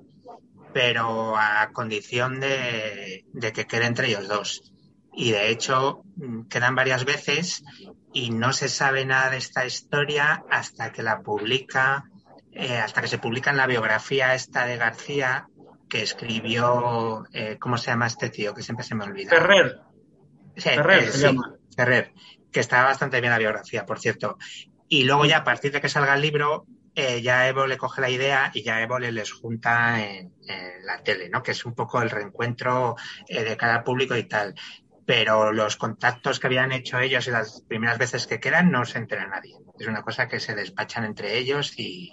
pero 0.72 1.36
a 1.36 1.70
condición 1.72 2.40
de, 2.40 3.24
de 3.32 3.52
que 3.52 3.66
quede 3.66 3.86
entre 3.86 4.09
ellos 4.09 4.28
dos. 4.28 4.72
Y 5.12 5.32
de 5.32 5.50
hecho, 5.50 6.02
mm, 6.16 6.42
quedan 6.48 6.74
varias 6.74 7.04
veces 7.04 7.62
y 8.12 8.30
no 8.30 8.52
se 8.52 8.68
sabe 8.68 9.04
nada 9.04 9.30
de 9.30 9.38
esta 9.38 9.66
historia 9.66 10.44
hasta 10.50 10.92
que 10.92 11.02
la 11.02 11.20
publica, 11.20 12.04
eh, 12.52 12.78
hasta 12.78 13.02
que 13.02 13.09
se 13.09 13.18
publica 13.18 13.50
en 13.50 13.56
la 13.56 13.66
biografía 13.66 14.34
esta 14.34 14.64
de 14.64 14.76
García 14.76 15.48
que 15.89 16.03
escribió, 16.03 17.24
eh, 17.32 17.57
¿cómo 17.59 17.76
se 17.76 17.91
llama 17.91 18.07
este 18.07 18.30
tío? 18.30 18.55
Que 18.55 18.62
siempre 18.62 18.84
se 18.84 18.95
me 18.95 19.05
olvida. 19.05 19.30
Ferrer. 19.30 19.80
Sí, 20.57 20.68
Ferrer 20.70 21.05
eh, 21.05 21.07
se 21.07 21.18
sí, 21.18 21.22
llama. 21.24 21.55
Ferrer, 21.74 22.12
que 22.53 22.61
está 22.61 22.82
bastante 22.82 23.20
bien 23.20 23.32
la 23.32 23.39
biografía, 23.39 23.86
por 23.86 23.99
cierto. 24.01 24.39
Y 24.89 25.05
luego 25.05 25.24
ya 25.26 25.39
a 25.39 25.45
partir 25.45 25.72
de 25.72 25.80
que 25.80 25.89
salga 25.89 26.14
el 26.14 26.22
libro, 26.22 26.66
eh, 26.95 27.22
ya 27.22 27.47
Evo 27.47 27.66
le 27.66 27.76
coge 27.76 28.01
la 28.01 28.11
idea 28.11 28.51
y 28.53 28.62
ya 28.62 28.82
Evo 28.82 28.99
le 28.99 29.12
les 29.12 29.30
junta 29.30 30.05
en, 30.05 30.32
en 30.49 30.84
la 30.84 31.03
tele, 31.03 31.28
¿no? 31.28 31.43
Que 31.43 31.53
es 31.53 31.64
un 31.64 31.74
poco 31.74 32.03
el 32.03 32.11
reencuentro 32.11 32.97
eh, 33.28 33.45
de 33.45 33.57
cada 33.57 33.84
público 33.84 34.16
y 34.16 34.24
tal. 34.24 34.55
Pero 35.07 35.53
los 35.53 35.76
contactos 35.76 36.41
que 36.41 36.49
habían 36.49 36.72
hecho 36.72 36.99
ellos 36.99 37.26
y 37.28 37.30
las 37.30 37.62
primeras 37.62 37.99
veces 37.99 38.26
que 38.26 38.41
quedan 38.41 38.70
no 38.70 38.84
se 38.84 38.99
entera 38.99 39.26
nadie. 39.26 39.57
Es 39.78 39.86
una 39.86 40.03
cosa 40.03 40.28
que 40.28 40.41
se 40.41 40.55
despachan 40.55 41.05
entre 41.05 41.39
ellos 41.39 41.78
y, 41.78 42.11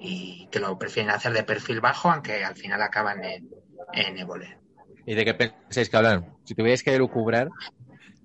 y 0.00 0.48
que 0.50 0.60
lo 0.60 0.78
prefieren 0.78 1.10
hacer 1.10 1.32
de 1.32 1.42
perfil 1.42 1.80
bajo, 1.80 2.10
aunque 2.10 2.44
al 2.44 2.54
final 2.56 2.80
acaban 2.82 3.22
en, 3.24 3.48
en 3.92 4.18
Évole. 4.18 4.58
¿Y 5.06 5.14
de 5.14 5.24
qué 5.24 5.34
pensáis 5.34 5.88
que 5.88 5.96
hablan? 5.96 6.26
Si 6.44 6.54
tuvierais 6.54 6.82
que 6.82 6.96
lucubrar, 6.98 7.48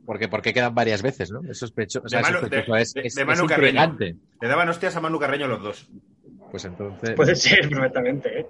porque, 0.06 0.28
porque 0.28 0.54
quedan 0.54 0.76
varias 0.76 1.02
veces, 1.02 1.32
¿no? 1.32 1.40
Es 1.50 1.58
sospechoso. 1.60 2.06
O 2.06 2.10
sea, 2.10 2.20
De 2.20 2.26
Manu- 2.26 2.44
es 2.44 2.50
de- 2.50 2.60
es, 2.82 2.94
de- 2.94 3.02
es- 3.08 3.16
de 3.16 3.22
es 3.22 3.28
Manu 3.28 3.48
Carreño. 3.48 3.84
intrigante. 3.84 4.16
Le 4.42 4.48
daban 4.48 4.68
hostias 4.70 4.96
a 4.96 5.00
Manu 5.02 5.18
Carreño 5.20 5.48
los 5.48 5.62
dos. 5.64 5.90
Pues 6.52 6.66
entonces. 6.66 7.12
Puede 7.16 7.36
ser 7.36 7.70
perfectamente, 7.70 8.42
¿eh? 8.42 8.48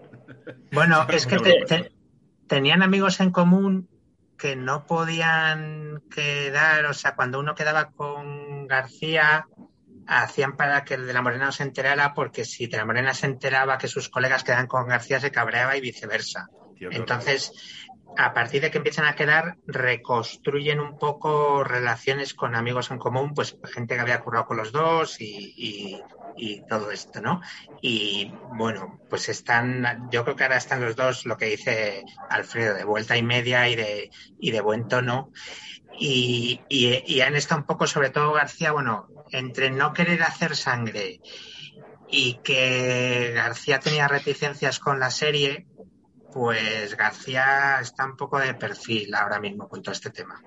Bueno, 0.72 1.06
es 1.14 1.26
que 1.28 1.38
te- 1.38 1.92
tenían 2.48 2.82
amigos 2.82 3.20
en 3.20 3.32
común 3.32 3.88
que 4.38 4.56
no 4.56 4.86
podían 4.86 6.02
quedar, 6.14 6.86
o 6.88 6.94
sea, 6.94 7.16
cuando 7.16 7.40
uno 7.40 7.54
quedaba 7.56 7.92
con 7.92 8.68
García, 8.68 9.46
hacían 10.08 10.56
para 10.56 10.84
que 10.84 10.96
el 10.96 11.08
de 11.08 11.14
la 11.14 11.22
Morena 11.22 11.46
no 11.46 11.52
se 11.52 11.64
enterara, 11.64 12.14
porque 12.14 12.46
si 12.46 12.68
de 12.68 12.78
la 12.78 12.86
Morena 12.86 13.14
se 13.14 13.26
enteraba 13.28 13.78
que 13.78 13.88
sus 13.88 14.10
colegas 14.10 14.44
quedan 14.44 14.68
con 14.68 14.88
García, 14.88 15.20
se 15.20 15.32
cabreaba 15.32 15.76
y 15.78 15.82
viceversa. 15.82 16.48
Tío, 16.78 16.90
Entonces, 16.92 17.52
a 18.16 18.34
partir 18.34 18.62
de 18.62 18.70
que 18.72 18.78
empiezan 18.78 19.06
a 19.06 19.16
quedar, 19.16 19.58
reconstruyen 19.66 20.80
un 20.80 20.98
poco 20.98 21.64
relaciones 21.64 22.34
con 22.34 22.56
amigos 22.56 22.92
en 22.92 23.00
común, 23.00 23.34
pues 23.34 23.58
gente 23.74 23.96
que 23.96 24.02
había 24.02 24.22
currado 24.22 24.46
con 24.46 24.58
los 24.58 24.72
dos 24.72 25.20
y, 25.20 25.54
y- 25.58 26.02
y 26.36 26.62
todo 26.66 26.90
esto, 26.92 27.22
¿no? 27.22 27.42
Y 27.82 28.32
bueno, 28.58 29.00
pues 29.08 29.30
están, 29.30 30.10
yo 30.10 30.24
creo 30.24 30.36
que 30.36 30.44
ahora 30.44 30.58
están 30.58 30.82
los 30.82 30.96
dos, 30.96 31.26
lo 31.28 31.38
que 31.38 31.46
dice 31.46 32.04
Alfredo, 32.30 32.74
de 32.74 32.84
vuelta 32.86 33.16
y 33.16 33.22
media 33.22 33.70
y 33.70 33.76
de, 33.76 34.10
y 34.40 34.50
de 34.50 34.62
buen 34.62 34.88
tono. 34.88 35.32
Y, 36.00 36.60
y, 36.70 37.04
y 37.06 37.22
han 37.22 37.36
estado 37.36 37.62
un 37.62 37.68
poco, 37.68 37.86
sobre 37.86 38.10
todo 38.10 38.34
García, 38.34 38.72
bueno, 38.72 39.08
entre 39.34 39.72
no 39.72 39.94
querer 39.94 40.24
hacer 40.24 40.56
sangre 40.56 41.20
y 42.10 42.36
que 42.44 43.32
García 43.34 43.80
tenía 43.80 44.08
reticencias 44.08 44.80
con 44.80 45.00
la 45.00 45.10
serie, 45.10 45.68
pues 46.32 46.96
García 46.96 47.80
está 47.82 48.06
un 48.06 48.16
poco 48.16 48.40
de 48.40 48.54
perfil 48.54 49.14
ahora 49.16 49.40
mismo 49.40 49.68
con 49.68 49.82
todo 49.82 49.94
este 49.94 50.12
tema. 50.12 50.42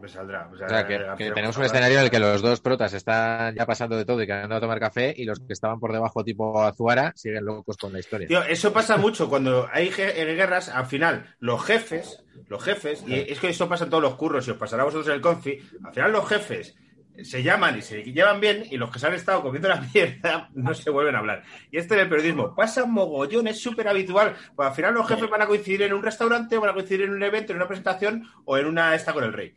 Me 0.00 0.08
saldrá. 0.08 0.48
O 0.52 0.56
sea, 0.56 0.86
que, 0.86 0.98
que 1.16 1.30
tenemos 1.30 1.56
un 1.56 1.64
escenario 1.64 1.98
en 1.98 2.04
el 2.04 2.10
que 2.10 2.18
los 2.18 2.42
dos 2.42 2.60
protas 2.60 2.92
están 2.92 3.54
ya 3.54 3.64
pasando 3.64 3.96
de 3.96 4.04
todo 4.04 4.22
y 4.22 4.26
que 4.26 4.32
han 4.32 4.42
andado 4.42 4.58
a 4.58 4.60
tomar 4.60 4.78
café 4.78 5.14
y 5.16 5.24
los 5.24 5.40
que 5.40 5.54
estaban 5.54 5.80
por 5.80 5.92
debajo 5.92 6.22
tipo 6.22 6.62
Azuara 6.62 7.12
siguen 7.16 7.44
locos 7.46 7.76
con 7.78 7.92
la 7.92 8.00
historia. 8.00 8.28
Tío, 8.28 8.42
eso 8.42 8.72
pasa 8.72 8.98
mucho 8.98 9.28
cuando 9.28 9.68
hay 9.72 9.90
en 9.96 10.36
guerras, 10.36 10.68
al 10.68 10.86
final, 10.86 11.34
los 11.40 11.64
jefes, 11.64 12.24
los 12.48 12.62
jefes, 12.62 13.04
y 13.06 13.14
es 13.14 13.40
que 13.40 13.48
eso 13.48 13.68
pasa 13.68 13.84
en 13.84 13.90
todos 13.90 14.02
los 14.02 14.16
curros, 14.16 14.46
y 14.46 14.50
os 14.50 14.58
pasará 14.58 14.82
a 14.82 14.86
vosotros 14.86 15.08
en 15.08 15.14
el 15.14 15.20
confi, 15.20 15.58
al 15.82 15.94
final 15.94 16.12
los 16.12 16.28
jefes 16.28 16.76
se 17.22 17.42
llaman 17.42 17.78
y 17.78 17.82
se 17.82 18.02
llevan 18.02 18.40
bien, 18.40 18.64
y 18.70 18.76
los 18.76 18.90
que 18.90 18.98
se 18.98 19.06
han 19.06 19.14
estado 19.14 19.42
comiendo 19.42 19.68
la 19.68 19.80
mierda 19.94 20.50
no 20.54 20.74
se 20.74 20.90
vuelven 20.90 21.14
a 21.14 21.20
hablar. 21.20 21.42
Y 21.70 21.78
esto 21.78 21.94
en 21.94 22.00
el 22.00 22.08
periodismo 22.08 22.54
pasa 22.54 22.84
mogollón, 22.84 23.48
es 23.48 23.60
súper 23.60 23.88
habitual, 23.88 24.34
pues 24.54 24.68
al 24.68 24.74
final 24.74 24.94
los 24.94 25.08
jefes 25.08 25.30
van 25.30 25.42
a 25.42 25.46
coincidir 25.46 25.82
en 25.82 25.94
un 25.94 26.02
restaurante, 26.02 26.58
van 26.58 26.70
a 26.70 26.74
coincidir 26.74 27.02
en 27.02 27.12
un 27.12 27.22
evento, 27.22 27.52
en 27.52 27.56
una 27.56 27.68
presentación, 27.68 28.28
o 28.44 28.58
en 28.58 28.66
una 28.66 28.94
esta 28.94 29.12
con 29.12 29.24
el 29.24 29.32
rey. 29.32 29.54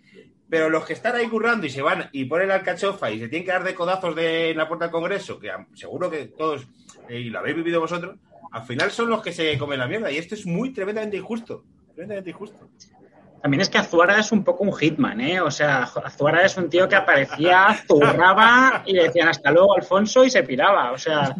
Pero 0.50 0.70
los 0.70 0.86
que 0.86 0.94
están 0.94 1.16
ahí 1.16 1.28
currando 1.28 1.68
y 1.68 1.70
se 1.70 1.82
van 1.82 2.10
y 2.12 2.26
ponen 2.26 2.48
la 2.48 2.56
alcachofa 2.56 3.12
y 3.12 3.20
se 3.20 3.28
tienen 3.28 3.46
que 3.46 3.52
dar 3.52 3.64
de 3.64 3.76
codazos 3.76 4.16
de, 4.16 4.50
en 4.52 4.58
la 4.58 4.68
puerta 4.68 4.86
del 4.86 4.92
Congreso, 4.92 5.40
que 5.40 5.52
seguro 5.76 6.10
que 6.10 6.26
todos, 6.26 6.68
eh, 7.08 7.20
y 7.20 7.30
lo 7.30 7.40
habéis 7.40 7.58
vivido 7.58 7.80
vosotros, 7.80 8.18
al 8.52 8.64
final 8.64 8.90
son 8.90 9.10
los 9.10 9.22
que 9.22 9.32
se 9.32 9.58
comen 9.58 9.80
la 9.80 9.88
mierda. 9.88 10.12
Y 10.12 10.18
esto 10.18 10.36
es 10.36 10.46
muy 10.46 10.74
tremendamente 10.74 11.18
injusto. 11.18 11.64
Tremendamente 11.94 12.32
injusto. 12.32 12.68
También 13.42 13.62
es 13.62 13.70
que 13.70 13.78
Azuara 13.78 14.20
es 14.20 14.32
un 14.32 14.44
poco 14.44 14.64
un 14.64 14.74
hitman, 14.74 15.22
¿eh? 15.22 15.40
O 15.40 15.52
sea, 15.52 15.84
Azuara 15.84 16.44
es 16.44 16.58
un 16.58 16.70
tío 16.70 16.90
que 16.90 16.96
aparecía, 16.96 17.74
zurraba 17.88 18.84
y 18.86 18.94
le 18.94 19.04
decían 19.04 19.30
hasta 19.30 19.52
luego, 19.52 19.76
Alfonso, 19.78 20.26
y 20.26 20.30
se 20.30 20.44
piraba. 20.44 20.92
O 20.92 20.98
sea, 20.98 21.36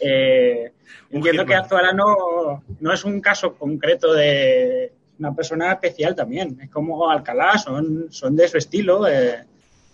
eh, 0.00 0.72
entiendo 1.10 1.44
que. 1.44 1.54
Azuara 1.54 1.92
no, 1.92 2.62
no 2.78 2.92
es 2.92 3.04
un 3.04 3.20
caso 3.20 3.54
concreto 3.54 4.12
de 4.12 4.92
una 5.20 5.34
persona 5.34 5.72
especial 5.72 6.14
también. 6.16 6.58
Es 6.60 6.70
como 6.70 7.08
Alcalá, 7.08 7.56
son, 7.58 8.06
son 8.10 8.34
de 8.34 8.48
su 8.48 8.56
estilo 8.58 9.06
eh, 9.06 9.44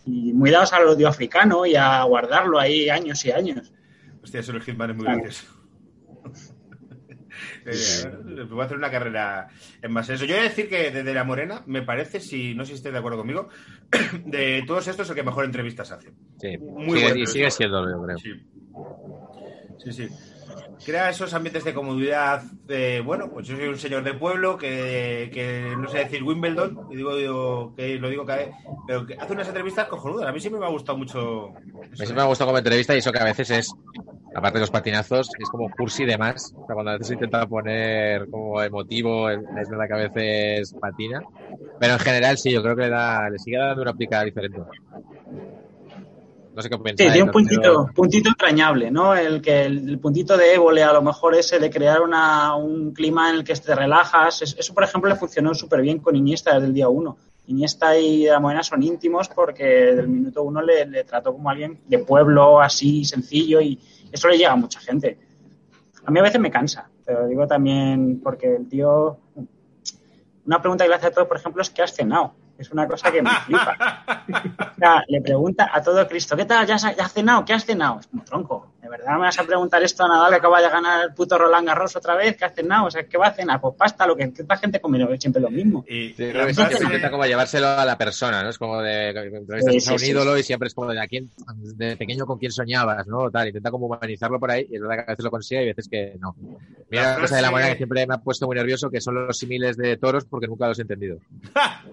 y 0.06 0.32
muy 0.32 0.50
dados 0.50 0.72
al 0.72 0.86
odio 0.88 1.08
africano 1.08 1.66
y 1.66 1.76
a 1.76 2.02
guardarlo 2.04 2.58
ahí 2.58 2.88
años 2.88 3.22
y 3.26 3.30
años. 3.32 3.72
Hostia, 4.22 4.40
eso 4.40 4.52
el 4.52 4.62
Hitman 4.62 4.90
es 4.90 4.96
muy 4.96 5.04
Claro. 5.04 5.20
gracioso. 5.22 5.52
Eh, 7.66 8.44
Voy 8.48 8.60
a 8.60 8.64
hacer 8.64 8.76
una 8.78 8.90
carrera 8.90 9.48
en 9.82 9.92
base 9.92 10.12
a 10.12 10.14
eso. 10.14 10.24
Yo 10.24 10.34
voy 10.36 10.40
a 10.46 10.48
decir 10.48 10.68
que 10.68 10.90
desde 10.90 11.12
La 11.12 11.24
Morena, 11.24 11.62
me 11.66 11.82
parece, 11.82 12.20
si 12.20 12.54
no 12.54 12.64
sé 12.64 12.70
si 12.70 12.76
estáis 12.76 12.92
de 12.92 12.98
acuerdo 13.00 13.18
conmigo, 13.18 13.48
de 14.24 14.62
todos 14.66 14.86
estos 14.88 15.08
el 15.10 15.16
que 15.16 15.22
mejor 15.24 15.44
entrevistas 15.44 15.90
hace. 15.92 16.12
Sí, 16.40 16.56
Muy 16.58 16.98
sigue, 16.98 17.02
bueno. 17.08 17.16
y 17.22 17.26
sigue 17.26 17.50
siendo, 17.50 17.90
yo 17.90 18.02
creo. 18.04 18.18
Sí. 18.18 18.30
Sí, 19.84 19.92
sí. 19.92 20.08
Crea 20.84 21.10
esos 21.10 21.32
ambientes 21.34 21.64
de 21.64 21.74
comodidad. 21.74 22.42
eh, 22.68 23.02
bueno, 23.04 23.30
pues 23.30 23.46
yo 23.46 23.56
soy 23.56 23.68
un 23.68 23.78
señor 23.78 24.04
de 24.04 24.14
pueblo 24.14 24.56
que, 24.56 25.30
que 25.32 25.74
no 25.76 25.88
sé 25.88 25.98
decir 25.98 26.22
Wimbledon, 26.22 26.88
y 26.90 26.96
digo, 26.96 27.16
digo, 27.16 27.74
que 27.76 27.96
lo 27.96 28.08
digo 28.08 28.24
cada 28.24 28.38
vez, 28.38 28.50
pero 28.86 29.06
que 29.06 29.14
hace 29.14 29.32
unas 29.32 29.48
entrevistas 29.48 29.88
cojonudas. 29.88 30.28
A 30.28 30.32
mí 30.32 30.40
siempre 30.40 30.60
me 30.60 30.66
ha 30.66 30.70
gustado 30.70 30.98
mucho. 30.98 31.48
A 31.56 31.60
mí 31.60 31.72
eso. 31.92 31.96
siempre 31.96 32.14
me 32.16 32.22
ha 32.22 32.26
gustado 32.26 32.48
como 32.48 32.58
entrevista 32.58 32.94
y 32.94 32.98
eso 32.98 33.12
que 33.12 33.18
a 33.18 33.24
veces 33.24 33.50
es, 33.50 33.74
aparte 34.34 34.58
de 34.58 34.60
los 34.60 34.70
patinazos, 34.70 35.30
es 35.38 35.48
como 35.48 35.70
cursi 35.70 36.02
y 36.04 36.06
demás. 36.06 36.54
O 36.56 36.66
sea, 36.66 36.74
cuando 36.74 36.92
a 36.92 36.98
veces 36.98 37.12
intenta 37.12 37.46
poner 37.46 38.28
como 38.30 38.62
emotivo, 38.62 39.30
es 39.30 39.68
verdad 39.68 39.86
que 39.88 39.94
a 39.94 40.08
veces 40.08 40.74
patina. 40.80 41.22
Pero 41.78 41.94
en 41.94 41.98
general 42.00 42.38
sí, 42.38 42.52
yo 42.52 42.62
creo 42.62 42.76
que 42.76 42.82
le, 42.82 42.90
da, 42.90 43.28
le 43.28 43.38
sigue 43.38 43.58
dando 43.58 43.82
una 43.82 43.94
pica 43.94 44.22
diferente. 44.24 44.60
No 46.56 46.62
sé 46.62 46.70
qué 46.70 46.76
Sí, 46.76 46.82
pensáis. 46.82 47.12
tiene 47.12 47.22
un 47.24 47.30
puntito, 47.32 47.86
puntito 47.94 48.28
entrañable, 48.30 48.90
¿no? 48.90 49.14
El 49.14 49.42
que 49.42 49.66
el, 49.66 49.90
el 49.90 49.98
puntito 49.98 50.38
de 50.38 50.54
Évole 50.54 50.82
a 50.82 50.92
lo 50.94 51.02
mejor 51.02 51.34
ese 51.34 51.58
de 51.58 51.68
crear 51.68 52.00
una, 52.00 52.56
un 52.56 52.92
clima 52.94 53.28
en 53.28 53.36
el 53.36 53.44
que 53.44 53.52
te 53.54 53.74
relajas. 53.74 54.40
Es- 54.40 54.56
Eso, 54.58 54.72
por 54.72 54.82
ejemplo, 54.82 55.10
le 55.10 55.16
funcionó 55.16 55.52
súper 55.54 55.82
bien 55.82 55.98
con 55.98 56.16
Iniesta 56.16 56.54
desde 56.54 56.68
el 56.68 56.72
día 56.72 56.88
uno. 56.88 57.18
Iniesta 57.48 57.96
y 57.98 58.24
La 58.24 58.62
son 58.62 58.82
íntimos 58.82 59.28
porque 59.28 59.64
del 59.64 60.08
minuto 60.08 60.42
uno 60.42 60.62
le, 60.62 60.86
le 60.86 61.04
trató 61.04 61.32
como 61.34 61.50
alguien 61.50 61.78
de 61.86 61.98
pueblo 61.98 62.60
así 62.60 63.04
sencillo 63.04 63.60
y 63.60 63.78
eso 64.10 64.26
le 64.28 64.38
llega 64.38 64.52
a 64.52 64.56
mucha 64.56 64.80
gente. 64.80 65.18
A 66.06 66.10
mí 66.10 66.18
a 66.18 66.22
veces 66.22 66.40
me 66.40 66.50
cansa, 66.50 66.88
pero 67.04 67.26
digo 67.26 67.46
también 67.46 68.18
porque 68.22 68.56
el 68.56 68.66
tío... 68.66 69.18
Una 70.46 70.60
pregunta 70.62 70.84
que 70.84 70.88
le 70.88 70.94
hace 70.96 71.08
a 71.08 71.10
todos, 71.10 71.28
por 71.28 71.36
ejemplo, 71.36 71.60
es 71.60 71.70
¿qué 71.70 71.82
has 71.82 71.92
cenado? 71.94 72.32
Es 72.58 72.70
una 72.72 72.86
cosa 72.88 73.12
que 73.12 73.22
me 73.22 73.30
flipa. 73.30 73.76
O 74.76 74.78
sea, 74.78 75.02
le 75.08 75.22
pregunta 75.22 75.70
a 75.72 75.80
todo 75.82 76.06
Cristo, 76.06 76.36
¿qué 76.36 76.44
tal? 76.44 76.66
¿Ya 76.66 76.74
has, 76.74 76.82
ya 76.82 77.04
has 77.04 77.12
cenado? 77.12 77.44
¿Qué 77.46 77.54
has 77.54 77.64
cenado? 77.64 78.00
Es 78.00 78.06
como 78.06 78.24
tronco. 78.24 78.75
¿De 78.86 78.90
verdad 78.90 79.14
me 79.14 79.22
vas 79.22 79.36
a 79.36 79.42
preguntar 79.42 79.82
esto 79.82 80.04
a 80.04 80.08
Nadal 80.08 80.30
que 80.30 80.36
acaba 80.36 80.62
de 80.62 80.68
ganar 80.68 81.04
el 81.04 81.12
puto 81.12 81.36
Roland 81.36 81.66
Garros 81.66 81.96
otra 81.96 82.14
vez? 82.14 82.36
¿Qué 82.36 82.44
has 82.44 82.54
cenado? 82.54 82.86
O 82.86 82.90
sea, 82.90 83.02
¿qué 83.02 83.18
va 83.18 83.26
a 83.26 83.32
cenar? 83.32 83.60
Pues 83.60 83.74
pasta, 83.76 84.06
lo 84.06 84.14
que 84.14 84.22
esta 84.22 84.56
gente 84.58 84.80
come 84.80 85.18
siempre 85.18 85.42
lo 85.42 85.50
mismo. 85.50 85.84
Y, 85.88 86.10
Sí, 86.10 86.14
que 86.14 86.84
intenta 86.84 87.10
como 87.10 87.24
llevárselo 87.26 87.66
a 87.66 87.84
la 87.84 87.98
persona, 87.98 88.44
¿no? 88.44 88.50
Es 88.50 88.58
como 88.58 88.80
de 88.80 89.08
entrevistas 89.10 89.74
Sí, 89.74 89.80
sí, 89.80 89.90
a 89.90 89.92
un 89.94 89.98
sí, 89.98 90.10
ídolo 90.10 90.38
y 90.38 90.44
siempre 90.44 90.68
es 90.68 90.74
como 90.74 90.92
de 90.92 91.00
a 91.00 91.08
quién, 91.08 91.30
de 91.74 91.96
pequeño 91.96 92.26
con 92.26 92.38
quién 92.38 92.52
soñabas, 92.52 93.08
¿no? 93.08 93.28
Tal, 93.28 93.48
intenta 93.48 93.72
como 93.72 93.86
humanizarlo 93.86 94.38
por 94.38 94.52
ahí 94.52 94.68
y 94.70 94.76
es 94.76 94.80
verdad 94.80 94.96
que 94.96 95.02
a 95.02 95.14
veces 95.14 95.24
lo 95.24 95.30
consigue 95.32 95.62
y 95.62 95.64
a 95.64 95.70
veces 95.70 95.88
que 95.88 96.16
no. 96.20 96.36
Mira 96.88 97.02
La 97.02 97.14
la 97.14 97.20
cosa 97.20 97.36
de 97.36 97.42
la 97.42 97.50
moneda 97.50 97.70
que 97.70 97.76
siempre 97.78 98.06
me 98.06 98.14
ha 98.14 98.18
puesto 98.18 98.46
muy 98.46 98.54
nervioso, 98.54 98.88
que 98.88 99.00
son 99.00 99.26
los 99.26 99.36
símiles 99.36 99.76
de 99.76 99.96
toros 99.96 100.24
porque 100.26 100.46
nunca 100.46 100.68
los 100.68 100.78
he 100.78 100.82
entendido. 100.82 101.18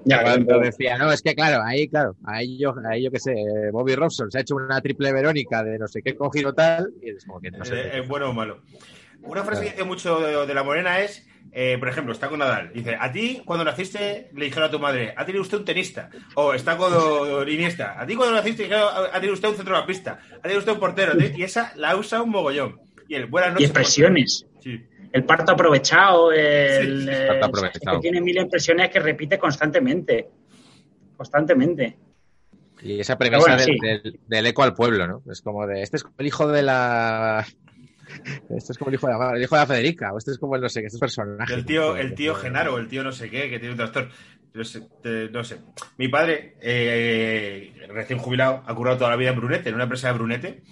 Ya, 0.06 0.22
Cuando 0.22 0.60
decía, 0.60 0.98
no, 0.98 1.12
es 1.12 1.22
que 1.22 1.34
claro, 1.34 1.64
ahí, 1.66 1.88
claro, 1.88 2.16
ahí 2.26 2.58
yo, 2.58 2.76
ahí 2.88 3.04
yo 3.04 3.12
qué 3.12 3.20
sé, 3.20 3.32
eh, 3.32 3.72
Bobby 3.72 3.96
Robson 3.96 4.30
se 4.30 4.38
ha 4.38 4.42
hecho 4.42 4.56
una 4.56 4.82
triple 4.82 5.12
Verónica 5.14 5.64
de 5.64 5.80
no 5.80 5.88
sé 5.88 6.02
qué 6.02 6.16
cogido 6.16 6.54
tal 6.54 6.83
y 7.02 7.10
es 7.10 7.26
como 7.26 7.40
que 7.42 7.52
no 7.52 7.64
sé. 7.66 7.76
Eh, 7.80 7.90
eh, 7.98 8.02
bueno 8.08 8.30
o 8.30 8.34
malo. 8.34 8.62
Una 9.22 9.44
frase 9.44 9.64
que 9.64 9.70
dice 9.72 9.84
mucho 9.84 10.20
de, 10.20 10.46
de 10.46 10.54
la 10.54 10.64
morena 10.64 11.00
es, 11.00 11.26
eh, 11.54 11.78
por 11.80 11.88
ejemplo, 11.88 12.12
está 12.12 12.28
con 12.28 12.40
Nadal. 12.40 12.72
Dice, 12.74 12.98
a 13.00 13.10
ti 13.12 13.42
cuando 13.46 13.64
naciste 13.64 14.30
le 14.34 14.46
dijeron 14.46 14.68
a 14.68 14.72
tu 14.72 14.80
madre, 14.80 15.14
ha 15.16 15.26
tenido 15.26 15.42
usted 15.42 15.60
un 15.60 15.66
tenista. 15.66 16.10
O 16.36 16.54
está 16.54 16.76
con 16.76 17.48
Iniesta. 17.48 18.00
A 18.02 18.06
ti 18.06 18.16
cuando 18.16 18.36
naciste 18.36 18.64
le 18.64 18.70
dijeron, 18.70 18.90
ha 19.12 19.14
tenido 19.14 19.34
usted 19.34 19.48
un 19.50 19.56
centrocampista. 19.56 20.20
Ha 20.36 20.40
tenido 20.42 20.60
usted 20.60 20.74
un 20.74 20.80
portero. 20.80 21.14
Y 21.38 21.44
esa 21.44 21.72
la 21.78 21.96
usa 21.96 22.22
un 22.22 22.32
mogollón. 22.32 22.82
Y 23.08 23.16
el 23.16 23.28
buenas 23.28 23.52
Y 23.52 23.54
noches. 23.54 23.70
expresiones. 23.70 24.44
portero. 24.54 24.78
Sí. 24.78 24.90
El 25.14 25.24
parto 25.26 25.52
aprovechado, 25.52 26.32
el, 26.32 27.02
Sí, 27.02 27.08
sí, 27.08 27.14
parto 27.28 27.34
es 27.36 27.44
aprovechado. 27.44 27.98
que 27.98 28.02
tiene 28.02 28.20
mil 28.20 28.36
impresiones 28.38 28.90
que 28.90 29.00
repite 29.00 29.38
constantemente. 29.38 30.28
Constantemente. 31.16 31.98
Y 32.82 33.00
esa 33.00 33.18
premisa 33.18 33.40
bueno, 33.42 33.56
del, 33.58 33.66
sí. 33.66 33.78
del- 33.80 34.20
del 34.28 34.46
eco 34.48 34.64
al 34.64 34.74
pueblo, 34.74 35.08
¿no? 35.08 35.22
Es 35.32 35.42
como 35.42 35.66
de, 35.68 35.82
este 35.84 35.98
es 35.98 36.04
como 36.04 36.16
el 36.18 36.28
hijo 36.28 36.48
de 36.48 36.64
la... 36.64 37.46
Este 38.50 38.74
es 38.74 38.78
como 38.78 38.90
el 38.90 38.96
hijo 38.96 39.08
de 39.08 39.14
la, 39.14 39.32
el 39.36 39.42
hijo 39.44 39.56
de 39.56 39.62
la 39.62 39.68
Federica, 39.68 40.12
o 40.14 40.18
este 40.18 40.32
es 40.32 40.38
como 40.38 40.56
el 40.56 40.62
no 40.62 40.70
sé 40.70 40.82
qué, 40.82 40.88
este 40.88 40.98
es 40.98 41.00
personaje. 41.00 41.54
El 41.54 41.66
tío, 41.66 41.96
el 41.96 42.14
tío 42.14 42.36
Genaro, 42.36 42.78
el 42.78 42.88
tío 42.88 43.04
no 43.04 43.12
sé 43.12 43.30
qué, 43.30 43.50
que 43.50 43.60
tiene 43.60 43.72
un 43.72 43.78
trastorno. 43.78 44.10
No 44.54 44.64
sé, 44.64 44.82
te- 45.02 45.30
no 45.30 45.44
sé. 45.44 45.62
Mi 45.98 46.10
padre, 46.10 46.56
eh, 46.62 47.74
recién 47.90 48.20
jubilado, 48.20 48.62
ha 48.68 48.76
currado 48.76 48.98
toda 48.98 49.10
la 49.10 49.16
vida 49.16 49.30
en 49.32 49.38
Brunete, 49.38 49.70
en 49.70 49.76
una 49.76 49.86
empresa 49.86 50.08
de 50.10 50.14
Brunete. 50.14 50.64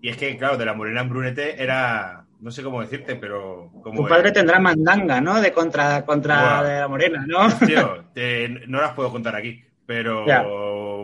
Y 0.00 0.08
es 0.08 0.16
que, 0.16 0.38
claro, 0.38 0.56
de 0.56 0.64
la 0.64 0.72
morena 0.74 1.02
en 1.02 1.08
Brunete 1.10 1.62
era, 1.62 2.24
no 2.40 2.50
sé 2.50 2.62
cómo 2.62 2.80
decirte, 2.80 3.16
pero... 3.16 3.70
Como 3.82 4.02
Tu 4.02 4.08
padre 4.08 4.30
tendrá 4.32 4.58
mandanga, 4.58 5.20
¿no? 5.20 5.40
De 5.40 5.52
contra, 5.52 6.04
contra 6.06 6.62
de 6.62 6.80
la 6.80 6.88
morena, 6.88 7.24
¿no? 7.26 7.48
Tío, 7.66 8.04
te- 8.14 8.48
no 8.68 8.80
las 8.80 8.94
puedo 8.94 9.10
contar 9.10 9.34
aquí, 9.36 9.62
pero, 9.84 10.26
Ya. 10.26 10.42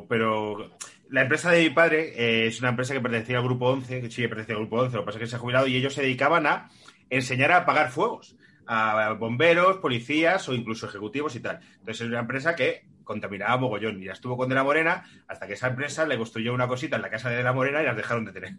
Pero 0.09 0.71
la 1.11 1.23
empresa 1.23 1.51
de 1.51 1.63
mi 1.63 1.71
padre 1.71 2.13
eh, 2.17 2.47
es 2.47 2.61
una 2.61 2.71
empresa 2.71 2.95
que 2.95 3.01
pertenecía 3.01 3.39
al 3.39 3.45
Grupo 3.45 3.67
11, 3.69 4.01
que 4.01 4.11
sigue 4.11 4.29
pertenecía 4.29 4.55
al 4.57 4.63
Grupo 4.63 4.81
11, 4.81 4.97
lo 4.97 5.03
que 5.03 5.07
pasa 5.07 5.19
es 5.19 5.23
que 5.25 5.27
se 5.31 5.37
ha 5.37 5.41
jubilado 5.41 5.67
y 5.67 5.77
ellos 5.77 5.95
se 5.95 6.03
dedicaban 6.03 6.47
a 6.47 6.71
enseñar 7.11 7.53
a 7.53 7.59
apagar 7.59 7.91
fuegos 7.91 8.37
a 8.67 9.15
bomberos, 9.19 9.79
policías 9.79 10.49
o 10.49 10.55
incluso 10.55 10.87
ejecutivos 10.87 11.35
y 11.37 11.41
tal. 11.41 11.59
Entonces 11.81 12.03
es 12.03 12.07
una 12.09 12.21
empresa 12.21 12.55
que 12.55 12.85
contaminaba 13.05 13.57
mogollón 13.57 14.01
y 14.01 14.07
ya 14.07 14.13
estuvo 14.13 14.37
con 14.37 14.49
De 14.49 14.55
la 14.55 14.63
Morena 14.65 15.05
hasta 15.27 15.47
que 15.49 15.55
esa 15.55 15.67
empresa 15.69 16.07
le 16.07 16.17
construyó 16.17 16.55
una 16.55 16.69
cosita 16.69 16.97
en 16.97 17.03
la 17.03 17.11
casa 17.11 17.29
de 17.29 17.37
De 17.37 17.43
la 17.43 17.53
Morena 17.53 17.83
y 17.83 17.87
las 17.87 17.97
dejaron 17.97 18.25
de 18.25 18.33
tener. 18.33 18.55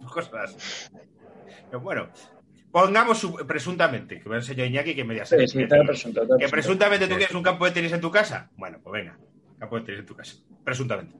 Cosas. 0.14 0.90
Pero 1.70 1.80
bueno, 1.80 2.08
pongamos 2.70 3.18
su- 3.18 3.34
presuntamente, 3.46 4.20
que 4.20 4.28
me 4.28 4.36
ha 4.36 4.38
enseñado 4.38 4.68
Iñaki 4.70 4.94
que 4.94 5.04
media 5.04 5.26
Sí, 5.26 5.36
sí, 5.48 5.66
todo 5.66 6.38
que 6.38 6.48
presuntamente 6.48 7.06
tú 7.08 7.16
quieres 7.16 7.34
un 7.34 7.42
campo 7.42 7.64
de 7.64 7.72
tenis 7.72 7.92
en 7.92 8.00
tu 8.00 8.10
casa. 8.10 8.48
Bueno, 8.56 8.78
pues 8.82 8.92
venga, 9.02 9.18
campo 9.58 9.76
de 9.76 9.82
tenis 9.84 10.00
en 10.00 10.06
tu 10.06 10.14
casa. 10.14 10.36
Presuntamente. 10.68 11.16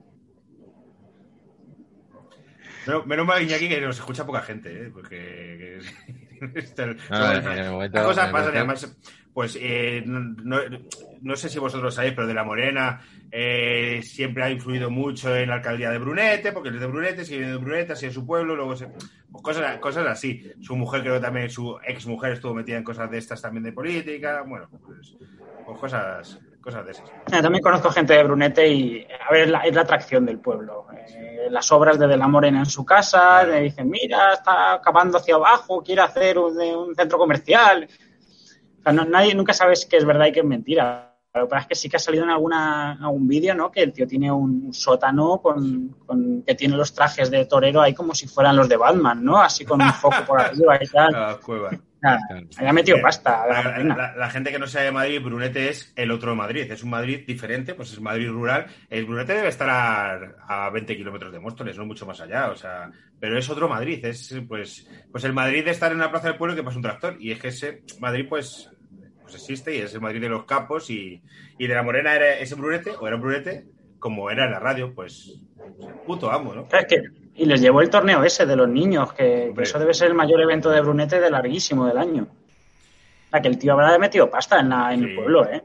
Menos, 2.85 3.05
menos 3.07 3.25
mal, 3.25 3.41
Iñaki, 3.41 3.67
que 3.67 3.81
nos 3.81 3.97
escucha 3.97 4.25
poca 4.27 4.41
gente, 4.41 4.69
¿eh? 4.85 4.89
Porque. 4.93 5.79
momento- 7.71 7.97
las 7.97 8.05
cosas 8.05 8.29
pasan 8.31 8.55
además. 8.55 8.97
Pues 9.33 9.57
eh, 9.59 10.03
no, 10.05 10.35
no- 11.21 11.35
sé 11.35 11.49
si 11.49 11.57
vosotros 11.59 11.93
sabéis, 11.95 12.13
pero 12.13 12.27
de 12.27 12.33
la 12.33 12.43
Morena 12.43 13.01
eh, 13.31 14.01
siempre 14.03 14.43
ha 14.43 14.51
influido 14.51 14.89
mucho 14.89 15.35
en 15.35 15.49
la 15.49 15.55
alcaldía 15.55 15.89
de 15.91 15.97
Brunete, 15.97 16.51
porque 16.51 16.69
es 16.69 16.79
de 16.79 16.87
Brunete, 16.87 17.23
sigue 17.25 17.37
viviendo 17.39 17.59
de 17.59 17.65
Brunete, 17.65 17.93
así 17.93 18.05
es 18.07 18.13
su 18.13 18.25
pueblo, 18.25 18.55
luego 18.55 18.75
se, 18.75 18.87
pues 18.87 19.43
cosas, 19.43 19.77
cosas 19.79 20.05
así. 20.07 20.51
Su 20.61 20.75
mujer, 20.75 21.01
creo 21.01 21.19
también, 21.21 21.49
su 21.49 21.77
ex 21.87 22.05
mujer 22.05 22.33
estuvo 22.33 22.53
metida 22.53 22.77
en 22.77 22.83
cosas 22.83 23.09
de 23.09 23.17
estas 23.17 23.41
también 23.41 23.63
de 23.63 23.71
política, 23.71 24.43
bueno, 24.45 24.67
pues, 24.85 25.15
pues 25.65 25.79
cosas, 25.79 26.39
cosas 26.61 26.85
de 26.85 26.91
esas. 26.91 27.09
Yo 27.31 27.41
también 27.41 27.63
conozco 27.63 27.89
gente 27.91 28.13
de 28.13 28.23
Brunete 28.23 28.67
y, 28.67 29.07
a 29.27 29.31
ver, 29.31 29.43
es 29.43 29.49
la, 29.49 29.59
es 29.59 29.75
la 29.75 29.81
atracción 29.81 30.25
del 30.25 30.39
pueblo. 30.39 30.85
Eh, 30.93 31.47
las 31.49 31.71
obras 31.71 31.97
de 31.97 32.07
De 32.07 32.17
la 32.17 32.27
Morena 32.27 32.59
en 32.59 32.65
su 32.65 32.85
casa, 32.85 33.43
le 33.43 33.61
dicen, 33.61 33.89
mira, 33.89 34.33
está 34.33 34.73
acabando 34.73 35.17
hacia 35.17 35.35
abajo, 35.35 35.81
quiere 35.83 36.01
hacer 36.01 36.37
un, 36.37 36.93
centro 36.95 37.17
comercial. 37.17 37.87
O 38.79 38.83
sea, 38.83 38.93
no- 38.93 39.05
nadie, 39.05 39.33
nunca 39.35 39.53
sabes 39.53 39.85
qué 39.85 39.97
es 39.97 40.05
verdad 40.05 40.27
y 40.27 40.31
qué 40.31 40.39
es 40.39 40.45
mentira. 40.45 41.05
Lo 41.33 41.41
que 41.45 41.49
pasa 41.49 41.61
es 41.61 41.67
que 41.67 41.75
sí 41.75 41.89
que 41.89 41.97
ha 41.97 41.99
salido 41.99 42.23
en 42.23 42.31
alguna, 42.31 42.93
algún 42.93 43.27
vídeo, 43.27 43.53
¿no? 43.53 43.71
Que 43.71 43.83
el 43.83 43.93
tío 43.93 44.07
tiene 44.07 44.31
un 44.31 44.73
sótano 44.73 45.37
con, 45.41 45.89
con- 46.05 46.41
que 46.41 46.55
tiene 46.55 46.75
los 46.75 46.93
trajes 46.93 47.29
de 47.29 47.45
torero 47.45 47.81
ahí 47.81 47.93
como 47.93 48.15
si 48.15 48.27
fueran 48.27 48.55
los 48.55 48.67
de 48.67 48.77
Batman, 48.77 49.23
¿no? 49.23 49.37
Así 49.39 49.63
con 49.63 49.81
un 49.81 49.93
foco 49.93 50.17
por 50.25 50.41
arriba 50.41 50.77
y 50.81 50.87
tal. 50.87 51.39
Cueva. 51.41 51.71
Había 52.57 52.73
metido 52.73 52.97
pasta. 53.01 53.43
De 53.45 53.53
la 53.53 53.61
La, 53.63 53.69
Morena. 53.71 53.95
la- 53.97 54.15
la 54.15 54.29
gente 54.29 54.51
que 54.51 54.59
no 54.59 54.67
sea 54.67 54.83
de 54.83 54.91
Madrid, 54.91 55.21
Brunete 55.21 55.69
es 55.69 55.91
el 55.95 56.11
otro 56.11 56.35
Madrid. 56.35 56.71
Es 56.71 56.83
un 56.83 56.89
Madrid 56.91 57.23
diferente, 57.27 57.73
pues 57.73 57.91
es 57.93 57.99
Madrid 58.01 58.29
rural. 58.29 58.67
El 58.89 59.05
Brunete 59.05 59.33
debe 59.33 59.49
estar 59.49 59.69
a, 59.69 60.65
a 60.65 60.69
20 60.69 60.95
kilómetros 60.95 61.31
de 61.31 61.39
Móstoles, 61.39 61.77
no 61.77 61.85
mucho 61.85 62.05
más 62.05 62.19
allá. 62.21 62.49
O 62.51 62.55
sea, 62.55 62.89
pero 63.19 63.37
es 63.37 63.49
otro 63.49 63.67
Madrid. 63.67 64.03
Es 64.05 64.35
pues, 64.47 64.87
pues 65.11 65.23
el 65.23 65.33
Madrid 65.33 65.65
de 65.65 65.71
estar 65.71 65.91
en 65.91 65.99
la 65.99 66.09
plaza 66.11 66.27
del 66.29 66.37
pueblo 66.37 66.55
que 66.55 66.63
pasa 66.63 66.77
un 66.77 66.83
tractor. 66.83 67.17
Y 67.19 67.31
es 67.31 67.39
que 67.39 67.49
ese 67.49 67.83
Madrid, 67.99 68.25
pues, 68.29 68.69
pues 69.21 69.35
existe 69.35 69.75
y 69.75 69.79
es 69.81 69.93
el 69.93 70.01
Madrid 70.01 70.21
de 70.21 70.29
los 70.29 70.45
capos. 70.45 70.89
Y, 70.89 71.21
y 71.57 71.67
de 71.67 71.75
la 71.75 71.83
Morena 71.83 72.15
era 72.15 72.37
ese 72.39 72.55
Brunete, 72.55 72.91
o 72.99 73.05
era 73.07 73.15
un 73.17 73.21
Brunete, 73.21 73.65
como 73.99 74.31
era 74.31 74.45
en 74.45 74.51
la 74.51 74.59
radio, 74.59 74.93
pues, 74.95 75.41
puto 76.05 76.31
amo, 76.31 76.53
¿no? 76.55 76.67
Es 76.71 76.85
que- 76.85 77.18
y 77.39 77.45
les 77.45 77.61
llevó 77.61 77.81
el 77.81 77.89
torneo 77.89 78.23
ese 78.23 78.45
de 78.45 78.55
los 78.55 78.67
niños, 78.67 79.13
que, 79.13 79.53
eso 79.57 79.79
debe 79.79 79.93
ser 79.93 80.09
el 80.09 80.13
mayor 80.13 80.41
evento 80.41 80.69
de 80.69 80.81
Brunete 80.81 81.19
de 81.21 81.31
larguísimo 81.31 81.85
del 81.87 81.97
año. 81.97 82.27
O 82.29 83.29
sea, 83.29 83.41
que 83.41 83.47
el 83.47 83.57
tío 83.57 83.73
habrá 83.73 83.97
metido 83.97 84.29
pasta 84.29 84.59
en, 84.59 84.69
la- 84.69 84.93
en 84.93 84.99
Sí. 84.99 85.05
el 85.05 85.15
pueblo, 85.15 85.45
¿eh? 85.49 85.63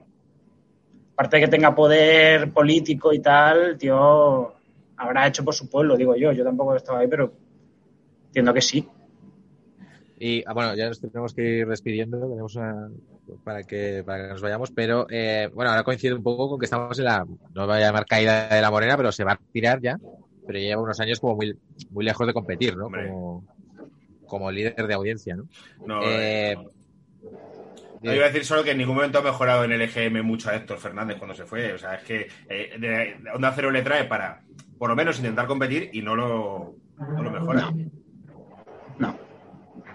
Aparte 1.15 1.37
de 1.37 1.43
que 1.43 1.49
tenga 1.49 1.75
poder 1.75 2.53
político 2.53 3.13
y 3.13 3.21
tal, 3.21 3.61
el 3.71 3.79
tío 3.79 4.53
habrá 4.97 5.27
hecho 5.27 5.45
por 5.45 5.55
su 5.55 5.69
pueblo, 5.69 5.97
digo 5.97 6.15
yo. 6.15 6.31
Yo 6.33 6.45
tampoco 6.45 6.77
estaba 6.77 7.01
ahí, 7.01 7.09
pero 7.09 7.33
entiendo 8.27 8.55
que 8.55 8.61
sí. 8.61 8.89
Y 10.19 10.45
ah, 10.47 10.53
bueno, 10.53 10.75
ya 10.77 10.89
nos 10.89 11.01
tenemos 11.01 11.35
que 11.35 11.43
ir 11.43 11.67
despidiendo, 11.67 12.21
tenemos 12.29 12.55
una, 12.55 12.89
para 13.43 13.65
que 13.65 14.03
para 14.07 14.23
que 14.23 14.29
nos 14.29 14.43
vayamos, 14.43 14.71
pero 14.71 15.07
eh, 15.11 15.51
bueno, 15.53 15.71
ahora 15.71 15.83
coincide 15.83 16.15
un 16.15 16.23
poco 16.23 16.51
con 16.51 16.59
que 16.59 16.67
estamos 16.67 16.97
en 16.99 17.05
la, 17.05 17.25
no 17.53 17.67
voy 17.67 17.77
a 17.77 17.81
llamar 17.81 18.07
caída 18.07 18.49
de 18.49 18.61
la 18.63 18.71
morena, 18.71 18.97
pero 18.97 19.11
se 19.11 19.25
va 19.25 19.33
a 19.33 19.41
tirar 19.53 19.81
ya, 19.81 19.99
pero 20.47 20.59
lleva 20.59 20.83
unos 20.83 21.01
años 21.01 21.21
como 21.21 21.37
muy, 21.37 21.57
muy 21.91 22.05
lejos 22.05 22.27
de 22.27 22.33
competir, 22.33 22.77
¿no? 22.77 22.85
Como, 22.85 23.45
como 24.27 24.51
líder 24.51 24.87
de 24.87 24.95
audiencia, 24.95 25.37
¿no? 25.37 25.49
No, 25.87 26.03
Eh, 26.03 26.53
eh, 26.53 26.59
no, 28.03 28.15
iba 28.15 28.25
a 28.25 28.29
decir 28.29 28.45
solo 28.45 28.63
que 28.63 28.73
en 28.73 28.79
ningún 28.79 28.97
momento 28.97 29.19
ha 29.19 29.23
mejorado 29.23 29.65
en 29.65 29.73
el 29.73 29.81
EGM 29.81 30.23
mucho 30.23 30.51
a 30.51 30.57
Héctor 30.57 30.79
Fernández 30.79 31.17
cuando 31.17 31.35
se 31.35 31.45
fue. 31.45 31.73
O 31.73 31.79
sea, 31.79 31.95
es 31.95 32.05
que 32.05 32.29
eh, 32.51 32.77
de, 32.79 32.89
de 32.89 33.31
Onda 33.35 33.53
Cero 33.55 33.71
le 33.71 33.83
trae 33.83 34.05
para, 34.05 34.43
por 34.79 34.91
lo 34.91 34.97
menos, 34.97 35.19
intentar 35.19 35.47
competir 35.47 35.89
y 35.93 36.03
no 36.03 36.15
lo, 36.15 36.77
no 36.99 37.23
lo 37.23 37.31
mejora. 37.31 37.73
No. 38.99 39.19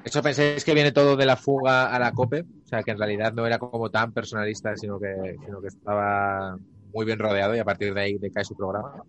¿Eso 0.04 0.24
pensáis 0.24 0.66
que 0.66 0.74
viene 0.74 0.92
todo 0.92 1.16
de 1.16 1.26
la 1.26 1.36
fuga 1.36 1.94
a 1.94 2.00
la 2.00 2.12
COPE? 2.12 2.42
O 2.42 2.68
sea, 2.68 2.82
que 2.82 2.92
en 2.92 2.98
realidad 2.98 3.34
no 3.34 3.46
era 3.46 3.60
como 3.60 3.92
tan 3.92 4.12
personalista, 4.12 4.76
sino 4.76 5.00
que, 5.00 5.36
sino 5.46 5.62
que 5.62 5.68
estaba 5.68 6.58
muy 6.94 7.06
bien 7.06 7.20
rodeado 7.20 7.56
y 7.56 7.60
a 7.60 7.66
partir 7.66 7.94
de 7.94 8.02
ahí 8.02 8.18
decae 8.18 8.44
su 8.44 8.56
programa. 8.56 9.04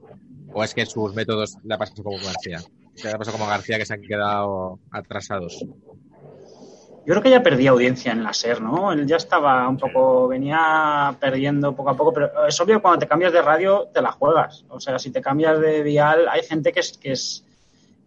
¿O 0.52 0.64
es 0.64 0.74
que 0.74 0.84
sus 0.86 1.14
métodos 1.14 1.56
la 1.64 1.78
pasan 1.78 2.02
como 2.02 2.16
García? 2.18 2.60
Que 3.00 3.08
la 3.08 3.18
pasado 3.18 3.38
como 3.38 3.48
García 3.48 3.78
que 3.78 3.86
se 3.86 3.94
han 3.94 4.02
quedado 4.02 4.78
atrasados. 4.90 5.64
Yo 7.06 7.14
creo 7.14 7.22
que 7.22 7.30
ya 7.30 7.42
perdía 7.42 7.70
audiencia 7.70 8.12
en 8.12 8.22
la 8.22 8.32
SER, 8.34 8.60
¿no? 8.60 8.92
Él 8.92 9.06
ya 9.06 9.16
estaba 9.16 9.66
un 9.68 9.78
poco, 9.78 10.28
venía 10.28 11.16
perdiendo 11.18 11.74
poco 11.74 11.90
a 11.90 11.96
poco, 11.96 12.12
pero 12.12 12.46
es 12.46 12.60
obvio 12.60 12.76
que 12.76 12.82
cuando 12.82 12.98
te 12.98 13.08
cambias 13.08 13.32
de 13.32 13.40
radio 13.40 13.88
te 13.92 14.02
la 14.02 14.12
juegas. 14.12 14.64
O 14.68 14.78
sea, 14.78 14.98
si 14.98 15.10
te 15.10 15.22
cambias 15.22 15.58
de 15.60 15.82
dial, 15.82 16.28
hay 16.28 16.42
gente 16.42 16.72
que 16.72 16.80
es, 16.80 16.98
que 16.98 17.12
es, 17.12 17.44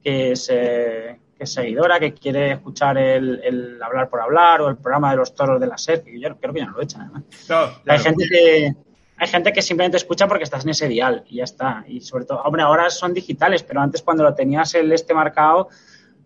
que 0.03 0.32
es, 0.34 0.47
eh, 0.53 1.19
que 1.36 1.43
es 1.43 1.51
seguidora, 1.51 1.99
que 1.99 2.13
quiere 2.13 2.51
escuchar 2.51 2.97
el, 2.99 3.41
el 3.43 3.82
hablar 3.82 4.09
por 4.09 4.21
hablar 4.21 4.61
o 4.61 4.69
el 4.69 4.78
programa 4.78 5.11
de 5.11 5.17
los 5.17 5.34
toros 5.34 5.59
de 5.59 5.67
la 5.67 5.78
SER, 5.78 6.03
que 6.03 6.19
yo 6.19 6.38
creo 6.38 6.53
que 6.53 6.59
ya 6.59 6.67
no 6.67 6.74
lo 6.74 6.82
echan, 6.84 7.01
además. 7.01 7.24
No, 7.49 7.57
Hay 7.57 7.74
claro. 7.84 8.03
gente 8.03 8.28
que 8.30 8.76
hay 9.18 9.28
gente 9.28 9.53
que 9.53 9.61
simplemente 9.61 9.97
escucha 9.97 10.28
porque 10.28 10.43
estás 10.43 10.64
en 10.64 10.72
ese 10.72 10.88
dial 10.88 11.24
y 11.30 11.38
ya 11.38 11.43
está. 11.43 11.84
Y 11.88 12.01
sobre 12.01 12.26
todo, 12.26 12.41
hombre, 12.41 12.64
ahora 12.64 12.89
son 12.89 13.14
digitales, 13.14 13.64
pero 13.64 13.82
antes 13.82 14.01
cuando 14.01 14.24
lo 14.24 14.34
tenías 14.34 14.74
el 14.76 14.91
este 14.91 15.14
marcado, 15.14 15.70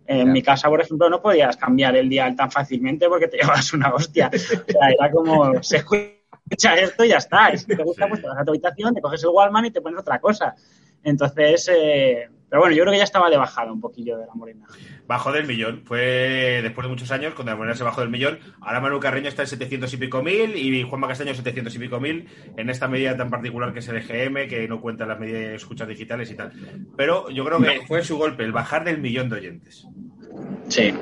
En 0.09 0.27
Ya. 0.27 0.31
mi 0.31 0.41
casa, 0.41 0.69
por 0.69 0.79
ejemplo, 0.79 1.09
no 1.09 1.21
podías 1.21 1.57
cambiar 1.57 1.97
el 1.97 2.07
dial 2.07 2.33
tan 2.33 2.49
fácilmente 2.49 3.09
porque 3.09 3.27
te 3.27 3.37
llevas 3.41 3.73
una 3.73 3.93
hostia. 3.93 4.31
O 4.33 4.37
sea, 4.37 4.89
era 4.97 5.11
como, 5.11 5.61
se 5.61 5.77
escucha 5.77 6.75
esto 6.75 7.03
y 7.03 7.09
ya 7.09 7.17
está. 7.17 7.53
Y 7.53 7.57
si 7.57 7.65
te 7.65 7.83
gusta, 7.83 8.07
pues 8.07 8.21
te 8.21 8.27
vas 8.29 8.37
a 8.39 8.45
tu 8.45 8.51
habitación, 8.51 8.93
te 8.93 9.01
coges 9.01 9.21
el 9.23 9.29
Wallman 9.31 9.65
y 9.65 9.71
te 9.71 9.81
pones 9.81 9.99
otra 9.99 10.19
cosa. 10.19 10.55
Entonces, 11.03 11.69
eh, 11.73 12.29
pero 12.49 12.61
bueno, 12.61 12.75
yo 12.75 12.83
creo 12.83 12.91
que 12.93 12.97
ya 12.99 13.03
estaba 13.03 13.29
de 13.29 13.37
bajada 13.37 13.71
un 13.71 13.81
poquillo 13.81 14.17
de 14.17 14.25
la 14.25 14.33
morena. 14.33 14.65
Bajó 15.07 15.31
del 15.31 15.45
millón. 15.47 15.81
Fue 15.85 16.59
después 16.63 16.85
de 16.85 16.89
muchos 16.89 17.11
años 17.11 17.33
cuando 17.33 17.51
la 17.51 17.57
moneda 17.57 17.75
se 17.75 17.83
bajó 17.83 18.01
del 18.01 18.09
millón. 18.09 18.39
Ahora 18.61 18.79
Manu 18.79 18.99
Carreño 18.99 19.27
está 19.27 19.41
en 19.43 19.47
700 19.49 19.93
y 19.93 19.97
pico 19.97 20.23
mil 20.23 20.55
y 20.55 20.83
Juanma 20.83 21.07
Castaño 21.07 21.33
700 21.33 21.75
y 21.75 21.79
pico 21.79 21.99
mil 21.99 22.27
en 22.55 22.69
esta 22.69 22.87
medida 22.87 23.15
tan 23.17 23.29
particular 23.29 23.73
que 23.73 23.79
es 23.79 23.87
el 23.89 23.97
EGM, 23.97 24.47
que 24.47 24.67
no 24.67 24.79
cuenta 24.81 25.05
las 25.05 25.19
medidas 25.19 25.41
de 25.41 25.55
escuchas 25.55 25.87
digitales 25.87 26.31
y 26.31 26.35
tal. 26.35 26.51
Pero 26.95 27.29
yo 27.29 27.43
creo 27.45 27.59
que 27.59 27.81
fue 27.87 28.03
su 28.03 28.17
golpe, 28.17 28.43
el 28.43 28.51
bajar 28.53 28.83
del 28.85 28.99
millón 28.99 29.29
de 29.29 29.35
oyentes. 29.35 29.85
Sí. 30.69 30.93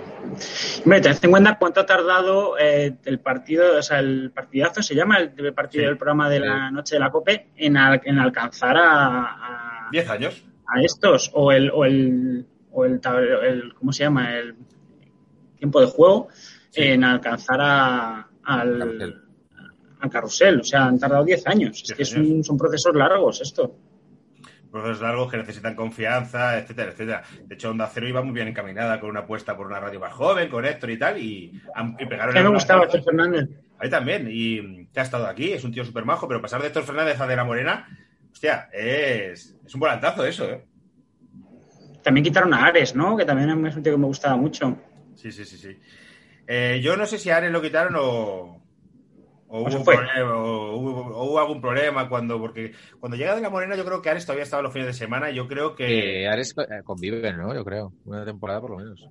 Hombre, 0.84 1.02
tened 1.02 1.18
en 1.24 1.32
cuenta 1.32 1.58
cuánto 1.58 1.82
ha 1.82 1.86
tardado 1.86 2.58
eh, 2.60 2.96
el 3.06 3.20
partido, 3.20 3.78
o 3.78 3.82
sea, 3.82 4.00
el 4.00 4.32
partidazo 4.34 4.82
se 4.82 4.96
llama 4.96 5.18
el, 5.20 5.54
partido 5.54 5.82
Sí. 5.84 5.88
del 5.88 5.98
programa 5.98 6.30
de 6.30 6.40
la 6.40 6.72
noche 6.72 6.96
de 6.96 7.00
la 7.00 7.12
COPE 7.12 7.48
en, 7.58 7.78
al- 7.78 8.02
en 8.06 8.18
alcanzar 8.20 8.78
a, 8.78 9.86
a, 9.86 9.90
10 9.92 10.10
años. 10.10 10.44
A 10.68 10.82
estos 10.82 11.32
o 11.34 11.52
el 11.52 11.70
o 11.72 11.86
el, 11.86 12.46
o 12.72 12.86
el, 12.86 13.00
el- 13.44 13.74
¿cómo 13.76 13.92
se 13.94 14.04
llama? 14.04 14.36
El 14.38 14.56
tiempo 15.58 15.80
de 15.82 15.88
juego 15.88 16.28
Sí. 16.70 16.82
en 16.84 17.04
alcanzar 17.06 17.60
a, 17.62 18.28
al, 18.44 18.78
Carrusel. 18.80 19.22
al 20.02 20.10
carrusel. 20.10 20.60
O 20.60 20.64
sea, 20.64 20.86
han 20.86 21.00
tardado 21.00 21.24
10 21.24 21.48
años. 21.48 21.78
Es 21.82 21.84
10 21.88 21.98
que 21.98 22.04
es 22.04 22.14
un- 22.16 22.44
son 22.44 22.58
procesos 22.58 22.94
largos 22.96 23.42
esto. 23.42 23.76
procesos 24.72 25.02
largos 25.02 25.32
que 25.32 25.38
necesitan 25.38 25.74
confianza, 25.74 26.58
etcétera, 26.60 26.92
etcétera. 26.92 27.24
De 27.46 27.56
hecho, 27.56 27.70
Onda 27.70 27.90
Cero 27.94 28.10
iba 28.10 28.22
muy 28.22 28.34
bien 28.34 28.50
encaminada 28.50 29.00
con 29.00 29.10
una 29.10 29.22
apuesta 29.22 29.56
por 29.56 29.68
una 29.68 29.80
radio 29.80 30.02
más 30.02 30.12
joven, 30.12 30.50
con 30.50 30.66
Héctor 30.66 30.90
y 30.92 31.00
tal, 31.00 31.18
y, 31.18 31.62
han- 31.74 31.96
y 31.98 32.06
pegaron 32.06 32.34
Que 32.34 32.42
me 32.42 32.48
el 32.48 32.54
gustaba. 32.56 32.84
Héctor 32.84 33.04
Fernández. 33.06 33.48
A 33.80 33.84
mí 33.86 33.90
también, 33.90 34.28
y 34.30 34.88
que 34.88 35.00
ha 35.00 35.04
estado 35.04 35.28
aquí, 35.28 35.54
es 35.54 35.64
un 35.64 35.72
tío 35.72 35.86
súper 35.86 36.04
majo, 36.04 36.28
pero 36.28 36.42
pasar 36.42 36.60
de 36.60 36.68
Héctor 36.68 36.84
Fernández 36.84 37.18
a 37.22 37.26
De 37.28 37.36
La 37.38 37.46
Morena, 37.46 37.88
hostia, 38.46 38.70
es, 38.72 39.56
es 39.66 39.74
un 39.74 39.80
volantazo 39.80 40.26
eso, 40.26 40.50
¿eh? 40.50 40.64
También 42.04 42.24
quitaron 42.24 42.54
a 42.54 42.66
Ares, 42.66 42.96
¿no? 42.96 43.18
Que 43.18 43.26
también 43.26 43.50
es 43.66 43.76
un 43.76 43.82
tío 43.84 43.94
que 43.94 43.98
me 43.98 44.06
gustaba 44.06 44.36
mucho. 44.38 44.78
Sí, 45.16 45.32
sí, 45.32 45.44
sí, 45.44 45.58
sí. 45.58 45.80
Eh, 46.48 46.80
yo 46.84 46.96
no 46.96 47.06
sé 47.08 47.18
si 47.18 47.32
a 47.32 47.38
Ares 47.38 47.52
lo 47.52 47.62
quitaron 47.62 47.96
o, 47.96 48.02
o, 48.04 48.62
O 49.48 49.62
hubo, 49.62 49.84
fue. 49.84 49.96
problema, 49.96 50.36
o, 50.36 50.76
hubo, 50.78 51.02
o 51.16 51.24
hubo 51.32 51.40
algún 51.40 51.60
problema 51.60 52.08
cuando, 52.08 52.40
porque 52.40 52.74
cuando 53.00 53.18
llega 53.18 53.36
De 53.36 53.42
La 53.42 53.50
Morena 53.50 53.76
yo 53.76 53.84
creo 53.86 54.04
que 54.04 54.12
Ares 54.12 54.26
todavía 54.26 54.44
estaba 54.44 54.62
los 54.62 54.72
fines 54.72 54.88
de 54.88 54.94
semana, 54.94 55.32
yo 55.32 55.48
creo 55.48 55.76
que... 55.76 56.22
Eh, 56.24 56.28
Ares 56.28 56.54
eh, 56.58 56.84
conviven, 56.84 57.38
¿no? 57.38 57.56
Yo 57.56 57.66
creo. 57.66 57.92
Una 58.06 58.24
temporada 58.24 58.62
por 58.62 58.72
lo 58.72 58.78
menos. 58.78 59.10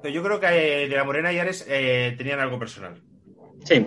Pero 0.00 0.14
yo 0.14 0.22
creo 0.22 0.40
que 0.40 0.84
eh, 0.84 0.88
De 0.88 0.96
La 0.96 1.04
Morena 1.04 1.30
y 1.34 1.38
Ares 1.38 1.66
eh, 1.68 2.14
tenían 2.16 2.40
algo 2.40 2.58
personal. 2.58 3.02
Sí. 3.64 3.86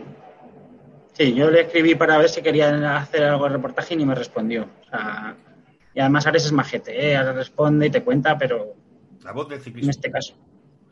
Sí, 1.13 1.33
yo 1.33 1.49
le 1.51 1.61
escribí 1.61 1.95
para 1.95 2.17
ver 2.17 2.29
si 2.29 2.41
querían 2.41 2.83
hacer 2.83 3.23
algo 3.23 3.43
de 3.45 3.51
reportaje 3.51 3.93
y 3.93 3.97
ni 3.97 4.05
me 4.05 4.15
respondió. 4.15 4.63
O 4.63 4.89
sea, 4.89 5.35
y 5.93 5.99
además 5.99 6.25
Ares 6.27 6.45
es 6.45 6.51
majete, 6.51 7.09
¿eh? 7.11 7.15
Ares 7.15 7.35
responde 7.35 7.87
y 7.87 7.91
te 7.91 8.03
cuenta, 8.03 8.37
pero 8.37 8.73
La 9.23 9.31
voz 9.31 9.47
del 9.47 9.59
en 9.59 9.63
ciclismo. 9.63 9.91
este 9.91 10.09
caso 10.11 10.33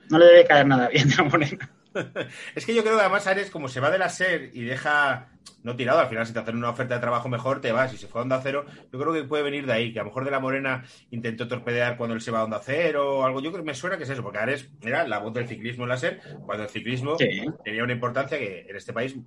no 0.09 0.19
le 0.19 0.25
debe 0.25 0.45
caer 0.45 0.67
nada 0.67 0.89
bien 0.89 1.07
a 1.17 1.23
Morena. 1.23 1.69
Es 2.55 2.65
que 2.65 2.73
yo 2.73 2.83
creo 2.83 2.95
que 2.95 3.01
además 3.01 3.27
Ares, 3.27 3.49
como 3.51 3.67
se 3.67 3.81
va 3.81 3.91
de 3.91 3.97
la 3.97 4.07
SER 4.07 4.51
y 4.53 4.63
deja, 4.63 5.27
no 5.63 5.75
tirado, 5.75 5.99
al 5.99 6.07
final 6.07 6.25
si 6.25 6.31
te 6.31 6.39
hacen 6.39 6.55
una 6.55 6.69
oferta 6.69 6.95
de 6.95 7.01
trabajo 7.01 7.27
mejor, 7.27 7.59
te 7.59 7.73
vas. 7.73 7.93
Y 7.93 7.97
se 7.97 8.07
fue 8.07 8.21
a 8.21 8.23
Onda 8.23 8.39
Cero, 8.41 8.65
yo 8.93 8.97
creo 8.99 9.11
que 9.11 9.23
puede 9.25 9.43
venir 9.43 9.65
de 9.65 9.73
ahí, 9.73 9.91
que 9.91 9.99
a 9.99 10.03
lo 10.03 10.07
mejor 10.07 10.23
de 10.23 10.31
la 10.31 10.39
Morena 10.39 10.85
intentó 11.09 11.49
torpedear 11.49 11.97
cuando 11.97 12.13
él 12.15 12.21
se 12.21 12.31
va 12.31 12.39
a 12.39 12.43
Onda 12.45 12.61
Cero 12.63 13.17
o 13.19 13.25
algo. 13.25 13.41
Yo 13.41 13.51
creo 13.51 13.63
que 13.65 13.67
me 13.71 13.73
suena 13.75 13.97
que 13.97 14.03
es 14.03 14.09
eso, 14.09 14.23
porque 14.23 14.37
Ares 14.37 14.69
era 14.81 15.05
la 15.05 15.19
voz 15.19 15.33
del 15.33 15.49
ciclismo 15.49 15.83
en 15.83 15.89
la 15.89 15.97
SER, 15.97 16.21
cuando 16.45 16.63
el 16.63 16.69
ciclismo 16.69 17.17
Sí. 17.17 17.41
tenía 17.65 17.83
una 17.83 17.91
importancia 17.93 18.37
que 18.39 18.67
en 18.69 18.75
este 18.77 18.93
país 18.93 19.17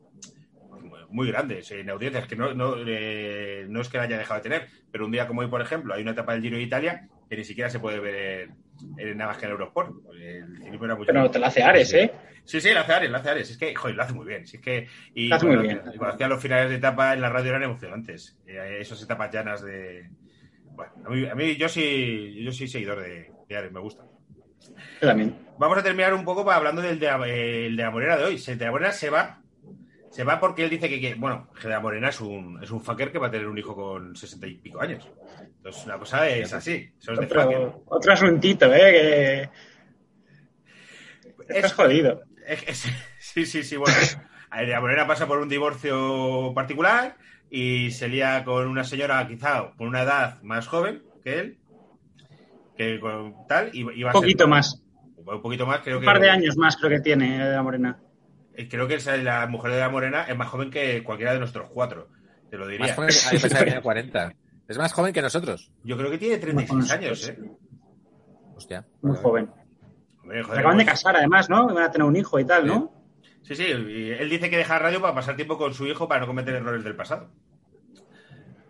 muy 1.15 1.29
grande, 1.29 1.63
sí, 1.63 1.75
en 1.75 1.91
audiencias, 1.91 2.27
que 2.27 2.35
no, 2.35 2.53
no, 2.55 2.75
eh, 2.85 3.67
no 3.69 3.81
es 3.81 3.89
que 3.89 3.99
la 3.99 4.03
haya 4.05 4.19
dejado 4.19 4.41
de 4.41 4.43
tener, 4.51 4.69
pero 4.91 5.07
un 5.07 5.13
día 5.13 5.27
como 5.29 5.43
hoy, 5.43 5.47
por 5.49 5.63
ejemplo, 5.63 5.95
hay 5.95 6.03
una 6.03 6.11
etapa 6.11 6.33
del 6.33 6.43
Giro 6.43 6.57
de 6.57 6.63
Italia 6.65 7.09
que 7.31 7.37
ni 7.37 7.45
siquiera 7.45 7.71
se 7.71 7.79
puede 7.79 8.01
ver 8.01 8.49
en, 8.99 9.17
nada 9.17 9.31
más 9.31 9.39
que 9.39 9.47
en 9.47 9.53
Eurosport. 9.53 9.93
El 10.13 10.57
ciclismo 10.59 10.85
era 10.87 10.97
Pero 10.99 11.31
te 11.31 11.39
la 11.39 11.47
hace 11.47 11.63
Ares. 11.63 11.95
¿eh? 11.95 12.11
Sí, 12.45 12.61
sí, 12.61 12.73
lo 12.73 12.81
hace 12.81 12.93
Ares, 12.93 13.11
lo 13.11 13.17
hace 13.17 13.31
Ares. 13.31 13.51
Es 13.51 13.57
que, 13.57 13.75
joder, 13.75 13.95
lo 13.97 14.03
hace 14.03 14.13
muy 14.13 14.27
bien. 14.27 14.45
Si 14.47 14.57
es 14.57 14.63
que, 14.63 14.89
y 15.15 15.29
Lo 15.29 15.37
hace 15.37 15.47
muy 15.47 15.57
bien. 15.59 15.79
cuando 15.97 16.09
hacía 16.15 16.29
los 16.29 16.43
finales 16.43 16.69
de 16.69 16.77
etapa 16.77 17.15
en 17.15 17.21
la 17.21 17.31
radio 17.31 17.51
eran 17.51 17.63
emocionantes. 17.63 18.37
Eh, 18.47 18.79
esas 18.81 19.01
etapas 19.03 19.31
llanas 19.33 19.63
de. 19.63 20.11
Bueno, 20.65 20.93
a 21.07 21.09
mí, 21.11 21.27
a 21.27 21.35
mí 21.37 21.57
yo 21.57 21.69
sí, 21.69 22.43
yo 22.43 22.51
soy 22.53 22.67
seguidor 22.67 23.01
de, 23.01 23.31
de 23.49 23.57
Ares, 23.57 23.71
me 23.73 23.79
gusta. 23.81 24.03
Yo 25.01 25.09
también. 25.09 25.37
Vamos 25.59 25.79
a 25.79 25.83
terminar 25.85 26.13
un 26.13 26.25
poco 26.25 26.51
hablando 26.51 26.83
del 26.83 26.99
de, 26.99 27.07
el 27.67 27.77
de 27.77 27.83
la 27.85 27.91
Morena 27.93 28.17
de 28.17 28.25
hoy. 28.25 28.39
Se- 28.39 28.57
De 28.57 28.65
la 28.65 28.73
Morena 28.73 28.91
se 28.93 29.09
va. 29.11 29.41
Se 30.15 30.23
va 30.23 30.39
porque 30.39 30.63
él 30.63 30.71
dice 30.71 30.89
que, 30.89 31.01
que, 31.01 31.15
bueno, 31.17 31.49
de 31.61 31.69
la 31.69 31.81
Morena 31.81 32.09
es 32.11 32.21
un, 32.21 32.63
es 32.63 32.71
un 32.71 32.81
fucker 32.81 33.11
que 33.11 33.19
va 33.19 33.27
a 33.27 33.31
tener 33.33 33.49
un 33.49 33.59
hijo 33.59 33.75
con 33.75 34.15
sesenta 34.15 34.47
y 34.47 34.55
pico 34.55 34.81
años. 34.81 35.09
Entonces, 35.57 35.85
una 35.87 35.99
cosa 35.99 36.29
es 36.29 36.53
así. 36.53 36.89
Eso 37.01 37.15
es 37.15 37.19
de 37.19 37.27
fucker. 37.27 37.45
Otro, 37.47 37.83
otro 37.87 38.13
asuntito, 38.13 38.73
¿eh? 38.73 39.51
Que 41.43 41.43
Es- 41.49 41.57
estás 41.57 41.73
jodido. 41.75 42.23
Es 42.47 42.63
que 42.63 42.75
sí, 42.75 43.45
sí, 43.45 43.63
sí, 43.65 43.77
bueno. 43.77 43.97
De 44.57 44.67
la 44.69 44.81
Morena 44.81 45.05
pasa 45.05 45.27
por 45.27 45.39
un 45.41 45.49
divorcio 45.49 46.53
particular 46.55 47.17
y 47.51 47.91
se 47.91 48.07
lía 48.09 48.45
con 48.45 48.69
una 48.69 48.85
señora 48.85 49.27
quizá 49.27 49.73
con 49.77 49.89
una 49.89 50.03
edad 50.03 50.41
más 50.43 50.69
joven 50.69 51.03
que 51.25 51.41
él, 51.41 51.59
que 52.77 53.01
con 53.01 53.35
tal, 53.49 53.71
y, 53.73 53.81
y 53.81 53.83
va 53.85 53.91
Un 53.91 53.97
a 54.11 54.13
ser- 54.13 54.21
poquito 54.21 54.47
más. 54.47 54.81
Un 55.17 55.43
poquito 55.43 55.67
más, 55.67 55.81
creo 55.81 55.97
Un 55.97 56.03
que. 56.03 56.07
par 56.07 56.21
de 56.21 56.31
años 56.31 56.57
más 56.57 56.77
creo 56.77 56.91
que 56.91 57.01
tiene 57.01 57.37
la 57.51 57.63
Morena. 57.65 57.99
Eh, 58.57 58.69
Creo 58.69 58.87
que 58.87 58.99
la 59.23 59.47
mujer 59.47 59.73
de 59.73 59.81
la 59.81 59.89
Morena 59.89 60.25
es 60.25 60.37
más 60.37 60.49
joven 60.49 60.71
que 60.71 61.03
cualquiera 61.03 61.33
de 61.33 61.41
nosotros 61.41 61.71
cuatro, 61.73 62.09
te 62.51 62.57
lo 62.57 62.67
diría. 62.67 62.87
Más 62.87 62.97
joven 62.97 63.09
que, 63.09 63.37
yo 63.37 63.43
pensaba 63.43 63.49
que 63.65 63.71
tenía 63.71 63.83
40. 63.83 64.35
Es 64.69 64.79
más 64.79 64.93
joven 64.93 65.13
que 65.13 65.23
nosotros. 65.23 65.71
Yo 65.83 65.97
creo 65.97 66.11
que 66.11 66.19
tiene 66.19 66.39
36 66.39 66.91
años, 66.91 67.29
¿eh? 67.29 67.39
Hostia. 68.57 68.87
Muy 69.03 69.17
joven. 69.17 69.51
Hombre, 70.23 70.39
Se 70.39 70.45
joder, 70.45 70.61
acaban 70.61 70.79
de 70.79 70.87
casar 70.87 71.17
además, 71.17 71.51
¿no? 71.51 71.71
Y 71.71 71.75
van 71.75 71.85
a 71.85 71.91
tener 71.91 72.07
un 72.07 72.17
hijo 72.17 72.39
y 72.39 72.45
tal, 72.45 72.67
¿no? 72.67 72.93
Sí, 73.43 73.55
sí, 73.55 73.65
y 73.65 74.11
él 74.11 74.31
dice 74.31 74.49
que 74.49 74.57
deja 74.57 74.79
radio 74.79 75.03
para 75.03 75.15
pasar 75.15 75.37
tiempo 75.37 75.59
con 75.59 75.75
su 75.75 75.87
hijo 75.87 76.09
para 76.09 76.21
no 76.21 76.27
cometer 76.27 76.55
errores 76.55 76.83
del 76.83 76.97
pasado. 76.97 77.29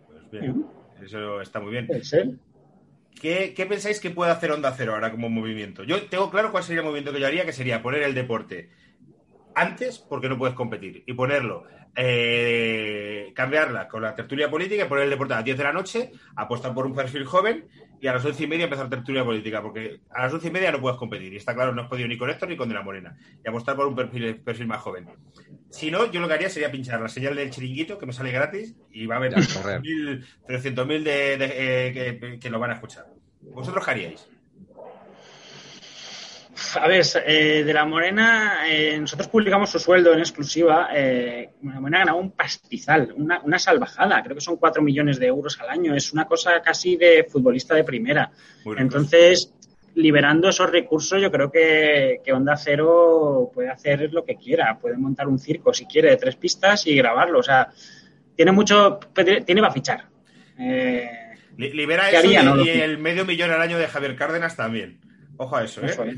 Pues 0.09 0.31
bien, 0.33 0.67
eso 1.01 1.41
está 1.41 1.61
muy 1.61 1.71
bien. 1.71 1.87
Puede 1.87 2.05
ser. 2.05 2.31
¿Qué, 3.21 3.55
qué 3.55 3.67
pensáis 3.67 4.01
que 4.01 4.11
puede 4.11 4.33
hacer 4.33 4.51
Onda 4.51 4.75
Cero 4.77 4.95
ahora 4.95 5.13
como 5.13 5.31
movimiento? 5.31 5.85
Yo 5.85 6.07
tengo 6.07 6.29
claro 6.29 6.51
cuál 6.51 6.65
sería 6.65 6.81
el 6.81 6.87
movimiento 6.87 7.13
que 7.13 7.21
yo 7.21 7.27
haría, 7.29 7.45
que 7.47 7.53
sería 7.53 7.83
poner 7.83 8.03
el 8.03 8.15
deporte 8.15 8.71
antes 9.55 9.99
porque 9.99 10.29
no 10.29 10.37
puedes 10.39 10.55
competir 10.57 11.03
y 11.07 11.13
ponerlo, 11.13 11.65
eh, 11.97 13.33
cambiarla 13.35 13.89
con 13.89 14.03
la 14.03 14.15
tertulia 14.15 14.51
política 14.51 14.85
y 14.85 14.89
poner 14.89 15.05
el 15.05 15.11
deporte 15.11 15.35
a 15.35 15.37
las 15.37 15.45
10 15.45 15.57
de 15.59 15.65
la 15.65 15.73
noche, 15.73 16.11
apostar 16.37 16.75
por 16.75 16.87
un 16.87 16.95
perfil 16.95 17.25
joven 17.25 17.67
y 18.01 18.07
a 18.07 18.13
las 18.15 18.25
11 18.25 18.43
y 18.45 18.47
media 18.47 18.65
empezar 18.65 18.89
tertulia 18.91 19.25
política 19.25 19.63
porque 19.63 20.01
a 20.11 20.23
las 20.25 20.33
11 20.35 20.49
y 20.49 20.51
media 20.51 20.73
no 20.73 20.81
puedes 20.81 20.99
competir 20.99 21.33
y 21.33 21.37
está 21.37 21.55
claro, 21.55 21.73
no 21.75 21.83
has 21.83 21.89
podido 21.89 22.09
ni 22.09 22.19
con 22.19 22.29
Héctor 22.31 22.49
ni 22.49 22.57
con 22.57 22.69
De 22.69 22.75
La 22.75 22.83
Morena 22.83 23.17
y 23.45 23.49
apostar 23.49 23.77
por 23.77 23.87
un 23.87 23.95
perfil, 23.95 24.37
perfil 24.41 24.67
más 24.67 24.81
joven. 24.83 25.07
Si 25.71 25.91
no, 25.91 26.11
yo 26.11 26.21
lo 26.21 26.29
que 26.29 26.35
haría 26.35 26.49
sería 26.51 26.71
pinchar 26.71 27.01
la 27.01 27.09
señal 27.09 27.35
del 27.35 27.51
chiringuito 27.51 27.99
que 27.99 28.07
me 28.07 28.13
sale 28.13 28.31
gratis 28.31 28.77
y 28.93 29.07
va 29.07 29.17
a 29.17 29.19
haber 29.19 29.35
Ya, 29.35 29.55
correr. 29.61 29.81
300.000 30.47 31.03
de, 31.03 31.37
de- 31.37 31.89
eh, 31.89 32.19
que, 32.21 32.39
que 32.39 32.51
lo 32.51 32.59
van 32.59 32.71
a 32.71 32.75
escuchar. 32.75 33.07
¿Vosotros 33.41 33.85
qué 33.85 33.91
haríais? 33.91 34.29
A 36.81 36.87
ver, 36.89 37.05
eh, 37.27 37.63
de 37.65 37.73
la 37.75 37.85
Morena, 37.85 38.61
eh, 38.69 38.97
nosotros 39.01 39.29
publicamos 39.29 39.71
su 39.71 39.79
sueldo 39.79 40.13
en 40.13 40.21
exclusiva. 40.21 40.89
Eh, 40.95 41.51
la 41.63 41.81
Morena 41.81 41.99
ha 41.99 42.01
ganado 42.01 42.19
un 42.19 42.31
pastizal, 42.33 43.13
una, 43.17 43.41
una 43.43 43.59
salvajada. 43.59 44.23
Creo 44.23 44.35
que 44.37 44.41
son 44.41 44.57
4 44.57 44.81
millones 44.83 45.19
de 45.19 45.27
euros 45.27 45.61
al 45.61 45.71
año. 45.71 45.95
Es 45.95 46.13
una 46.13 46.27
cosa 46.27 46.63
casi 46.63 46.97
de 46.97 47.27
futbolista 47.29 47.75
de 47.75 47.83
primera. 47.85 48.31
Ricos. 48.65 48.81
Entonces, 48.81 49.53
liberando 49.97 50.49
esos 50.49 50.71
recursos, 50.71 51.21
yo 51.21 51.31
creo 51.31 51.51
que, 51.51 52.21
que 52.25 52.33
Onda 52.33 52.57
Cero 52.57 53.51
puede 53.53 53.71
hacer 53.71 54.13
lo 54.13 54.25
que 54.25 54.37
quiera. 54.37 54.79
Puede 54.79 54.97
montar 54.97 55.27
un 55.29 55.39
circo, 55.39 55.75
si 55.75 55.87
quiere, 55.87 56.11
de 56.11 56.17
tres 56.17 56.37
pistas 56.37 56.87
y 56.87 56.95
grabarlo. 56.95 57.41
O 57.41 57.43
sea, 57.43 57.69
tiene 58.37 58.53
mucho. 58.53 59.01
Tiene 59.45 59.61
para 59.61 59.73
fichar. 59.73 60.05
Eh, 60.59 61.09
Li- 61.57 61.73
Libera 61.73 62.05
¿Qué 62.11 62.17
eso 62.17 62.27
haría, 62.27 62.43
y, 62.43 62.45
no? 62.45 62.65
y 62.65 62.69
el 62.69 62.99
medio 62.99 63.25
millón 63.25 63.51
al 63.51 63.61
año 63.61 63.79
de 63.79 63.87
Javier 63.89 64.17
Cárdenas 64.17 64.57
también. 64.57 64.99
Ojo 65.37 65.57
a 65.57 65.65
eso, 65.65 65.81
¿eh? 65.83 65.87
eso, 65.87 66.05
¿eh? 66.05 66.17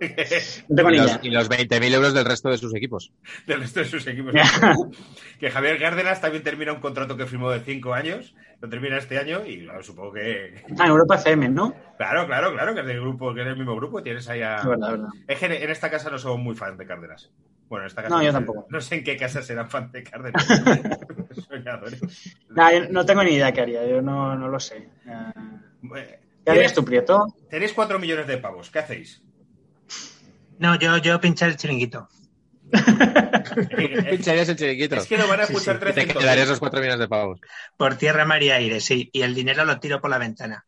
No 0.68 0.76
tengo 0.76 0.90
Y 0.90 0.92
ni 0.92 0.98
los, 0.98 1.06
idea. 1.10 1.20
y 1.22 1.30
los 1.30 1.50
20.000 1.50 1.94
euros 1.94 2.14
del 2.14 2.24
resto 2.24 2.48
de 2.48 2.58
sus 2.58 2.74
equipos. 2.74 3.12
Del 3.46 3.60
resto 3.60 3.80
de 3.80 3.86
sus 3.86 4.06
equipos. 4.06 4.32
que 5.40 5.50
Javier 5.50 5.78
Cárdenas 5.78 6.20
también 6.20 6.42
termina 6.42 6.72
un 6.72 6.80
contrato 6.80 7.16
que 7.16 7.26
firmó 7.26 7.50
de 7.50 7.60
cinco 7.60 7.92
años. 7.94 8.34
Lo 8.60 8.68
termina 8.68 8.96
este 8.96 9.18
año 9.18 9.44
y 9.44 9.64
claro, 9.64 9.82
supongo 9.82 10.12
que. 10.14 10.62
Ah, 10.78 10.84
en 10.84 10.90
Europa 10.90 11.16
FM, 11.16 11.48
¿no? 11.50 11.74
Claro, 11.98 12.26
claro, 12.26 12.52
claro, 12.52 12.74
que 12.74 12.80
es 12.80 12.86
del 12.86 13.00
grupo, 13.00 13.34
que 13.34 13.40
es 13.42 13.46
del 13.46 13.56
mismo 13.56 13.76
grupo. 13.76 14.02
Tienes 14.02 14.26
ahí 14.28 14.40
a. 14.40 14.56
Es 14.56 14.64
verdad, 14.66 14.88
es 14.94 15.00
verdad. 15.00 15.08
Es 15.28 15.38
que 15.38 15.46
en 15.46 15.70
esta 15.70 15.90
casa 15.90 16.08
no 16.10 16.18
somos 16.18 16.38
muy 16.38 16.54
fans 16.54 16.78
de 16.78 16.86
Cárdenas. 16.86 17.30
Bueno, 17.68 17.84
en 17.84 17.88
esta 17.88 18.02
casa 18.02 18.14
No, 18.14 18.22
yo 18.22 18.28
sé- 18.28 18.32
tampoco. 18.32 18.66
No 18.70 18.80
sé 18.80 18.94
en 18.96 19.04
qué 19.04 19.16
casa 19.16 19.42
serán 19.42 19.68
fans 19.68 19.92
de 19.92 20.02
Cárdenas. 20.04 20.46
Soñadores. 21.48 22.36
Nah, 22.50 22.72
yo 22.72 22.88
no 22.90 23.04
tengo 23.04 23.22
ni 23.24 23.32
idea 23.32 23.52
qué 23.52 23.60
haría, 23.62 23.86
yo 23.86 24.00
no, 24.00 24.34
no 24.36 24.48
lo 24.48 24.58
sé. 24.60 24.88
¿Qué 26.44 26.50
harías 26.52 26.74
tú, 26.74 26.84
Prieto? 26.84 27.26
Tenéis 27.48 27.72
cuatro 27.72 27.98
millones 27.98 28.26
de 28.26 28.36
pavos. 28.38 28.70
¿Qué 28.70 28.78
hacéis? 28.80 29.24
No, 30.64 30.74
yo, 30.76 30.96
yo 30.98 31.20
pinché 31.20 31.44
el 31.46 31.56
chiringuito. 31.56 32.08
Pincharías 34.08 34.48
el 34.48 34.56
chiringuito. 34.56 34.96
Es 34.96 35.06
que 35.06 35.18
lo 35.18 35.28
van 35.28 35.40
a 35.40 35.44
Sí, 35.44 35.52
escuchar 35.52 35.78
Y 35.84 35.92
te 35.92 36.06
300. 36.06 36.16
quedarías 36.16 36.48
los 36.48 36.58
4 36.60 36.80
millones 36.80 37.00
de 37.00 37.08
pavos. 37.08 37.40
Por 37.76 37.96
tierra, 37.96 38.24
mar 38.24 38.42
y 38.42 38.50
aire, 38.50 38.80
sí. 38.80 39.10
Y 39.12 39.22
el 39.22 39.34
dinero 39.34 39.64
lo 39.64 39.78
tiro 39.80 40.00
por 40.00 40.10
la 40.10 40.18
ventana. 40.18 40.66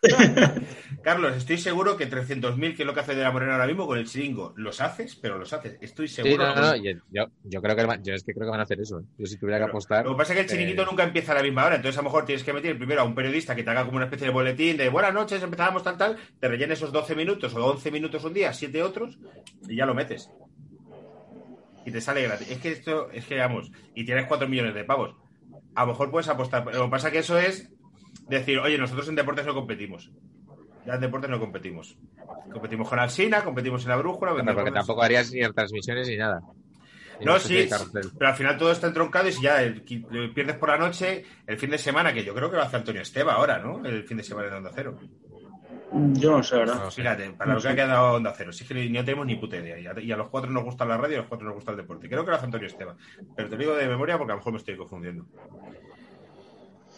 Carlos, 1.02 1.36
estoy 1.36 1.58
seguro 1.58 1.96
que 1.96 2.08
300.000, 2.08 2.76
que 2.76 2.82
es 2.82 2.86
lo 2.86 2.94
que 2.94 3.00
hace 3.00 3.14
de 3.14 3.22
la 3.22 3.32
Morena 3.32 3.52
ahora 3.54 3.66
mismo 3.66 3.86
con 3.86 3.98
el 3.98 4.06
chiringo, 4.06 4.52
los 4.56 4.80
haces, 4.80 5.16
pero 5.16 5.38
los 5.38 5.52
haces. 5.52 5.76
Estoy 5.80 6.06
Sí, 6.08 6.22
seguro. 6.22 6.46
no, 6.46 6.54
no, 6.54 6.60
no, 6.60 6.76
yo, 6.76 6.92
yo, 7.10 7.24
yo 7.44 7.62
creo 7.62 7.74
que 7.76 8.00
yo 8.02 8.14
es 8.14 8.22
que 8.22 8.32
creo 8.32 8.46
que 8.46 8.50
van 8.50 8.60
a 8.60 8.64
hacer 8.64 8.80
eso. 8.80 9.00
¿eh? 9.00 9.04
Yo 9.18 9.26
si 9.26 9.36
tuviera 9.38 9.58
que 9.58 9.64
apostar. 9.70 10.04
Lo 10.04 10.12
que 10.12 10.18
pasa 10.18 10.32
es 10.32 10.36
que 10.36 10.42
el 10.42 10.48
chiringuito 10.48 10.82
eh, 10.82 10.86
nunca 10.88 11.02
empieza 11.04 11.32
a 11.32 11.36
la 11.36 11.42
misma 11.42 11.66
hora, 11.66 11.76
entonces 11.76 11.98
a 11.98 12.02
lo 12.02 12.08
mejor 12.10 12.24
tienes 12.26 12.44
que 12.44 12.52
meter 12.52 12.76
primero 12.78 13.00
a 13.00 13.04
un 13.04 13.14
periodista 13.14 13.56
que 13.56 13.64
te 13.64 13.70
haga 13.70 13.84
como 13.84 13.96
una 13.96 14.04
especie 14.06 14.26
de 14.28 14.32
boletín 14.32 14.76
de 14.76 14.88
buenas 14.88 15.14
noches, 15.14 15.42
empezábamos 15.42 15.82
tal, 15.82 15.96
tal, 15.96 16.16
te 16.38 16.48
rellena 16.48 16.74
esos 16.74 16.92
12 16.92 17.14
minutos 17.16 17.54
o 17.54 17.66
11 17.66 17.90
minutos 17.90 18.22
un 18.24 18.34
día, 18.34 18.52
7 18.52 18.82
otros, 18.82 19.18
y 19.68 19.76
ya 19.76 19.86
lo 19.86 19.94
metes. 19.94 20.30
Y 21.84 21.90
te 21.90 22.00
sale 22.00 22.22
gratis. 22.22 22.50
Es 22.50 22.58
que 22.58 22.70
esto, 22.70 23.10
es 23.10 23.24
que 23.24 23.38
vamos, 23.38 23.72
y 23.94 24.04
tienes 24.04 24.26
4 24.26 24.46
millones 24.46 24.74
de 24.74 24.84
pavos. 24.84 25.16
A 25.74 25.82
lo 25.82 25.88
mejor 25.88 26.10
puedes 26.10 26.28
apostar. 26.28 26.64
Lo 26.66 26.84
que 26.84 26.90
pasa 26.90 27.10
que 27.10 27.18
eso 27.20 27.38
es 27.38 27.70
decir, 28.28 28.58
oye, 28.58 28.76
nosotros 28.78 29.08
en 29.08 29.14
deportes 29.14 29.46
no 29.46 29.54
competimos. 29.54 30.10
Ya 30.86 30.94
en 30.94 31.00
deportes 31.00 31.30
no 31.30 31.38
competimos. 31.40 31.96
Competimos 32.52 32.88
con 32.88 32.98
Alsina, 32.98 33.42
competimos 33.44 33.82
en 33.84 33.88
la 33.90 33.96
brújula. 33.96 34.32
pero 34.36 34.54
porque 34.54 34.70
tampoco 34.72 35.02
harías 35.02 35.30
ni 35.32 35.42
retransmisiones 35.42 36.08
ni 36.08 36.16
nada. 36.16 36.40
Ni 37.20 37.26
no, 37.26 37.38
sí, 37.40 37.68
pero 38.16 38.30
al 38.30 38.36
final 38.36 38.56
todo 38.56 38.70
está 38.70 38.86
entroncado 38.86 39.28
y 39.28 39.32
si 39.32 39.42
ya 39.42 39.60
el- 39.62 39.82
pierdes 39.82 40.56
por 40.56 40.68
la 40.68 40.78
noche, 40.78 41.24
el 41.46 41.58
fin 41.58 41.70
de 41.70 41.78
semana, 41.78 42.12
que 42.14 42.22
yo 42.24 42.32
creo 42.34 42.48
que 42.48 42.56
lo 42.56 42.62
hace 42.62 42.76
Antonio 42.76 43.02
Esteba 43.02 43.34
ahora, 43.34 43.58
¿no? 43.58 43.84
El 43.84 44.04
fin 44.04 44.16
de 44.18 44.22
semana 44.22 44.48
de 44.48 44.56
Onda 44.56 44.70
Cero. 44.74 44.96
Yo 45.90 46.30
no 46.36 46.42
sé, 46.42 46.56
¿verdad? 46.58 46.74
No 46.76 46.90
sé. 46.90 47.00
Fíjate, 47.02 47.30
para 47.30 47.54
lo 47.54 47.60
que 47.60 47.68
ha 47.68 47.74
quedado 47.74 48.12
Onda 48.14 48.32
Cero, 48.36 48.52
si 48.52 48.62
es 48.62 48.68
que 48.68 48.88
no 48.90 49.04
tenemos 49.04 49.26
ni 49.26 49.36
puta 49.36 49.56
idea. 49.56 49.78
Y 49.78 49.86
a, 49.86 49.98
y 50.00 50.12
a 50.12 50.16
los 50.16 50.28
cuatro 50.28 50.50
nos 50.50 50.62
gusta 50.62 50.84
la 50.84 50.96
radio 50.98 51.14
y 51.14 51.16
a 51.16 51.20
los 51.20 51.28
cuatro 51.28 51.46
nos 51.46 51.54
gusta 51.56 51.70
el 51.72 51.78
deporte. 51.78 52.08
Creo 52.08 52.24
que 52.24 52.30
lo 52.30 52.36
hace 52.36 52.44
Antonio 52.44 52.66
Esteba. 52.66 52.94
Pero 53.34 53.48
te 53.48 53.54
lo 53.56 53.60
digo 53.62 53.74
de 53.74 53.88
memoria 53.88 54.16
porque 54.18 54.32
a 54.32 54.34
lo 54.34 54.38
mejor 54.40 54.52
me 54.52 54.58
estoy 54.58 54.76
confundiendo. 54.76 55.24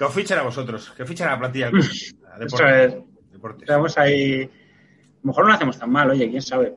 Que 0.01 0.05
os 0.09 0.15
fichan 0.15 0.39
a 0.39 0.43
vosotros, 0.49 0.91
que 0.97 1.05
fichan 1.05 1.29
a 1.29 1.33
la 1.33 1.39
plantilla 1.41 1.67
del 1.67 1.75
club. 1.75 1.91
A 2.33 2.43
Eso 2.43 2.67
es. 2.67 2.95
deportes. 3.31 3.63
Estamos 3.69 3.99
ahí. 3.99 4.45
A 4.45 4.47
lo 4.47 5.29
mejor 5.29 5.45
no 5.45 5.49
lo 5.51 5.55
hacemos 5.57 5.79
tan 5.79 5.91
mal, 5.93 6.09
oye, 6.09 6.31
quién 6.31 6.41
sabe. 6.41 6.75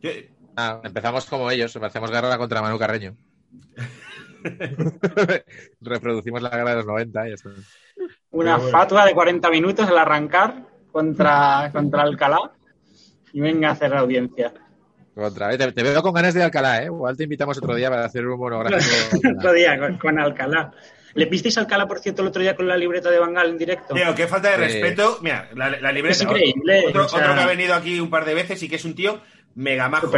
Yo- 0.00 0.10
Ah, 0.56 0.80
empezamos 0.84 1.26
como 1.26 1.50
ellos, 1.50 1.76
hacemos 1.76 2.10
guerra 2.10 2.38
contra 2.38 2.62
Manu 2.62 2.78
Carreño. 2.78 3.14
Reproducimos 5.80 6.42
la 6.42 6.48
guerra 6.50 6.70
de 6.70 6.76
los 6.76 6.86
90 6.86 7.26
y 7.26 7.28
ya 7.30 7.34
está. 7.34 7.50
Una 8.30 8.56
bueno. 8.56 8.70
fatua 8.70 9.04
de 9.04 9.12
40 9.14 9.50
minutos 9.50 9.86
al 9.88 9.98
arrancar 9.98 10.66
contra, 10.90 11.70
contra 11.72 12.02
Alcalá 12.02 12.52
y 13.34 13.40
venga 13.40 13.68
a 13.68 13.72
hacer 13.72 13.90
la 13.90 14.00
audiencia. 14.00 14.52
Contra, 15.14 15.52
eh, 15.52 15.58
te, 15.58 15.72
te 15.72 15.82
veo 15.82 16.02
con 16.02 16.14
ganas 16.14 16.32
de 16.34 16.42
Alcalá, 16.42 16.82
¿eh? 16.82 16.86
Igual 16.86 17.16
te 17.16 17.24
invitamos 17.24 17.58
otro 17.58 17.74
día 17.74 17.90
para 17.90 18.04
hacer 18.06 18.26
un 18.26 18.38
monográfico. 18.38 19.28
Otro 19.38 19.52
día 19.52 19.78
con, 19.78 19.98
con 19.98 20.18
Alcalá. 20.18 20.72
¿Le 21.14 21.26
visteis 21.26 21.56
a 21.58 21.60
Alcalá, 21.60 21.86
por 21.86 21.98
cierto, 22.00 22.22
el 22.22 22.28
otro 22.28 22.40
día 22.42 22.56
con 22.56 22.66
la 22.66 22.76
libreta 22.76 23.10
de 23.10 23.18
Bangal 23.18 23.50
en 23.50 23.58
directo? 23.58 23.94
Tío, 23.94 24.14
qué 24.14 24.26
falta 24.26 24.50
de 24.50 24.56
respeto. 24.56 25.18
Mira, 25.22 25.48
la, 25.54 25.70
la 25.70 25.92
libreta. 25.92 26.12
Es 26.16 26.22
increíble, 26.22 26.84
Otro, 26.88 27.04
o 27.06 27.08
sea- 27.08 27.20
otro 27.20 27.34
que 27.34 27.40
ha 27.40 27.46
venido 27.46 27.74
aquí 27.74 28.00
un 28.00 28.10
par 28.10 28.24
de 28.24 28.34
veces 28.34 28.62
y 28.62 28.68
que 28.68 28.76
es 28.76 28.84
un 28.84 28.94
tío 28.94 29.20
mega 29.54 29.88
majo. 29.88 30.10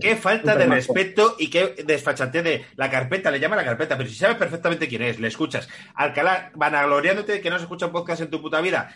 Qué 0.00 0.16
falta 0.16 0.56
de 0.56 0.64
respeto 0.66 1.36
y 1.38 1.50
qué 1.50 1.74
desfachatez 1.84 2.42
de 2.42 2.64
la 2.76 2.90
carpeta, 2.90 3.30
le 3.30 3.38
llama 3.38 3.56
la 3.56 3.64
carpeta, 3.64 3.96
pero 3.98 4.08
si 4.08 4.14
sabes 4.14 4.36
perfectamente 4.36 4.88
quién 4.88 5.02
es, 5.02 5.20
le 5.20 5.28
escuchas. 5.28 5.68
Alcalá, 5.94 6.50
vanagloriándote 6.54 7.32
de 7.32 7.40
que 7.42 7.50
no 7.50 7.56
has 7.56 7.62
escuchado 7.62 7.90
un 7.90 7.92
podcast 7.92 8.22
en 8.22 8.30
tu 8.30 8.40
puta 8.40 8.60
vida. 8.62 8.94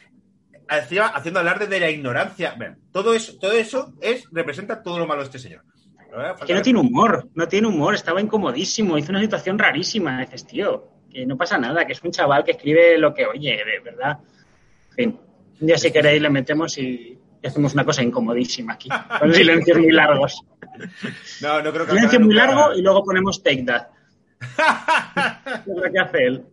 Encima, 0.71 1.09
haciendo 1.09 1.41
alarde 1.41 1.67
de 1.67 1.81
la 1.81 1.91
ignorancia. 1.91 2.57
Todo 2.93 3.13
eso, 3.13 3.35
todo 3.39 3.53
eso 3.53 3.93
es, 4.01 4.25
representa 4.33 4.83
todo 4.83 4.99
lo 4.99 5.07
malo 5.07 5.21
de 5.21 5.27
este 5.27 5.39
señor. 5.39 5.63
Eh, 6.17 6.33
Que 6.47 6.55
no 6.55 6.63
tiene 6.63 6.79
humor, 6.81 7.29
no 7.35 7.47
tiene 7.49 7.67
humor, 7.69 7.95
estaba 7.95 8.21
incomodísimo, 8.23 8.97
hizo 8.97 9.11
una 9.11 9.21
situación 9.21 9.59
rarísima. 9.59 10.21
Dices, 10.21 10.47
tío, 10.47 10.92
que 11.13 11.27
no 11.27 11.37
pasa 11.37 11.59
nada, 11.59 11.85
que 11.87 11.93
es 11.93 12.03
un 12.03 12.11
chaval 12.11 12.45
que 12.45 12.53
escribe 12.53 12.97
lo 12.99 13.13
que 13.13 13.27
oye, 13.27 13.63
de 13.65 13.81
verdad. 13.81 14.19
En 14.91 14.97
fin, 14.97 15.21
un 15.61 15.67
día 15.67 15.77
si 15.77 15.91
queréis 15.93 16.23
le 16.23 16.31
metemos 16.31 16.79
y, 16.79 17.19
hacemos 17.45 17.75
una 17.75 17.85
cosa 17.85 18.03
incomodísima 18.03 18.75
aquí, 18.75 18.89
con 19.21 19.35
silencios 19.35 19.79
muy 19.79 19.93
largos. 19.93 20.43
No, 21.41 21.61
no 21.61 21.73
creo 21.73 21.87
que 21.87 21.93
Silencio 21.93 22.21
muy 22.21 22.35
largo 22.35 22.75
y 22.75 22.83
luego 22.83 23.05
ponemos 23.05 23.43
take 23.43 23.65
that. 23.65 23.89
Es 25.67 25.77
lo 25.77 25.93
que 25.93 25.99
hace 25.99 26.25
él. 26.25 26.47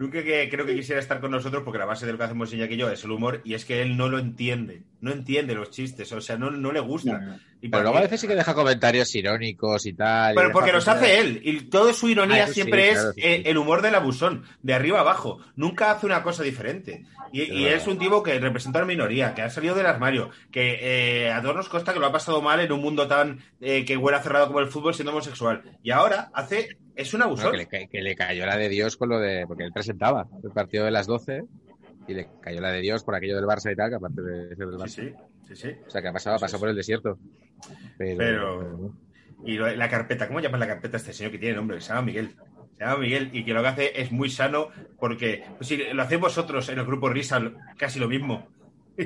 Nunca 0.00 0.24
que 0.24 0.48
creo 0.48 0.64
que 0.64 0.74
quisiera 0.74 0.98
estar 0.98 1.20
con 1.20 1.30
nosotros 1.30 1.62
porque 1.62 1.78
la 1.78 1.84
base 1.84 2.06
de 2.06 2.12
lo 2.12 2.16
que 2.16 2.24
hacemos 2.24 2.50
ella 2.54 2.64
y 2.64 2.74
yo 2.74 2.88
es 2.88 3.04
el 3.04 3.10
humor 3.10 3.42
y 3.44 3.52
es 3.52 3.66
que 3.66 3.82
él 3.82 3.98
no 3.98 4.08
lo 4.08 4.18
entiende, 4.18 4.80
no 5.02 5.12
entiende 5.12 5.54
los 5.54 5.70
chistes, 5.70 6.10
o 6.12 6.22
sea, 6.22 6.38
no, 6.38 6.50
no 6.50 6.72
le 6.72 6.80
gusta. 6.80 7.18
No, 7.18 7.32
no. 7.32 7.38
Y 7.60 7.68
Pero 7.68 7.82
luego 7.82 7.98
a 7.98 8.00
veces 8.00 8.18
sí 8.18 8.26
que 8.26 8.34
deja 8.34 8.54
comentarios 8.54 9.14
irónicos 9.14 9.84
y 9.84 9.92
tal. 9.92 10.34
Pero 10.34 10.52
porque 10.52 10.72
los 10.72 10.88
hace 10.88 11.20
él. 11.20 11.42
Y 11.44 11.60
todo 11.64 11.92
su 11.92 12.08
ironía 12.08 12.44
Ah, 12.44 12.46
sí, 12.46 12.54
siempre 12.54 12.92
claro, 12.92 13.10
es 13.10 13.14
sí, 13.14 13.20
eh, 13.22 13.42
sí. 13.44 13.50
el 13.50 13.58
humor 13.58 13.82
del 13.82 13.94
abusón, 13.94 14.44
de 14.62 14.72
arriba 14.72 15.00
abajo. 15.00 15.40
Nunca 15.54 15.90
hace 15.90 16.06
una 16.06 16.22
cosa 16.22 16.42
diferente. 16.42 17.04
Y, 17.32 17.66
es 17.66 17.86
un 17.86 17.98
tipo 17.98 18.22
que 18.22 18.38
representa 18.40 18.78
a 18.78 18.82
la 18.82 18.88
minoría, 18.88 19.34
que 19.34 19.42
ha 19.42 19.50
salido 19.50 19.74
del 19.74 19.86
armario, 19.86 20.30
que 20.50 20.78
eh, 21.26 21.30
a 21.30 21.42
todos 21.42 21.54
nos 21.54 21.68
consta 21.68 21.92
que 21.92 22.00
lo 22.00 22.06
ha 22.06 22.12
pasado 22.12 22.40
mal 22.40 22.58
en 22.58 22.72
un 22.72 22.80
mundo 22.80 23.06
tan 23.06 23.40
eh, 23.60 23.84
que 23.84 23.98
huele 23.98 24.18
cerrado 24.20 24.46
como 24.46 24.60
el 24.60 24.68
fútbol 24.68 24.94
siendo 24.94 25.12
homosexual. 25.12 25.62
Y 25.82 25.90
ahora 25.90 26.30
hace. 26.32 26.78
Es 27.00 27.12
un 27.14 27.20
No, 27.20 27.26
abusón. 27.26 27.50
que, 27.52 27.56
le, 27.58 27.66
ca- 27.66 27.86
que 27.90 28.00
le 28.02 28.14
cayó 28.14 28.46
la 28.46 28.56
de 28.56 28.68
Dios 28.68 28.96
con 28.96 29.08
lo 29.08 29.18
de. 29.18 29.44
Porque 29.46 29.64
él 29.64 29.72
presentaba 29.72 30.26
el 30.42 30.50
partido 30.50 30.84
de 30.84 30.90
las 30.90 31.06
12 31.06 31.44
y 32.08 32.14
le 32.14 32.28
cayó 32.40 32.60
la 32.60 32.70
de 32.72 32.80
Dios 32.80 33.04
por 33.04 33.14
aquello 33.14 33.36
del 33.36 33.44
Barça 33.46 33.72
y 33.72 33.76
tal, 33.76 33.90
que 33.90 33.96
aparte 33.96 34.20
de 34.22 34.48
ser 34.56 34.66
del 34.66 34.76
Barça. 34.78 34.88
Sí, 34.88 35.12
sí, 35.48 35.54
sí, 35.54 35.56
sí. 35.56 35.74
O 35.86 35.90
sea, 35.90 36.02
que 36.02 36.08
ha 36.08 36.12
pasado, 36.12 36.38
pasó 36.38 36.58
por 36.58 36.68
el 36.68 36.76
desierto. 36.76 37.18
Pero. 37.98 38.18
Pero- 38.18 38.92
Y 39.44 39.54
lo- 39.54 39.74
la 39.74 39.88
carpeta, 39.88 40.26
¿cómo 40.28 40.40
llaman 40.40 40.60
la 40.60 40.66
carpeta 40.66 40.96
a 40.96 41.00
este 41.00 41.12
señor 41.12 41.32
que 41.32 41.38
tiene 41.38 41.56
nombre? 41.56 41.80
Se 41.80 41.88
llama 41.88 42.02
Miguel. 42.02 42.34
Se 42.76 42.84
llama 42.84 42.98
Miguel 42.98 43.30
y 43.32 43.44
que 43.44 43.52
lo 43.54 43.62
que 43.62 43.68
hace 43.68 44.00
es 44.00 44.12
muy 44.12 44.28
sano 44.30 44.68
porque 44.98 45.44
pues, 45.56 45.68
si 45.68 45.76
lo 45.78 46.02
hacéis 46.02 46.20
vosotros 46.20 46.68
en 46.68 46.78
el 46.78 46.84
grupo 46.86 47.08
Risa, 47.08 47.40
casi 47.78 47.98
lo 47.98 48.08
mismo. 48.08 48.46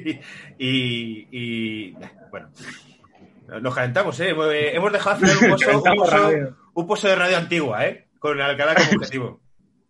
y, 0.58 1.28
y- 1.30 1.96
bueno, 2.30 2.50
nos 3.60 3.74
calentamos, 3.74 4.18
¿eh? 4.20 4.30
Hemos 4.30 4.92
dejado 4.92 5.16
al 5.16 5.20
final 5.28 5.52
un 5.98 6.06
radio. 6.10 6.56
Un 6.74 6.86
pozo 6.86 7.08
de 7.08 7.16
radio 7.16 7.36
antigua, 7.38 7.86
¿eh? 7.86 8.08
Con 8.18 8.40
Alcalá 8.40 8.74
como 8.74 8.90
objetivo. 8.96 9.40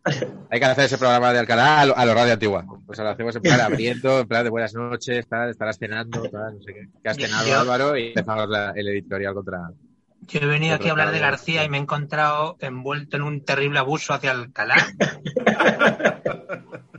Hay 0.51 0.61
que 0.61 0.67
hacer 0.67 0.85
ese 0.85 0.99
programa 0.99 1.33
de 1.33 1.39
Alcalá 1.39 1.81
a 1.81 1.87
lo, 1.87 1.97
a 1.97 2.05
lo 2.05 2.15
radio 2.15 2.35
antigua. 2.35 2.65
Pues 2.87 2.99
lo 2.99 3.09
hacemos 3.09 3.35
en 3.37 3.43
plan 3.43 3.61
abriendo, 3.73 4.21
en 4.21 4.29
plan 4.29 4.45
de 4.45 4.51
buenas 4.51 4.75
noches, 4.75 5.27
tal, 5.29 5.51
estarás 5.51 5.79
cenando, 5.79 6.23
tal, 6.31 6.57
no 6.59 6.63
sé 6.63 6.75
qué. 6.75 6.89
Que 7.03 7.09
has 7.09 7.17
Yo- 7.17 7.27
cenado, 7.27 7.49
yo- 7.49 7.61
Álvaro, 7.61 7.97
y 7.97 8.09
empezamos 8.09 8.49
la- 8.49 8.73
el 8.77 8.89
editorial 8.89 9.35
contra. 9.35 9.71
Yo 10.27 10.41
he 10.41 10.47
venido 10.47 10.75
aquí 10.75 10.89
a 10.89 10.93
hablar 10.93 11.11
de 11.13 11.19
García 11.19 11.65
y 11.65 11.69
me 11.69 11.77
he 11.77 11.81
encontrado 11.81 12.57
envuelto 12.61 13.17
en 13.17 13.23
un 13.23 13.45
terrible 13.45 13.79
abuso 13.79 14.15
hacia 14.15 14.31
Alcalá. 14.31 14.75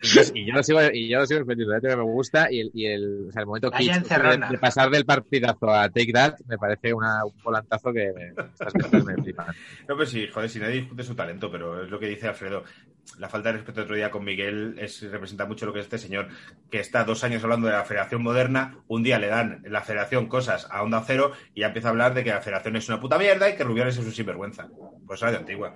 Y 0.00 0.46
yo, 0.46 0.54
lo 0.54 0.62
sigo, 0.62 0.80
y 0.92 1.08
yo 1.08 1.18
lo 1.18 1.26
sigo 1.26 1.40
repitiendo, 1.40 1.76
¿eh? 1.76 1.80
que 1.80 1.96
me 1.96 2.02
gusta 2.02 2.50
y 2.50 2.60
el, 2.60 2.70
y 2.72 2.86
el, 2.86 3.26
o 3.28 3.32
sea, 3.32 3.40
el 3.40 3.46
momento 3.46 3.70
kitsch 3.70 4.02
de, 4.02 4.46
de 4.50 4.58
pasar 4.58 4.90
del 4.90 5.04
partidazo 5.04 5.70
a 5.70 5.88
Take 5.88 6.12
That 6.12 6.34
me 6.46 6.56
parece 6.56 6.92
una, 6.92 7.24
un 7.24 7.32
volantazo 7.42 7.92
que 7.92 8.12
me, 8.12 8.28
estas 8.28 8.72
cosas 8.72 9.04
me 9.04 9.14
flipan. 9.14 9.54
No, 9.88 9.96
pues 9.96 10.10
sí, 10.10 10.28
joder, 10.28 10.48
si 10.48 10.60
nadie 10.60 10.80
discute 10.80 11.02
su 11.02 11.14
talento, 11.14 11.50
pero 11.50 11.82
es 11.82 11.90
lo 11.90 11.98
que 11.98 12.06
dice 12.06 12.28
Alfredo. 12.28 12.64
La 13.18 13.28
falta 13.28 13.50
de 13.50 13.58
respeto 13.58 13.82
otro 13.82 13.96
día 13.96 14.10
con 14.10 14.22
Miguel 14.22 14.76
es, 14.78 15.02
representa 15.10 15.46
mucho 15.46 15.66
lo 15.66 15.72
que 15.72 15.80
es 15.80 15.86
este 15.86 15.98
señor, 15.98 16.28
que 16.70 16.78
está 16.78 17.04
dos 17.04 17.24
años 17.24 17.42
hablando 17.42 17.66
de 17.66 17.72
la 17.72 17.84
Federación 17.84 18.22
Moderna, 18.22 18.76
un 18.86 19.02
día 19.02 19.18
le 19.18 19.28
dan 19.28 19.62
la 19.66 19.80
Federación 19.80 20.28
cosas 20.28 20.68
a 20.70 20.82
Onda 20.82 21.02
Cero 21.06 21.32
y 21.54 21.60
ya 21.60 21.68
empieza 21.68 21.88
a 21.88 21.90
hablar 21.90 22.14
de 22.14 22.22
que 22.22 22.30
la 22.30 22.42
Federación 22.42 22.76
es 22.76 22.88
una 22.88 23.00
puta 23.00 23.18
mierda 23.18 23.48
y 23.48 23.56
que 23.56 23.64
Rubiales 23.64 23.96
es 23.96 24.04
un 24.04 24.12
sinvergüenza. 24.12 24.68
Pues 25.06 25.20
radio 25.20 25.38
antigua. 25.38 25.74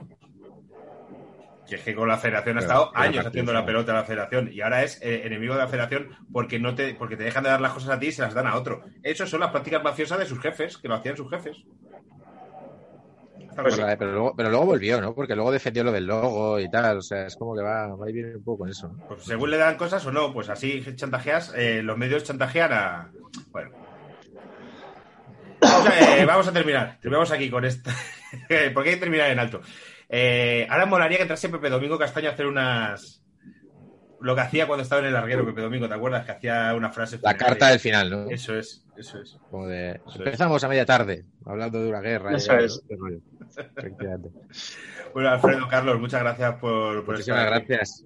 Que 1.73 1.77
es 1.79 1.85
que 1.85 1.95
con 1.95 2.07
la 2.07 2.19
Federación 2.19 2.59
ha 2.59 2.61
Pero- 2.61 2.71
estado 2.71 2.93
años 2.95 3.25
haciendo 3.25 3.51
la 3.51 3.65
pelota 3.65 3.93
a 3.93 3.95
la 3.95 4.05
Federación 4.05 4.53
y 4.53 4.61
ahora 4.61 4.83
es 4.83 5.01
eh, 5.01 5.23
enemigo 5.25 5.55
de 5.55 5.61
la 5.61 5.69
Federación 5.69 6.11
porque 6.31 6.59
no 6.59 6.75
te 6.75 6.93
porque 6.93 7.17
te 7.17 7.25
dejan 7.25 7.45
de 7.45 7.49
dar 7.49 7.63
las 7.63 7.73
cosas 7.73 7.89
a 7.89 7.99
ti 7.99 8.09
y 8.09 8.13
se 8.13 8.21
las 8.21 8.35
dan 8.35 8.47
a 8.47 8.57
otro. 8.57 8.83
Eso 9.03 9.27
son 9.27 9.41
las 9.41 9.53
prácticas 9.53 9.83
mafiosas 9.83 10.19
de 10.19 10.27
sus 10.27 10.39
jefes, 10.39 10.77
que 10.77 10.87
lo 10.87 10.97
hacían 10.97 11.17
sus 11.17 11.31
jefes. 11.31 11.57
Pues, 13.57 13.81
pero, 13.99 14.13
luego, 14.13 14.35
pero 14.37 14.51
luego 14.51 14.67
volvió, 14.67 15.01
¿no? 15.01 15.15
Porque 15.15 15.35
luego 15.35 15.51
defendió 15.51 15.83
lo 15.83 15.93
del 15.93 16.07
logo 16.07 16.61
y 16.61 16.71
tal. 16.71 16.99
O 16.99 17.03
sea, 17.03 17.25
es 17.27 17.37
como 17.37 17.55
que 17.57 17.63
va, 17.63 17.87
va 17.97 18.11
y 18.11 18.13
viene 18.13 18.37
un 18.37 18.45
poco 18.45 18.59
con 18.59 18.69
eso. 18.69 18.89
¿no? 18.89 19.07
Pues 19.09 19.25
según 19.25 19.51
le 19.51 19.57
dan 19.57 19.79
cosas 19.79 20.05
o 20.05 20.13
no, 20.13 20.31
pues 20.35 20.51
así 20.51 20.85
chantajeas, 20.95 21.55
eh, 21.57 21.83
los 21.83 21.97
medios 21.97 22.23
chantajean 22.25 22.73
a. 22.75 23.11
Bueno. 23.51 23.71
Vamos 25.59 25.87
a, 25.89 26.19
eh, 26.19 26.27
vamos 26.27 26.49
a 26.49 26.53
terminar. 26.53 26.99
Terminamos 27.01 27.31
aquí 27.33 27.49
con 27.49 27.65
esta. 27.65 27.95
Porque 28.75 28.91
hay 28.91 28.95
que 28.97 29.01
terminar 29.01 29.31
en 29.31 29.39
alto. 29.39 29.63
Eh, 30.09 30.67
ahora 30.71 30.87
molaría 30.87 31.17
que 31.19 31.23
entrase 31.23 31.49
Pepe 31.49 31.71
Domingo 31.71 31.99
Castaño 31.99 32.29
a 32.29 32.33
hacer 32.33 32.47
unas. 32.47 33.19
Lo 34.21 34.37
que 34.37 34.41
hacía 34.41 34.67
cuando 34.69 34.85
estaba 34.85 35.01
en 35.01 35.09
el 35.09 35.15
larguero, 35.15 35.45
Pepe 35.45 35.63
Domingo, 35.63 35.89
¿te 35.89 35.95
acuerdas? 35.95 36.25
Que 36.25 36.33
hacía 36.33 36.75
una 36.77 36.91
frase. 36.91 37.17
La 37.23 37.33
final 37.33 37.37
carta 37.39 37.67
y- 37.67 37.71
del 37.73 37.81
final, 37.81 38.11
¿no? 38.11 38.31
Eso 38.31 38.55
es, 38.57 38.85
eso 38.97 39.21
es. 39.21 39.37
Como 39.51 39.67
de, 39.67 39.91
Eso 39.93 40.03
es. 40.11 40.17
empezamos 40.17 40.63
a 40.63 40.69
media 40.69 40.87
tarde, 40.87 41.25
hablando 41.45 41.83
de 41.83 41.89
una 41.89 42.01
guerra. 42.01 42.33
y 42.33 42.37
Eso 42.37 42.53
¿no? 42.53 42.61
es. 42.61 42.83
Efectivamente. 43.77 44.31
Bueno, 45.13 45.29
Alfredo, 45.31 45.67
Carlos, 45.69 45.99
muchas 45.99 46.21
gracias 46.23 46.55
por, 46.55 47.05
por 47.05 47.15
Muchísimas 47.15 47.41
estar 47.41 47.53
aquí. 47.55 47.67
gracias. 47.69 48.05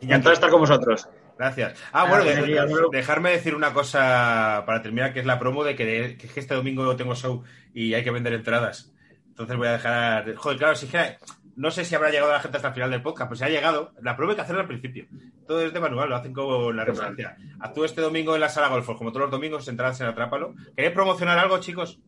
Encantado 0.00 0.30
de 0.30 0.34
estar 0.34 0.50
con 0.50 0.60
vosotros. 0.60 1.08
Gracias. 1.36 1.78
Ah, 1.92 2.06
bueno, 2.08 2.24
de- 2.24 2.88
dejarme 2.92 3.30
decir 3.30 3.54
una 3.54 3.72
cosa 3.72 4.62
para 4.66 4.82
terminar, 4.82 5.12
que 5.12 5.20
es 5.20 5.26
la 5.26 5.38
promo 5.38 5.64
de 5.64 5.74
que, 5.74 6.04
es 6.04 6.32
que 6.32 6.40
este 6.40 6.54
domingo 6.54 6.94
tengo 6.96 7.14
show 7.16 7.42
y 7.74 7.94
hay 7.94 8.04
que 8.04 8.10
vender 8.12 8.32
entradas. 8.34 8.92
Entonces 9.38 9.56
voy 9.56 9.68
a 9.68 9.72
dejar... 9.72 10.34
Joder, 10.34 10.58
claro, 10.58 10.74
si 10.74 10.86
es 10.86 10.92
que 10.92 11.16
no 11.54 11.70
sé 11.70 11.84
si 11.84 11.94
habrá 11.94 12.10
llegado 12.10 12.32
la 12.32 12.40
gente 12.40 12.56
hasta 12.58 12.68
el 12.68 12.74
final 12.74 12.90
del 12.90 13.02
podcast, 13.02 13.28
pues 13.28 13.38
si 13.38 13.44
ha 13.44 13.48
llegado, 13.48 13.92
la 14.02 14.16
promo 14.16 14.30
hay 14.30 14.36
que 14.36 14.42
hacerla 14.42 14.62
al 14.62 14.68
principio. 14.68 15.06
Todo 15.46 15.60
es 15.62 15.72
de 15.72 15.80
manual, 15.80 16.08
lo 16.08 16.16
hacen 16.16 16.32
como 16.32 16.72
la 16.72 16.84
restaurancia. 16.84 17.36
Actúo 17.60 17.84
este 17.84 18.00
domingo 18.00 18.34
en 18.34 18.40
la 18.40 18.48
sala 18.48 18.68
Golfos, 18.68 18.96
como 18.96 19.10
todos 19.10 19.22
los 19.22 19.30
domingos, 19.30 19.66
entradas 19.68 20.00
en 20.00 20.08
Atrápalo. 20.08 20.54
¿Queréis 20.76 20.92
promocionar 20.94 21.38
algo, 21.38 21.58
chicos? 21.58 21.98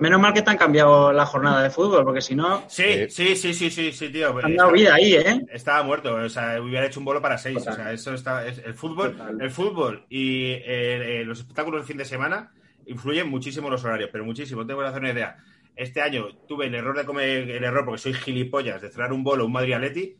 Menos 0.00 0.20
mal 0.20 0.34
que 0.34 0.42
te 0.42 0.50
han 0.50 0.56
cambiado 0.58 1.12
la 1.12 1.24
jornada 1.24 1.62
de 1.62 1.70
fútbol, 1.70 2.04
porque 2.04 2.20
si 2.20 2.34
no, 2.34 2.64
Sí, 2.68 3.08
sí, 3.08 3.36
sí, 3.36 3.54
sí, 3.54 3.70
sí, 3.70 3.92
sí, 3.92 4.08
tío. 4.10 4.36
han 4.42 4.56
dado 4.56 4.72
vida 4.72 4.94
ahí, 4.94 5.14
¿eh? 5.14 5.40
Estaba 5.52 5.84
muerto, 5.84 6.16
o 6.16 6.28
sea, 6.28 6.60
hubiera 6.60 6.84
hecho 6.86 6.98
un 6.98 7.06
bolo 7.06 7.22
para 7.22 7.38
seis. 7.38 7.58
Total. 7.58 7.72
O 7.72 7.76
sea, 7.76 7.92
eso 7.92 8.12
está. 8.14 8.44
es- 8.44 8.58
el 8.58 8.74
fútbol, 8.74 9.12
Total. 9.16 9.40
el 9.40 9.50
fútbol 9.52 10.04
y 10.08 10.50
eh, 10.50 11.20
eh, 11.20 11.24
los 11.24 11.38
espectáculos 11.38 11.80
del 11.80 11.86
fin 11.86 11.96
de 11.96 12.04
semana 12.04 12.50
influyen 12.86 13.28
muchísimo 13.30 13.70
los 13.70 13.84
horarios, 13.84 14.10
pero 14.12 14.24
muchísimo. 14.24 14.66
Tengo 14.66 14.80
que 14.80 14.86
hacer 14.88 15.00
una 15.00 15.12
idea. 15.12 15.36
Este 15.76 16.00
año 16.02 16.28
tuve 16.46 16.66
el 16.66 16.74
error 16.74 16.96
de 16.96 17.04
comer 17.04 17.50
el 17.50 17.64
error 17.64 17.84
porque 17.84 17.98
soy 18.00 18.14
gilipollas 18.14 18.80
de 18.80 18.90
cerrar 18.90 19.12
un 19.12 19.24
bolo, 19.24 19.46
un 19.46 19.52
Madrid 19.52 19.74
Atleti. 19.74 20.16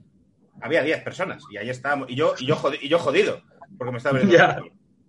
Había 0.60 0.82
10 0.82 1.02
personas 1.02 1.42
y 1.50 1.56
ahí 1.56 1.70
estábamos. 1.70 2.10
Y 2.10 2.14
yo, 2.16 2.34
y 2.38 2.46
yo, 2.46 2.56
jodi- 2.56 2.78
y 2.80 2.88
yo 2.88 2.98
jodido, 2.98 3.42
porque 3.78 3.92
me 3.92 3.98
estaba. 3.98 4.20
Ya. 4.22 4.60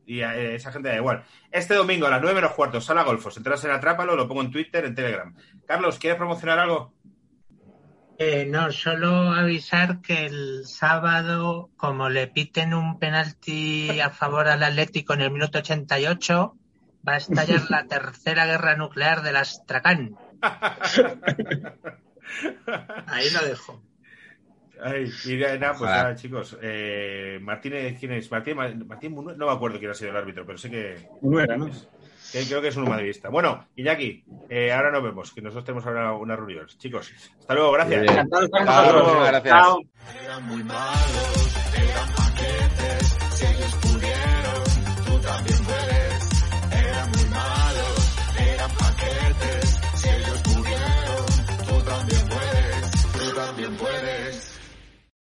Y 0.07 0.21
a 0.21 0.37
eh, 0.37 0.53
esa 0.55 0.71
gente 0.71 0.89
da 0.89 0.95
igual. 0.97 1.23
Este 1.51 1.73
domingo 1.73 2.05
a 2.05 2.11
las 2.11 2.21
9 2.21 2.35
menos 2.35 2.53
cuarto, 2.53 2.79
sala 2.79 3.03
Golfos. 3.03 3.37
Entras 3.37 3.63
en 3.65 3.71
Atrápalo, 3.71 4.15
lo 4.15 4.27
pongo 4.27 4.41
en 4.41 4.51
Twitter, 4.51 4.85
en 4.85 4.93
Telegram. 4.93 5.35
Carlos, 5.65 5.97
¿quieres 5.97 6.17
promocionar 6.17 6.59
algo? 6.59 6.93
Eh, 8.17 8.45
no, 8.49 8.71
solo 8.71 9.31
avisar 9.33 10.01
que 10.01 10.25
el 10.27 10.65
sábado, 10.65 11.69
como 11.75 12.07
le 12.09 12.27
piten 12.27 12.73
un 12.73 12.97
penalti 12.97 13.99
a 13.99 14.09
favor 14.09 14.47
al 14.47 14.63
Atlético 14.63 15.13
en 15.15 15.21
el 15.21 15.31
minuto 15.31 15.57
88, 15.57 16.55
va 17.07 17.13
a 17.13 17.17
estallar 17.17 17.61
la 17.69 17.85
tercera 17.87 18.45
guerra 18.45 18.75
nuclear 18.77 19.21
del 19.21 19.35
Astracán. 19.35 20.15
Ahí 23.07 23.29
lo 23.31 23.45
dejo. 23.45 23.81
Ay, 24.81 25.09
y 25.25 25.37
ya, 25.37 25.57
nada, 25.57 25.73
pues 25.77 25.89
nada, 25.89 26.15
chicos. 26.15 26.57
Eh, 26.61 27.39
Martínez, 27.41 27.97
¿quién 27.99 28.11
es? 28.13 28.29
Martín, 28.29 28.57
Martín 28.87 29.13
Munuera, 29.13 29.37
no 29.37 29.47
me 29.47 29.53
acuerdo 29.53 29.79
quién 29.79 29.91
ha 29.91 29.93
sido 29.93 30.11
el 30.11 30.17
árbitro, 30.17 30.45
pero 30.45 30.57
sé 30.57 30.69
que, 30.69 31.07
No 31.21 31.39
era, 31.39 31.55
¿no? 31.55 31.69
que 32.31 32.45
creo 32.45 32.61
que 32.61 32.67
es 32.67 32.75
un 32.75 32.89
madridista. 32.89 33.29
Bueno, 33.29 33.67
Iñaki, 33.75 34.25
eh, 34.49 34.71
ahora 34.71 34.91
nos 34.91 35.03
vemos, 35.03 35.31
que 35.31 35.41
nosotros 35.41 35.63
tenemos 35.65 35.85
ahora 35.85 36.13
una 36.13 36.35
reunión. 36.35 36.67
Chicos, 36.77 37.11
hasta 37.39 37.53
luego, 37.53 37.71
gracias. 37.71 38.05
Hasta 38.09 38.91
luego, 38.91 39.21
gracias. 39.23 39.53
Chao. 39.53 39.79